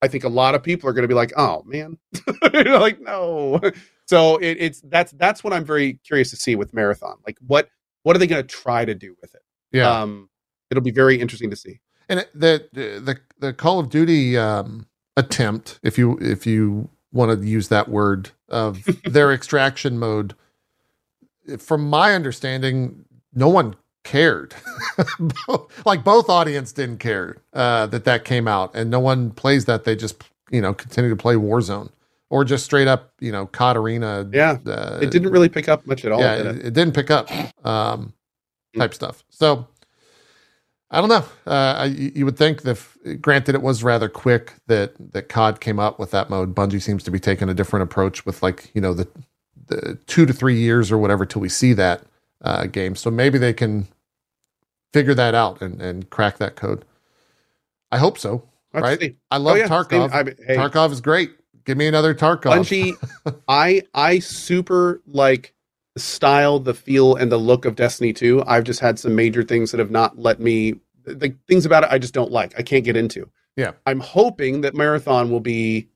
[0.02, 1.97] I think a lot of people are going to be like, oh man,
[2.52, 3.59] like no.
[4.11, 7.19] So it, it's that's that's what I'm very curious to see with Marathon.
[7.25, 7.71] Like what
[8.03, 9.43] what are they going to try to do with it?
[9.71, 9.89] yeah.
[9.89, 10.29] Um,
[10.69, 11.79] it'll be very interesting to see.
[12.09, 17.47] and the the the Call of Duty um, attempt, if you if you want to
[17.47, 20.35] use that word of their extraction mode,
[21.59, 24.57] from my understanding, no one cared.
[25.87, 29.85] like both audience didn't care uh, that that came out, and no one plays that.
[29.85, 31.91] They just you know continue to play Warzone
[32.31, 34.28] or just straight up you know COD Arena.
[34.33, 36.20] Yeah, uh, It didn't really pick up much at all.
[36.20, 36.67] yeah, did it, it?
[36.67, 37.28] it didn't pick up
[37.67, 38.12] um,
[38.76, 39.23] type stuff.
[39.28, 39.67] So
[40.91, 41.25] I don't know.
[41.47, 45.60] Uh, I, you would think that, if, granted, it was rather quick that that COD
[45.60, 46.55] came up with that mode.
[46.55, 49.07] Bungie seems to be taking a different approach with like you know the
[49.67, 52.02] the two to three years or whatever till we see that
[52.42, 52.97] uh, game.
[52.97, 53.86] So maybe they can
[54.92, 56.84] figure that out and and crack that code.
[57.92, 58.42] I hope so.
[58.73, 59.00] Let's right?
[59.00, 59.17] see.
[59.31, 59.68] I love Oh, yeah.
[59.68, 60.12] Tarkov.
[60.12, 61.33] I mean, hey, Tarkov is great.
[61.65, 62.53] Give me another Tarkov.
[62.53, 62.95] Bungie,
[63.49, 65.55] I I super like
[65.95, 68.45] the style, the feel, and the look of Destiny 2.
[68.47, 71.91] I've just had some major things that have not let me the things about it
[71.91, 72.59] I just don't like.
[72.59, 73.29] I can't get into.
[73.57, 73.73] Yeah.
[73.87, 75.89] I'm hoping that Marathon will be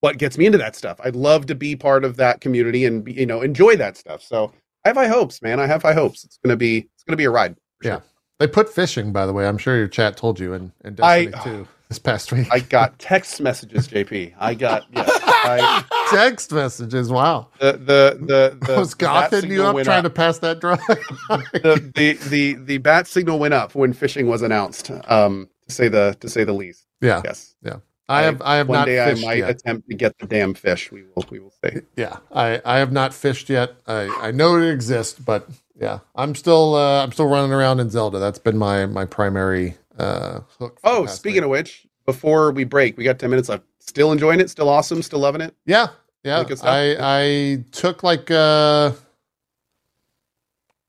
[0.00, 1.00] what gets me into that stuff.
[1.02, 4.22] I'd love to be part of that community and be, you know enjoy that stuff.
[4.22, 4.52] So
[4.84, 5.60] I have high hopes, man.
[5.60, 6.24] I have high hopes.
[6.24, 7.56] It's gonna be it's gonna be a ride.
[7.82, 7.94] Yeah.
[7.96, 8.02] sure.
[8.38, 9.48] They put fishing, by the way.
[9.48, 10.72] I'm sure your chat told you and
[11.02, 12.48] I- Destiny 2 this past week.
[12.50, 14.34] I got text messages, JP.
[14.38, 15.04] I got yeah.
[15.06, 17.10] I, Text messages.
[17.10, 17.48] Wow.
[17.58, 20.80] the the the, the Was Goth you up trying to pass that drug?
[21.28, 24.90] the, the the the bat signal went up when fishing was announced.
[25.08, 26.84] Um, to say the to say the least.
[27.00, 27.22] yeah.
[27.24, 27.54] Yes.
[27.62, 27.76] Yeah.
[28.10, 29.50] I have I have One not day I might yet.
[29.50, 30.90] attempt to get the damn fish.
[30.90, 31.26] We will.
[31.30, 31.80] We will see.
[31.96, 32.16] Yeah.
[32.32, 33.74] I, I have not fished yet.
[33.86, 35.46] I, I know it exists, but
[35.78, 35.98] yeah.
[36.16, 38.18] I'm still uh, I'm still running around in Zelda.
[38.18, 40.78] That's been my my primary uh hook.
[40.84, 43.64] Oh, speaking of which, before we break, we got ten minutes left.
[43.80, 44.50] Still enjoying it.
[44.50, 45.02] Still awesome.
[45.02, 45.54] Still loving it.
[45.64, 45.88] Yeah.
[46.24, 46.38] Yeah.
[46.38, 46.68] Like good stuff?
[46.70, 48.92] I I took like uh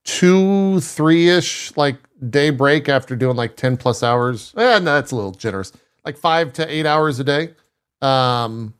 [0.04, 1.98] two, three ish like
[2.30, 4.54] day break after doing like 10 plus hours.
[4.58, 5.72] Eh, no, that's a little generous.
[6.04, 7.54] Like five to eight hours a day.
[8.02, 8.74] Um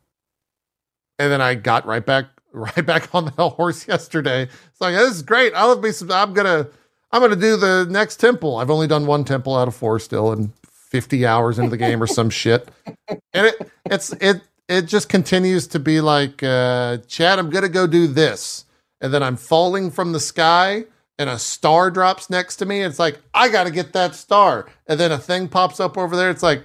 [1.18, 4.42] and then I got right back right back on the horse yesterday.
[4.42, 5.52] It's like this is great.
[5.54, 6.68] I'll me some I'm gonna
[7.12, 8.56] I'm gonna do the next temple.
[8.56, 10.52] I've only done one temple out of four still and
[10.90, 12.68] 50 hours into the game or some shit.
[13.08, 17.86] And it it's it it just continues to be like, uh, Chad, I'm gonna go
[17.86, 18.64] do this.
[19.00, 20.84] And then I'm falling from the sky
[21.18, 22.80] and a star drops next to me.
[22.82, 24.66] It's like, I gotta get that star.
[24.86, 26.30] And then a thing pops up over there.
[26.30, 26.64] It's like,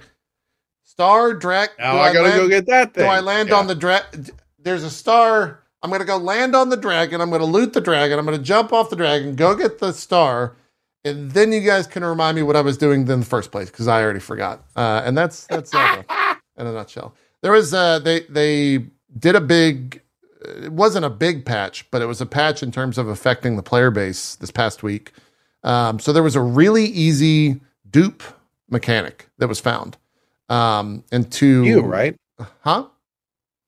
[0.84, 1.70] star, drac.
[1.78, 3.04] Now do I, gotta land- go get that thing.
[3.04, 3.56] do I land Yeah.
[3.56, 4.26] on the dragon?
[4.58, 5.60] There's a star.
[5.82, 7.20] I'm going to go land on the dragon.
[7.20, 8.18] I'm going to loot the dragon.
[8.18, 10.56] I'm going to jump off the dragon, go get the star,
[11.04, 13.70] and then you guys can remind me what I was doing in the first place
[13.70, 14.64] because I already forgot.
[14.74, 16.04] Uh, and that's that's Zelda
[16.56, 17.14] in a nutshell.
[17.42, 18.86] There was uh, they they
[19.18, 20.02] did a big.
[20.42, 23.62] It wasn't a big patch, but it was a patch in terms of affecting the
[23.62, 25.12] player base this past week.
[25.64, 28.22] Um, so there was a really easy dupe
[28.68, 29.96] mechanic that was found.
[30.48, 32.16] Um, and to you right?
[32.60, 32.86] huh?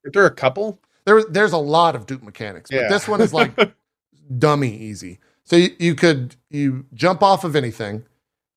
[0.05, 0.79] Is there a couple?
[1.09, 2.89] There, there's a lot of dupe mechanics, but Yeah.
[2.91, 3.53] this one is like
[4.39, 5.21] dummy easy.
[5.45, 8.05] So you, you could you jump off of anything,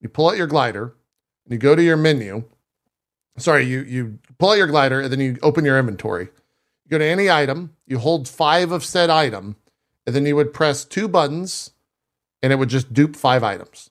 [0.01, 0.93] you pull out your glider,
[1.47, 2.43] you go to your menu.
[3.37, 6.25] Sorry, you you pull out your glider and then you open your inventory.
[6.83, 9.55] You go to any item, you hold five of said item,
[10.05, 11.71] and then you would press two buttons,
[12.43, 13.89] and it would just dupe five items.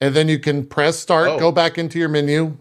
[0.00, 1.38] And then you can press start, Oh.
[1.38, 2.56] go back into your menu,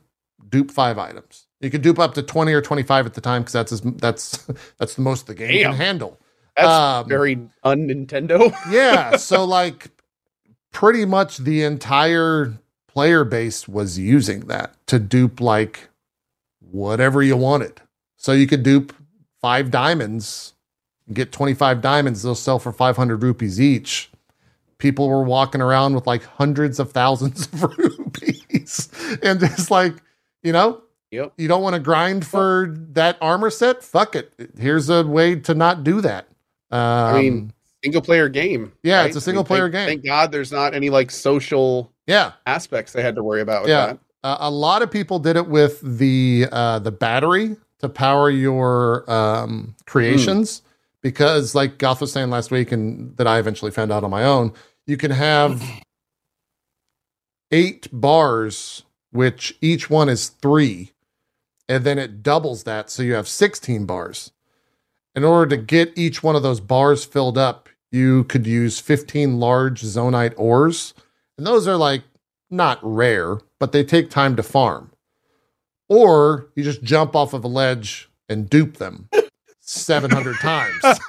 [0.49, 1.46] dupe five items.
[1.61, 3.81] You can dupe up to twenty or twenty five at the time because that's as,
[3.81, 4.37] that's
[4.77, 5.71] that's the most the game Damn.
[5.71, 6.19] can handle.
[6.55, 8.51] That's Um, very un Nintendo.
[8.71, 9.89] yeah so like
[10.71, 12.53] pretty much the entire
[12.87, 15.89] player base was using that to dupe like
[16.59, 17.79] whatever you wanted
[18.17, 18.93] so you could dupe
[19.41, 20.53] five diamonds
[21.13, 24.09] get 25 diamonds they'll sell for 500 rupees each
[24.79, 28.89] people were walking around with like hundreds of thousands of rupees
[29.23, 29.93] and just like
[30.43, 31.33] you know Yep.
[31.37, 35.53] you don't want to grind for that armor set fuck it here's a way to
[35.55, 36.27] not do that
[36.71, 37.53] um, I mean,
[37.83, 38.73] Single player game.
[38.83, 39.05] Yeah, right?
[39.05, 39.87] it's a I mean, single player thank- game.
[39.87, 43.69] Thank God there's not any like social yeah aspects they had to worry about with
[43.69, 43.85] Yeah.
[43.85, 43.99] that.
[44.23, 49.09] Uh, a lot of people did it with the uh, the battery to power your
[49.09, 50.63] um, creations
[51.01, 54.23] because, like Goth was saying last week, and that I eventually found out on my
[54.25, 54.51] own,
[54.87, 55.61] you can have
[57.51, 60.91] eight bars, which each one is three,
[61.69, 64.31] and then it doubles that, so you have sixteen bars.
[65.15, 69.39] In order to get each one of those bars filled up, you could use fifteen
[69.39, 70.93] large zonaite ores,
[71.37, 72.03] and those are like
[72.49, 74.91] not rare, but they take time to farm.
[75.89, 79.09] Or you just jump off of a ledge and dupe them
[79.61, 80.83] 700 times.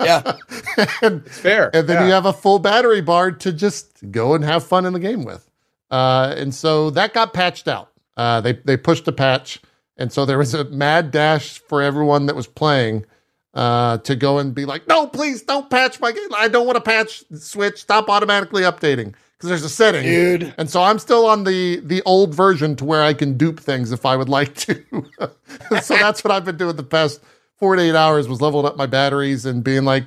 [0.00, 0.36] Yeah.
[1.02, 1.70] and, It's fair.
[1.74, 2.06] and then Yeah.
[2.06, 5.24] you have a full battery bar to just go and have fun in the game
[5.24, 5.50] with.
[5.90, 7.90] Uh, and so that got patched out.
[8.16, 9.60] Uh, they, they pushed the patch.
[10.00, 13.04] And so there was a mad dash for everyone that was playing
[13.52, 16.34] uh, to go and be like, no, please don't patch my game.
[16.34, 17.78] I don't want to patch Switch.
[17.78, 20.04] Stop automatically updating because there's a setting.
[20.04, 20.54] Dude.
[20.56, 23.92] And so I'm still on the the old version to where I can dupe things
[23.92, 24.82] if I would like to.
[25.82, 27.20] so that's what I've been doing the past
[27.58, 30.04] 48 hours was leveling up my batteries and being like,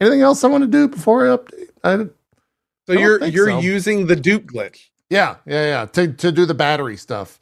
[0.00, 1.68] anything else I want to do before I update?
[1.84, 2.08] I, so
[2.88, 3.60] don't you're you're so.
[3.60, 4.88] using the dupe glitch.
[5.10, 5.84] yeah, yeah, yeah.
[5.86, 7.38] To to do the battery stuff.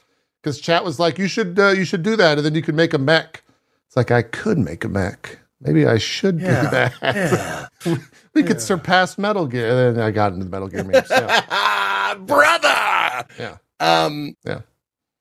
[0.46, 2.76] Because chat was like, you should uh, you should do that, and then you could
[2.76, 3.42] make a mech.
[3.88, 5.40] It's like I could make a mech.
[5.60, 7.68] Maybe I should Yeah, do that.
[7.84, 7.96] Yeah.
[8.34, 9.68] we could surpass Metal Gear.
[9.88, 11.10] And then I got into the Metal Gear memes.
[11.10, 12.14] Yeah.
[12.20, 13.26] Brother.
[13.40, 13.56] Yeah.
[13.80, 14.36] Um.
[14.44, 14.60] Yeah.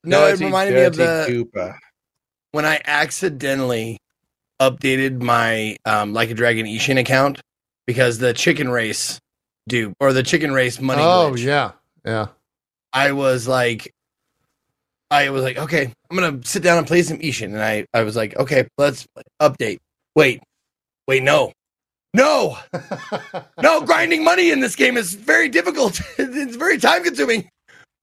[0.03, 1.73] No, it reminded me of the dupe.
[2.51, 3.97] when I accidentally
[4.61, 7.41] updated my um like a dragon Ishin account
[7.87, 9.17] because the chicken race
[9.67, 11.01] dupe or the chicken race money.
[11.01, 11.43] oh glitch.
[11.43, 11.71] yeah,
[12.05, 12.27] yeah.
[12.93, 13.91] I was like,
[15.15, 18.03] I was like, okay, I'm gonna sit down and play some Ishin, and I, I
[18.03, 19.07] was like, okay, let's
[19.41, 19.77] update.
[20.15, 20.41] Wait,
[21.07, 21.51] wait, no,
[22.13, 22.57] no,
[23.61, 25.99] no, grinding money in this game is very difficult.
[26.17, 27.49] it's very time consuming.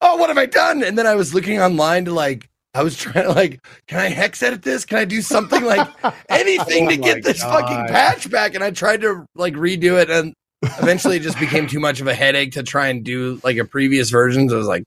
[0.00, 0.82] Oh, what have I done?
[0.82, 4.08] And then I was looking online to like, I was trying to like, can I
[4.08, 4.84] hex edit this?
[4.84, 5.88] Can I do something like
[6.28, 8.54] anything Oh to get this fucking patch back?
[8.54, 12.06] And I tried to like redo it, and eventually it just became too much of
[12.06, 14.48] a headache to try and do like a previous version.
[14.48, 14.84] So I was like,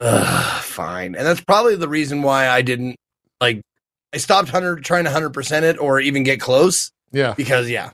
[0.00, 1.14] Ugh, fine.
[1.14, 2.96] And that's probably the reason why I didn't
[3.40, 3.62] like.
[4.14, 7.34] I stopped hundred trying to hundred percent it or even get close yeah.
[7.34, 7.90] because yeah,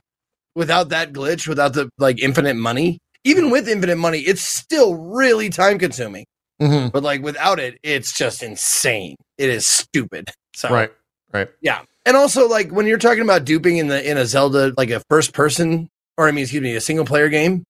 [0.55, 5.49] without that glitch, without the like infinite money, even with infinite money, it's still really
[5.49, 6.25] time consuming.
[6.59, 9.15] hmm But like without it, it's just insane.
[9.37, 10.29] It is stupid.
[10.55, 10.91] So Right.
[11.33, 11.49] Right.
[11.61, 14.91] yeah, and also like when you're talking about duping in the in a Zelda like
[14.91, 17.63] a first person or I mean excuse me a single player game.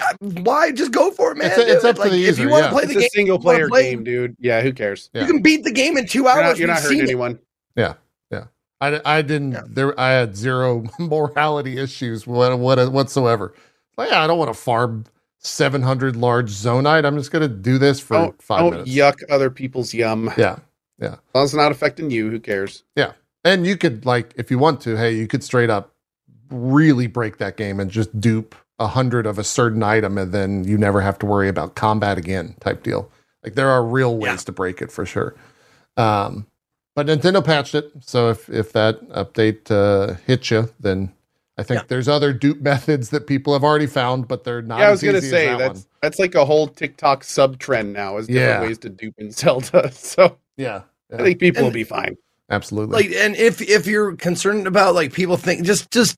[0.00, 1.48] Yeah, Why just go for it, man?
[1.48, 1.88] It's a- it's it.
[1.90, 2.72] up to like, the if user, you want to yeah.
[2.72, 4.36] play It's the a game, single player play- game, dude.
[4.40, 5.10] Yeah, who cares?
[5.12, 5.22] Yeah.
[5.22, 6.42] You can beat the game in two You're hours.
[6.42, 7.32] not, you're not hurting anyone.
[7.32, 7.40] it.
[7.76, 7.94] yeah.
[8.82, 9.62] I, I didn't Yeah.
[9.66, 13.52] there I had zero morality issues what, what whatsoever.
[13.98, 15.04] Well, yeah, I don't want to farm
[15.40, 17.04] 700 large zonaite.
[17.04, 18.90] I'm just going to do this for Don't, 5 don't minutes.
[18.90, 20.32] yuck other people's yum.
[20.38, 20.56] Yeah.
[21.02, 22.84] As long as it's not affecting you, who cares?
[22.96, 23.12] Yeah,
[23.44, 25.94] and you could like if you want to, hey, you could straight up
[26.50, 30.64] really break that game and just dupe a hundred of a certain item and then
[30.64, 33.08] you never have to worry about combat again type deal.
[33.44, 34.36] Like there are real ways Yeah.
[34.46, 35.36] to break it for sure.
[35.96, 36.46] Um
[36.96, 41.12] but Nintendo patched it, so if if that update uh, hits you, then
[41.56, 41.84] I think Yeah.
[41.88, 44.80] there's other dupe methods that people have already found, but they're not.
[44.80, 45.86] yeah, I was gonna say that that's one.
[46.02, 48.16] that's like a whole TikTok sub trend now.
[48.16, 48.62] Is different Yeah.
[48.62, 49.90] ways to dupe in Zelda.
[49.94, 52.16] So yeah, I think people will be fine.
[52.50, 52.94] absolutely.
[53.04, 56.16] Like, and if if you're concerned about like people think just just,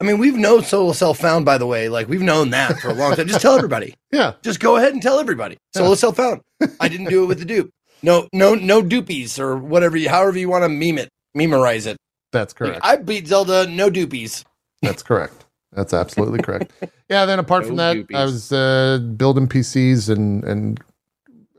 [0.00, 1.88] I mean, we've known Solo Self Found by the way.
[1.88, 3.26] Like we've known that for a long time.
[3.28, 3.94] Just tell everybody.
[4.12, 5.58] yeah, Just go ahead and tell everybody.
[5.74, 6.40] Solo Self Found.
[6.80, 7.70] I didn't do it with the dupe.
[8.02, 9.96] No, no, no dupies or whatever.
[9.96, 11.98] You, however you want to meme it, memorize it.
[12.32, 12.80] that's Like, correct.
[12.82, 13.66] I beat Zelda.
[13.66, 14.44] No dupies.
[14.80, 15.44] That's correct.
[15.72, 16.72] That's absolutely correct.
[17.10, 17.26] Yeah.
[17.26, 18.16] Then apart from that, doobies.
[18.16, 20.80] I was uh, building PCs and and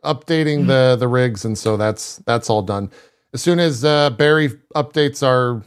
[0.03, 2.89] updating the the rigs, and so that's that's all done.
[3.33, 5.61] As soon as uh, Barry updates our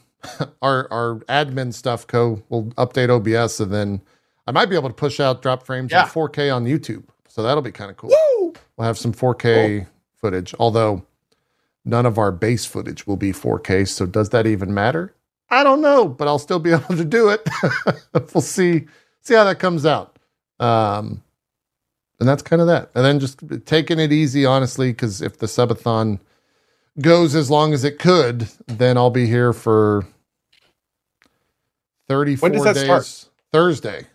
[0.63, 4.01] our our admin stuff, co will update OBS, and then
[4.47, 6.03] I might be able to push out Dropped Frames Yeah.
[6.05, 7.05] in 4K on YouTube.
[7.29, 8.11] So that'll be kind of cool.
[8.11, 8.53] Woo!
[8.77, 9.87] We'll have some 4K
[10.21, 11.05] footage, although
[11.85, 13.87] none of our base footage will be 4K.
[13.89, 15.15] So does that even matter?
[15.51, 17.49] I don't know, but I'll still be able to do it.
[18.35, 18.87] we'll see
[19.23, 20.19] see how that comes out.
[20.61, 21.23] Um,
[22.21, 22.91] and that's kind of that.
[22.95, 26.21] And then just taking it easy, honestly, because if the subathon
[27.01, 30.07] goes as long as it could, then I'll be here for
[32.09, 33.07] 34 When does that days.
[33.07, 33.31] start?
[33.53, 34.07] Thursday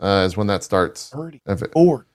[0.00, 1.12] uh, is when that starts.
[1.46, 2.06] If it- Four.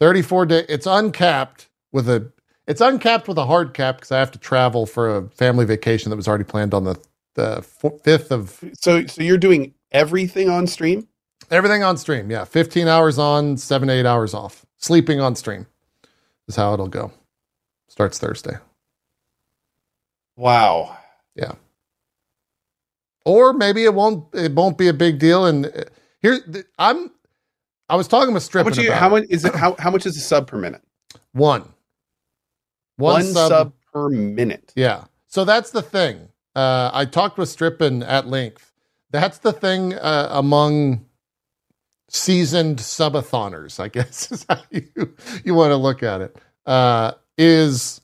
[0.00, 2.30] 34 day it's uncapped with a
[2.68, 6.10] it's uncapped with a hard cap because i have to travel for a family vacation
[6.10, 6.94] that was already planned on the
[7.34, 11.08] the 5th of So so you're doing everything on stream?
[11.50, 15.66] everything on stream yeah 15 hours on 7 8 hours off sleeping on stream
[16.46, 17.10] is how it'll go
[17.88, 18.56] starts thursday
[20.36, 20.96] Wow.
[23.28, 25.84] Or maybe it won't it won't be a big deal and uh,
[26.22, 26.40] here
[26.78, 27.10] i'm
[27.88, 30.06] i was talking with How Strippin much, you, how much is it how, how much
[30.06, 30.82] is a sub per minute?
[31.32, 31.64] one
[32.96, 34.72] One, sub, per minute.
[34.76, 35.04] Yeah.
[35.28, 36.28] So that's the thing.
[36.54, 38.72] Uh, I talked with Strippin at length.
[39.10, 41.06] That's the thing uh, among
[42.08, 46.36] seasoned subathoners, I guess is how you, you want to look at it.
[46.66, 48.00] Uh, is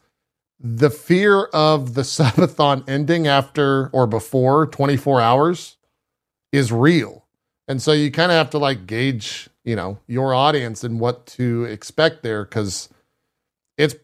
[0.65, 5.79] the fear of the subathon ending after or before 24 hours
[6.53, 7.27] is real.
[7.69, 11.27] And so you kind of have to like gauge, you know, your audience and what
[11.29, 12.91] to expect there because
[13.79, 13.97] it's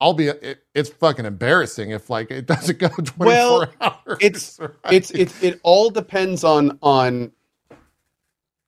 [0.00, 4.18] I'll be it, it's fucking embarrassing if like it doesn't go 24 Well, hours.
[4.20, 4.96] it's- right?
[4.96, 7.32] It's it's it all depends on on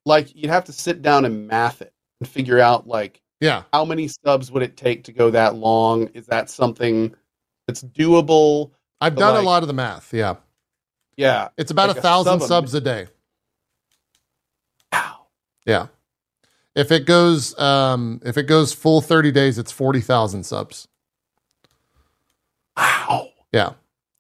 [0.07, 3.65] like you'd have to sit down and math it and figure out like yeah.
[3.73, 6.09] how many subs would it take to go that long?
[6.09, 7.15] Is that something
[7.67, 8.71] that's doable?
[9.01, 10.13] I've done a lot of the math.
[10.13, 10.37] Yeah.
[11.17, 11.49] Yeah.
[11.57, 13.07] It's about Like a a thousand sub a subs a day.
[14.93, 15.27] Wow.
[15.67, 15.87] Yeah.
[16.75, 20.89] If it goes um if it goes full 30 days, it's 40,000 subs.
[22.77, 23.29] Wow.
[23.53, 23.73] Yeah.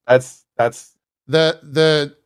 [0.06, 2.16] That's that's the the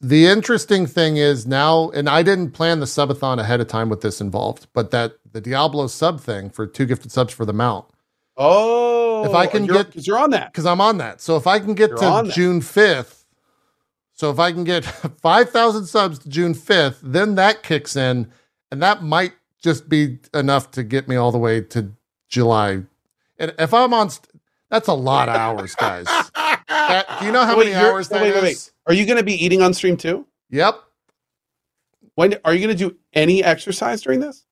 [0.00, 4.02] the interesting thing is now and i didn't plan the subathon ahead of time with
[4.02, 7.86] this involved but that the diablo sub thing for two gifted subs for the mount
[8.36, 8.83] oh.
[9.24, 10.52] If I can you're- get- 'cause you're on that.
[10.52, 13.24] because i'm on that so if i can get You're to june 5th
[14.12, 14.84] so if i can get
[15.22, 18.30] 5000 subs to june 5th then that kicks in
[18.70, 21.92] and that might just be enough to get me all the way to
[22.28, 22.82] july
[23.38, 24.28] and if i'm on st-
[24.70, 26.06] that's a lot of hours guys
[26.68, 28.72] That- do you know how Wait, many hours that wait, wait, is?
[28.86, 30.26] Are you going to be eating on stream too?
[30.50, 30.76] yep
[32.16, 34.44] When are you going to do any exercise during this?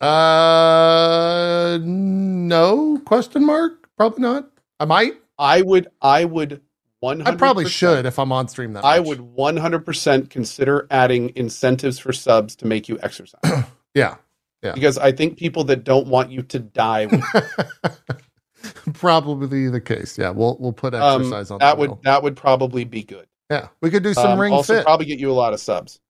[0.00, 3.79] Uh, no question mark.
[4.00, 4.48] Probably not.
[4.80, 5.12] I might.
[5.38, 5.88] I would.
[6.00, 6.62] I would.
[7.00, 7.20] One.
[7.20, 8.82] I probably should if I'm on stream that.
[8.82, 9.08] I much.
[9.08, 13.40] would 100% consider adding incentives for subs to make you exercise
[13.94, 14.16] Yeah,
[14.62, 14.72] Yeah.
[14.72, 17.08] because I think people that don't want you to die
[18.94, 20.16] probably the case.
[20.18, 22.00] Yeah, we'll we'll put um, exercise on that would wheel.
[22.04, 23.26] that would probably be good.
[23.50, 24.84] Yeah, we could do some Um, ring also fit.
[24.84, 26.00] probably get you a lot of subs.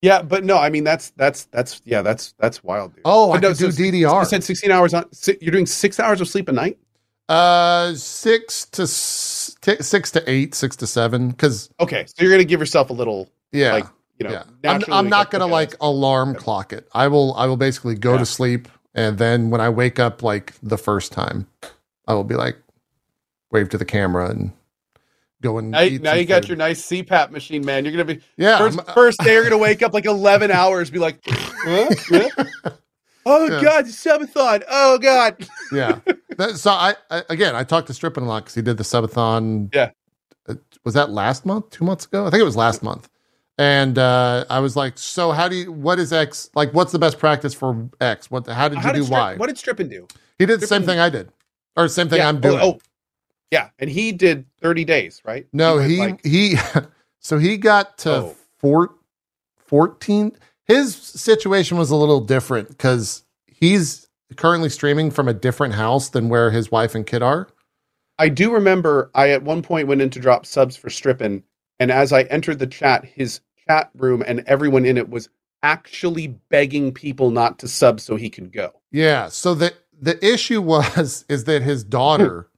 [0.00, 2.94] Yeah, but no, I mean that's that's that's yeah, that's that's wild.
[2.94, 3.02] Dude.
[3.04, 4.26] oh, I no, could do so- You DDR.
[4.26, 5.04] said 16 hours on.
[5.40, 6.78] You're doing six hours of sleep a night.
[7.28, 11.28] Uh, six to t- six to eight, six to seven.
[11.30, 13.86] Because Okay, so you're gonna give yourself a little yeah, like
[14.18, 14.42] you know.
[14.64, 14.70] yeah.
[14.70, 16.88] I'm, I'm not gonna like alarm clock it.
[16.92, 17.34] I will.
[17.34, 18.18] I will basically go Yeah.
[18.18, 21.46] to sleep, and then when I wake up, like the first time,
[22.06, 22.56] I will be like,
[23.50, 24.52] wave to the camera and
[25.42, 27.84] go and Now, now you got your nice CPAP machine, man.
[27.84, 28.58] You're gonna be yeah.
[28.58, 29.32] 1st I'm- first day.
[29.34, 31.88] You're gonna wake up like 11 hours, be like, huh?
[32.10, 32.70] Huh?
[33.26, 33.62] oh Yeah.
[33.62, 34.64] god, subathon.
[34.68, 35.36] Oh god.
[35.72, 36.00] yeah.
[36.38, 38.84] That- so I, I again, I talked to Strippin a lot because he did the
[38.84, 39.74] subathon.
[39.74, 39.90] Yeah.
[40.48, 40.54] Uh,
[40.84, 41.70] Was that last month?
[41.70, 42.26] Two months ago?
[42.26, 43.08] I think it was last month.
[43.58, 45.70] And uh, I was like, so how do you?
[45.72, 46.50] What is X?
[46.54, 48.30] Like, what's the best practice for X?
[48.30, 48.46] What?
[48.46, 49.34] How did you How do did Strip- Y?
[49.36, 50.08] What did Strippin do?
[50.38, 51.28] he did the same Strippin- thing I did,
[51.76, 52.58] or same thing Yeah, I'm oh, doing.
[52.60, 52.78] Oh,
[53.50, 55.46] yeah, and he did 30 days, right?
[55.52, 56.56] no, went, he like- he.
[57.24, 58.36] So he got to Oh.
[58.58, 58.94] four,
[59.66, 60.32] 14.
[60.64, 64.01] His situation was a little different because he's
[64.36, 67.48] currently streaming from a different house than where his wife and kid are.
[68.18, 71.42] I do remember I at one point went in to drop subs for Strippin,
[71.80, 75.28] and as I entered the chat, his chat room and everyone in it was
[75.62, 78.72] actually begging people not to sub so he could go.
[78.90, 79.28] Yeah.
[79.28, 82.48] So the the issue was is that his daughter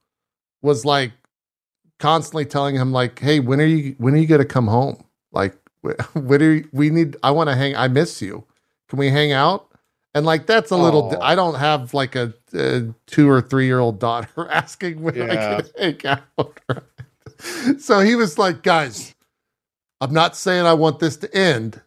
[0.63, 1.13] was like
[1.99, 5.05] constantly telling him like, "Hey, when are you when are you going to come home?
[5.33, 7.17] Like, wh- when are you, we need?
[7.23, 7.77] I want to hang.
[7.77, 8.45] I miss you.
[8.89, 9.71] Can we hang out?"
[10.15, 11.15] And like that's a little.
[11.17, 11.21] Aw.
[11.21, 15.35] I don't have like a, a two or three year old daughter asking when I
[15.35, 16.61] can hang out.
[17.81, 19.15] so he was like, "Guys,
[20.01, 21.81] I'm not saying I want this to end."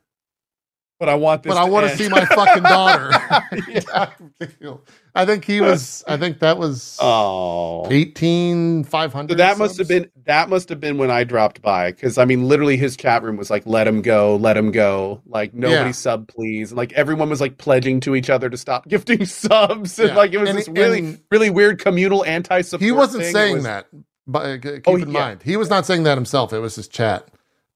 [0.99, 1.53] But I want this.
[1.53, 1.99] but I want to end.
[1.99, 3.11] see my fucking daughter.
[4.59, 4.75] Yeah.
[5.15, 6.03] I think he was.
[6.07, 7.87] I think that was Oh.
[7.89, 9.33] eighteen five hundred.
[9.33, 12.25] So that must have been that must have been when I dropped by because I
[12.25, 15.85] mean literally his chat room was like let him go let him go like nobody
[15.89, 15.91] Yeah.
[15.91, 19.97] sub please and like everyone was like pledging to each other to stop gifting subs
[19.99, 20.15] and Yeah.
[20.15, 22.85] like it was And- this really really weird communal anti support.
[22.85, 23.87] He wasn't saying that.
[24.27, 26.51] But uh, keep Oh, in mind, he was not saying that himself.
[26.53, 27.27] It was his chat.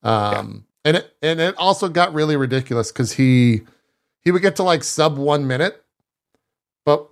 [0.03, 3.61] Um, and it and it also got really ridiculous because he
[4.21, 5.83] he would get to like sub one minute,
[6.85, 7.09] but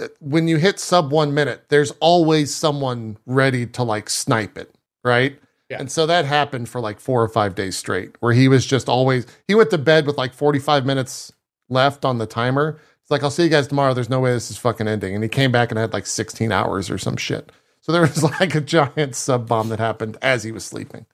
[0.00, 4.74] uh, when you hit sub one minute, there's always someone ready to like snipe it,
[5.04, 5.38] right?
[5.70, 5.78] Yeah.
[5.80, 8.88] And so that happened for like four or five days straight, where he was just
[8.88, 11.32] always he went to bed with like 45 minutes
[11.68, 12.78] left on the timer.
[13.02, 13.94] It's like, I'll see you guys tomorrow.
[13.94, 15.14] There's no way this is fucking ending.
[15.14, 17.52] And he came back and had like 16 hours or some shit.
[17.80, 21.06] So there was like a giant sub bomb that happened as he was sleeping.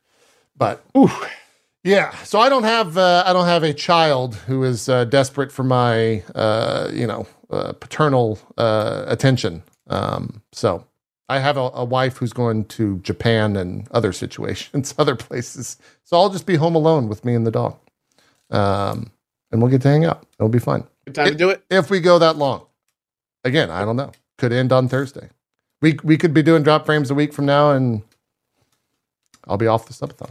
[0.56, 0.82] But
[1.84, 5.50] yeah, so I don't have uh, I don't have a child who is uh, desperate
[5.52, 9.62] for my uh, you know uh, paternal uh, attention.
[9.88, 10.86] Um, so
[11.28, 15.76] I have a, a wife who's going to Japan and other situations, other places.
[16.04, 17.78] So I'll just be home alone with me and the dog,
[18.50, 19.10] um,
[19.50, 20.26] and we'll get to hang out.
[20.38, 21.64] It'll be fun Good time to do it.
[21.70, 22.66] if we go that long.
[23.44, 24.12] Again, I don't know.
[24.38, 25.30] Could end on Thursday.
[25.80, 28.02] We we could be doing Dropped Frames a week from now, and
[29.48, 30.30] I'll be off the subathon.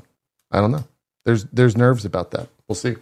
[0.49, 0.85] I don't know.
[1.25, 2.49] There's there's nerves about that.
[2.67, 2.95] We'll see.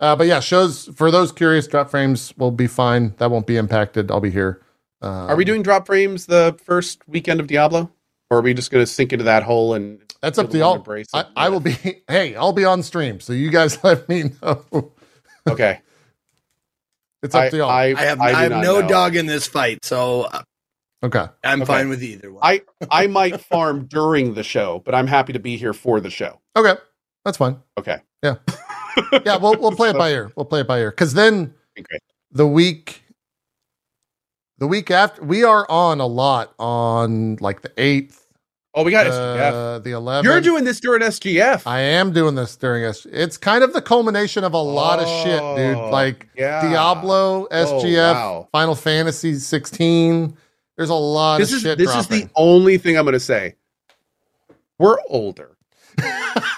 [0.00, 1.66] Uh, but yeah, shows for those curious.
[1.66, 3.14] Dropped Frames will be fine.
[3.18, 4.10] That won't be impacted.
[4.10, 4.62] I'll be here.
[5.02, 7.90] Um, Are we doing Dropped Frames the first weekend of Diablo,
[8.30, 10.72] or are we just going to sink into that hole and That's up to y'all.
[10.74, 11.26] them embrace I, it?
[11.36, 11.76] I will be.
[12.08, 14.92] Hey, I'll be on stream, so you guys let me know.
[15.48, 15.80] Okay,
[17.22, 17.70] It's up I, to y'all.
[17.70, 18.88] I, I have I, I, have no know.
[18.88, 20.42] dog in this fight, so uh,
[21.04, 21.26] okay.
[21.44, 21.72] I'm Okay.
[21.72, 22.42] fine with either one.
[22.44, 26.10] I I might farm during the show, but I'm happy to be here for the
[26.10, 26.40] show.
[26.56, 26.76] Okay.
[27.28, 27.58] That's fine.
[27.78, 28.36] Okay, Yeah,
[29.26, 30.32] yeah, we'll we'll play it by ear.
[30.34, 31.98] We'll play it by ear because then Okay.
[32.32, 33.02] the week,
[34.56, 38.24] the week after, we are on a lot on like the eighth,
[38.74, 40.24] Oh, we got uh, the eleventh.
[40.24, 41.62] You're doing this during SGF.
[41.66, 43.06] I am doing this during S.
[43.10, 45.76] It's kind of the culmination of a lot of shit, dude.
[45.76, 46.62] Oh, Like yeah.
[46.62, 48.48] Diablo, SGF, wow.
[48.52, 50.36] Final Fantasy 16.
[50.76, 53.20] There's a lot This of is shit this is the only thing I'm going to
[53.20, 53.56] say.
[54.78, 55.56] We're older.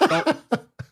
[0.07, 0.37] Don't,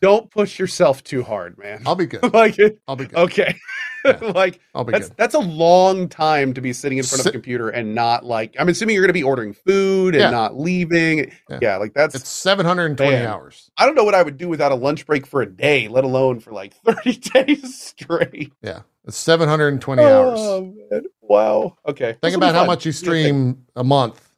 [0.00, 1.82] don't push yourself too hard, man.
[1.86, 2.22] I'll be good.
[2.32, 2.78] like it.
[2.88, 3.18] I'll be good.
[3.18, 3.54] Okay.
[4.02, 4.16] Yeah.
[4.34, 5.16] like I'll be that's good.
[5.18, 8.56] that's a long time to be sitting in front of a computer and not like
[8.58, 10.30] I'm assuming you're going to be ordering food and Yeah.
[10.30, 11.30] not leaving.
[11.50, 11.58] Yeah.
[11.60, 13.26] Yeah, like that's It's 720 Man.
[13.26, 13.70] hours.
[13.76, 16.04] I don't know what I would do without a lunch break for a day, let
[16.04, 18.54] alone for like 30 days straight.
[18.62, 20.38] Yeah, it's 720 hours.
[20.40, 21.02] Oh, man.
[21.20, 21.76] Wow.
[21.86, 22.16] Okay.
[22.22, 24.30] Think about how much you stream a month,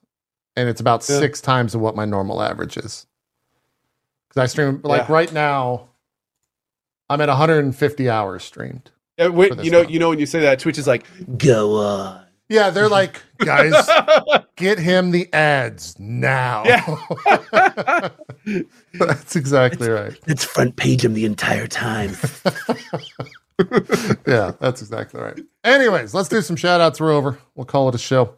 [0.56, 1.20] and it's about Yeah.
[1.20, 3.06] six times of what my normal average is.
[4.32, 5.14] Because I stream like Yeah.
[5.14, 5.88] right now,
[7.10, 8.90] I'm at 150 hours streamed.
[9.18, 9.90] Yeah, wait, you know, month.
[9.90, 11.04] you know when you say that, Twitch is like,
[11.38, 12.24] go on.
[12.48, 13.74] Yeah, they're like, guys,
[14.56, 16.64] get him the ads now.
[16.64, 18.08] Yeah.
[18.94, 20.18] That's exactly right.
[20.26, 22.12] It's front page him the entire time.
[24.26, 25.38] Yeah, that's exactly right.
[25.62, 27.00] Anyways, let's do some shout outs.
[27.00, 27.38] We're over.
[27.54, 28.34] We'll call it a show.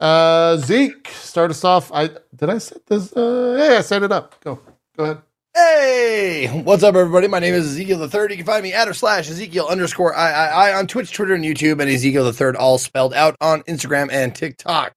[0.00, 1.90] Uh Zeke, start us off.
[1.92, 4.38] I did I set this uh yeah, I set it up.
[4.44, 4.60] Go.
[4.96, 5.18] Go ahead.
[5.56, 7.28] Hey, what's up, everybody?
[7.28, 8.30] My name is Ezekiel the Third.
[8.30, 11.32] You can find me at or slash Ezekiel underscore I, I I on Twitch, Twitter,
[11.32, 14.92] and YouTube, and Ezekiel the Third, all spelled out on Instagram and TikTok.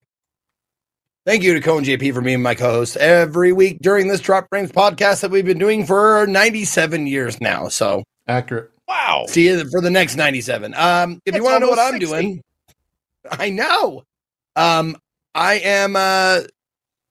[1.25, 4.69] Thank you to Cone JP for being my co-host every week during this Dropped Frames
[4.73, 7.69] podcast that we've been doing for 97 years now.
[7.69, 8.69] So Accurate.
[8.85, 9.27] wow.
[9.29, 10.73] see you for the next 97.
[10.73, 12.05] Um, if you want to know what almost I'm 60.
[12.05, 12.43] doing,
[13.31, 14.03] I know.
[14.57, 14.97] Um,
[15.33, 16.41] I am uh,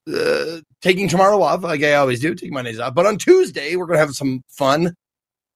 [0.07, 2.95] uh taking tomorrow off, like I always do, taking Mondays off.
[2.95, 4.95] But on Tuesday, we're gonna have some fun.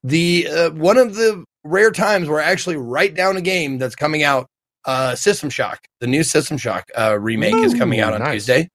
[0.05, 3.95] The uh, one of the rare times where I actually write down a game that's
[3.95, 4.47] coming out.
[4.85, 8.33] Uh, System Shock, the new System Shock uh, remake is coming out on nice.
[8.33, 8.69] Tuesday.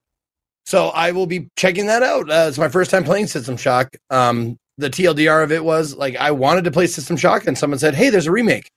[0.65, 2.29] So I will be checking that out.
[2.29, 3.93] Uh, it's my first time playing System Shock.
[4.09, 7.79] Um, the TLDR of it was like I wanted to play System Shock, and someone
[7.79, 8.69] said, "Hey, there's a remake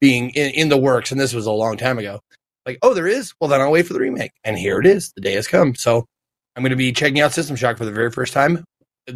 [0.00, 2.20] being in, in the works," and this was a long time ago.
[2.66, 3.32] Like, oh, there is.
[3.40, 5.12] Well, then I'll wait for the remake, and here it is.
[5.12, 5.74] The day has come.
[5.74, 6.06] So
[6.56, 8.64] I'm going to be checking out System Shock for the very first time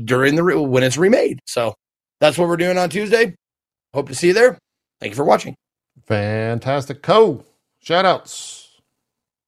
[0.05, 1.41] during the re- when it's remade.
[1.47, 1.75] So
[2.21, 3.35] that's what we're doing on Tuesday.
[3.95, 4.59] Hope to see you there.
[5.01, 5.57] Thank you for watching.
[6.07, 7.03] Fantastic.
[7.03, 7.43] Cohh.
[7.81, 8.69] Shout outs.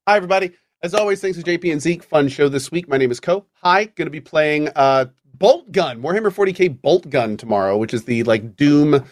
[0.08, 0.52] Hi, everybody.
[0.82, 2.02] As always, thanks to JP and Zeke.
[2.02, 2.88] Fun show this week.
[2.88, 3.44] My name is Cohh.
[3.62, 5.06] Hi, going to be playing uh,
[5.36, 9.04] Boltgun, Warhammer 40k Boltgun tomorrow, which is the like Doom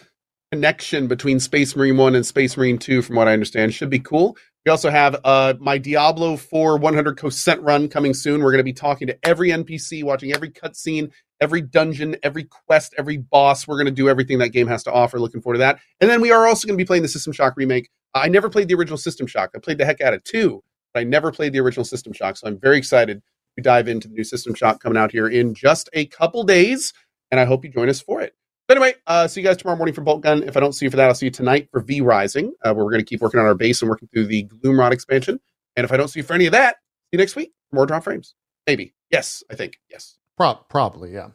[0.51, 3.73] connection between Space Marine 1 and Space Marine 2, from what I understand.
[3.73, 4.35] Should be cool.
[4.65, 8.41] We also have uh, my Diablo 4 100 Cosent run coming soon.
[8.41, 12.93] We're going to be talking to every NPC, watching every cutscene, every dungeon, every quest,
[12.95, 13.67] every boss.
[13.67, 15.19] We're going to do everything that game has to offer.
[15.19, 15.79] Looking forward to that.
[15.99, 17.89] And then we are also going to be playing the System Shock remake.
[18.13, 19.49] I never played the original System Shock.
[19.55, 22.37] I played the heck out of two, but I never played the original System Shock.
[22.37, 23.23] So I'm very excited
[23.57, 26.93] to dive into the new System Shock coming out here in just a couple days.
[27.31, 28.35] And I hope you join us for it.
[28.71, 30.47] But anyway, uh, see you guys tomorrow morning for Boltgun.
[30.47, 32.73] If I don't see you for that, I'll see you tonight for V Rising, uh,
[32.73, 35.41] where we're going to keep working on our base and working through the Gloomrod expansion.
[35.75, 37.75] And if I don't see you for any of that, see you next week for
[37.75, 38.33] more Dropped Frames.
[38.65, 38.93] Maybe.
[39.09, 39.77] Yes, I think.
[39.89, 40.15] Yes.
[40.37, 41.31] Pro- probably, yeah.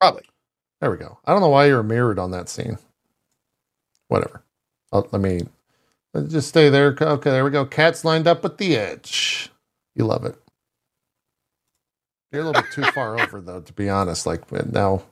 [0.00, 0.24] Probably.
[0.80, 1.16] There we go.
[1.24, 2.76] I don't know why you're mirrored on that scene.
[4.08, 4.42] Whatever.
[4.90, 5.42] I'll, let me
[6.12, 6.96] let's just stay there.
[7.00, 7.66] Okay, there we go.
[7.66, 9.52] Cats lined up at the edge.
[9.94, 10.34] You love it.
[12.32, 14.26] You're a little bit too far over, though, to be honest.
[14.26, 15.04] Like now,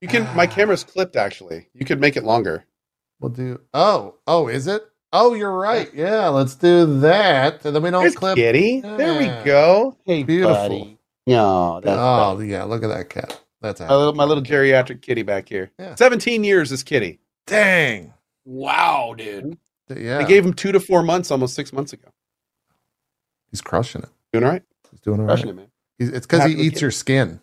[0.00, 0.24] You can.
[0.36, 0.50] My ah.
[0.50, 1.16] camera's clipped.
[1.16, 2.64] Actually, you could make it longer.
[3.20, 3.60] we'll do.
[3.74, 4.82] Oh, oh, is it?
[5.12, 5.92] Oh, you're right.
[5.94, 8.36] Yeah, let's do that, and then we don't There's clip.
[8.36, 8.80] Kitty.
[8.80, 9.96] There we go.
[10.04, 10.54] Hey, Beautiful.
[10.54, 10.98] buddy.
[11.26, 12.64] No, that's Oh, yeah.
[12.64, 13.40] Look at that cat.
[13.60, 15.70] That's my little, my little geriatric kitty back here.
[15.78, 15.94] Yeah.
[15.94, 17.20] 17 years is kitty.
[17.46, 18.14] Dang.
[18.44, 19.58] Wow, dude.
[19.94, 22.08] Yeah, I gave him two to four months almost six months ago.
[23.50, 24.10] he's crushing it.
[24.32, 24.62] Doing all right?
[24.90, 25.32] He's doing all right.
[25.32, 25.68] Crushing it, man.
[25.98, 26.82] He's, it's because he eats it.
[26.82, 27.40] your skin.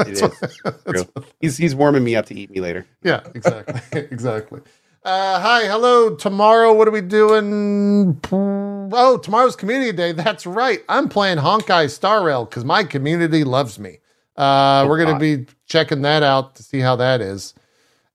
[0.00, 0.20] It is.
[0.64, 1.02] That's True.
[1.14, 2.86] what- He's he's warming me up to eat me later.
[3.02, 3.80] yeah, exactly.
[4.10, 4.60] exactly.
[5.04, 6.16] Uh, hi, hello.
[6.16, 8.20] Tomorrow, what are we doing?
[8.32, 10.10] Oh, tomorrow's community day.
[10.12, 10.80] That's right.
[10.88, 13.98] I'm playing Honkai Star Rail because my community loves me.
[14.36, 17.54] Uh, we're going to be checking that out to see how that is.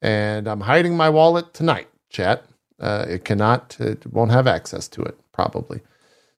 [0.02, 2.44] And I'm hiding my wallet tonight, chat.
[2.80, 5.80] Uh, it cannot, it won't have access to it, probably.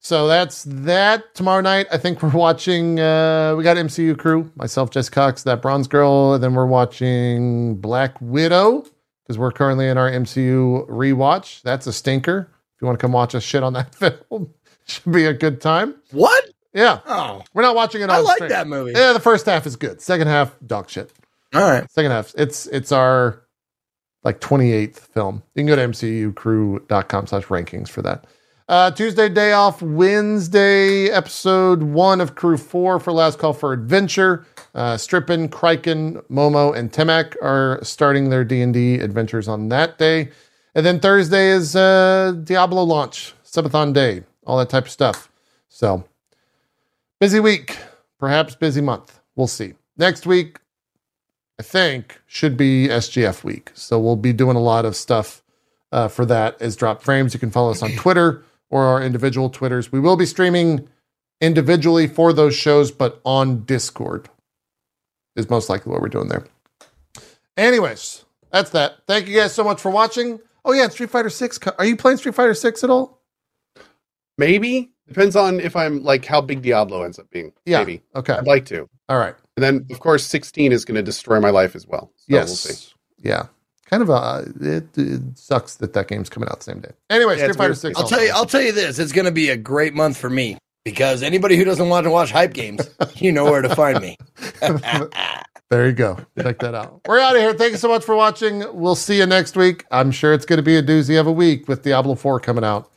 [0.06, 1.34] So that's that.
[1.34, 3.00] Tomorrow night, I think we're watching.
[3.00, 7.78] Uh, we got MCU crew, myself, Jess Cox, that Bronze Girl, and then we're watching
[7.78, 8.86] Black Widow
[9.24, 11.62] because we're currently in our MCU rewatch.
[11.62, 12.50] That's a stinker.
[12.76, 13.96] If you want to come watch us shit on that
[14.30, 14.54] film,
[14.86, 15.96] should be a good time.
[16.12, 16.50] What?
[16.74, 18.10] Yeah, Oh, we're not watching it.
[18.10, 18.50] I like stream.
[18.50, 18.92] that movie.
[18.94, 20.02] Yeah, the first half is good.
[20.02, 21.14] Second half, dog shit.
[21.54, 21.90] All right.
[21.92, 23.44] Second half, it's it's our
[24.24, 25.44] like 28th film.
[25.56, 28.26] You can go to mcucrew.com slash rankings for that.
[28.70, 29.82] Uh, Tuesday, day off.
[29.82, 34.46] Wednesday, episode one of Crew 4 for Last Call for Adventure.
[34.74, 40.30] Uh, Strippin, Kriken, Momo, and Temak are starting their D&D adventures on that day.
[40.76, 45.30] And then Thursday is uh, Diablo launch, Subathon Day, all that type of stuff.
[45.68, 46.06] So,
[47.20, 47.78] busy week,
[48.18, 49.20] perhaps busy month.
[49.36, 49.74] We'll see.
[49.98, 50.58] Next week,
[51.60, 53.72] I think, should be SGF week.
[53.74, 55.44] So we'll be doing a lot of stuff
[55.92, 57.34] uh, for that as Dropped Frames.
[57.34, 58.44] You can follow us on Twitter
[58.74, 59.92] or our individual Twitters.
[59.92, 60.90] We will be streaming
[61.40, 64.30] individually for those shows, but on Discord
[65.36, 66.44] is most likely what we're doing there.
[67.56, 68.96] Anyways, that's that.
[69.08, 70.40] Thank you guys so much for watching.
[70.66, 71.60] Oh yeah, Street Fighter Six.
[71.78, 73.22] Are you playing Street Fighter Six at all?
[74.40, 77.54] Maybe depends on if I'm like how big Diablo ends up being.
[77.68, 77.80] Yeah.
[77.80, 78.34] Maybe Okay.
[78.34, 78.90] I'd like to.
[79.08, 79.36] All right.
[79.56, 82.12] And then of course 16 is going to destroy my life as well.
[82.16, 82.48] So yes.
[82.48, 82.94] We'll see.
[83.20, 83.44] Yeah.
[83.86, 84.46] Kind of a.
[84.62, 86.92] It, it sucks that that game's coming out the same day.
[87.10, 87.76] Anyway, Yeah, Street Fighter.
[87.76, 88.00] Six.
[88.00, 88.32] I'll tell you.
[88.34, 89.00] I'll tell you this.
[89.00, 92.10] It's going to be a great month for me because anybody who doesn't want to
[92.10, 94.18] watch hype games, you know where to find me.
[95.70, 96.20] There you go.
[96.40, 97.02] Check that out.
[97.08, 97.52] We're out of here.
[97.56, 98.64] Thank you so much for watching.
[98.80, 99.86] We'll see you next week.
[99.90, 102.64] I'm sure it's going to be a doozy of a week with Diablo 4 coming
[102.64, 102.92] out.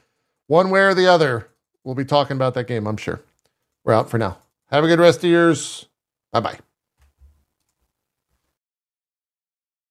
[0.48, 1.48] One way or the other,
[1.84, 3.23] we'll be talking about that game, I'm sure.
[3.84, 4.36] We're out for now.
[4.70, 5.86] Have a good rest of yours.
[6.32, 6.58] Bye bye.